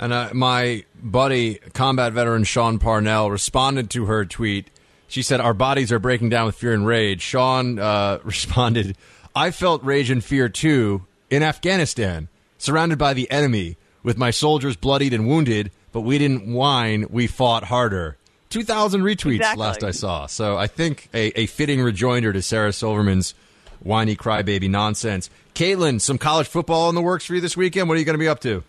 And 0.00 0.12
uh, 0.12 0.30
my 0.32 0.84
buddy, 1.00 1.60
combat 1.72 2.12
veteran 2.12 2.42
Sean 2.42 2.80
Parnell, 2.80 3.30
responded 3.30 3.88
to 3.90 4.06
her 4.06 4.24
tweet. 4.24 4.68
She 5.06 5.22
said, 5.22 5.40
Our 5.40 5.54
bodies 5.54 5.92
are 5.92 6.00
breaking 6.00 6.30
down 6.30 6.46
with 6.46 6.56
fear 6.56 6.72
and 6.72 6.84
rage. 6.84 7.22
Sean 7.22 7.78
uh, 7.78 8.18
responded, 8.24 8.96
I 9.34 9.50
felt 9.50 9.82
rage 9.84 10.10
and 10.10 10.22
fear 10.22 10.48
too 10.48 11.06
in 11.30 11.42
Afghanistan, 11.42 12.28
surrounded 12.58 12.98
by 12.98 13.14
the 13.14 13.30
enemy, 13.30 13.76
with 14.02 14.18
my 14.18 14.30
soldiers 14.30 14.76
bloodied 14.76 15.12
and 15.12 15.28
wounded, 15.28 15.70
but 15.92 16.00
we 16.00 16.18
didn't 16.18 16.52
whine, 16.52 17.06
we 17.10 17.26
fought 17.26 17.64
harder. 17.64 18.16
2,000 18.48 19.02
retweets 19.02 19.36
Exactly. 19.36 19.62
last 19.62 19.84
I 19.84 19.90
saw. 19.92 20.26
So 20.26 20.56
I 20.56 20.66
think 20.66 21.08
a, 21.14 21.40
a 21.40 21.46
fitting 21.46 21.80
rejoinder 21.80 22.32
to 22.32 22.42
Sarah 22.42 22.72
Silverman's 22.72 23.34
whiny 23.78 24.16
crybaby 24.16 24.68
nonsense. 24.68 25.30
Kaitlan, 25.54 26.00
some 26.00 26.18
college 26.18 26.48
football 26.48 26.88
in 26.88 26.94
the 26.96 27.02
works 27.02 27.24
for 27.24 27.34
you 27.34 27.40
this 27.40 27.56
weekend. 27.56 27.88
What 27.88 27.94
are 27.94 27.98
you 27.98 28.04
going 28.04 28.14
to 28.14 28.18
be 28.18 28.28
up 28.28 28.40
to? 28.40 28.64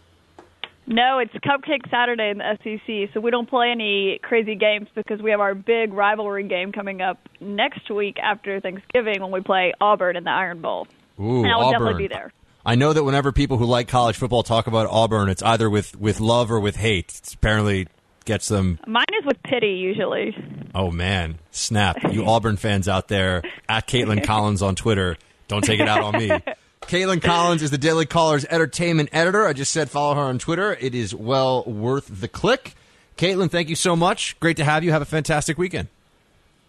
No, 0.88 1.20
it's 1.20 1.34
Cupcake 1.36 1.90
Saturday 1.90 2.32
in 2.32 2.40
the 2.40 2.58
SEC, 2.64 3.14
so 3.14 3.20
we 3.22 3.32
don't 3.32 3.50
play 3.50 3.70
any 3.72 4.20
crazy 4.24 4.56
games 4.56 4.88
because 4.96 5.22
we 5.22 5.32
have 5.32 5.40
our 5.40 5.54
big 5.56 5.94
rivalry 5.94 6.48
game 6.48 6.72
coming 6.72 7.02
up 7.02 7.18
next 7.40 7.90
week 7.90 8.18
after 8.22 8.60
Thanksgiving 8.60 9.22
when 9.22 9.32
we 9.32 9.42
play 9.42 9.74
Auburn 9.80 10.16
in 10.18 10.24
the 10.24 10.32
Iron 10.32 10.62
Bowl. 10.62 10.88
Ooh, 11.20 11.44
and 11.44 11.48
I 11.52 11.56
will 11.56 11.66
Auburn. 11.66 11.80
definitely 11.80 12.08
be 12.08 12.14
there. 12.14 12.34
I 12.66 12.76
know 12.76 12.94
that 12.94 13.04
whenever 13.04 13.32
people 13.32 13.58
who 13.58 13.66
like 13.66 13.88
college 13.88 14.18
football 14.18 14.44
talk 14.44 14.68
about 14.68 14.88
Auburn, 14.90 15.30
it's 15.30 15.44
either 15.44 15.70
with, 15.70 16.00
with 16.00 16.20
love 16.20 16.52
or 16.52 16.60
with 16.60 16.76
hate. 16.76 17.14
It's 17.18 17.34
apparently 17.34 17.88
gets 18.26 18.48
them. 18.48 18.80
Mine 18.86 19.06
is 19.20 19.26
with 19.26 19.42
pity 19.44 19.74
usually. 19.74 20.36
Oh 20.76 20.92
man, 20.92 21.40
snap! 21.52 21.98
You 22.12 22.26
Auburn 22.26 22.58
fans 22.58 22.88
out 22.88 23.08
there 23.08 23.44
at 23.70 23.88
Kaitlan 23.88 24.24
Collins 24.26 24.62
on 24.62 24.76
Twitter, 24.76 25.18
don't 25.48 25.64
take 25.64 25.80
it 25.80 25.88
out 25.88 26.02
on 26.02 26.18
me. 26.18 26.30
Kaitlan 26.82 27.22
Collins 27.22 27.62
is 27.62 27.72
the 27.72 27.78
Daily 27.78 28.06
Caller's 28.06 28.46
entertainment 28.46 29.10
editor. 29.14 29.46
I 29.48 29.54
just 29.54 29.72
said 29.72 29.90
follow 29.90 30.16
her 30.16 30.22
on 30.22 30.40
Twitter. 30.40 30.74
It 30.74 30.94
is 30.94 31.16
well 31.16 31.64
worth 31.64 32.08
the 32.20 32.28
click. 32.28 32.74
Kaitlan, 33.18 33.50
thank 33.50 33.70
you 33.70 33.76
so 33.76 33.96
much. 33.96 34.38
Great 34.40 34.58
to 34.58 34.64
have 34.64 34.84
you. 34.84 34.92
Have 34.92 35.02
a 35.02 35.06
fantastic 35.06 35.58
weekend. 35.58 35.88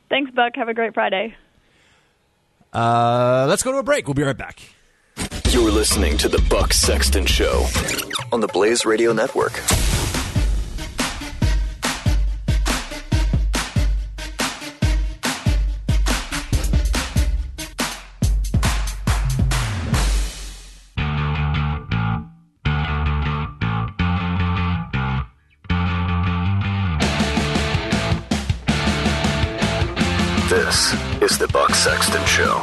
Thanks, 0.08 0.30
Buck. 0.30 0.54
Have 0.56 0.68
a 0.68 0.74
great 0.74 0.94
Friday. 0.94 1.34
Uh, 2.72 3.46
let's 3.48 3.62
go 3.62 3.72
to 3.72 3.78
a 3.78 3.82
break. 3.82 4.06
We'll 4.06 4.14
be 4.14 4.22
right 4.22 4.36
back. 4.36 4.60
You're 5.50 5.70
listening 5.70 6.16
to 6.18 6.28
the 6.28 6.42
Buck 6.48 6.72
Sexton 6.72 7.26
Show 7.26 7.66
on 8.32 8.40
the 8.40 8.48
Blaze 8.48 8.84
Radio 8.86 9.12
Network. 9.12 9.52
This 30.82 31.32
is 31.32 31.38
the 31.38 31.46
Buck 31.46 31.72
Sexton 31.76 32.26
Show. 32.26 32.60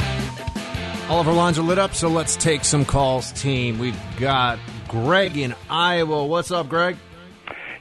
All 1.07 1.21
of 1.21 1.27
our 1.29 1.33
lines 1.33 1.57
are 1.57 1.61
lit 1.61 1.79
up, 1.79 1.95
so 1.95 2.09
let's 2.09 2.35
take 2.35 2.65
some 2.65 2.83
calls, 2.83 3.31
team. 3.31 3.79
We've 3.79 3.97
got 4.19 4.59
Greg 4.89 5.37
in 5.37 5.55
Iowa. 5.69 6.25
What's 6.25 6.51
up, 6.51 6.67
Greg? 6.67 6.97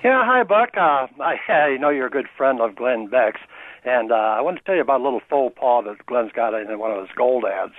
Yeah, 0.04 0.22
hi, 0.24 0.44
Buck. 0.44 0.76
Uh, 0.76 1.08
I, 1.20 1.38
I 1.52 1.76
know 1.78 1.90
you're 1.90 2.06
a 2.06 2.10
good 2.10 2.28
friend 2.36 2.60
of 2.60 2.76
Glenn 2.76 3.08
Beck's, 3.08 3.40
and 3.84 4.12
uh, 4.12 4.14
I 4.14 4.40
want 4.40 4.58
to 4.58 4.62
tell 4.62 4.76
you 4.76 4.80
about 4.80 5.00
a 5.00 5.02
little 5.02 5.22
faux 5.28 5.58
pas 5.58 5.82
that 5.86 6.06
Glenn's 6.06 6.30
got 6.30 6.54
in 6.54 6.78
one 6.78 6.92
of 6.92 7.00
his 7.00 7.10
gold 7.16 7.44
ads, 7.44 7.74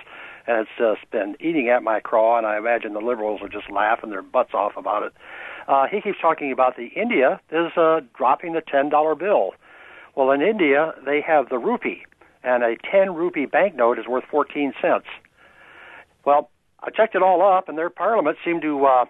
and 0.46 0.58
it's 0.58 0.70
just 0.76 1.10
been 1.10 1.36
eating 1.40 1.70
at 1.70 1.82
my 1.82 2.00
craw, 2.00 2.36
and 2.36 2.46
I 2.46 2.58
imagine 2.58 2.92
the 2.92 3.00
liberals 3.00 3.40
are 3.40 3.48
just 3.48 3.70
laughing 3.70 4.10
their 4.10 4.20
butts 4.20 4.52
off 4.52 4.72
about 4.76 5.04
it. 5.04 5.14
Uh, 5.66 5.86
he 5.90 6.02
keeps 6.02 6.20
talking 6.20 6.52
about 6.52 6.76
the 6.76 6.88
India 6.88 7.40
is 7.50 7.72
uh, 7.78 8.00
dropping 8.14 8.52
the 8.52 8.60
$10 8.60 9.18
bill. 9.18 9.52
Well, 10.14 10.30
in 10.32 10.42
India, 10.42 10.92
they 11.06 11.22
have 11.22 11.48
the 11.48 11.58
rupee, 11.58 12.04
and 12.42 12.62
a 12.62 12.76
10 12.90 13.14
rupee 13.14 13.46
banknote 13.46 13.98
is 13.98 14.06
worth 14.06 14.24
14 14.30 14.72
cents. 14.80 15.06
Well, 16.24 16.50
I 16.82 16.90
checked 16.90 17.14
it 17.14 17.22
all 17.22 17.42
up, 17.42 17.68
and 17.68 17.76
their 17.76 17.90
parliament 17.90 18.38
seemed 18.44 18.62
to 18.62 18.86
uh, 18.86 19.04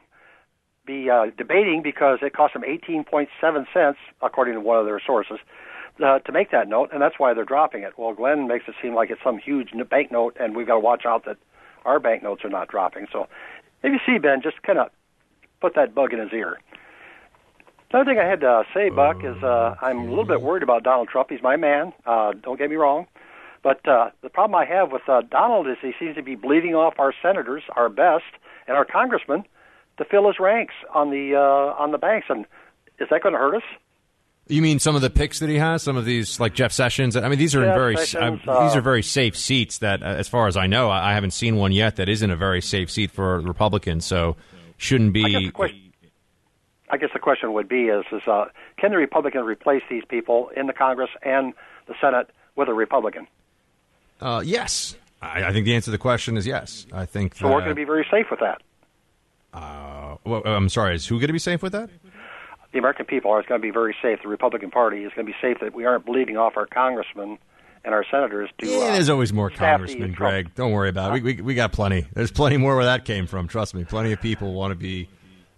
be 0.87 1.09
uh, 1.11 1.27
debating 1.37 1.83
because 1.83 2.19
it 2.23 2.33
cost 2.33 2.55
them 2.55 2.63
18.7 2.63 3.29
cents, 3.73 3.99
according 4.23 4.55
to 4.55 4.61
one 4.61 4.79
of 4.79 4.87
their 4.87 5.01
sources, 5.05 5.39
uh, 6.05 6.19
to 6.21 6.33
make 6.33 6.51
that 6.51 6.69
note, 6.69 6.91
and 6.93 7.01
that's 7.01 7.19
why 7.19 7.35
they're 7.35 7.45
dropping 7.45 7.83
it. 7.83 7.93
Well, 7.97 8.15
Glenn 8.15 8.49
makes 8.49 8.65
it 8.67 8.75
seem 8.83 8.95
like 8.95 9.11
it's 9.11 9.23
some 9.23 9.39
huge 9.39 9.71
banknote, 9.89 10.37
and 10.41 10.57
we've 10.57 10.67
got 10.67 10.75
to 10.75 10.81
watch 10.81 11.05
out 11.07 11.25
that 11.27 11.37
our 11.85 12.01
banknotes 12.01 12.45
are 12.45 12.51
not 12.51 12.69
dropping. 12.69 13.07
So, 13.13 13.29
if 13.83 13.93
you 13.93 13.99
see 14.07 14.19
Ben, 14.19 14.43
just 14.43 14.63
kind 14.63 14.79
of 14.79 14.91
put 15.61 15.75
that 15.75 15.95
bug 15.95 16.13
in 16.13 16.19
his 16.19 16.33
ear. 16.33 16.59
Another 17.93 18.11
thing 18.11 18.19
I 18.21 18.29
had 18.29 18.41
to 18.41 18.63
say, 18.73 18.89
Buck, 18.89 19.25
is 19.25 19.43
uh, 19.43 19.75
I'm 19.83 19.99
a 19.99 20.09
little 20.09 20.25
bit 20.25 20.43
worried 20.43 20.63
about 20.63 20.85
Donald 20.85 21.09
Trump. 21.09 21.29
He's 21.31 21.43
my 21.43 21.57
man. 21.57 21.93
Uh, 22.07 22.33
don't 22.33 22.57
get 22.57 22.71
me 22.71 22.77
wrong. 22.77 23.07
But 23.63 23.87
uh, 23.87 24.11
the 24.23 24.31
problem 24.31 24.55
I 24.55 24.65
have 24.65 24.91
with 24.91 25.09
uh, 25.09 25.23
Donald 25.31 25.69
is 25.69 25.77
he 25.83 25.93
seems 25.99 26.17
to 26.17 26.23
be 26.23 26.35
bleeding 26.35 26.75
off 26.75 26.95
our 26.99 27.13
senators, 27.23 27.63
our 27.77 27.89
best, 27.89 28.25
and 28.67 28.77
our 28.77 28.85
congressmen 28.85 29.45
to 29.99 30.05
fill 30.05 30.27
his 30.27 30.41
ranks 30.41 30.75
on 30.95 31.11
the 31.11 31.35
uh, 31.37 31.83
on 31.83 31.93
the 31.93 31.99
banks. 31.99 32.27
And 32.31 32.47
is 32.99 33.09
that 33.11 33.23
going 33.23 33.35
to 33.35 33.39
hurt 33.39 33.57
us? 33.57 33.63
You 34.47 34.63
mean 34.63 34.79
some 34.81 34.97
of 34.97 35.03
the 35.03 35.11
picks 35.11 35.39
that 35.41 35.49
he 35.49 35.59
has? 35.59 35.83
Some 35.83 35.97
of 35.97 36.05
these, 36.05 36.41
like 36.41 36.55
Jeff 36.55 36.73
Sessions. 36.73 37.17
I 37.17 37.29
mean, 37.29 37.39
these 37.39 37.55
are 37.55 37.63
in 37.63 37.73
very 37.73 37.97
Sessions, 37.97 38.41
uh, 38.49 38.65
these 38.65 38.75
uh, 38.75 38.79
are 38.79 38.81
very 38.81 39.03
safe 39.03 39.37
seats. 39.37 39.79
That, 39.79 40.03
uh, 40.03 40.07
as 40.07 40.29
far 40.29 40.49
as 40.49 40.57
I 40.57 40.67
know, 40.67 40.91
I, 40.91 41.11
I 41.11 41.15
haven't 41.15 41.33
seen 41.33 41.57
one 41.57 41.71
yet 41.71 41.97
that 41.97 42.09
isn't 42.09 42.31
a 42.31 42.37
very 42.37 42.61
safe 42.61 42.91
seat 42.91 43.11
for 43.11 43.41
Republicans. 43.41 44.05
So, 44.07 44.37
shouldn't 44.77 45.17
I 45.17 45.21
guess 45.21 45.39
be. 45.39 45.47
the 45.47 45.53
question, 45.53 45.93
I 46.91 46.97
guess 46.97 47.11
the 47.13 47.21
question 47.21 47.53
would 47.53 47.69
be: 47.69 47.85
Is 47.85 48.05
is 48.11 48.23
uh, 48.27 48.47
can 48.77 48.91
the 48.91 48.97
Republicans 48.97 49.47
replace 49.47 49.83
these 49.89 50.03
people 50.09 50.51
in 50.57 50.67
the 50.67 50.73
Congress 50.73 51.11
and 51.23 51.53
the 51.87 51.95
Senate 52.01 52.31
with 52.57 52.69
a 52.69 52.75
Republican? 52.75 53.29
Uh, 54.21 54.43
yes, 54.45 54.97
I, 55.23 55.45
I 55.45 55.53
think 55.53 55.65
the 55.65 55.75
answer 55.75 55.87
to 55.87 55.91
the 55.93 55.99
question 55.99 56.37
is 56.37 56.47
yes. 56.47 56.87
I 56.93 57.07
think. 57.07 57.35
So 57.37 57.47
we're 57.47 57.59
going 57.59 57.71
to 57.71 57.75
be 57.75 57.85
very 57.85 58.07
safe 58.11 58.27
with 58.31 58.41
that. 58.41 58.63
Uh, 59.53 60.17
well, 60.25 60.43
I'm 60.45 60.69
sorry. 60.69 60.95
Is 60.95 61.07
who 61.07 61.17
going 61.17 61.29
to 61.29 61.33
be 61.33 61.39
safe 61.39 61.63
with 61.63 61.73
that? 61.73 61.91
The 62.73 62.79
American 62.79 63.07
people 63.07 63.33
are 63.33 63.43
going 63.43 63.61
to 63.61 63.67
be 63.67 63.73
very 63.73 63.97
safe. 64.01 64.21
The 64.23 64.29
Republican 64.29 64.71
Party 64.71 64.99
is 65.05 65.13
going 65.15 65.27
to 65.27 65.33
be 65.33 65.37
safe 65.43 65.59
that 65.61 65.75
we 65.75 65.85
aren't 65.87 66.07
bleeding 66.07 66.37
off 66.37 66.57
our 66.57 66.67
congressmen 66.67 67.39
and 67.85 67.95
our 67.95 68.05
senators 68.11 68.49
to. 68.59 68.67
Yeah, 68.69 68.77
uh, 68.77 68.93
there's 68.93 69.09
always 69.11 69.33
more 69.33 69.51
congressmen. 69.51 70.13
Greg. 70.13 70.55
Don't 70.55 70.71
worry 70.71 70.89
about 70.89 71.17
it. 71.17 71.23
We, 71.23 71.35
we, 71.37 71.43
we 71.43 71.55
got 71.55 71.73
plenty. 71.73 72.07
There's 72.13 72.31
plenty 72.31 72.59
more 72.59 72.77
where 72.77 72.85
that 72.85 73.05
came 73.05 73.27
from. 73.27 73.49
Trust 73.49 73.75
me. 73.75 73.85
Plenty 73.85 74.13
of 74.13 74.21
people 74.21 74.53
want 74.55 74.71
to 74.71 74.77
be 74.77 75.09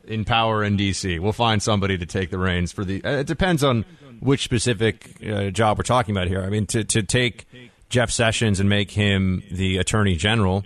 in 0.07 0.25
power 0.25 0.65
in 0.65 0.77
D.C. 0.77 1.19
We'll 1.19 1.33
find 1.33 1.63
somebody 1.63 1.99
to 1.99 2.07
take 2.07 2.31
the 2.31 2.39
reins 2.39 2.73
for 2.73 2.85
the. 2.85 3.05
uh, 3.05 3.11
It 3.19 3.27
depends 3.27 3.63
on 3.63 3.85
which 4.21 4.45
specific 4.45 5.17
uh, 5.29 5.51
job 5.51 5.79
we're 5.79 5.83
talking 5.83 6.17
about 6.17 6.29
here. 6.29 6.43
I 6.43 6.49
mean, 6.49 6.65
to 6.69 6.83
to 6.85 7.03
take 7.03 7.45
Jeff 7.93 8.11
Sessions 8.11 8.59
and 8.59 8.69
make 8.69 8.91
him 8.91 9.43
the 9.51 9.77
Attorney 9.77 10.17
General. 10.17 10.65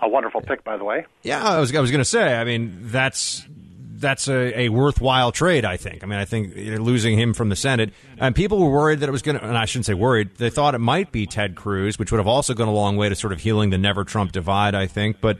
A 0.00 0.08
wonderful 0.08 0.42
pick, 0.42 0.62
by 0.62 0.76
the 0.76 0.84
way. 0.84 1.06
Yeah, 1.22 1.42
I 1.42 1.58
was 1.58 1.74
I 1.74 1.80
was 1.80 1.90
going 1.90 2.00
to 2.00 2.04
say. 2.04 2.36
I 2.36 2.44
mean, 2.44 2.78
that's 2.82 3.44
that's 3.94 4.28
a, 4.28 4.60
a 4.60 4.68
worthwhile 4.68 5.32
trade. 5.32 5.64
I 5.64 5.76
think. 5.78 6.04
I 6.04 6.06
mean, 6.06 6.18
I 6.18 6.26
think 6.26 6.54
losing 6.54 7.18
him 7.18 7.32
from 7.34 7.48
the 7.48 7.56
Senate, 7.56 7.92
and 8.18 8.36
people 8.36 8.58
were 8.60 8.70
worried 8.70 9.00
that 9.00 9.08
it 9.08 9.12
was 9.12 9.22
going 9.22 9.38
to. 9.38 9.44
And 9.44 9.56
I 9.58 9.64
shouldn't 9.64 9.86
say 9.86 9.94
worried. 9.94 10.36
They 10.36 10.50
thought 10.50 10.74
it 10.74 10.78
might 10.78 11.10
be 11.10 11.26
Ted 11.26 11.56
Cruz, 11.56 11.98
which 11.98 12.12
would 12.12 12.18
have 12.18 12.28
also 12.28 12.54
gone 12.54 12.68
a 12.68 12.72
long 12.72 12.96
way 12.96 13.08
to 13.08 13.16
sort 13.16 13.32
of 13.32 13.40
healing 13.40 13.70
the 13.70 13.78
never 13.78 14.04
Trump 14.04 14.30
divide. 14.30 14.74
I 14.76 14.86
think, 14.86 15.20
but. 15.20 15.38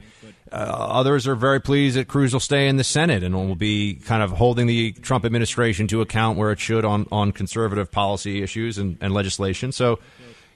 Uh, 0.51 0.55
others 0.57 1.27
are 1.27 1.35
very 1.35 1.61
pleased 1.61 1.95
that 1.95 2.09
Cruz 2.09 2.33
will 2.33 2.41
stay 2.41 2.69
in 2.69 2.77
the 2.77 2.85
Senate 2.85 3.23
and 3.23 3.35
will 3.35 3.55
be 3.55 3.97
kind 3.97 4.23
of 4.23 4.31
holding 4.31 4.67
the 4.67 4.93
Trump 4.93 5.27
administration 5.27 5.87
to 5.89 6.01
account 6.01 6.39
where 6.39 6.51
it 6.53 6.59
should 6.59 6.87
on, 6.87 7.07
on 7.13 7.33
conservative 7.33 7.93
policy 7.93 8.43
issues 8.43 8.79
and, 8.79 8.97
and 9.03 9.13
legislation. 9.13 9.73
So, 9.73 9.99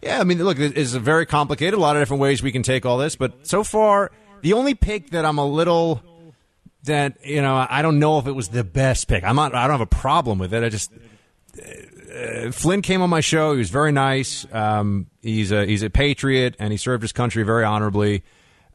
yeah, 0.03 0.21
I 0.21 0.25
mean, 0.25 0.43
look, 0.43 0.59
it's 0.59 0.95
a 0.95 1.01
very 1.01 1.27
complicated. 1.27 1.75
A 1.75 1.81
lot 1.81 1.97
of 1.97 2.03
different 2.03 2.21
ways 2.21 2.43
we 2.43 2.53
can 2.53 2.63
take 2.63 2.85
all 2.85 2.99
this, 2.99 3.15
but 3.15 3.47
so 3.47 3.63
far, 3.63 4.11
the 4.43 4.55
only 4.55 4.75
pick 4.75 5.11
that 5.11 5.25
I'm 5.25 5.39
a 5.39 5.47
little 5.47 6.03
that 6.85 7.25
you 7.25 7.41
know 7.41 7.67
I 7.69 7.83
don't 7.83 7.99
know 8.01 8.19
if 8.19 8.27
it 8.27 8.33
was 8.33 8.49
the 8.49 8.65
best 8.65 9.09
pick. 9.09 9.23
I'm 9.25 9.37
not. 9.37 9.55
I 9.55 9.63
don't 9.67 9.79
have 9.79 9.81
a 9.81 9.87
problem 9.87 10.39
with 10.39 10.53
it. 10.53 10.65
I 10.65 10.69
just 10.69 10.91
uh, 12.13 12.51
Flynn 12.51 12.83
came 12.83 13.03
on 13.03 13.11
my 13.11 13.21
show. 13.21 13.53
He 13.53 13.59
was 13.59 13.71
very 13.71 13.93
nice. 13.93 14.47
Um, 14.53 15.07
he's 15.23 15.53
a 15.53 15.65
he's 15.65 15.83
a 15.83 15.91
patriot 15.91 16.57
and 16.59 16.73
he 16.73 16.77
served 16.77 17.03
his 17.03 17.13
country 17.13 17.45
very 17.45 17.65
honorably. 17.65 18.25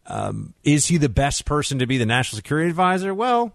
Um, 0.06 0.54
is 0.64 0.86
he 0.86 0.98
the 0.98 1.10
best 1.10 1.46
person 1.46 1.80
to 1.80 1.86
be 1.86 1.98
the 1.98 2.06
national 2.06 2.38
security 2.38 2.70
advisor? 2.70 3.14
Well, 3.14 3.54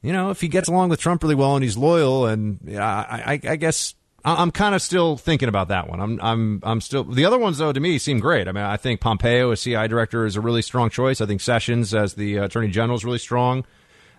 you 0.00 0.12
know, 0.12 0.30
if 0.30 0.40
he 0.40 0.46
gets 0.46 0.68
along 0.68 0.90
with 0.90 1.00
Trump 1.00 1.22
really 1.24 1.34
well 1.34 1.56
and 1.56 1.64
he's 1.64 1.76
loyal, 1.76 2.26
and 2.26 2.60
yeah, 2.64 2.86
I, 2.86 3.32
I, 3.32 3.40
I 3.50 3.56
guess 3.56 3.94
I'm 4.24 4.50
kind 4.50 4.74
of 4.74 4.82
still 4.82 5.16
thinking 5.16 5.48
about 5.48 5.68
that 5.68 5.88
one. 5.88 6.00
I'm, 6.00 6.20
I'm, 6.20 6.60
I'm 6.64 6.80
still. 6.80 7.04
The 7.04 7.24
other 7.24 7.38
ones, 7.38 7.58
though, 7.58 7.72
to 7.72 7.78
me 7.78 7.98
seem 7.98 8.18
great. 8.18 8.48
I 8.48 8.52
mean, 8.52 8.64
I 8.64 8.76
think 8.76 9.00
Pompeo 9.00 9.52
as 9.52 9.62
CI 9.62 9.86
director 9.86 10.26
is 10.26 10.34
a 10.34 10.40
really 10.40 10.60
strong 10.60 10.90
choice. 10.90 11.20
I 11.20 11.26
think 11.26 11.40
Sessions 11.40 11.94
as 11.94 12.14
the 12.14 12.40
uh, 12.40 12.44
attorney 12.44 12.68
general 12.68 12.96
is 12.96 13.04
really 13.04 13.18
strong. 13.18 13.64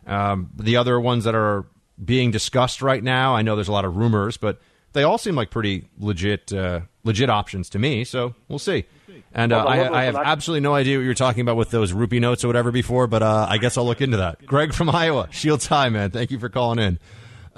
Um, 0.07 0.51
the 0.55 0.77
other 0.77 0.99
ones 0.99 1.26
that 1.26 1.35
are 1.35 1.65
being 2.03 2.31
discussed 2.31 2.81
right 2.81 3.03
now, 3.03 3.35
I 3.35 3.41
know 3.41 3.55
there's 3.55 3.67
a 3.67 3.73
lot 3.73 3.85
of 3.85 3.97
rumors, 3.97 4.38
but 4.38 4.59
they 4.93 5.03
all 5.03 5.17
seem 5.17 5.35
like 5.35 5.51
pretty 5.51 5.89
legit, 5.99 6.53
uh, 6.53 6.81
legit 7.03 7.30
options 7.30 7.69
to 7.71 7.80
me. 7.80 8.05
So 8.05 8.34
we'll 8.47 8.57
see. 8.57 8.85
And 9.34 9.51
uh, 9.51 9.65
I, 9.65 10.01
I 10.01 10.03
have 10.05 10.15
absolutely 10.15 10.61
no 10.61 10.73
idea 10.73 10.97
what 10.97 11.03
you're 11.03 11.13
talking 11.13 11.41
about 11.41 11.57
with 11.57 11.71
those 11.71 11.93
rupee 11.93 12.19
notes 12.19 12.43
or 12.43 12.47
whatever 12.47 12.71
before, 12.71 13.05
but 13.05 13.21
uh, 13.21 13.47
I 13.49 13.57
guess 13.57 13.77
I'll 13.77 13.85
look 13.85 14.01
into 14.01 14.17
that. 14.17 14.45
Greg 14.45 14.73
from 14.73 14.89
Iowa, 14.89 15.27
Shields 15.31 15.67
High, 15.67 15.89
man. 15.89 16.09
Thank 16.11 16.31
you 16.31 16.39
for 16.39 16.49
calling 16.49 16.80
in. 16.80 16.99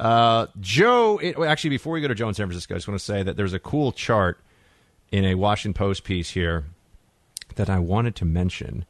Uh, 0.02 0.48
Joe, 0.60 1.20
it, 1.20 1.38
actually, 1.38 1.70
before 1.70 1.94
we 1.94 2.02
go 2.02 2.08
to 2.08 2.16
Joe 2.16 2.28
in 2.28 2.34
San 2.34 2.48
Francisco, 2.48 2.74
I 2.74 2.78
just 2.78 2.88
want 2.88 3.00
to 3.00 3.06
say 3.06 3.22
that 3.22 3.38
there's 3.38 3.54
a 3.54 3.60
cool 3.60 3.92
chart 3.92 4.40
in 5.12 5.24
a 5.24 5.36
Washington 5.36 5.78
Post 5.78 6.04
piece 6.04 6.32
here 6.32 6.66
that 7.56 7.70
I 7.70 7.78
wanted 7.78 8.16
to 8.16 8.26
mention, 8.26 8.86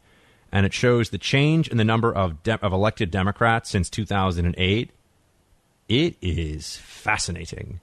and 0.54 0.66
it 0.66 0.74
shows 0.74 1.10
the 1.10 1.18
change 1.18 1.68
in 1.68 1.76
the 1.76 1.84
number 1.84 2.14
of 2.14 2.42
de- 2.44 2.64
of 2.64 2.72
elected 2.72 3.12
Democrats 3.12 3.70
since 3.70 3.90
2008. 3.90 4.92
It 5.90 6.16
is 6.22 6.78
fascinating. 6.78 7.82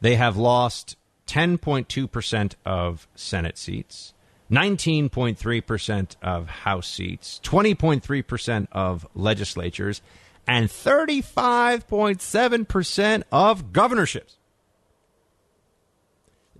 They 0.00 0.14
have 0.14 0.36
lost 0.36 0.96
10.2 1.26 2.08
percent 2.08 2.54
of 2.64 3.08
Senate 3.16 3.58
seats. 3.58 4.14
19.3% 4.48 6.16
of 6.22 6.48
House 6.48 6.88
seats, 6.88 7.40
20.3% 7.44 8.66
of 8.72 9.06
legislatures, 9.14 10.02
and 10.46 10.68
35.7% 10.68 13.22
of 13.30 13.72
governorships. 13.72 14.36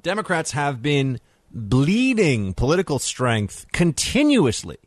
Democrats 0.01 0.53
have 0.53 0.81
been 0.81 1.21
bleeding 1.51 2.55
political 2.55 2.99
strength 2.99 3.67
continuously 3.73 4.79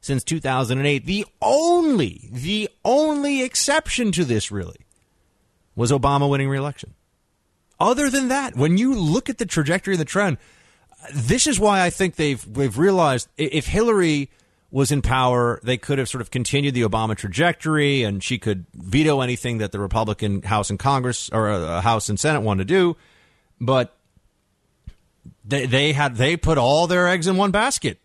since 0.00 0.24
2008. 0.24 1.04
The 1.04 1.26
only, 1.40 2.28
the 2.32 2.68
only 2.84 3.42
exception 3.42 4.12
to 4.12 4.24
this 4.24 4.50
really 4.50 4.78
was 5.74 5.90
Obama 5.90 6.28
winning 6.28 6.48
re-election. 6.48 6.94
Other 7.80 8.10
than 8.10 8.28
that, 8.28 8.54
when 8.54 8.78
you 8.78 8.94
look 8.94 9.28
at 9.28 9.38
the 9.38 9.46
trajectory 9.46 9.94
of 9.94 9.98
the 9.98 10.04
trend, 10.04 10.38
this 11.12 11.46
is 11.46 11.58
why 11.58 11.82
I 11.82 11.90
think 11.90 12.14
they've 12.14 12.54
they've 12.54 12.78
realized 12.78 13.28
if 13.36 13.66
Hillary 13.66 14.30
was 14.72 14.90
in 14.90 15.02
power, 15.02 15.60
they 15.62 15.76
could 15.76 15.98
have 15.98 16.08
sort 16.08 16.22
of 16.22 16.30
continued 16.30 16.72
the 16.72 16.80
Obama 16.82 17.14
trajectory, 17.14 18.02
and 18.02 18.24
she 18.24 18.38
could 18.38 18.64
veto 18.72 19.20
anything 19.20 19.58
that 19.58 19.70
the 19.70 19.78
Republican 19.78 20.40
House 20.42 20.70
and 20.70 20.78
Congress 20.78 21.28
or 21.30 21.50
uh, 21.50 21.82
House 21.82 22.08
and 22.08 22.18
Senate 22.18 22.40
wanted 22.40 22.66
to 22.66 22.74
do. 22.74 22.96
But 23.60 23.94
they 25.44 25.66
they 25.66 25.92
had 25.92 26.16
they 26.16 26.36
put 26.38 26.56
all 26.56 26.86
their 26.86 27.06
eggs 27.06 27.28
in 27.28 27.36
one 27.36 27.50
basket, 27.50 27.98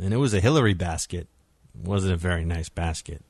and 0.00 0.14
it 0.14 0.18
was 0.18 0.32
a 0.32 0.40
Hillary 0.40 0.74
basket. 0.74 1.26
It 1.74 1.86
wasn't 1.86 2.14
a 2.14 2.16
very 2.16 2.44
nice 2.44 2.68
basket. 2.68 3.22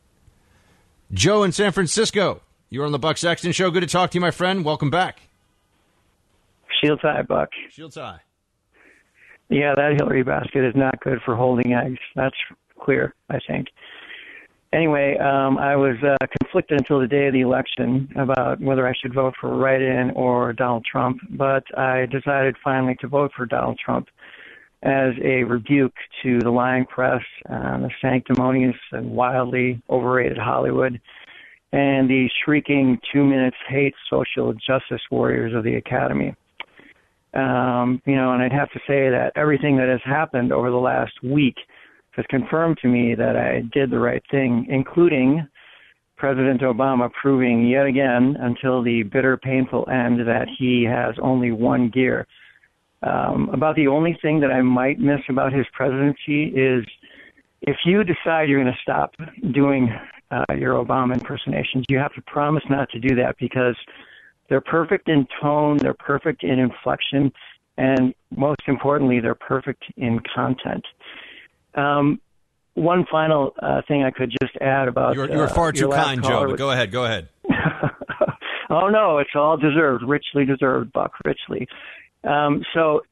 Joe 1.12 1.42
in 1.42 1.52
San 1.52 1.72
Francisco, 1.72 2.42
you're 2.68 2.84
on 2.84 2.92
the 2.92 2.98
Buck 2.98 3.16
Sexton 3.16 3.52
Show. 3.52 3.70
Good 3.70 3.80
to 3.80 3.86
talk 3.86 4.10
to 4.10 4.16
you, 4.16 4.20
my 4.20 4.30
friend. 4.30 4.64
Welcome 4.66 4.90
back. 4.90 5.22
Shield 6.80 7.00
tie, 7.00 7.22
Buck. 7.22 7.48
Shield 7.70 7.92
tie. 7.92 8.20
Yeah, 9.50 9.74
that 9.74 9.94
Hillary 9.98 10.22
basket 10.22 10.64
is 10.64 10.76
not 10.76 11.00
good 11.00 11.18
for 11.24 11.34
holding 11.34 11.74
eggs. 11.74 11.98
That's 12.14 12.36
clear, 12.80 13.14
I 13.28 13.38
think. 13.46 13.66
Anyway, 14.72 15.18
um, 15.18 15.58
I 15.58 15.74
was 15.74 15.96
uh, 16.04 16.16
conflicted 16.40 16.78
until 16.78 17.00
the 17.00 17.08
day 17.08 17.26
of 17.26 17.32
the 17.32 17.40
election 17.40 18.08
about 18.14 18.60
whether 18.60 18.86
I 18.86 18.94
should 18.94 19.12
vote 19.12 19.34
for 19.40 19.56
write-in 19.56 20.12
or 20.12 20.52
Donald 20.52 20.84
Trump, 20.84 21.18
but 21.30 21.64
I 21.76 22.06
decided 22.06 22.54
finally 22.62 22.94
to 23.00 23.08
vote 23.08 23.32
for 23.36 23.46
Donald 23.46 23.80
Trump 23.84 24.06
as 24.84 25.12
a 25.24 25.42
rebuke 25.42 25.96
to 26.22 26.38
the 26.38 26.50
lying 26.50 26.86
press, 26.86 27.20
uh, 27.50 27.78
the 27.78 27.90
sanctimonious 28.00 28.76
and 28.92 29.10
wildly 29.10 29.82
overrated 29.90 30.38
Hollywood, 30.38 31.00
and 31.72 32.08
the 32.08 32.30
shrieking 32.44 33.00
two 33.12 33.24
minutes 33.24 33.56
hate 33.68 33.94
social 34.08 34.52
justice 34.52 35.02
warriors 35.10 35.52
of 35.54 35.64
the 35.64 35.74
Academy. 35.74 36.36
Um, 37.34 38.02
you 38.06 38.16
know, 38.16 38.32
and 38.32 38.42
I'd 38.42 38.52
have 38.52 38.70
to 38.72 38.80
say 38.88 39.08
that 39.10 39.32
everything 39.36 39.76
that 39.76 39.88
has 39.88 40.00
happened 40.04 40.52
over 40.52 40.70
the 40.70 40.76
last 40.76 41.12
week 41.22 41.54
has 42.12 42.24
confirmed 42.28 42.78
to 42.82 42.88
me 42.88 43.14
that 43.14 43.36
I 43.36 43.62
did 43.72 43.90
the 43.90 44.00
right 44.00 44.22
thing, 44.30 44.66
including 44.68 45.46
President 46.16 46.60
Obama 46.60 47.10
proving 47.12 47.66
yet 47.66 47.86
again, 47.86 48.36
until 48.40 48.82
the 48.82 49.04
bitter, 49.04 49.36
painful 49.36 49.88
end, 49.88 50.20
that 50.26 50.48
he 50.58 50.84
has 50.84 51.14
only 51.22 51.50
one 51.52 51.88
gear. 51.88 52.26
Um, 53.02 53.48
about 53.54 53.76
the 53.76 53.86
only 53.86 54.18
thing 54.20 54.40
that 54.40 54.50
I 54.50 54.60
might 54.60 54.98
miss 54.98 55.20
about 55.28 55.52
his 55.52 55.64
presidency 55.72 56.48
is 56.48 56.84
if 57.62 57.76
you 57.86 58.04
decide 58.04 58.48
you're 58.48 58.62
going 58.62 58.72
to 58.72 58.78
stop 58.82 59.14
doing 59.52 59.90
uh, 60.30 60.44
your 60.56 60.74
Obama 60.84 61.14
impersonations, 61.14 61.86
you 61.88 61.98
have 61.98 62.14
to 62.14 62.22
promise 62.22 62.64
not 62.68 62.90
to 62.90 62.98
do 62.98 63.14
that 63.16 63.36
because 63.38 63.76
they're 64.50 64.60
perfect 64.60 65.08
in 65.08 65.26
tone, 65.40 65.78
they're 65.78 65.94
perfect 65.94 66.42
in 66.42 66.58
inflection, 66.58 67.32
and 67.78 68.12
most 68.36 68.60
importantly, 68.66 69.20
they're 69.20 69.34
perfect 69.34 69.84
in 69.96 70.20
content. 70.34 70.84
Um, 71.74 72.20
one 72.74 73.06
final 73.10 73.54
uh, 73.62 73.82
thing 73.88 74.02
I 74.02 74.10
could 74.10 74.30
just 74.30 74.56
add 74.60 74.88
about 74.88 75.14
you're, 75.14 75.30
you're 75.30 75.48
far 75.48 75.68
uh, 75.68 75.72
too 75.72 75.88
kind, 75.88 76.22
Joe. 76.22 76.48
Was, 76.48 76.58
go 76.58 76.72
ahead, 76.72 76.90
go 76.90 77.04
ahead. 77.04 77.28
oh 78.70 78.88
no, 78.88 79.18
it's 79.18 79.30
all 79.34 79.56
deserved, 79.56 80.02
richly 80.06 80.44
deserved, 80.44 80.92
Buck, 80.92 81.12
richly. 81.24 81.68
Um, 82.24 82.64
so 82.74 83.02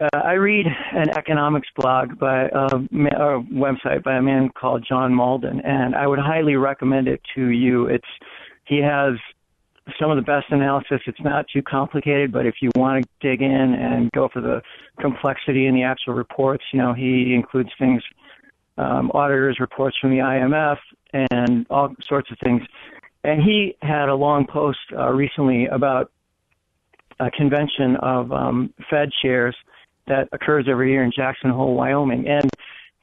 uh, 0.00 0.18
I 0.24 0.32
read 0.32 0.66
an 0.92 1.10
economics 1.10 1.68
blog 1.76 2.18
by 2.18 2.44
a, 2.44 2.66
a 2.66 3.42
website 3.52 4.02
by 4.02 4.16
a 4.16 4.22
man 4.22 4.48
called 4.58 4.84
John 4.88 5.12
Mauldin, 5.12 5.60
and 5.62 5.94
I 5.94 6.06
would 6.06 6.18
highly 6.18 6.56
recommend 6.56 7.06
it 7.06 7.20
to 7.34 7.48
you. 7.48 7.86
It's 7.86 8.08
he 8.64 8.78
has 8.78 9.14
some 9.98 10.10
of 10.10 10.16
the 10.16 10.22
best 10.22 10.46
analysis. 10.50 11.00
It's 11.06 11.20
not 11.20 11.46
too 11.52 11.62
complicated, 11.62 12.32
but 12.32 12.46
if 12.46 12.56
you 12.60 12.70
want 12.76 13.04
to 13.04 13.28
dig 13.28 13.42
in 13.42 13.50
and 13.50 14.10
go 14.12 14.28
for 14.32 14.40
the 14.40 14.62
complexity 15.00 15.66
in 15.66 15.74
the 15.74 15.82
actual 15.82 16.14
reports, 16.14 16.64
you 16.72 16.78
know, 16.78 16.92
he 16.92 17.34
includes 17.34 17.70
things, 17.78 18.02
um, 18.78 19.10
auditors' 19.14 19.58
reports 19.60 19.96
from 20.00 20.10
the 20.10 20.18
IMF 20.18 20.76
and 21.30 21.66
all 21.70 21.94
sorts 22.06 22.30
of 22.30 22.38
things. 22.42 22.62
And 23.24 23.42
he 23.42 23.76
had 23.82 24.08
a 24.08 24.14
long 24.14 24.46
post 24.46 24.78
uh, 24.96 25.10
recently 25.10 25.66
about 25.66 26.10
a 27.18 27.30
convention 27.30 27.96
of 28.02 28.32
um, 28.32 28.72
Fed 28.88 29.10
chairs 29.22 29.54
that 30.06 30.28
occurs 30.32 30.66
every 30.68 30.90
year 30.90 31.04
in 31.04 31.12
Jackson 31.14 31.50
Hole, 31.50 31.74
Wyoming. 31.74 32.26
And 32.26 32.48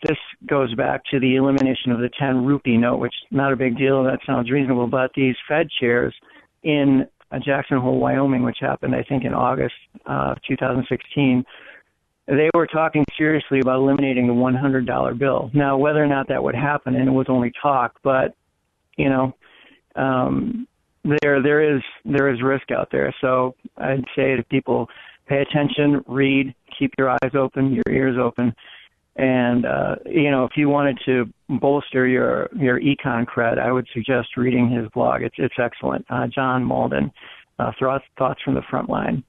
this 0.03 0.17
goes 0.47 0.73
back 0.75 1.01
to 1.11 1.19
the 1.19 1.35
elimination 1.35 1.91
of 1.91 1.99
the 1.99 2.09
10 2.19 2.45
rupee 2.45 2.77
note, 2.77 2.97
which 2.97 3.13
is 3.13 3.35
not 3.35 3.53
a 3.53 3.55
big 3.55 3.77
deal. 3.77 4.03
That 4.03 4.19
sounds 4.25 4.49
reasonable. 4.49 4.87
But 4.87 5.11
these 5.15 5.35
Fed 5.47 5.69
chairs– 5.79 6.13
in 6.63 7.07
Jackson 7.43 7.79
Hole, 7.79 7.99
Wyoming, 7.99 8.43
which 8.43 8.57
happened, 8.59 8.95
I 8.95 9.03
think, 9.03 9.23
in 9.23 9.33
August 9.33 9.75
uh, 10.09 10.31
of 10.31 10.37
2016, 10.47 11.43
they 12.27 12.49
were 12.53 12.67
talking 12.67 13.05
seriously 13.17 13.59
about 13.59 13.77
eliminating 13.77 14.27
the 14.27 14.33
$100 14.33 15.17
bill. 15.17 15.49
Now, 15.53 15.77
whether 15.77 16.03
or 16.03 16.07
not 16.07 16.27
that 16.27 16.43
would 16.43 16.55
happen, 16.55 16.95
and 16.95 17.07
it 17.07 17.11
was 17.11 17.27
only 17.29 17.51
talk, 17.61 17.99
but 18.03 18.35
you 18.97 19.09
know, 19.09 19.35
um, 19.95 20.67
there 21.21 21.41
there 21.41 21.75
is 21.75 21.81
there 22.03 22.33
is 22.33 22.41
risk 22.41 22.71
out 22.71 22.89
there. 22.91 23.13
So 23.21 23.55
I'd 23.77 24.03
say 24.15 24.35
to 24.35 24.43
people, 24.43 24.87
pay 25.27 25.41
attention, 25.41 26.03
read, 26.07 26.53
keep 26.77 26.91
your 26.97 27.09
eyes 27.09 27.35
open, 27.35 27.73
your 27.73 27.83
ears 27.89 28.17
open, 28.21 28.53
and 29.17 29.65
uh, 29.65 29.95
you 30.05 30.29
know, 30.29 30.45
if 30.45 30.51
you 30.55 30.69
wanted 30.69 30.99
to 31.05 31.25
bolster 31.49 32.07
your 32.07 32.49
your 32.55 32.79
econ 32.79 33.25
cred, 33.25 33.57
I 33.57 33.71
would 33.71 33.87
suggest 33.93 34.37
reading 34.37 34.69
his 34.69 34.87
blog. 34.93 35.23
It's 35.23 35.35
it's 35.37 35.55
excellent. 35.57 36.05
Uh, 36.09 36.27
John 36.27 36.63
Mauldin, 36.63 37.11
uh, 37.57 37.71
thoughts 37.79 38.05
thoughts 38.17 38.41
from 38.43 38.53
the 38.53 38.61
front 38.69 38.89
line, 38.89 39.23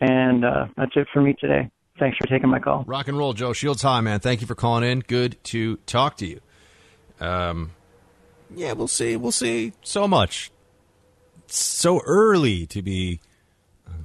and 0.00 0.44
uh, 0.44 0.66
that's 0.76 0.92
it 0.96 1.06
for 1.12 1.22
me 1.22 1.36
today. 1.40 1.70
Thanks 2.00 2.16
for 2.16 2.26
taking 2.26 2.48
my 2.48 2.58
call. 2.58 2.84
Rock 2.86 3.08
and 3.08 3.16
roll, 3.16 3.32
Joe 3.32 3.52
Shields. 3.52 3.82
Hi, 3.82 4.00
man. 4.00 4.20
Thank 4.20 4.40
you 4.40 4.46
for 4.46 4.54
calling 4.54 4.88
in. 4.88 5.00
Good 5.00 5.42
to 5.44 5.76
talk 5.78 6.16
to 6.18 6.26
you. 6.26 6.40
Um, 7.20 7.72
yeah, 8.54 8.72
we'll 8.72 8.88
see. 8.88 9.16
We'll 9.16 9.32
see. 9.32 9.72
So 9.82 10.08
much. 10.08 10.50
so 11.46 12.00
early 12.06 12.66
to 12.66 12.82
be 12.82 13.20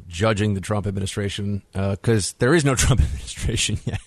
judging 0.08 0.54
the 0.54 0.62
Trump 0.62 0.86
administration 0.86 1.64
because 1.72 2.32
uh, 2.32 2.36
there 2.38 2.54
is 2.54 2.64
no 2.64 2.76
Trump 2.76 3.02
administration 3.02 3.80
yet. 3.86 4.00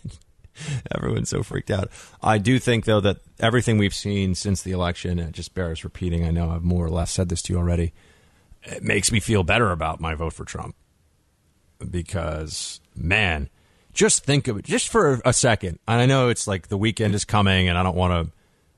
Everyone's 0.95 1.29
so 1.29 1.43
freaked 1.43 1.71
out. 1.71 1.91
I 2.23 2.39
do 2.39 2.59
think, 2.59 2.85
though, 2.85 3.01
that 3.01 3.19
everything 3.41 3.79
we've 3.79 3.95
seen 3.95 4.35
since 4.35 4.63
the 4.63 4.73
election, 4.73 5.19
it 5.19 5.33
just 5.33 5.55
bears 5.55 5.85
repeating. 5.85 6.25
I 6.25 6.31
know 6.31 6.51
I've 6.51 6.63
more 6.63 6.85
or 6.85 6.91
less 6.91 7.11
said 7.11 7.29
this 7.29 7.43
to 7.43 7.53
you 7.53 7.59
already. 7.59 7.93
It 8.63 8.83
makes 8.83 9.13
me 9.13 9.21
feel 9.21 9.43
better 9.43 9.71
about 9.71 10.01
my 10.01 10.15
vote 10.15 10.33
for 10.33 10.45
Trump 10.45 10.75
because, 11.91 12.81
man, 12.95 13.49
just 13.93 14.25
think 14.25 14.49
of 14.49 14.59
it 14.59 14.65
just 14.65 14.89
for 14.89 15.21
a 15.25 15.33
second. 15.33 15.79
And 15.87 16.01
I 16.01 16.07
know 16.07 16.29
it's 16.29 16.47
like 16.47 16.69
the 16.69 16.77
weekend 16.77 17.15
is 17.15 17.25
coming, 17.25 17.69
and 17.69 17.79
I 17.79 17.83
don't 17.83 17.97
want 17.97 18.29
to 18.29 18.33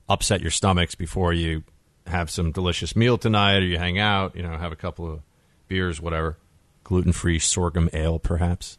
upset 0.08 0.40
your 0.40 0.50
stomachs 0.50 0.94
before 0.94 1.32
you 1.32 1.64
have 2.06 2.30
some 2.30 2.52
delicious 2.52 2.96
meal 2.96 3.18
tonight 3.18 3.58
or 3.58 3.66
you 3.66 3.78
hang 3.78 3.98
out, 3.98 4.34
you 4.34 4.42
know, 4.42 4.56
have 4.56 4.72
a 4.72 4.76
couple 4.76 5.10
of 5.10 5.20
beers, 5.68 6.00
whatever, 6.00 6.38
gluten 6.84 7.12
free 7.12 7.38
sorghum 7.38 7.90
ale, 7.92 8.18
perhaps. 8.18 8.78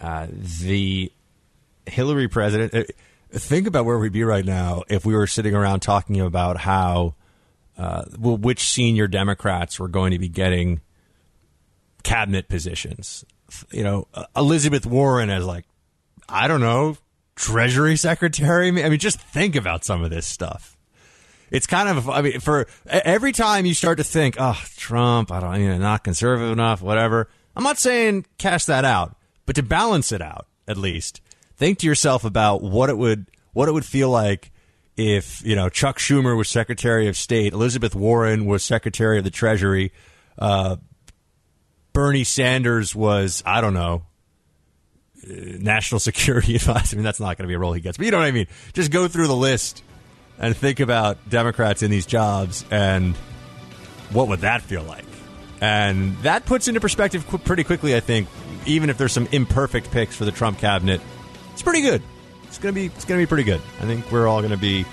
Uh, 0.00 0.26
the 0.30 1.10
Hillary 1.86 2.28
president. 2.28 2.74
Uh, 2.74 2.84
think 3.32 3.66
about 3.66 3.84
where 3.84 3.98
we'd 3.98 4.12
be 4.12 4.24
right 4.24 4.44
now 4.44 4.82
if 4.88 5.04
we 5.04 5.14
were 5.14 5.26
sitting 5.26 5.54
around 5.54 5.80
talking 5.80 6.20
about 6.20 6.58
how, 6.58 7.14
uh, 7.76 8.04
well, 8.18 8.36
which 8.36 8.68
senior 8.68 9.06
Democrats 9.06 9.78
were 9.78 9.88
going 9.88 10.12
to 10.12 10.18
be 10.18 10.28
getting 10.28 10.80
cabinet 12.02 12.48
positions. 12.48 13.24
You 13.70 13.82
know, 13.82 14.08
Elizabeth 14.36 14.86
Warren 14.86 15.30
as 15.30 15.44
like, 15.44 15.64
I 16.28 16.48
don't 16.48 16.60
know, 16.60 16.96
Treasury 17.36 17.96
Secretary. 17.96 18.68
I 18.68 18.70
mean, 18.88 18.98
just 18.98 19.20
think 19.20 19.56
about 19.56 19.84
some 19.84 20.02
of 20.04 20.10
this 20.10 20.26
stuff. 20.26 20.76
It's 21.50 21.66
kind 21.66 21.88
of, 21.88 22.08
I 22.08 22.22
mean, 22.22 22.40
for 22.40 22.66
every 22.86 23.32
time 23.32 23.66
you 23.66 23.74
start 23.74 23.98
to 23.98 24.04
think, 24.04 24.36
oh, 24.38 24.60
Trump, 24.76 25.30
I 25.30 25.40
don't, 25.40 25.60
you 25.60 25.68
know, 25.68 25.78
not 25.78 26.02
conservative 26.02 26.50
enough, 26.50 26.82
whatever. 26.82 27.28
I'm 27.54 27.62
not 27.62 27.78
saying 27.78 28.26
cash 28.38 28.64
that 28.64 28.84
out, 28.84 29.16
but 29.46 29.54
to 29.56 29.62
balance 29.62 30.10
it 30.10 30.20
out, 30.20 30.46
at 30.66 30.76
least, 30.76 31.20
think 31.64 31.78
to 31.78 31.86
yourself 31.86 32.26
about 32.26 32.62
what 32.62 32.90
it 32.90 32.98
would 32.98 33.26
what 33.54 33.70
it 33.70 33.72
would 33.72 33.86
feel 33.86 34.10
like 34.10 34.52
if 34.98 35.44
you 35.46 35.56
know 35.56 35.70
Chuck 35.70 35.98
Schumer 35.98 36.36
was 36.36 36.50
Secretary 36.50 37.08
of 37.08 37.16
State, 37.16 37.54
Elizabeth 37.54 37.94
Warren 37.94 38.44
was 38.44 38.62
Secretary 38.62 39.16
of 39.16 39.24
the 39.24 39.30
Treasury, 39.30 39.90
uh, 40.38 40.76
Bernie 41.94 42.24
Sanders 42.24 42.94
was 42.94 43.42
I 43.46 43.62
don't 43.62 43.72
know 43.72 44.02
national 45.26 45.98
security 46.10 46.54
advisor. 46.56 46.96
I 46.96 46.98
mean, 46.98 47.04
that's 47.04 47.18
not 47.18 47.38
going 47.38 47.44
to 47.44 47.48
be 47.48 47.54
a 47.54 47.58
role 47.58 47.72
he 47.72 47.80
gets, 47.80 47.96
but 47.96 48.04
you 48.04 48.12
know 48.12 48.18
what 48.18 48.26
I 48.26 48.32
mean. 48.32 48.46
Just 48.74 48.90
go 48.90 49.08
through 49.08 49.28
the 49.28 49.36
list 49.36 49.82
and 50.38 50.54
think 50.54 50.80
about 50.80 51.30
Democrats 51.30 51.82
in 51.82 51.90
these 51.90 52.04
jobs 52.04 52.62
and 52.70 53.16
what 54.12 54.28
would 54.28 54.40
that 54.40 54.60
feel 54.60 54.82
like? 54.82 55.06
And 55.62 56.14
that 56.18 56.44
puts 56.44 56.68
into 56.68 56.80
perspective 56.80 57.26
qu- 57.26 57.38
pretty 57.38 57.64
quickly, 57.64 57.96
I 57.96 58.00
think, 58.00 58.28
even 58.66 58.90
if 58.90 58.98
there's 58.98 59.12
some 59.12 59.28
imperfect 59.32 59.90
picks 59.90 60.14
for 60.14 60.26
the 60.26 60.32
Trump 60.32 60.58
cabinet, 60.58 61.00
it's 61.54 61.62
pretty 61.62 61.80
good. 61.80 62.02
It's 62.44 62.58
gonna 62.58 62.74
be 62.74 62.86
it's 62.86 63.06
gonna 63.06 63.22
be 63.22 63.26
pretty 63.26 63.44
good. 63.44 63.62
I 63.80 63.86
think 63.86 64.12
we're 64.12 64.28
all 64.28 64.42
gonna 64.42 64.58
be, 64.58 64.84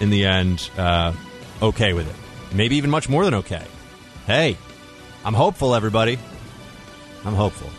in 0.00 0.10
the 0.10 0.26
end, 0.26 0.68
uh, 0.76 1.12
okay 1.62 1.92
with 1.92 2.08
it. 2.08 2.54
Maybe 2.54 2.76
even 2.76 2.90
much 2.90 3.08
more 3.08 3.24
than 3.24 3.34
okay. 3.34 3.64
Hey, 4.26 4.56
I'm 5.24 5.34
hopeful, 5.34 5.74
everybody. 5.74 6.18
I'm 7.24 7.34
hopeful. 7.34 7.70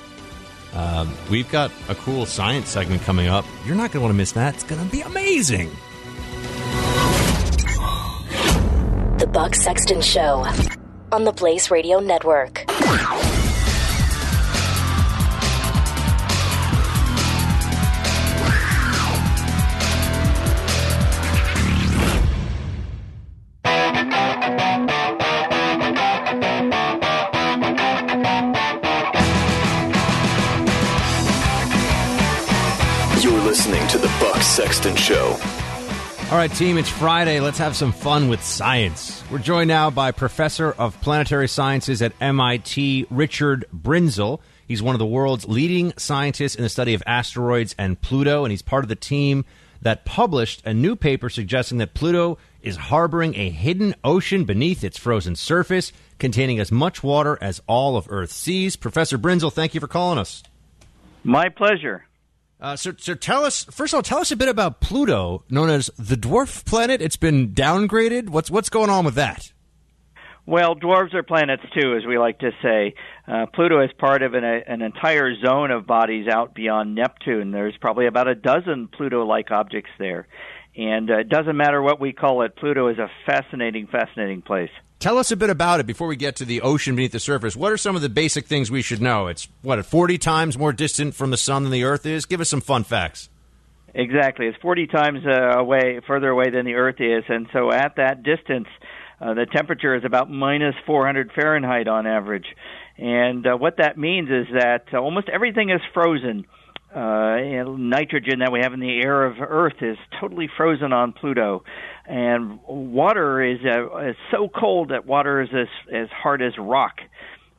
Um, 0.74 1.14
we've 1.30 1.50
got 1.52 1.72
a 1.90 1.96
cool 1.96 2.26
science 2.26 2.70
segment 2.70 3.02
coming 3.04 3.28
up. 3.28 3.46
You're 3.66 3.76
not 3.76 3.92
going 3.92 4.02
to 4.02 4.02
want 4.02 4.12
to 4.12 4.18
miss 4.18 4.34
that. 4.34 4.56
It's 4.56 4.64
going 4.64 4.84
to 4.84 4.92
be 4.92 5.02
amazing. 5.02 5.70
The 9.18 9.30
Buck 9.32 9.56
Sexton 9.56 10.02
Show 10.02 10.46
on 11.12 11.24
the 11.24 11.32
Blaze 11.32 11.72
Radio 11.72 12.00
Network. 12.00 12.66
All 36.30 36.36
right, 36.36 36.52
team, 36.52 36.78
it's 36.78 36.90
Friday. 36.90 37.40
Let's 37.40 37.58
have 37.60 37.74
some 37.74 37.94
fun 37.94 38.28
with 38.28 38.44
science. 38.44 39.24
We're 39.32 39.38
joined 39.38 39.70
now 39.70 39.90
by 39.90 40.12
Professor 40.12 40.74
of 40.74 41.00
Planetary 41.00 41.48
Sciences 41.48 42.02
at 42.02 42.12
MIT, 42.20 43.08
Richard 43.10 43.64
Binzel. 43.74 44.42
He's 44.68 44.84
one 44.84 44.94
of 44.94 45.00
the 45.00 45.06
world's 45.06 45.48
leading 45.48 45.94
scientists 45.96 46.56
in 46.56 46.64
the 46.64 46.70
study 46.70 46.94
of 46.94 47.02
asteroids 47.08 47.76
and 47.78 48.02
Pluto, 48.02 48.44
and 48.44 48.52
he's 48.52 48.62
part 48.62 48.84
of 48.84 48.90
the 48.90 48.96
team 48.96 49.46
that 49.82 50.04
published 50.04 50.62
a 50.66 50.74
new 50.74 50.98
paper 50.98 51.30
suggesting 51.30 51.78
that 51.78 51.94
Pluto 51.94 52.38
is 52.62 52.76
harboring 52.76 53.34
a 53.36 53.50
hidden 53.50 53.96
ocean 54.04 54.44
beneath 54.44 54.84
its 54.84 54.98
frozen 55.00 55.34
surface, 55.38 55.94
containing 56.20 56.60
as 56.60 56.74
much 56.74 57.02
water 57.02 57.38
as 57.40 57.62
all 57.68 57.96
of 57.96 58.06
Earth's 58.12 58.36
seas. 58.36 58.76
Professor 58.76 59.18
Binzel, 59.18 59.52
thank 59.52 59.74
you 59.74 59.80
for 59.80 59.88
calling 59.88 60.20
us. 60.20 60.44
My 61.24 61.48
pleasure. 61.48 62.04
Uh, 62.60 62.76
so, 62.76 62.92
so 62.98 63.14
tell 63.14 63.44
us 63.44 63.66
first 63.66 63.94
of 63.94 63.98
all, 63.98 64.04
tell 64.04 64.20
us 64.20 64.32
a 64.32 64.36
bit 64.36 64.50
about 64.50 64.82
Pluto, 64.82 65.44
known 65.50 65.70
as 65.70 65.92
the 65.98 66.16
dwarf 66.16 66.66
planet. 66.66 67.02
It's 67.02 67.18
been 67.18 67.50
downgraded. 67.50 68.30
What's 68.30 68.50
what's 68.50 68.70
going 68.70 68.90
on 68.90 69.06
with 69.06 69.16
that? 69.16 69.52
Well, 70.48 70.76
dwarves 70.76 71.14
are 71.14 71.24
planets 71.24 71.64
too, 71.78 71.94
as 71.96 72.06
we 72.06 72.18
like 72.18 72.40
to 72.40 72.52
say. 72.64 72.96
Uh, 73.28 73.48
Pluto 73.48 73.84
is 73.84 73.92
part 73.98 74.24
of 74.24 74.34
an, 74.34 74.46
a, 74.46 74.62
an 74.66 74.82
entire 74.82 75.36
zone 75.36 75.72
of 75.72 75.86
bodies 75.86 76.28
out 76.30 76.56
beyond 76.56 76.96
Neptune. 76.96 77.52
There's 77.52 77.76
probably 77.76 78.08
about 78.08 78.30
a 78.30 78.36
dozen 78.36 78.88
Pluto-like 78.88 79.52
objects 79.52 79.92
there, 80.00 80.26
and 80.76 81.12
uh, 81.12 81.18
it 81.18 81.28
doesn't 81.28 81.58
matter 81.58 81.82
what 81.82 82.00
we 82.00 82.14
call 82.14 82.44
it. 82.44 82.56
Pluto 82.56 82.88
is 82.88 82.98
a 82.98 83.12
fascinating, 83.26 83.88
fascinating 83.88 84.42
place. 84.42 84.72
Tell 85.00 85.20
us 85.20 85.32
a 85.32 85.36
bit 85.36 85.52
about 85.52 85.80
it 85.80 85.86
before 85.86 86.08
we 86.08 86.16
get 86.16 86.36
to 86.38 86.46
the 86.46 86.62
ocean 86.62 86.96
beneath 86.96 87.12
the 87.12 87.20
surface. 87.20 87.56
What 87.56 87.72
are 87.72 87.78
some 87.78 87.96
of 87.96 88.02
the 88.02 88.10
basic 88.10 88.48
things 88.48 88.72
we 88.72 88.82
should 88.82 89.02
know? 89.02 89.28
It's 89.28 89.48
what 89.62 89.84
forty 89.86 90.18
times 90.18 90.58
more 90.58 90.74
distant 90.74 91.14
from 91.14 91.30
the 91.30 91.38
sun 91.38 91.64
than 91.64 91.72
the 91.72 91.84
Earth 91.84 92.06
is. 92.06 92.26
Give 92.26 92.42
us 92.42 92.50
some 92.50 92.62
fun 92.62 92.84
facts. 92.84 93.30
Exactly, 93.94 94.46
it's 94.46 94.58
40 94.62 94.88
times 94.88 95.20
uh, 95.26 95.58
away, 95.58 96.02
further 96.06 96.30
away 96.30 96.52
than 96.52 96.66
the 96.66 96.76
Earth 96.76 97.00
is, 97.00 97.24
and 97.30 97.48
so 97.52 97.72
at 97.72 97.96
that 97.96 98.22
distance, 98.22 98.68
uh, 99.20 99.34
the 99.34 99.48
temperature 99.48 99.96
is 99.96 100.04
about 100.06 100.30
minus 100.30 100.76
400 100.86 101.32
Fahrenheit 101.34 101.88
on 101.88 102.06
average. 102.06 102.46
And 102.98 103.48
uh, 103.48 103.56
what 103.56 103.78
that 103.78 103.98
means 103.98 104.30
is 104.30 104.46
that 104.54 104.86
uh, 104.94 104.98
almost 104.98 105.30
everything 105.30 105.70
is 105.70 105.82
frozen. 105.94 106.46
Uh, 106.98 107.64
nitrogen 107.78 108.40
that 108.40 108.52
we 108.52 108.60
have 108.60 108.74
in 108.74 108.80
the 108.80 109.00
air 109.04 109.24
of 109.24 109.36
Earth 109.40 109.76
is 109.82 109.98
totally 110.20 110.50
frozen 110.58 110.94
on 110.94 111.14
Pluto, 111.14 111.64
and 112.08 112.60
water 112.68 113.40
is, 113.40 113.60
uh, 113.64 113.98
is 114.00 114.16
so 114.32 114.50
cold 114.50 114.90
that 114.90 115.06
water 115.06 115.44
is 115.44 115.50
as 115.54 115.68
as 115.94 116.10
hard 116.10 116.42
as 116.42 116.54
rock. 116.58 116.96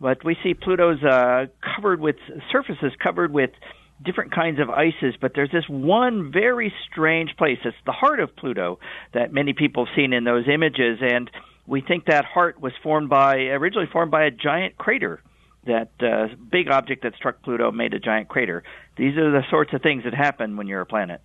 But 0.01 0.25
we 0.25 0.37
see 0.43 0.55
Pluto's 0.55 1.01
uh, 1.05 1.47
covered 1.77 2.01
with 2.01 2.17
surfaces 2.51 2.91
covered 3.01 3.33
with 3.33 3.51
different 4.05 4.35
kinds 4.35 4.59
of 4.59 4.71
ices, 4.71 5.15
but 5.21 5.33
there's 5.37 5.53
this 5.53 5.69
one 5.69 6.33
very 6.33 6.73
strange 6.91 7.31
place. 7.39 7.59
It's 7.65 7.77
the 7.87 7.93
heart 7.93 8.19
of 8.19 8.35
Pluto 8.35 8.81
that 9.15 9.33
many 9.33 9.53
people 9.53 9.87
have 9.87 9.95
seen 9.95 10.13
in 10.15 10.25
those 10.25 10.47
images, 10.53 10.99
and 11.01 11.31
we 11.65 11.81
think 11.81 12.07
that 12.07 12.25
heart 12.25 12.61
was 12.61 12.73
formed 12.83 13.09
by 13.09 13.37
originally 13.37 13.87
formed 13.93 14.11
by 14.11 14.25
a 14.25 14.33
giant 14.33 14.77
crater. 14.77 15.21
That 15.69 15.91
uh, 16.01 16.35
big 16.51 16.69
object 16.69 17.03
that 17.05 17.15
struck 17.15 17.43
Pluto 17.43 17.71
made 17.71 17.95
a 17.95 18.01
giant 18.01 18.29
crater. 18.29 18.65
These 18.97 19.17
are 19.17 19.31
the 19.31 19.45
sorts 19.51 19.73
of 19.73 19.83
things 19.83 20.05
that 20.05 20.15
happen 20.15 20.57
when 20.57 20.67
you're 20.67 20.81
a 20.81 20.87
planet. 20.87 21.21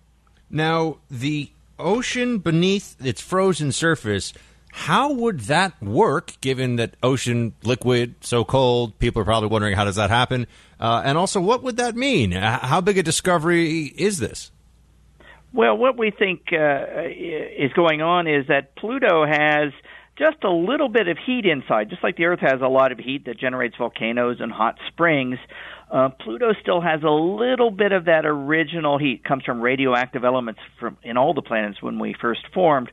Now, 0.50 0.98
the 1.10 1.50
ocean 1.78 2.38
beneath 2.38 2.94
its 3.04 3.20
frozen 3.20 3.72
surface, 3.72 4.32
how 4.70 5.12
would 5.12 5.40
that 5.40 5.82
work 5.82 6.40
given 6.40 6.76
that 6.76 6.94
ocean 7.02 7.54
liquid, 7.62 8.16
so 8.20 8.44
cold? 8.44 8.98
People 8.98 9.22
are 9.22 9.24
probably 9.24 9.48
wondering 9.48 9.76
how 9.76 9.84
does 9.84 9.96
that 9.96 10.10
happen? 10.10 10.46
Uh, 10.78 11.02
and 11.04 11.16
also, 11.16 11.40
what 11.40 11.62
would 11.62 11.76
that 11.78 11.96
mean? 11.96 12.32
How 12.32 12.80
big 12.80 12.98
a 12.98 13.02
discovery 13.02 13.84
is 13.96 14.18
this? 14.18 14.50
Well, 15.52 15.76
what 15.76 15.96
we 15.96 16.10
think 16.10 16.52
uh, 16.52 17.06
is 17.06 17.72
going 17.72 18.02
on 18.02 18.26
is 18.26 18.48
that 18.48 18.74
Pluto 18.74 19.24
has 19.24 19.72
just 20.16 20.44
a 20.44 20.50
little 20.50 20.88
bit 20.88 21.08
of 21.08 21.18
heat 21.18 21.44
inside, 21.44 21.90
just 21.90 22.02
like 22.02 22.16
the 22.16 22.26
Earth 22.26 22.40
has 22.40 22.60
a 22.60 22.68
lot 22.68 22.92
of 22.92 22.98
heat 22.98 23.24
that 23.26 23.38
generates 23.38 23.76
volcanoes 23.76 24.38
and 24.40 24.52
hot 24.52 24.78
springs. 24.88 25.38
Uh, 25.90 26.08
Pluto 26.08 26.52
still 26.60 26.80
has 26.80 27.02
a 27.02 27.10
little 27.10 27.70
bit 27.70 27.92
of 27.92 28.06
that 28.06 28.24
original 28.24 28.98
heat. 28.98 29.20
It 29.24 29.24
comes 29.24 29.44
from 29.44 29.60
radioactive 29.60 30.24
elements 30.24 30.60
from 30.78 30.96
in 31.02 31.16
all 31.16 31.34
the 31.34 31.42
planets 31.42 31.82
when 31.82 31.98
we 31.98 32.14
first 32.20 32.40
formed, 32.52 32.90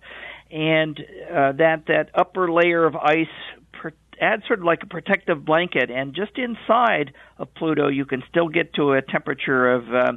and 0.49 0.99
uh, 0.99 1.53
that 1.53 1.84
that 1.88 2.10
upper 2.15 2.52
layer 2.52 2.85
of 2.85 2.95
ice 2.95 3.27
per- 3.72 3.93
adds 4.19 4.43
sort 4.48 4.60
of 4.60 4.65
like 4.65 4.84
a 4.84 4.88
protective 4.88 5.45
blanket. 5.45 5.89
And 5.91 6.15
just 6.15 6.38
inside 6.38 7.14
of 7.38 7.53
Pluto, 7.53 7.88
you 7.88 8.06
can 8.06 8.23
still 8.30 8.49
get 8.49 8.73
to 8.76 8.93
a 8.93 9.02
temperature 9.02 9.72
of 9.72 9.93
uh, 9.93 10.11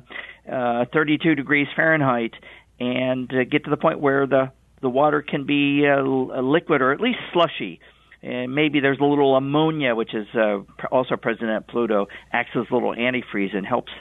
uh, 0.51 0.85
32 0.93 1.35
degrees 1.35 1.69
Fahrenheit, 1.77 2.33
and 2.81 3.33
uh, 3.33 3.45
get 3.45 3.65
to 3.65 3.71
the 3.71 3.77
point 3.77 4.01
where 4.01 4.27
the 4.27 4.51
the 4.85 4.91
water 4.91 5.23
can 5.23 5.47
be 5.47 5.85
uh, 5.89 6.03
liquid 6.41 6.83
or 6.83 6.93
at 6.93 7.01
least 7.01 7.19
slushy. 7.33 7.81
And 8.23 8.55
maybe 8.55 8.81
there's 8.81 9.01
a 9.01 9.05
little 9.05 9.35
ammonia, 9.35 9.95
which 9.95 10.15
is 10.15 10.27
uh, 10.35 10.61
also 10.93 11.17
present 11.17 11.51
at 11.51 11.67
Pluto, 11.67 12.07
acts 12.33 12.51
as 12.55 12.67
a 12.71 12.75
little 12.75 12.95
antifreeze 12.95 13.55
and 13.55 13.67
helps 13.67 13.93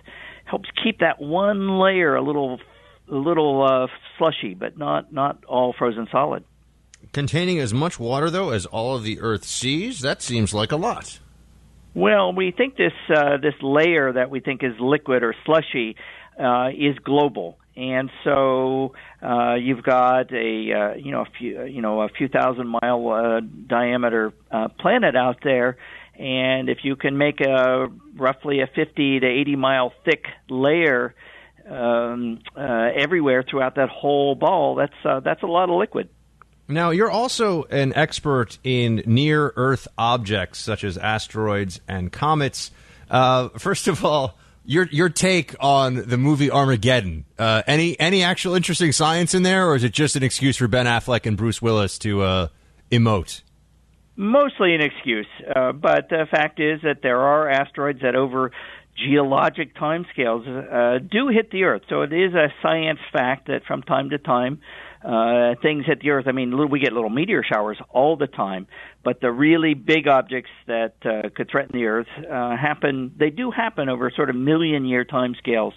helps 0.45 0.69
keep 0.84 0.99
that 0.99 1.22
one 1.22 1.80
layer 1.80 2.15
a 2.15 2.22
little 2.22 2.60
a 3.10 3.15
little 3.15 3.64
uh, 3.64 3.88
slushy, 4.18 4.53
but 4.53 4.77
not 4.77 5.11
not 5.11 5.43
all 5.45 5.73
frozen 5.77 6.07
solid. 6.11 6.43
Containing 7.11 7.60
as 7.60 7.73
much 7.73 7.99
water 7.99 8.30
though 8.30 8.51
as 8.51 8.65
all 8.65 8.95
of 8.95 9.03
the 9.03 9.19
Earth 9.19 9.45
seas, 9.45 10.01
that 10.01 10.22
seems 10.22 10.53
like 10.53 10.72
a 10.72 10.77
lot. 10.77 11.19
Well, 11.93 12.34
we 12.34 12.51
think 12.51 12.76
this 12.76 12.93
uh, 13.14 13.38
this 13.38 13.55
layer 13.61 14.14
that 14.14 14.30
we 14.30 14.39
think 14.39 14.64
is 14.64 14.73
liquid 14.80 15.23
or 15.23 15.35
slushy 15.45 15.95
uh, 16.39 16.69
is 16.69 16.97
global, 17.03 17.57
and 17.76 18.10
so 18.24 18.94
uh, 19.22 19.56
you've 19.56 19.84
got 19.84 20.32
a 20.32 20.72
uh, 20.72 20.94
you 20.95 21.12
know 21.12 21.22
a 21.22 21.28
few 21.38 21.64
you 21.66 21.82
know 21.82 22.02
a 22.02 22.10
few 22.10 22.28
thousand 22.28 22.68
mile 22.68 23.10
uh, 23.10 23.41
diameter 23.68 24.34
uh, 24.52 24.68
planet 24.80 25.16
out 25.16 25.38
there, 25.44 25.78
and 26.18 26.70
if 26.70 26.80
you 26.84 26.95
can 26.95 27.18
make 27.18 27.41
a 27.41 27.88
roughly 28.16 28.62
a 28.62 28.68
50 28.68 29.20
to 29.22 29.28
80 29.28 29.56
mile 29.56 29.94
thick 30.06 30.26
layer 30.50 31.16
um, 31.68 32.40
uh, 32.56 32.90
everywhere 32.95 33.44
throughout 33.44 33.76
that 33.76 33.90
whole 33.90 34.36
ball, 34.36 34.76
that's 34.76 34.94
uh, 35.06 35.20
that's 35.22 35.41
a 35.41 35.48
lot 35.48 35.70
of 35.70 35.76
liquid. 35.78 36.10
Now, 36.68 36.91
you're 36.91 37.12
also 37.12 37.64
an 37.66 37.94
expert 37.94 38.58
in 38.64 39.04
near 39.06 39.52
Earth 39.56 39.88
objects 39.98 40.60
such 40.60 40.84
as 40.84 40.98
asteroids 40.98 41.82
and 41.90 42.12
comets. 42.12 42.72
Uh, 43.10 43.50
first 43.58 43.88
of 43.88 44.06
all, 44.06 44.38
your 44.65 44.88
your 44.91 45.10
take 45.10 45.56
on 45.60 45.95
the 45.95 46.18
movie 46.18 46.49
Armageddon. 46.49 47.26
Uh, 47.38 47.64
any 47.68 47.99
any 47.99 48.23
actual 48.23 48.56
interesting 48.56 48.91
science 48.91 49.34
in 49.34 49.44
there, 49.44 49.68
or 49.68 49.76
is 49.76 49.84
it 49.84 49.91
just 49.91 50.15
an 50.15 50.23
excuse 50.23 50.57
for 50.57 50.68
Ben 50.68 50.85
Affleck 50.85 51.26
and 51.26 51.38
Bruce 51.38 51.61
Willis 51.61 51.98
to 51.99 52.22
uh, 52.22 52.48
emote? 52.91 53.41
Mostly 54.15 54.76
an 54.76 54.81
excuse, 54.81 55.27
uh, 55.56 55.72
but 55.72 56.10
the 56.10 56.27
fact 56.30 56.60
is 56.60 56.81
that 56.84 57.02
there 57.02 57.19
are 57.19 57.49
asteroids 57.49 58.02
that 58.02 58.15
over 58.15 58.52
geologic 58.95 59.76
timescales 59.76 60.45
uh, 60.48 60.99
do 60.99 61.30
hit 61.30 61.49
the 61.49 61.64
Earth. 61.64 61.81
So 61.90 62.03
it 62.03 62.14
is 62.14 62.34
a 62.35 62.49
science 62.61 62.99
fact 63.11 63.48
that 63.48 63.64
from 63.65 63.81
time 63.81 64.11
to 64.11 64.19
time 64.19 64.60
uh, 65.03 65.55
things 65.61 65.85
at 65.91 65.99
the 65.99 66.11
Earth. 66.11 66.25
I 66.27 66.31
mean, 66.31 66.69
we 66.69 66.80
get 66.80 66.93
little 66.93 67.09
meteor 67.09 67.43
showers 67.43 67.77
all 67.89 68.15
the 68.15 68.27
time, 68.27 68.67
but 69.03 69.19
the 69.19 69.31
really 69.31 69.73
big 69.73 70.07
objects 70.07 70.51
that 70.67 70.95
uh, 71.05 71.30
could 71.35 71.49
threaten 71.49 71.77
the 71.77 71.85
Earth 71.85 72.07
uh, 72.17 72.55
happen. 72.55 73.13
They 73.17 73.30
do 73.30 73.51
happen 73.51 73.89
over 73.89 74.11
sort 74.15 74.30
of 74.30 74.35
million 74.35 74.85
year 74.85 75.03
time 75.03 75.35
scales, 75.38 75.73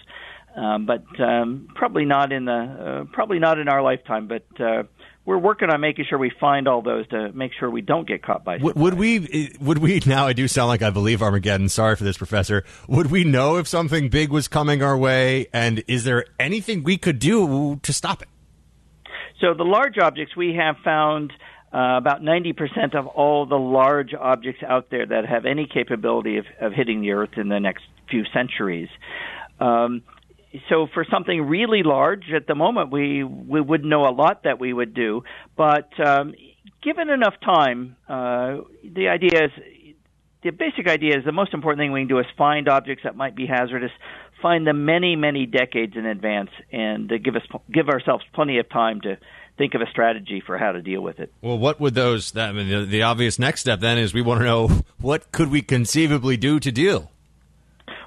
um, 0.55 0.85
but 0.85 1.03
um, 1.19 1.67
probably 1.75 2.05
not 2.05 2.31
in 2.31 2.45
the 2.45 2.51
uh, 2.51 3.13
probably 3.13 3.39
not 3.39 3.59
in 3.59 3.67
our 3.67 3.81
lifetime. 3.81 4.27
But 4.27 4.45
uh, 4.61 4.83
we're 5.25 5.37
working 5.37 5.69
on 5.69 5.81
making 5.81 6.05
sure 6.09 6.17
we 6.17 6.31
find 6.39 6.69
all 6.69 6.81
those 6.81 7.05
to 7.09 7.33
make 7.33 7.51
sure 7.59 7.69
we 7.69 7.81
don't 7.81 8.07
get 8.07 8.23
caught 8.23 8.45
by. 8.45 8.57
Would, 8.57 8.77
would 8.77 8.93
we? 8.93 9.51
Would 9.59 9.79
we? 9.79 10.01
Now 10.05 10.25
I 10.25 10.31
do 10.31 10.47
sound 10.47 10.69
like 10.69 10.81
I 10.81 10.89
believe 10.89 11.21
Armageddon. 11.21 11.67
Sorry 11.67 11.97
for 11.97 12.05
this, 12.05 12.17
Professor. 12.17 12.63
Would 12.87 13.11
we 13.11 13.25
know 13.25 13.57
if 13.57 13.67
something 13.67 14.07
big 14.07 14.29
was 14.29 14.47
coming 14.47 14.81
our 14.81 14.97
way? 14.97 15.47
And 15.51 15.83
is 15.85 16.05
there 16.05 16.23
anything 16.39 16.83
we 16.83 16.97
could 16.97 17.19
do 17.19 17.75
to 17.83 17.91
stop 17.91 18.21
it? 18.21 18.29
So 19.41 19.53
the 19.53 19.63
large 19.63 19.97
objects 19.97 20.35
we 20.35 20.55
have 20.55 20.77
found. 20.83 21.33
Uh, 21.69 21.97
about 21.97 22.21
90% 22.21 22.95
of 22.95 23.07
all 23.07 23.45
the 23.45 23.57
large 23.57 24.13
objects 24.13 24.63
out 24.65 24.89
there 24.89 25.05
that 25.05 25.25
have 25.25 25.45
any 25.45 25.67
capability 25.67 26.37
of, 26.37 26.45
of 26.61 26.71
hitting 26.71 27.01
the 27.01 27.11
Earth 27.11 27.31
in 27.35 27.49
the 27.49 27.59
next 27.59 27.83
few 28.09 28.23
centuries. 28.33 28.87
Um, 29.59 30.01
so 30.69 30.87
for 30.93 31.05
something 31.09 31.41
really 31.41 31.83
large 31.83 32.31
at 32.35 32.47
the 32.47 32.55
moment 32.55 32.91
we 32.91 33.23
we 33.23 33.61
wouldn't 33.61 33.89
know 33.89 34.07
a 34.07 34.13
lot 34.13 34.43
that 34.43 34.59
we 34.59 34.73
would 34.73 34.93
do 34.93 35.23
but 35.55 35.89
um, 36.05 36.33
given 36.81 37.09
enough 37.09 37.35
time 37.43 37.95
uh, 38.07 38.57
the 38.83 39.09
idea 39.09 39.45
is 39.45 39.51
the 40.43 40.51
basic 40.51 40.87
idea 40.87 41.17
is 41.17 41.25
the 41.25 41.31
most 41.31 41.53
important 41.53 41.79
thing 41.79 41.91
we 41.91 42.01
can 42.01 42.07
do 42.07 42.19
is 42.19 42.25
find 42.37 42.69
objects 42.69 43.03
that 43.03 43.15
might 43.15 43.35
be 43.35 43.45
hazardous 43.45 43.91
find 44.41 44.65
them 44.67 44.85
many 44.85 45.15
many 45.15 45.45
decades 45.45 45.95
in 45.95 46.05
advance 46.05 46.49
and 46.71 47.09
give 47.23 47.35
us 47.35 47.43
give 47.71 47.89
ourselves 47.89 48.23
plenty 48.33 48.59
of 48.59 48.69
time 48.69 49.01
to 49.01 49.17
think 49.57 49.73
of 49.73 49.81
a 49.81 49.87
strategy 49.89 50.41
for 50.45 50.57
how 50.57 50.71
to 50.71 50.81
deal 50.81 51.01
with 51.01 51.19
it 51.19 51.31
well 51.41 51.57
what 51.57 51.79
would 51.79 51.95
those 51.95 52.31
that, 52.31 52.49
I 52.49 52.51
mean, 52.51 52.69
the, 52.69 52.85
the 52.85 53.01
obvious 53.01 53.39
next 53.39 53.61
step 53.61 53.79
then 53.79 53.97
is 53.97 54.13
we 54.13 54.21
want 54.21 54.41
to 54.41 54.45
know 54.45 54.67
what 55.01 55.31
could 55.31 55.49
we 55.49 55.61
conceivably 55.61 56.37
do 56.37 56.59
to 56.59 56.71
deal 56.71 57.11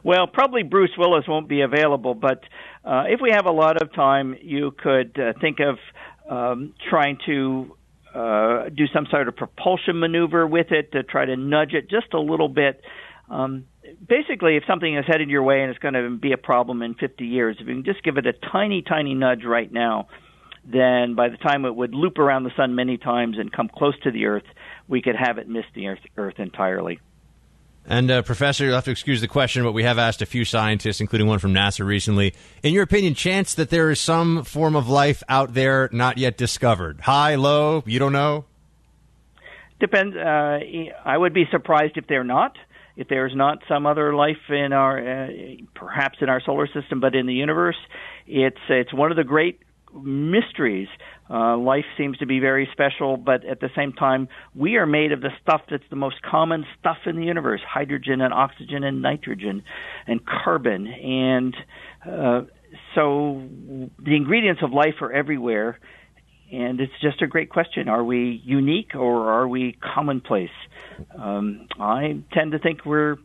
well, 0.02 0.26
probably 0.26 0.62
Bruce 0.62 0.92
Willis 0.96 1.28
won't 1.28 1.48
be 1.48 1.60
available, 1.60 2.14
but 2.14 2.42
uh, 2.84 3.04
if 3.08 3.20
we 3.20 3.30
have 3.32 3.46
a 3.46 3.50
lot 3.50 3.82
of 3.82 3.92
time, 3.92 4.36
you 4.40 4.70
could 4.70 5.18
uh, 5.18 5.38
think 5.40 5.58
of 5.60 5.78
um, 6.30 6.74
trying 6.88 7.18
to 7.26 7.76
uh, 8.14 8.68
do 8.70 8.86
some 8.94 9.06
sort 9.10 9.28
of 9.28 9.36
propulsion 9.36 10.00
maneuver 10.00 10.46
with 10.46 10.72
it 10.72 10.92
to 10.92 11.02
try 11.02 11.24
to 11.24 11.36
nudge 11.36 11.74
it 11.74 11.90
just 11.90 12.14
a 12.14 12.20
little 12.20 12.48
bit. 12.48 12.80
Um, 13.30 13.66
basically, 14.06 14.56
if 14.56 14.64
something 14.66 14.96
is 14.96 15.04
headed 15.06 15.30
your 15.30 15.42
way 15.42 15.62
and 15.62 15.70
it's 15.70 15.78
going 15.78 15.94
to 15.94 16.10
be 16.16 16.32
a 16.32 16.38
problem 16.38 16.82
in 16.82 16.94
50 16.94 17.24
years, 17.24 17.56
if 17.60 17.66
you 17.66 17.74
can 17.74 17.84
just 17.84 18.02
give 18.02 18.16
it 18.16 18.26
a 18.26 18.32
tiny, 18.32 18.82
tiny 18.82 19.14
nudge 19.14 19.44
right 19.44 19.72
now, 19.72 20.08
then 20.64 21.14
by 21.14 21.28
the 21.28 21.36
time 21.36 21.64
it 21.64 21.74
would 21.74 21.94
loop 21.94 22.18
around 22.18 22.44
the 22.44 22.50
sun 22.56 22.74
many 22.74 22.98
times 22.98 23.38
and 23.38 23.52
come 23.52 23.68
close 23.68 23.98
to 24.02 24.10
the 24.10 24.26
Earth, 24.26 24.44
we 24.88 25.00
could 25.00 25.16
have 25.16 25.38
it 25.38 25.48
miss 25.48 25.64
the 25.74 25.86
Earth, 25.86 26.00
Earth 26.16 26.38
entirely. 26.38 27.00
And 27.86 28.10
uh, 28.10 28.22
Professor, 28.22 28.64
you'll 28.64 28.74
have 28.74 28.84
to 28.84 28.90
excuse 28.90 29.20
the 29.20 29.28
question, 29.28 29.62
but 29.64 29.72
we 29.72 29.84
have 29.84 29.98
asked 29.98 30.20
a 30.20 30.26
few 30.26 30.44
scientists, 30.44 31.00
including 31.00 31.26
one 31.26 31.38
from 31.38 31.54
NASA 31.54 31.84
recently. 31.84 32.34
In 32.62 32.74
your 32.74 32.82
opinion, 32.82 33.14
chance 33.14 33.54
that 33.54 33.70
there 33.70 33.90
is 33.90 34.00
some 34.00 34.44
form 34.44 34.76
of 34.76 34.88
life 34.88 35.22
out 35.28 35.54
there 35.54 35.88
not 35.92 36.18
yet 36.18 36.36
discovered? 36.36 37.00
High, 37.00 37.36
low? 37.36 37.82
You 37.86 37.98
don't 37.98 38.12
know. 38.12 38.44
Depends. 39.80 40.14
Uh, 40.14 40.58
I 41.04 41.16
would 41.16 41.32
be 41.32 41.44
surprised 41.50 41.96
if 41.96 42.06
they're 42.06 42.22
not. 42.22 42.56
If 43.00 43.08
there's 43.08 43.34
not 43.34 43.58
some 43.66 43.86
other 43.86 44.14
life 44.14 44.50
in 44.50 44.74
our, 44.74 44.98
uh, 44.98 45.28
perhaps 45.74 46.18
in 46.20 46.28
our 46.28 46.42
solar 46.44 46.66
system, 46.66 47.00
but 47.00 47.14
in 47.14 47.24
the 47.24 47.32
universe, 47.32 47.78
it's 48.26 48.60
it's 48.68 48.92
one 48.92 49.10
of 49.10 49.16
the 49.16 49.24
great 49.24 49.60
mysteries 49.94 50.88
uh, 51.30 51.56
life 51.56 51.84
seems 51.96 52.18
to 52.18 52.26
be 52.26 52.40
very 52.40 52.68
special, 52.72 53.16
but 53.16 53.44
at 53.44 53.60
the 53.60 53.70
same 53.76 53.92
time, 53.92 54.28
we 54.54 54.76
are 54.76 54.86
made 54.86 55.12
of 55.12 55.20
the 55.20 55.30
stuff 55.40 55.62
that's 55.70 55.84
the 55.88 55.96
most 55.96 56.16
common 56.22 56.66
stuff 56.78 56.98
in 57.06 57.16
the 57.16 57.24
universe 57.24 57.60
hydrogen 57.66 58.20
and 58.20 58.34
oxygen 58.34 58.82
and 58.84 59.00
nitrogen 59.00 59.62
and 60.06 60.20
carbon. 60.26 60.86
And 60.86 61.56
uh, 62.04 62.42
so 62.94 63.42
the 63.98 64.16
ingredients 64.16 64.60
of 64.62 64.72
life 64.72 64.94
are 65.00 65.12
everywhere. 65.12 65.78
And 66.52 66.80
it's 66.80 66.92
just 67.00 67.22
a 67.22 67.26
great 67.26 67.48
question. 67.48 67.88
Are 67.88 68.02
we 68.02 68.42
unique 68.44 68.94
or 68.94 69.30
are 69.30 69.46
we 69.46 69.72
commonplace? 69.72 70.50
Um, 71.16 71.68
I 71.78 72.18
tend 72.32 72.52
to 72.52 72.58
think 72.58 72.84
we're 72.84 73.18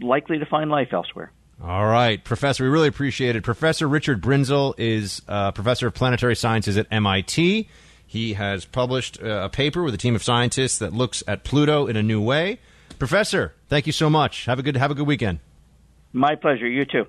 likely 0.00 0.38
to 0.38 0.46
find 0.46 0.70
life 0.70 0.92
elsewhere. 0.92 1.32
All 1.62 1.86
right, 1.86 2.22
Professor, 2.22 2.64
we 2.64 2.70
really 2.70 2.88
appreciate 2.88 3.34
it. 3.34 3.42
Professor 3.42 3.88
Richard 3.88 4.20
Binzel 4.20 4.74
is 4.76 5.22
uh, 5.26 5.52
Professor 5.52 5.86
of 5.86 5.94
Planetary 5.94 6.36
Sciences 6.36 6.76
at 6.76 6.86
MIT. 6.90 7.66
He 8.06 8.34
has 8.34 8.66
published 8.66 9.22
uh, 9.22 9.44
a 9.44 9.48
paper 9.48 9.82
with 9.82 9.94
a 9.94 9.96
team 9.96 10.14
of 10.14 10.22
scientists 10.22 10.78
that 10.78 10.92
looks 10.92 11.22
at 11.26 11.44
Pluto 11.44 11.86
in 11.86 11.96
a 11.96 12.02
new 12.02 12.20
way. 12.20 12.58
Professor, 12.98 13.54
thank 13.68 13.86
you 13.86 13.92
so 13.92 14.10
much. 14.10 14.44
Have 14.44 14.58
a 14.58 14.62
good 14.62 14.76
have 14.76 14.90
a 14.90 14.94
good 14.94 15.06
weekend. 15.06 15.40
My 16.12 16.34
pleasure. 16.34 16.68
You 16.68 16.84
too. 16.84 17.06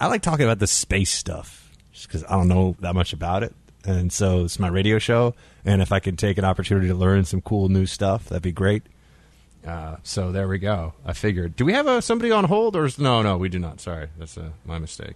I 0.00 0.06
like 0.06 0.22
talking 0.22 0.44
about 0.44 0.58
the 0.58 0.66
space 0.66 1.10
stuff 1.10 1.67
just 1.98 2.08
because 2.08 2.24
I 2.24 2.36
don't 2.36 2.46
know 2.46 2.76
that 2.78 2.94
much 2.94 3.12
about 3.12 3.42
it, 3.42 3.52
and 3.84 4.12
so 4.12 4.44
it's 4.44 4.58
my 4.58 4.68
radio 4.68 4.98
show. 4.98 5.34
And 5.64 5.82
if 5.82 5.90
I 5.90 5.98
could 5.98 6.16
take 6.16 6.38
an 6.38 6.44
opportunity 6.44 6.86
to 6.86 6.94
learn 6.94 7.24
some 7.24 7.40
cool 7.40 7.68
new 7.68 7.86
stuff, 7.86 8.28
that'd 8.28 8.42
be 8.42 8.52
great. 8.52 8.84
Uh, 9.66 9.96
so 10.04 10.30
there 10.30 10.46
we 10.46 10.58
go. 10.58 10.94
I 11.04 11.12
figured. 11.12 11.56
Do 11.56 11.64
we 11.64 11.72
have 11.72 11.88
uh, 11.88 12.00
somebody 12.00 12.30
on 12.30 12.44
hold, 12.44 12.76
or 12.76 12.84
is, 12.84 12.98
no? 12.98 13.22
No, 13.22 13.36
we 13.36 13.48
do 13.48 13.58
not. 13.58 13.80
Sorry, 13.80 14.08
that's 14.16 14.38
uh, 14.38 14.50
my 14.64 14.78
mistake. 14.78 15.14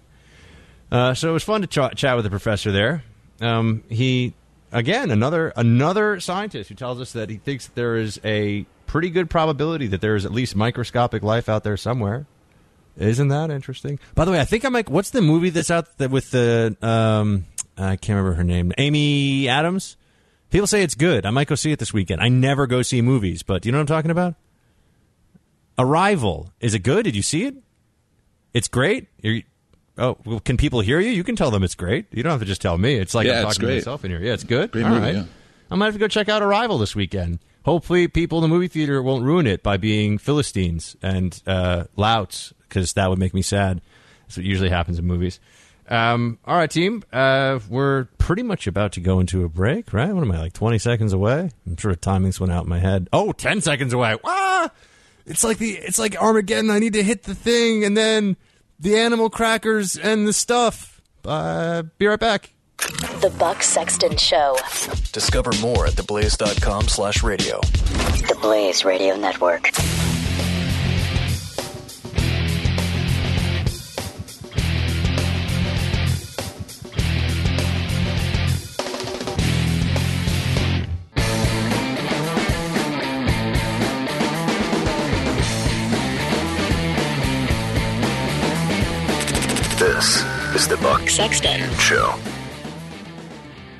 Uh, 0.90 1.14
so 1.14 1.30
it 1.30 1.32
was 1.32 1.44
fun 1.44 1.62
to 1.62 1.66
ch- 1.68 1.96
chat 1.96 2.16
with 2.16 2.24
the 2.24 2.30
professor 2.30 2.72
there. 2.72 3.04
Um, 3.40 3.84
he 3.88 4.34
again 4.72 5.10
another 5.10 5.52
another 5.56 6.18
scientist 6.18 6.68
who 6.68 6.74
tells 6.74 7.00
us 7.00 7.12
that 7.12 7.30
he 7.30 7.36
thinks 7.36 7.68
there 7.68 7.96
is 7.96 8.20
a 8.24 8.66
pretty 8.86 9.10
good 9.10 9.30
probability 9.30 9.86
that 9.86 10.00
there 10.00 10.16
is 10.16 10.26
at 10.26 10.32
least 10.32 10.56
microscopic 10.56 11.22
life 11.22 11.48
out 11.48 11.62
there 11.62 11.76
somewhere. 11.76 12.26
Isn't 12.96 13.28
that 13.28 13.50
interesting? 13.50 13.98
By 14.14 14.24
the 14.24 14.32
way, 14.32 14.40
I 14.40 14.44
think 14.44 14.64
I 14.64 14.68
might. 14.68 14.88
What's 14.88 15.10
the 15.10 15.22
movie 15.22 15.50
that's 15.50 15.70
out 15.70 15.88
with 15.98 16.30
the? 16.30 16.76
Um, 16.82 17.46
I 17.76 17.96
can't 17.96 18.16
remember 18.16 18.34
her 18.34 18.44
name. 18.44 18.72
Amy 18.78 19.48
Adams. 19.48 19.96
People 20.50 20.66
say 20.66 20.82
it's 20.82 20.94
good. 20.94 21.24
I 21.24 21.30
might 21.30 21.46
go 21.46 21.54
see 21.54 21.72
it 21.72 21.78
this 21.78 21.94
weekend. 21.94 22.20
I 22.20 22.28
never 22.28 22.66
go 22.66 22.82
see 22.82 23.00
movies, 23.00 23.42
but 23.42 23.62
do 23.62 23.68
you 23.68 23.72
know 23.72 23.78
what 23.78 23.90
I'm 23.90 23.96
talking 23.96 24.10
about? 24.10 24.34
Arrival. 25.78 26.52
Is 26.60 26.74
it 26.74 26.80
good? 26.80 27.04
Did 27.04 27.16
you 27.16 27.22
see 27.22 27.44
it? 27.46 27.54
It's 28.52 28.68
great. 28.68 29.08
You're, 29.22 29.40
oh, 29.96 30.18
well, 30.26 30.40
can 30.40 30.58
people 30.58 30.80
hear 30.82 31.00
you? 31.00 31.08
You 31.08 31.24
can 31.24 31.36
tell 31.36 31.50
them 31.50 31.62
it's 31.62 31.74
great. 31.74 32.04
You 32.12 32.22
don't 32.22 32.32
have 32.32 32.40
to 32.40 32.46
just 32.46 32.60
tell 32.60 32.76
me. 32.76 32.96
It's 32.96 33.14
like 33.14 33.26
yeah, 33.26 33.38
I'm 33.38 33.44
talking 33.44 33.66
to 33.66 33.74
myself 33.74 34.04
in 34.04 34.10
here. 34.10 34.20
Yeah, 34.20 34.34
it's 34.34 34.44
good. 34.44 34.72
Great 34.72 34.84
All 34.84 34.90
movie, 34.90 35.06
right. 35.06 35.14
yeah. 35.14 35.24
I 35.70 35.74
might 35.74 35.86
have 35.86 35.94
to 35.94 36.00
go 36.00 36.08
check 36.08 36.28
out 36.28 36.42
Arrival 36.42 36.76
this 36.76 36.94
weekend. 36.94 37.38
Hopefully, 37.64 38.08
people 38.08 38.38
in 38.38 38.42
the 38.42 38.48
movie 38.48 38.68
theater 38.68 39.02
won't 39.02 39.24
ruin 39.24 39.46
it 39.46 39.62
by 39.62 39.76
being 39.76 40.18
Philistines 40.18 40.96
and 41.02 41.40
uh, 41.46 41.84
louts, 41.96 42.52
because 42.68 42.92
that 42.94 43.08
would 43.08 43.18
make 43.18 43.34
me 43.34 43.42
sad. 43.42 43.80
That's 44.22 44.36
what 44.36 44.46
usually 44.46 44.70
happens 44.70 44.98
in 44.98 45.04
movies. 45.06 45.38
Um, 45.88 46.38
all 46.44 46.56
right, 46.56 46.70
team. 46.70 47.02
Uh, 47.12 47.60
we're 47.68 48.04
pretty 48.18 48.42
much 48.42 48.66
about 48.66 48.92
to 48.92 49.00
go 49.00 49.20
into 49.20 49.44
a 49.44 49.48
break, 49.48 49.92
right? 49.92 50.12
What 50.12 50.22
am 50.22 50.32
I, 50.32 50.38
like 50.38 50.52
20 50.52 50.78
seconds 50.78 51.12
away? 51.12 51.50
I'm 51.66 51.76
sure 51.76 51.94
timings 51.94 52.40
went 52.40 52.52
out 52.52 52.64
in 52.64 52.70
my 52.70 52.78
head. 52.78 53.08
Oh, 53.12 53.32
10 53.32 53.60
seconds 53.60 53.92
away. 53.92 54.16
Ah! 54.24 54.70
It's 55.26 55.44
like 55.44 55.58
the 55.58 55.72
it's 55.72 55.98
like 55.98 56.16
Armageddon. 56.16 56.70
I 56.70 56.78
need 56.78 56.94
to 56.94 57.02
hit 57.02 57.24
the 57.24 57.34
thing 57.34 57.84
and 57.84 57.96
then 57.96 58.36
the 58.80 58.98
animal 58.98 59.30
crackers 59.30 59.96
and 59.96 60.26
the 60.26 60.32
stuff. 60.32 61.00
Uh, 61.24 61.82
be 61.98 62.06
right 62.06 62.18
back. 62.18 62.52
The 62.82 63.32
Buck 63.38 63.62
Sexton 63.62 64.16
Show. 64.16 64.56
Discover 65.12 65.52
more 65.60 65.86
at 65.86 65.92
theblaze.com 65.92 66.88
slash 66.88 67.22
radio. 67.22 67.60
The 67.60 68.36
Blaze 68.40 68.84
Radio 68.84 69.14
Network. 69.14 69.70
This 89.78 90.24
is 90.56 90.66
the 90.68 90.78
Buck 90.82 91.08
Sexton 91.08 91.70
Show. 91.78 92.14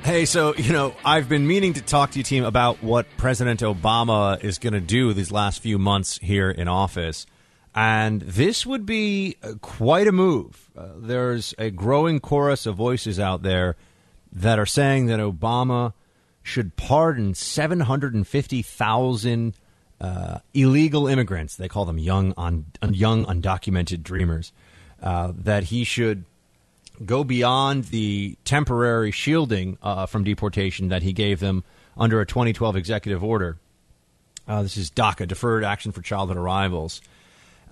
Hey, 0.03 0.25
so, 0.25 0.53
you 0.55 0.73
know, 0.73 0.93
I've 1.05 1.29
been 1.29 1.47
meaning 1.47 1.75
to 1.75 1.81
talk 1.81 2.11
to 2.11 2.17
you, 2.17 2.23
team, 2.23 2.43
about 2.43 2.83
what 2.83 3.05
President 3.15 3.61
Obama 3.61 4.43
is 4.43 4.59
going 4.59 4.73
to 4.73 4.81
do 4.81 5.13
these 5.13 5.31
last 5.31 5.61
few 5.61 5.79
months 5.79 6.19
here 6.21 6.51
in 6.51 6.67
office. 6.67 7.25
And 7.73 8.21
this 8.21 8.65
would 8.65 8.85
be 8.85 9.37
uh, 9.41 9.53
quite 9.61 10.07
a 10.07 10.11
move. 10.11 10.69
Uh, 10.77 10.89
there's 10.97 11.53
a 11.57 11.71
growing 11.71 12.19
chorus 12.19 12.65
of 12.65 12.75
voices 12.75 13.17
out 13.17 13.43
there 13.43 13.77
that 14.33 14.59
are 14.59 14.65
saying 14.65 15.05
that 15.05 15.21
Obama 15.21 15.93
should 16.41 16.75
pardon 16.75 17.33
750,000 17.33 19.55
uh, 20.01 20.39
illegal 20.53 21.07
immigrants. 21.07 21.55
They 21.55 21.69
call 21.69 21.85
them 21.85 21.97
young, 21.97 22.33
un- 22.35 22.65
young 22.91 23.25
undocumented 23.25 24.03
dreamers. 24.03 24.51
Uh, 25.01 25.31
that 25.37 25.63
he 25.65 25.83
should 25.85 26.25
go 27.05 27.23
beyond 27.23 27.85
the 27.85 28.37
temporary 28.45 29.11
shielding 29.11 29.77
uh, 29.81 30.05
from 30.05 30.23
deportation 30.23 30.89
that 30.89 31.03
he 31.03 31.13
gave 31.13 31.39
them 31.39 31.63
under 31.97 32.21
a 32.21 32.25
2012 32.25 32.75
executive 32.75 33.23
order. 33.23 33.57
Uh, 34.47 34.63
this 34.63 34.77
is 34.77 34.91
DACA, 34.91 35.27
Deferred 35.27 35.63
Action 35.63 35.91
for 35.91 36.01
Childhood 36.01 36.37
Arrivals. 36.37 37.01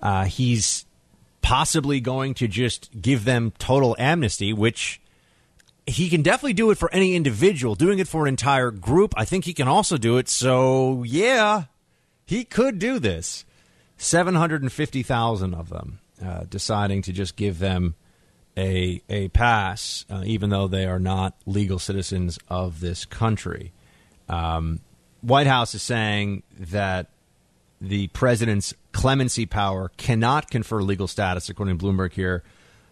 Uh, 0.00 0.24
he's 0.24 0.84
possibly 1.42 2.00
going 2.00 2.34
to 2.34 2.48
just 2.48 2.90
give 3.00 3.24
them 3.24 3.52
total 3.58 3.94
amnesty, 3.98 4.52
which 4.52 5.00
he 5.86 6.08
can 6.08 6.22
definitely 6.22 6.52
do 6.54 6.70
it 6.70 6.78
for 6.78 6.92
any 6.92 7.14
individual. 7.14 7.74
Doing 7.74 7.98
it 7.98 8.08
for 8.08 8.22
an 8.22 8.28
entire 8.28 8.70
group, 8.70 9.12
I 9.16 9.24
think 9.24 9.44
he 9.44 9.52
can 9.52 9.68
also 9.68 9.96
do 9.96 10.16
it. 10.16 10.28
So, 10.28 11.02
yeah, 11.02 11.64
he 12.24 12.44
could 12.44 12.78
do 12.78 12.98
this. 12.98 13.44
750,000 13.98 15.54
of 15.54 15.68
them 15.68 16.00
uh, 16.24 16.44
deciding 16.48 17.02
to 17.02 17.12
just 17.12 17.36
give 17.36 17.58
them 17.58 17.94
a, 18.56 19.02
a 19.08 19.28
pass, 19.28 20.04
uh, 20.10 20.22
even 20.26 20.50
though 20.50 20.68
they 20.68 20.86
are 20.86 20.98
not 20.98 21.34
legal 21.46 21.78
citizens 21.78 22.38
of 22.48 22.80
this 22.80 23.04
country. 23.04 23.72
Um, 24.28 24.80
White 25.20 25.46
House 25.46 25.74
is 25.74 25.82
saying 25.82 26.42
that 26.58 27.08
the 27.80 28.08
president's 28.08 28.74
clemency 28.92 29.46
power 29.46 29.90
cannot 29.96 30.50
confer 30.50 30.82
legal 30.82 31.08
status, 31.08 31.48
according 31.48 31.78
to 31.78 31.84
Bloomberg 31.84 32.12
here, 32.12 32.42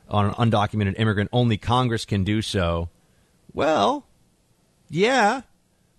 on 0.08 0.26
an 0.26 0.32
undocumented 0.32 0.98
immigrant. 0.98 1.30
Only 1.32 1.56
Congress 1.56 2.04
can 2.04 2.24
do 2.24 2.42
so. 2.42 2.88
Well, 3.52 4.06
yeah. 4.88 5.42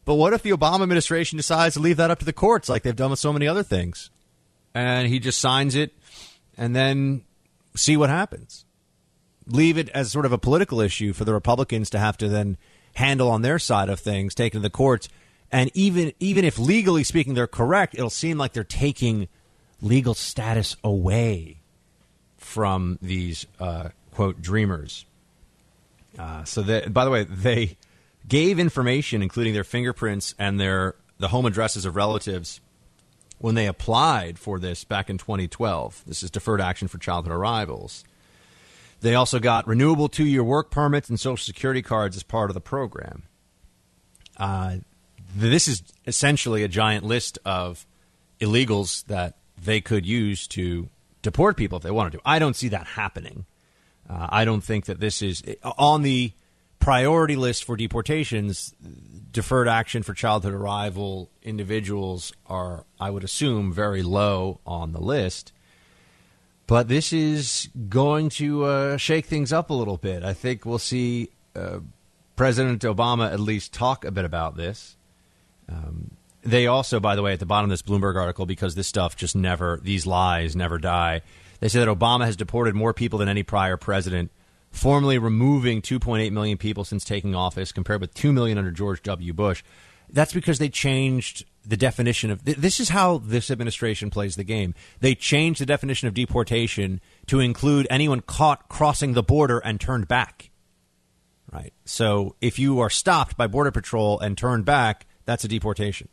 But 0.03 0.15
what 0.15 0.33
if 0.33 0.41
the 0.41 0.51
Obama 0.51 0.83
administration 0.83 1.38
decides 1.38 1.75
to 1.75 1.79
leave 1.79 1.97
that 1.97 2.11
up 2.11 2.19
to 2.19 2.25
the 2.25 2.33
courts 2.33 2.67
like 2.67 2.83
they've 2.83 2.95
done 2.95 3.11
with 3.11 3.19
so 3.19 3.31
many 3.31 3.47
other 3.47 3.63
things? 3.63 4.09
And 4.73 5.07
he 5.07 5.19
just 5.19 5.39
signs 5.39 5.75
it 5.75 5.93
and 6.57 6.75
then 6.75 7.23
see 7.75 7.95
what 7.97 8.09
happens. 8.09 8.65
Leave 9.47 9.77
it 9.77 9.89
as 9.89 10.11
sort 10.11 10.26
of 10.26 10.31
a 10.31 10.38
political 10.38 10.80
issue 10.80 11.13
for 11.13 11.26
the 11.26 11.34
Republicans 11.34 11.89
to 11.89 11.99
have 11.99 12.18
to 12.18 12.30
then 12.30 12.57
handle 12.95 13.30
on 13.30 13.41
their 13.41 13.59
side 13.59 13.89
of 13.89 13.99
things, 13.99 14.35
taken 14.35 14.59
to 14.59 14.63
the 14.63 14.69
courts. 14.69 15.09
And 15.51 15.69
even 15.73 16.13
even 16.19 16.45
if 16.45 16.57
legally 16.57 17.03
speaking 17.03 17.34
they're 17.34 17.47
correct, 17.47 17.95
it'll 17.95 18.09
seem 18.09 18.38
like 18.38 18.53
they're 18.53 18.63
taking 18.63 19.27
legal 19.81 20.13
status 20.13 20.76
away 20.84 21.57
from 22.38 22.99
these 23.01 23.45
uh, 23.59 23.89
quote 24.11 24.41
dreamers. 24.41 25.05
Uh, 26.18 26.43
so 26.43 26.61
that, 26.61 26.93
by 26.93 27.05
the 27.05 27.11
way, 27.11 27.23
they 27.23 27.77
gave 28.27 28.59
information, 28.59 29.22
including 29.22 29.53
their 29.53 29.63
fingerprints 29.63 30.35
and 30.38 30.59
their 30.59 30.95
the 31.18 31.30
home 31.30 31.45
addresses 31.45 31.85
of 31.85 31.95
relatives, 31.95 32.61
when 33.38 33.55
they 33.55 33.68
applied 33.68 34.39
for 34.39 34.59
this 34.59 34.84
back 34.84 35.09
in 35.09 35.18
2012. 35.18 36.03
This 36.05 36.23
is 36.23 36.31
deferred 36.31 36.61
action 36.61 36.88
for 36.88 36.97
childhood 36.97 37.34
arrivals. 37.34 38.03
They 39.02 39.15
also 39.15 39.40
got 39.40 39.68
renewable 39.68 40.10
two-year 40.10 40.44
work 40.44 40.69
permits 40.69 41.10
and 41.10 41.19
social 41.19 41.44
security 41.44 41.82
cards 41.82 42.15
as 42.15 42.23
part 42.23 42.49
of 42.49 42.53
the 42.53 42.61
program. 42.61 43.23
Uh, 44.38 44.78
this 45.36 45.68
is 45.68 45.84
essentially 46.06 46.64
a 46.64 46.68
giant 46.68 47.03
list 47.03 47.40
of 47.45 47.86
illegals 48.40 49.06
that 49.06 49.38
they 49.61 49.82
could 49.82 50.06
use 50.06 50.48
to 50.48 50.90
deport 51.22 51.57
people 51.57 51.78
if 51.78 51.84
they 51.84 51.91
wanted 51.91 52.14
to. 52.14 52.22
I 52.26 52.40
don't 52.40 52.56
see 52.56 52.69
that 52.69 52.88
happening. 52.88 53.45
Uh, 54.10 54.28
I 54.30 54.45
don't 54.45 54.64
think 54.64 54.86
that 54.86 54.99
this 54.99 55.22
is 55.22 55.44
on 55.64 56.02
the 56.02 56.34
priority 56.80 57.36
list 57.36 57.64
for 57.64 57.78
deportations. 57.78 58.73
Deferred 59.32 59.68
action 59.68 60.03
for 60.03 60.14
childhood 60.14 60.53
arrival 60.53 61.30
individuals 61.41 62.34
are, 62.48 62.86
I 62.99 63.10
would 63.10 63.23
assume, 63.23 63.72
very 63.72 64.03
low 64.03 64.60
on 64.65 64.91
the 64.91 64.99
list. 64.99 65.53
But 66.72 66.88
this 66.88 67.11
is 67.11 67.68
going 67.89 68.30
to 68.30 68.64
uh, 68.64 68.95
shake 68.95 69.26
things 69.26 69.52
up 69.52 69.72
a 69.72 69.73
little 69.73 69.98
bit. 69.98 70.23
I 70.23 70.31
think 70.31 70.65
we'll 70.65 70.80
see 70.80 71.27
uh, 71.53 71.80
President 72.38 72.81
Obama 72.84 73.30
at 73.30 73.41
least 73.41 73.73
talk 73.73 74.06
a 74.06 74.11
bit 74.11 74.23
about 74.23 74.56
this. 74.56 74.95
Um, 75.68 76.11
they 76.43 76.68
also, 76.68 77.02
by 77.02 77.18
the 77.18 77.22
way, 77.22 77.34
at 77.34 77.41
the 77.41 77.45
bottom 77.45 77.69
of 77.69 77.72
this 77.72 77.81
Bloomberg 77.81 78.15
article, 78.15 78.45
because 78.45 78.76
this 78.76 78.88
stuff 78.88 79.18
just 79.18 79.35
never, 79.35 79.81
these 79.84 80.07
lies 80.07 80.56
never 80.56 80.77
die, 80.77 81.23
they 81.60 81.68
say 81.68 81.84
that 81.84 81.89
Obama 81.89 82.23
has 82.23 82.38
deported 82.38 82.73
more 82.73 82.93
people 82.93 83.19
than 83.19 83.27
any 83.27 83.43
prior 83.43 83.76
president, 83.76 84.31
formally 84.69 85.18
removing 85.18 85.81
2.8 85.81 86.31
million 86.31 86.57
people 86.57 86.85
since 86.85 87.03
taking 87.03 87.35
office, 87.35 87.73
compared 87.73 87.99
with 87.99 88.14
2 88.14 88.31
million 88.31 88.57
under 88.57 88.72
George 88.72 89.03
W. 89.03 89.34
Bush. 89.34 89.61
That's 90.11 90.33
because 90.33 90.59
they 90.59 90.69
changed 90.69 91.45
the 91.65 91.77
definition 91.77 92.31
of 92.31 92.43
this 92.43 92.79
is 92.79 92.89
how 92.89 93.19
this 93.19 93.51
administration 93.51 94.09
plays 94.09 94.35
the 94.35 94.43
game. 94.43 94.73
They 94.99 95.13
changed 95.13 95.61
the 95.61 95.65
definition 95.65 96.07
of 96.07 96.13
deportation 96.13 97.01
to 97.27 97.39
include 97.39 97.85
anyone 97.89 98.21
caught 98.21 98.67
crossing 98.67 99.13
the 99.13 99.23
border 99.23 99.59
and 99.59 99.79
turned 99.79 100.07
back. 100.07 100.49
Right. 101.51 101.73
So 101.85 102.35
if 102.41 102.57
you 102.57 102.79
are 102.79 102.89
stopped 102.89 103.38
by 103.38 103.47
border 103.47 103.71
patrol 103.71 104.19
and 104.19 104.38
turned 104.38 104.65
back, 104.65 105.05
that's 105.25 105.43
a 105.43 105.47
deportation. 105.47 106.07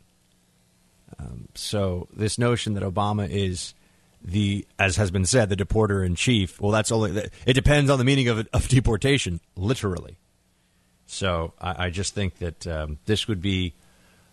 Um, 1.17 1.47
so 1.55 2.09
this 2.13 2.37
notion 2.37 2.73
that 2.73 2.83
Obama 2.83 3.27
is 3.27 3.73
the, 4.21 4.67
as 4.77 4.97
has 4.97 5.11
been 5.11 5.25
said, 5.25 5.49
the 5.49 5.55
deporter 5.55 6.05
in 6.05 6.15
chief. 6.15 6.59
Well, 6.59 6.71
that's 6.71 6.91
only 6.91 7.29
it 7.45 7.53
depends 7.53 7.89
on 7.89 7.97
the 7.97 8.03
meaning 8.03 8.27
of 8.27 8.47
of 8.53 8.67
deportation, 8.67 9.39
literally. 9.55 10.19
So 11.05 11.53
I, 11.59 11.85
I 11.85 11.89
just 11.89 12.13
think 12.13 12.37
that 12.37 12.67
um, 12.67 12.99
this 13.05 13.27
would 13.27 13.41
be 13.41 13.73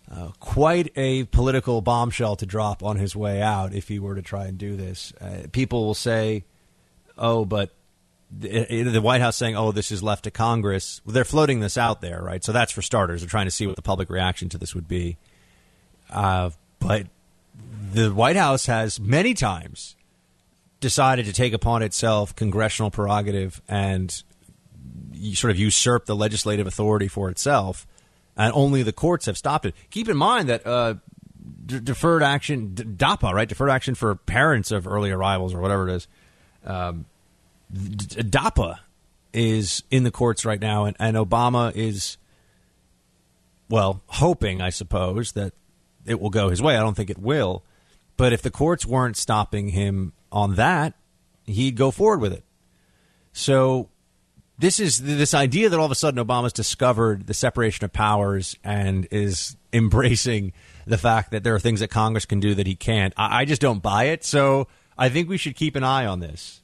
uh, 0.09 0.29
quite 0.39 0.91
a 0.95 1.25
political 1.25 1.81
bombshell 1.81 2.35
to 2.37 2.45
drop 2.45 2.83
on 2.83 2.97
his 2.97 3.15
way 3.15 3.41
out 3.41 3.73
if 3.73 3.87
he 3.87 3.99
were 3.99 4.15
to 4.15 4.21
try 4.21 4.45
and 4.45 4.57
do 4.57 4.75
this. 4.75 5.13
Uh, 5.19 5.47
people 5.51 5.85
will 5.85 5.93
say, 5.95 6.43
"Oh, 7.17 7.45
but." 7.45 7.71
The, 8.29 8.83
the 8.83 9.01
White 9.01 9.21
House 9.21 9.37
saying, 9.37 9.55
"Oh, 9.55 9.71
this 9.71 9.89
is 9.89 10.03
left 10.03 10.25
to 10.25 10.31
Congress." 10.31 10.99
Well, 11.05 11.13
they're 11.13 11.23
floating 11.23 11.61
this 11.61 11.77
out 11.77 12.01
there, 12.01 12.21
right? 12.21 12.43
So 12.43 12.51
that's 12.51 12.73
for 12.73 12.81
starters. 12.81 13.21
They're 13.21 13.29
trying 13.29 13.45
to 13.45 13.51
see 13.51 13.65
what 13.65 13.77
the 13.77 13.81
public 13.81 14.09
reaction 14.09 14.49
to 14.49 14.57
this 14.57 14.75
would 14.75 14.85
be. 14.85 15.15
Uh, 16.09 16.49
but 16.79 17.07
the 17.93 18.13
White 18.13 18.35
House 18.35 18.65
has 18.65 18.99
many 18.99 19.33
times 19.33 19.95
decided 20.79 21.25
to 21.25 21.33
take 21.33 21.53
upon 21.53 21.81
itself 21.81 22.35
congressional 22.35 22.91
prerogative 22.91 23.61
and 23.67 24.23
sort 25.33 25.51
of 25.51 25.57
usurp 25.57 26.05
the 26.05 26.15
legislative 26.15 26.67
authority 26.67 27.07
for 27.07 27.29
itself, 27.29 27.87
and 28.37 28.53
only 28.53 28.83
the 28.83 28.93
courts 28.93 29.25
have 29.25 29.37
stopped 29.37 29.65
it. 29.65 29.75
Keep 29.89 30.07
in 30.07 30.15
mind 30.15 30.47
that 30.49 30.65
uh, 30.65 30.93
d- 31.65 31.79
deferred 31.79 32.23
action, 32.23 32.75
d- 32.75 32.83
DAPA, 32.83 33.33
right? 33.33 33.49
Deferred 33.49 33.71
action 33.71 33.95
for 33.95 34.15
parents 34.15 34.71
of 34.71 34.87
early 34.87 35.11
arrivals 35.11 35.53
or 35.53 35.59
whatever 35.59 35.89
it 35.89 35.95
is. 35.95 36.07
Um, 36.65 37.05
d- 37.73 38.23
DAPA 38.23 38.79
is 39.33 39.83
in 39.91 40.03
the 40.03 40.11
courts 40.11 40.45
right 40.45 40.61
now, 40.61 40.85
and, 40.85 40.95
and 40.99 41.17
Obama 41.17 41.75
is, 41.75 42.17
well, 43.69 44.01
hoping, 44.07 44.61
I 44.61 44.69
suppose, 44.69 45.33
that 45.33 45.53
it 46.05 46.21
will 46.21 46.29
go 46.29 46.49
his 46.49 46.61
way. 46.61 46.77
I 46.77 46.79
don't 46.79 46.95
think 46.95 47.09
it 47.09 47.17
will. 47.17 47.63
But 48.15 48.33
if 48.33 48.41
the 48.41 48.51
courts 48.51 48.85
weren't 48.85 49.17
stopping 49.17 49.69
him 49.69 50.13
on 50.31 50.55
that, 50.55 50.93
he'd 51.45 51.75
go 51.75 51.91
forward 51.91 52.21
with 52.21 52.33
it. 52.33 52.43
So 53.33 53.89
this 54.57 54.79
is 54.79 55.01
this 55.01 55.33
idea 55.33 55.69
that 55.69 55.79
all 55.79 55.85
of 55.85 55.91
a 55.91 55.95
sudden 55.95 56.23
Obama's 56.23 56.53
discovered 56.53 57.27
the 57.27 57.33
separation 57.33 57.85
of 57.85 57.93
powers 57.93 58.55
and 58.63 59.07
is 59.11 59.55
embracing 59.73 60.53
the 60.85 60.97
fact 60.97 61.31
that 61.31 61.43
there 61.43 61.53
are 61.53 61.59
things 61.59 61.81
that 61.81 61.89
Congress 61.89 62.25
can 62.25 62.39
do 62.39 62.55
that 62.55 62.65
he 62.65 62.75
can't. 62.75 63.13
I, 63.17 63.41
I 63.41 63.45
just 63.45 63.61
don't 63.61 63.81
buy 63.81 64.05
it. 64.05 64.23
So 64.23 64.67
I 64.97 65.09
think 65.09 65.29
we 65.29 65.37
should 65.37 65.55
keep 65.55 65.75
an 65.75 65.83
eye 65.83 66.05
on 66.05 66.19
this. 66.19 66.61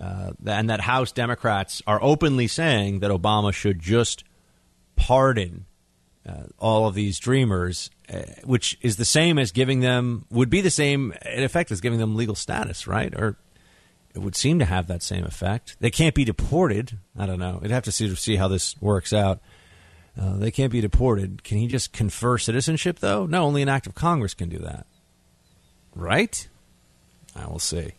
Uh, 0.00 0.32
and 0.46 0.68
that 0.68 0.80
House 0.80 1.12
Democrats 1.12 1.80
are 1.86 2.02
openly 2.02 2.48
saying 2.48 3.00
that 3.00 3.10
Obama 3.12 3.52
should 3.52 3.78
just 3.78 4.24
pardon 4.96 5.66
uh, 6.28 6.44
all 6.58 6.88
of 6.88 6.94
these 6.94 7.20
dreamers, 7.20 7.88
uh, 8.12 8.22
which 8.44 8.76
is 8.82 8.96
the 8.96 9.04
same 9.04 9.38
as 9.38 9.52
giving 9.52 9.80
them, 9.80 10.24
would 10.30 10.50
be 10.50 10.60
the 10.60 10.70
same 10.70 11.12
in 11.24 11.44
effect 11.44 11.70
as 11.70 11.80
giving 11.80 12.00
them 12.00 12.16
legal 12.16 12.34
status, 12.34 12.86
right? 12.88 13.14
Or 13.14 13.36
it 14.14 14.20
would 14.20 14.36
seem 14.36 14.58
to 14.58 14.64
have 14.64 14.86
that 14.86 15.02
same 15.02 15.24
effect. 15.24 15.76
They 15.80 15.90
can't 15.90 16.14
be 16.14 16.24
deported. 16.24 16.98
I 17.18 17.26
don't 17.26 17.38
know. 17.38 17.60
I'd 17.62 17.70
have 17.70 17.84
to 17.84 17.92
see, 17.92 18.14
see 18.14 18.36
how 18.36 18.48
this 18.48 18.80
works 18.80 19.12
out. 19.12 19.40
Uh, 20.20 20.36
they 20.36 20.50
can't 20.50 20.72
be 20.72 20.80
deported. 20.80 21.42
Can 21.42 21.58
he 21.58 21.66
just 21.66 21.92
confer 21.92 22.36
citizenship, 22.36 22.98
though? 22.98 23.24
No, 23.26 23.44
only 23.44 23.62
an 23.62 23.68
act 23.68 23.86
of 23.86 23.94
Congress 23.94 24.34
can 24.34 24.48
do 24.50 24.58
that. 24.58 24.86
Right? 25.94 26.46
I 27.34 27.46
will 27.46 27.58
see. 27.58 27.92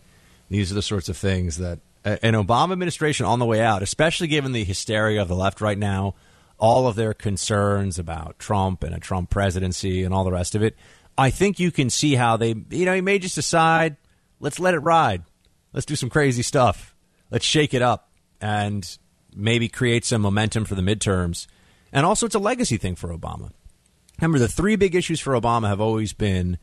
These 0.49 0.71
are 0.71 0.75
the 0.75 0.83
sorts 0.83 1.09
of 1.09 1.17
things 1.17 1.57
that 1.57 1.79
an 2.05 2.33
Obama 2.33 2.73
administration 2.73 3.25
on 3.25 3.39
the 3.39 3.45
way 3.45 3.61
out, 3.61 3.81
especially 3.81 4.27
given 4.27 4.51
the 4.51 4.63
hysteria 4.63 5.21
of 5.21 5.27
the 5.27 5.35
left 5.35 5.61
right 5.61 5.77
now, 5.77 6.15
all 6.59 6.87
of 6.87 6.95
their 6.95 7.13
concerns 7.13 7.97
about 7.97 8.37
Trump 8.39 8.83
and 8.83 8.93
a 8.93 8.99
Trump 8.99 9.29
presidency 9.29 10.03
and 10.03 10.13
all 10.13 10.23
the 10.23 10.31
rest 10.31 10.53
of 10.53 10.61
it, 10.61 10.75
I 11.17 11.29
think 11.29 11.59
you 11.59 11.71
can 11.71 11.89
see 11.89 12.15
how 12.15 12.37
they, 12.37 12.55
you 12.69 12.85
know, 12.85 12.93
he 12.93 13.01
may 13.01 13.19
just 13.19 13.35
decide, 13.35 13.95
let's 14.39 14.59
let 14.59 14.73
it 14.73 14.79
ride. 14.79 15.23
Let's 15.73 15.85
do 15.85 15.95
some 15.95 16.09
crazy 16.09 16.43
stuff. 16.43 16.95
Let's 17.31 17.45
shake 17.45 17.73
it 17.73 17.81
up 17.81 18.09
and 18.39 18.97
maybe 19.35 19.67
create 19.67 20.05
some 20.05 20.21
momentum 20.21 20.65
for 20.65 20.75
the 20.75 20.81
midterms. 20.81 21.47
And 21.91 22.05
also, 22.05 22.25
it's 22.25 22.35
a 22.35 22.39
legacy 22.39 22.77
thing 22.77 22.95
for 22.95 23.09
Obama. 23.09 23.51
Remember, 24.19 24.39
the 24.39 24.47
three 24.47 24.75
big 24.75 24.95
issues 24.95 25.19
for 25.19 25.33
Obama 25.33 25.67
have 25.67 25.81
always 25.81 26.13
been 26.13 26.57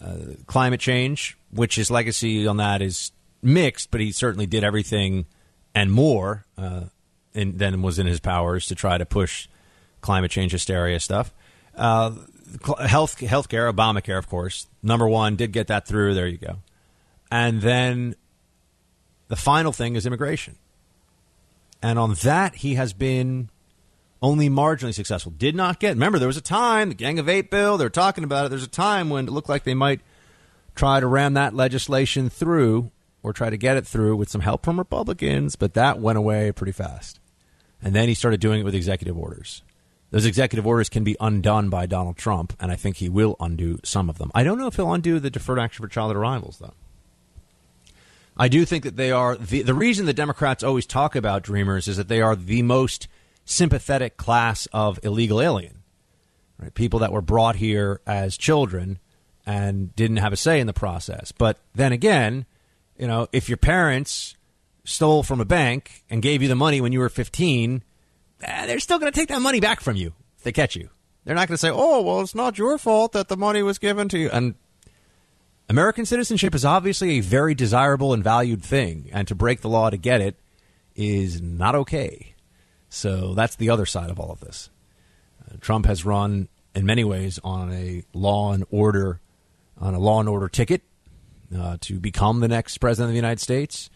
uh, 0.00 0.34
climate 0.46 0.80
change, 0.80 1.36
which 1.50 1.76
his 1.76 1.90
legacy 1.90 2.46
on 2.46 2.58
that 2.58 2.82
is 2.82 3.12
mixed, 3.42 3.90
but 3.90 4.00
he 4.00 4.12
certainly 4.12 4.46
did 4.46 4.64
everything 4.64 5.26
and 5.74 5.92
more 5.92 6.44
uh, 6.56 6.82
in, 7.34 7.56
than 7.56 7.82
was 7.82 7.98
in 7.98 8.06
his 8.06 8.20
powers 8.20 8.66
to 8.66 8.74
try 8.74 8.98
to 8.98 9.06
push 9.06 9.48
climate 10.00 10.30
change 10.30 10.52
hysteria 10.52 11.00
stuff. 11.00 11.32
Uh, 11.76 12.12
health 12.86 13.18
healthcare, 13.18 13.72
Obamacare, 13.72 14.18
of 14.18 14.28
course, 14.28 14.66
number 14.82 15.08
one 15.08 15.36
did 15.36 15.52
get 15.52 15.68
that 15.68 15.86
through. 15.86 16.14
There 16.14 16.26
you 16.26 16.38
go. 16.38 16.58
And 17.30 17.60
then 17.60 18.16
the 19.28 19.36
final 19.36 19.72
thing 19.72 19.96
is 19.96 20.06
immigration, 20.06 20.56
and 21.82 21.98
on 21.98 22.14
that 22.22 22.56
he 22.56 22.74
has 22.74 22.92
been 22.92 23.50
only 24.20 24.48
marginally 24.48 24.94
successful. 24.94 25.32
Did 25.32 25.54
not 25.54 25.80
get. 25.80 25.90
Remember, 25.90 26.18
there 26.18 26.28
was 26.28 26.36
a 26.36 26.42
time 26.42 26.88
the 26.88 26.94
Gang 26.94 27.18
of 27.18 27.28
Eight 27.28 27.50
bill. 27.50 27.78
They're 27.78 27.88
talking 27.88 28.24
about 28.24 28.46
it. 28.46 28.48
There's 28.48 28.64
a 28.64 28.68
time 28.68 29.10
when 29.10 29.28
it 29.28 29.30
looked 29.30 29.48
like 29.48 29.64
they 29.64 29.74
might 29.74 30.00
try 30.74 31.00
to 31.00 31.06
ram 31.06 31.34
that 31.34 31.54
legislation 31.54 32.28
through 32.30 32.90
or 33.22 33.32
try 33.32 33.50
to 33.50 33.56
get 33.56 33.76
it 33.76 33.86
through 33.86 34.16
with 34.16 34.28
some 34.28 34.40
help 34.40 34.64
from 34.64 34.78
Republicans, 34.78 35.56
but 35.56 35.74
that 35.74 36.00
went 36.00 36.18
away 36.18 36.52
pretty 36.52 36.72
fast. 36.72 37.20
And 37.82 37.94
then 37.94 38.08
he 38.08 38.14
started 38.14 38.40
doing 38.40 38.60
it 38.60 38.64
with 38.64 38.74
executive 38.74 39.16
orders. 39.16 39.62
Those 40.10 40.24
executive 40.24 40.66
orders 40.66 40.88
can 40.88 41.04
be 41.04 41.16
undone 41.20 41.68
by 41.68 41.86
Donald 41.86 42.16
Trump, 42.16 42.54
and 42.58 42.72
I 42.72 42.76
think 42.76 42.96
he 42.96 43.08
will 43.08 43.36
undo 43.40 43.78
some 43.84 44.08
of 44.08 44.18
them. 44.18 44.30
I 44.34 44.42
don't 44.42 44.58
know 44.58 44.66
if 44.66 44.76
he'll 44.76 44.92
undo 44.92 45.20
the 45.20 45.30
deferred 45.30 45.58
action 45.58 45.82
for 45.82 45.88
childhood 45.88 46.16
arrivals, 46.16 46.58
though. 46.58 46.74
I 48.38 48.48
do 48.48 48.64
think 48.64 48.84
that 48.84 48.96
they 48.96 49.10
are 49.10 49.36
the 49.36 49.62
the 49.62 49.74
reason 49.74 50.06
the 50.06 50.12
Democrats 50.12 50.62
always 50.62 50.86
talk 50.86 51.16
about 51.16 51.42
dreamers 51.42 51.88
is 51.88 51.96
that 51.96 52.08
they 52.08 52.20
are 52.20 52.36
the 52.36 52.62
most 52.62 53.08
sympathetic 53.44 54.16
class 54.16 54.66
of 54.72 55.00
illegal 55.02 55.40
alien. 55.40 55.82
Right? 56.58 56.72
People 56.72 57.00
that 57.00 57.12
were 57.12 57.22
brought 57.22 57.56
here 57.56 58.00
as 58.06 58.36
children 58.36 58.98
and 59.46 59.94
didn't 59.96 60.18
have 60.18 60.32
a 60.32 60.36
say 60.36 60.60
in 60.60 60.66
the 60.66 60.72
process. 60.72 61.32
But 61.32 61.58
then 61.74 61.92
again, 61.92 62.46
you 62.98 63.06
know, 63.06 63.28
if 63.32 63.48
your 63.48 63.56
parents 63.56 64.36
stole 64.84 65.22
from 65.22 65.40
a 65.40 65.44
bank 65.44 66.04
and 66.10 66.20
gave 66.20 66.42
you 66.42 66.48
the 66.48 66.54
money 66.54 66.80
when 66.80 66.92
you 66.92 66.98
were 66.98 67.08
15, 67.08 67.82
eh, 68.42 68.66
they're 68.66 68.80
still 68.80 68.98
going 68.98 69.10
to 69.10 69.18
take 69.18 69.28
that 69.28 69.40
money 69.40 69.60
back 69.60 69.80
from 69.80 69.96
you 69.96 70.12
if 70.36 70.44
they 70.44 70.52
catch 70.52 70.76
you. 70.76 70.90
They're 71.24 71.34
not 71.34 71.48
going 71.48 71.56
to 71.56 71.60
say, 71.60 71.70
"Oh, 71.70 72.02
well, 72.02 72.20
it's 72.20 72.34
not 72.34 72.58
your 72.58 72.78
fault 72.78 73.12
that 73.12 73.28
the 73.28 73.36
money 73.36 73.62
was 73.62 73.78
given 73.78 74.08
to 74.10 74.18
you." 74.18 74.30
And 74.30 74.54
American 75.68 76.06
citizenship 76.06 76.54
is 76.54 76.64
obviously 76.64 77.18
a 77.18 77.20
very 77.20 77.54
desirable 77.54 78.12
and 78.14 78.24
valued 78.24 78.62
thing, 78.62 79.10
and 79.12 79.28
to 79.28 79.34
break 79.34 79.60
the 79.60 79.68
law 79.68 79.90
to 79.90 79.96
get 79.96 80.20
it 80.20 80.36
is 80.94 81.42
not 81.42 81.74
okay. 81.74 82.34
So 82.88 83.34
that's 83.34 83.56
the 83.56 83.70
other 83.70 83.84
side 83.84 84.10
of 84.10 84.18
all 84.18 84.30
of 84.30 84.40
this. 84.40 84.70
Uh, 85.44 85.56
Trump 85.60 85.86
has 85.86 86.04
run 86.04 86.48
in 86.74 86.86
many 86.86 87.04
ways 87.04 87.38
on 87.44 87.72
a 87.72 88.02
law 88.14 88.52
and 88.52 88.64
order 88.70 89.20
on 89.76 89.94
a 89.94 89.98
law 89.98 90.20
and 90.20 90.28
order 90.28 90.48
ticket 90.48 90.82
uh, 91.56 91.76
to 91.80 92.00
become 92.00 92.40
the 92.40 92.48
next 92.48 92.78
president 92.78 93.10
of 93.10 93.12
the 93.12 93.16
United 93.16 93.40
States. 93.40 93.90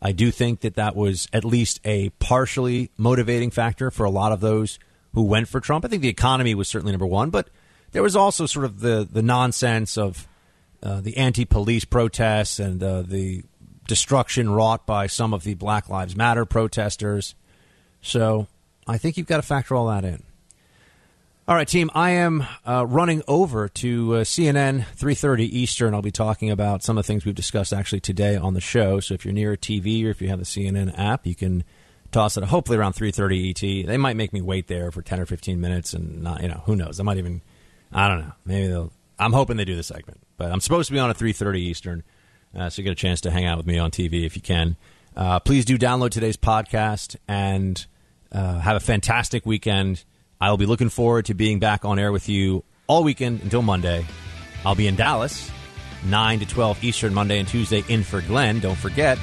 I 0.00 0.12
do 0.12 0.30
think 0.30 0.60
that 0.60 0.74
that 0.74 0.96
was 0.96 1.28
at 1.32 1.44
least 1.44 1.80
a 1.84 2.10
partially 2.18 2.90
motivating 2.96 3.50
factor 3.50 3.90
for 3.90 4.04
a 4.04 4.10
lot 4.10 4.32
of 4.32 4.40
those 4.40 4.78
who 5.12 5.22
went 5.22 5.48
for 5.48 5.60
Trump. 5.60 5.84
I 5.84 5.88
think 5.88 6.02
the 6.02 6.08
economy 6.08 6.54
was 6.54 6.68
certainly 6.68 6.92
number 6.92 7.06
one, 7.06 7.30
but 7.30 7.48
there 7.92 8.02
was 8.02 8.14
also 8.14 8.46
sort 8.46 8.64
of 8.64 8.80
the 8.80 9.08
the 9.10 9.22
nonsense 9.22 9.98
of 9.98 10.27
uh, 10.82 11.00
the 11.00 11.16
anti-police 11.16 11.84
protests 11.84 12.58
and 12.58 12.82
uh, 12.82 13.02
the 13.02 13.42
destruction 13.86 14.50
wrought 14.50 14.86
by 14.86 15.06
some 15.06 15.34
of 15.34 15.42
the 15.42 15.54
Black 15.54 15.88
Lives 15.88 16.14
Matter 16.14 16.44
protesters. 16.44 17.34
So 18.00 18.46
I 18.86 18.98
think 18.98 19.16
you've 19.16 19.26
got 19.26 19.36
to 19.36 19.42
factor 19.42 19.74
all 19.74 19.86
that 19.88 20.04
in. 20.04 20.22
All 21.48 21.54
right, 21.54 21.66
team. 21.66 21.90
I 21.94 22.10
am 22.10 22.44
uh, 22.66 22.84
running 22.86 23.22
over 23.26 23.70
to 23.70 24.16
uh, 24.16 24.24
CNN 24.24 24.84
3:30 24.96 25.40
Eastern. 25.40 25.94
I'll 25.94 26.02
be 26.02 26.10
talking 26.10 26.50
about 26.50 26.82
some 26.82 26.98
of 26.98 27.04
the 27.04 27.06
things 27.06 27.24
we've 27.24 27.34
discussed 27.34 27.72
actually 27.72 28.00
today 28.00 28.36
on 28.36 28.52
the 28.52 28.60
show. 28.60 29.00
So 29.00 29.14
if 29.14 29.24
you're 29.24 29.32
near 29.32 29.52
a 29.52 29.56
TV 29.56 30.04
or 30.04 30.10
if 30.10 30.20
you 30.20 30.28
have 30.28 30.40
the 30.40 30.44
CNN 30.44 30.92
app, 30.98 31.26
you 31.26 31.34
can 31.34 31.64
toss 32.12 32.36
it. 32.36 32.44
Hopefully 32.44 32.76
around 32.76 32.92
3:30 32.92 33.50
ET. 33.50 33.86
They 33.86 33.96
might 33.96 34.16
make 34.16 34.34
me 34.34 34.42
wait 34.42 34.66
there 34.66 34.90
for 34.90 35.00
10 35.00 35.20
or 35.20 35.24
15 35.24 35.58
minutes, 35.58 35.94
and 35.94 36.22
not, 36.22 36.42
you 36.42 36.48
know, 36.48 36.62
who 36.66 36.76
knows? 36.76 37.00
I 37.00 37.02
might 37.02 37.16
even, 37.16 37.40
I 37.94 38.08
don't 38.08 38.20
know. 38.20 38.32
Maybe 38.44 38.66
they'll. 38.66 38.92
I'm 39.18 39.32
hoping 39.32 39.56
they 39.56 39.64
do 39.64 39.74
the 39.74 39.82
segment, 39.82 40.20
but 40.38 40.50
I'm 40.50 40.60
supposed 40.60 40.86
to 40.86 40.94
be 40.94 40.98
on 40.98 41.10
at 41.10 41.18
3:30 41.18 41.60
Eastern, 41.60 42.02
uh, 42.56 42.70
so 42.70 42.80
you 42.80 42.84
get 42.84 42.92
a 42.92 42.94
chance 42.94 43.20
to 43.22 43.30
hang 43.30 43.44
out 43.44 43.58
with 43.58 43.66
me 43.66 43.78
on 43.78 43.90
TV 43.90 44.24
if 44.24 44.34
you 44.36 44.40
can. 44.40 44.76
Uh, 45.14 45.40
please 45.40 45.66
do 45.66 45.76
download 45.76 46.10
today's 46.10 46.36
podcast 46.36 47.16
and 47.26 47.86
uh, 48.32 48.60
have 48.60 48.76
a 48.76 48.80
fantastic 48.80 49.44
weekend. 49.44 50.04
I'll 50.40 50.56
be 50.56 50.66
looking 50.66 50.88
forward 50.88 51.26
to 51.26 51.34
being 51.34 51.58
back 51.58 51.84
on 51.84 51.98
air 51.98 52.12
with 52.12 52.28
you 52.28 52.64
all 52.86 53.02
weekend 53.04 53.42
until 53.42 53.60
Monday. 53.60 54.06
I'll 54.64 54.76
be 54.76 54.86
in 54.86 54.96
Dallas, 54.96 55.50
9 56.06 56.38
to 56.40 56.46
12 56.46 56.84
Eastern, 56.84 57.14
Monday 57.14 57.38
and 57.38 57.48
Tuesday, 57.48 57.82
in 57.88 58.04
for 58.04 58.20
Glenn. 58.20 58.60
Don't 58.60 58.78
forget. 58.78 59.18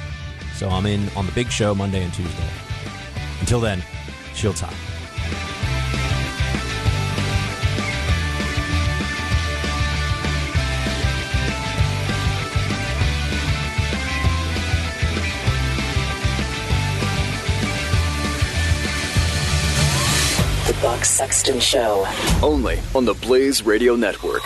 So 0.54 0.68
I'm 0.68 0.86
in 0.86 1.08
on 1.16 1.26
the 1.26 1.32
big 1.32 1.50
show 1.50 1.74
Monday 1.74 2.02
and 2.02 2.12
Tuesday. 2.12 2.48
Until 3.40 3.60
then, 3.60 3.82
chill 4.34 4.52
time. 4.52 4.74
Sexton 21.04 21.60
Show. 21.60 22.06
Only 22.42 22.78
on 22.94 23.04
the 23.04 23.14
Blaze 23.14 23.64
Radio 23.64 23.96
Network. 23.96 24.42